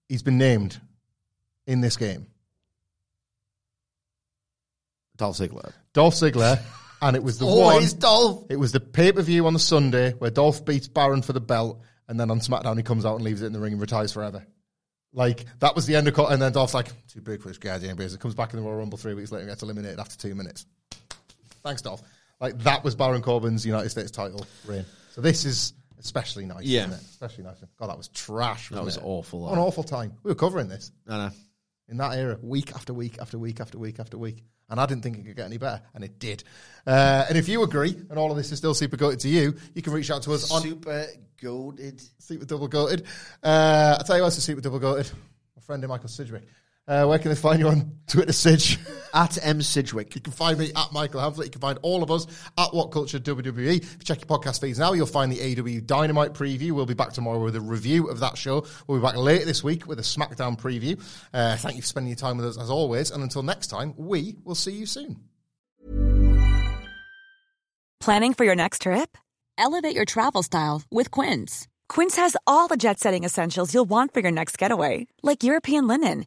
He's 0.08 0.22
been 0.22 0.38
named 0.38 0.80
in 1.66 1.80
this 1.80 1.96
game. 1.96 2.26
Dolph 5.16 5.38
Ziggler. 5.38 5.72
Dolph 5.92 6.14
Ziggler, 6.14 6.60
and 7.02 7.16
it 7.16 7.22
was 7.22 7.38
the 7.38 7.46
Always 7.46 7.92
oh, 7.92 7.94
one. 7.94 8.00
Dolph. 8.00 8.46
It 8.50 8.56
was 8.56 8.72
the 8.72 8.80
pay 8.80 9.12
per 9.12 9.22
view 9.22 9.46
on 9.46 9.52
the 9.52 9.58
Sunday 9.58 10.12
where 10.12 10.30
Dolph 10.30 10.64
beats 10.64 10.88
Baron 10.88 11.22
for 11.22 11.32
the 11.32 11.40
belt, 11.40 11.82
and 12.08 12.18
then 12.20 12.30
on 12.30 12.40
SmackDown 12.40 12.76
he 12.76 12.82
comes 12.82 13.04
out 13.04 13.16
and 13.16 13.24
leaves 13.24 13.42
it 13.42 13.46
in 13.46 13.52
the 13.52 13.60
ring 13.60 13.72
and 13.72 13.80
retires 13.80 14.12
forever. 14.12 14.46
Like 15.12 15.46
that 15.60 15.74
was 15.74 15.86
the 15.86 15.96
end 15.96 16.08
of, 16.08 16.14
co- 16.14 16.26
and 16.26 16.40
then 16.40 16.52
Dolph's 16.52 16.74
like 16.74 16.88
too 17.08 17.22
big 17.22 17.40
for 17.40 17.48
this 17.48 17.58
guy. 17.58 17.78
James 17.78 18.14
It 18.14 18.20
comes 18.20 18.34
back 18.34 18.52
in 18.52 18.60
the 18.60 18.64
Royal 18.64 18.78
Rumble 18.78 18.98
three 18.98 19.14
weeks 19.14 19.32
later 19.32 19.42
and 19.42 19.50
gets 19.50 19.62
eliminated 19.62 19.98
after 19.98 20.16
two 20.16 20.34
minutes. 20.34 20.66
Thanks, 21.66 21.82
Dolph. 21.82 22.00
Like 22.40 22.58
that 22.60 22.84
was 22.84 22.94
Baron 22.94 23.22
Corbin's 23.22 23.66
United 23.66 23.88
States 23.88 24.10
title 24.12 24.46
reign. 24.66 24.84
So 25.10 25.20
this 25.20 25.44
is 25.44 25.72
especially 25.98 26.46
nice. 26.46 26.62
Yeah. 26.64 26.82
isn't 26.82 26.92
it? 26.92 27.00
especially 27.00 27.42
nice. 27.44 27.56
God, 27.78 27.88
that 27.88 27.96
was 27.98 28.06
trash. 28.08 28.68
That 28.68 28.82
wasn't 28.82 28.84
was 28.84 28.96
it? 28.98 29.02
awful, 29.04 29.40
What 29.40 29.52
an 29.54 29.58
awful 29.58 29.82
time. 29.82 30.12
We 30.22 30.30
were 30.30 30.36
covering 30.36 30.68
this 30.68 30.92
No, 31.08 31.16
no. 31.16 31.30
in 31.88 31.96
that 31.96 32.16
era, 32.16 32.38
week 32.40 32.72
after 32.72 32.94
week 32.94 33.18
after 33.20 33.36
week 33.36 33.58
after 33.60 33.78
week 33.78 33.98
after 33.98 34.16
week. 34.16 34.44
And 34.68 34.78
I 34.78 34.86
didn't 34.86 35.02
think 35.02 35.18
it 35.18 35.24
could 35.26 35.36
get 35.36 35.46
any 35.46 35.58
better, 35.58 35.80
and 35.94 36.04
it 36.04 36.18
did. 36.18 36.44
Uh, 36.86 37.24
and 37.28 37.36
if 37.38 37.48
you 37.48 37.62
agree, 37.62 37.96
and 38.10 38.18
all 38.18 38.30
of 38.30 38.36
this 38.36 38.52
is 38.52 38.58
still 38.58 38.74
super 38.74 38.96
goated 38.96 39.20
to 39.20 39.28
you, 39.28 39.54
you 39.74 39.82
can 39.82 39.92
reach 39.92 40.10
out 40.10 40.22
to 40.22 40.32
us 40.34 40.50
on 40.50 40.62
Super 40.62 41.06
goaded. 41.40 42.02
Super 42.18 42.44
Double 42.44 42.68
Goated. 42.68 43.04
Uh, 43.42 43.96
I'll 43.98 44.04
tell 44.04 44.16
you 44.16 44.22
what's 44.22 44.38
a 44.38 44.40
Super 44.40 44.60
Double 44.60 44.80
Goated. 44.80 45.12
My 45.56 45.62
friend 45.62 45.82
in 45.84 45.88
Michael 45.88 46.08
Sidgwick. 46.08 46.42
Uh, 46.88 47.04
where 47.04 47.18
can 47.18 47.30
they 47.30 47.34
find 47.36 47.58
you 47.58 47.68
on 47.68 47.90
Twitter, 48.06 48.32
Sidge? 48.32 48.78
At 49.14 49.38
M. 49.42 49.62
Sidgwick. 49.62 50.14
You 50.14 50.20
can 50.20 50.34
find 50.34 50.58
me 50.58 50.72
at 50.76 50.92
Michael 50.92 51.22
Hamflett. 51.22 51.44
You 51.44 51.50
can 51.50 51.60
find 51.62 51.78
all 51.80 52.02
of 52.02 52.10
us 52.10 52.26
at 52.58 52.68
WhatCulture 52.72 53.18
WWE. 53.18 53.78
If 53.78 53.92
you 53.94 53.98
check 54.04 54.18
your 54.20 54.26
podcast 54.26 54.60
feeds 54.60 54.78
now, 54.78 54.92
you'll 54.92 55.06
find 55.06 55.32
the 55.32 55.38
AEW 55.38 55.86
Dynamite 55.86 56.34
preview. 56.34 56.72
We'll 56.72 56.84
be 56.84 56.92
back 56.92 57.14
tomorrow 57.14 57.42
with 57.42 57.56
a 57.56 57.60
review 57.62 58.10
of 58.10 58.20
that 58.20 58.36
show. 58.36 58.66
We'll 58.86 58.98
be 58.98 59.02
back 59.02 59.16
later 59.16 59.46
this 59.46 59.64
week 59.64 59.86
with 59.86 59.98
a 60.00 60.02
SmackDown 60.02 60.60
preview. 60.60 61.00
Uh, 61.32 61.56
thank 61.56 61.76
you 61.76 61.80
for 61.80 61.88
spending 61.88 62.10
your 62.10 62.18
time 62.18 62.36
with 62.36 62.44
us 62.44 62.58
as 62.58 62.68
always. 62.68 63.10
And 63.10 63.22
until 63.22 63.42
next 63.42 63.68
time, 63.68 63.94
we 63.96 64.36
will 64.44 64.54
see 64.54 64.72
you 64.72 64.84
soon. 64.84 65.16
Planning 68.00 68.34
for 68.34 68.44
your 68.44 68.56
next 68.56 68.82
trip? 68.82 69.16
Elevate 69.56 69.96
your 69.96 70.04
travel 70.04 70.42
style 70.42 70.82
with 70.90 71.10
Quince. 71.10 71.68
Quince 71.88 72.16
has 72.16 72.36
all 72.46 72.68
the 72.68 72.76
jet 72.76 73.00
setting 73.00 73.24
essentials 73.24 73.72
you'll 73.72 73.86
want 73.86 74.12
for 74.12 74.20
your 74.20 74.30
next 74.30 74.58
getaway, 74.58 75.06
like 75.22 75.42
European 75.42 75.86
linen, 75.86 76.26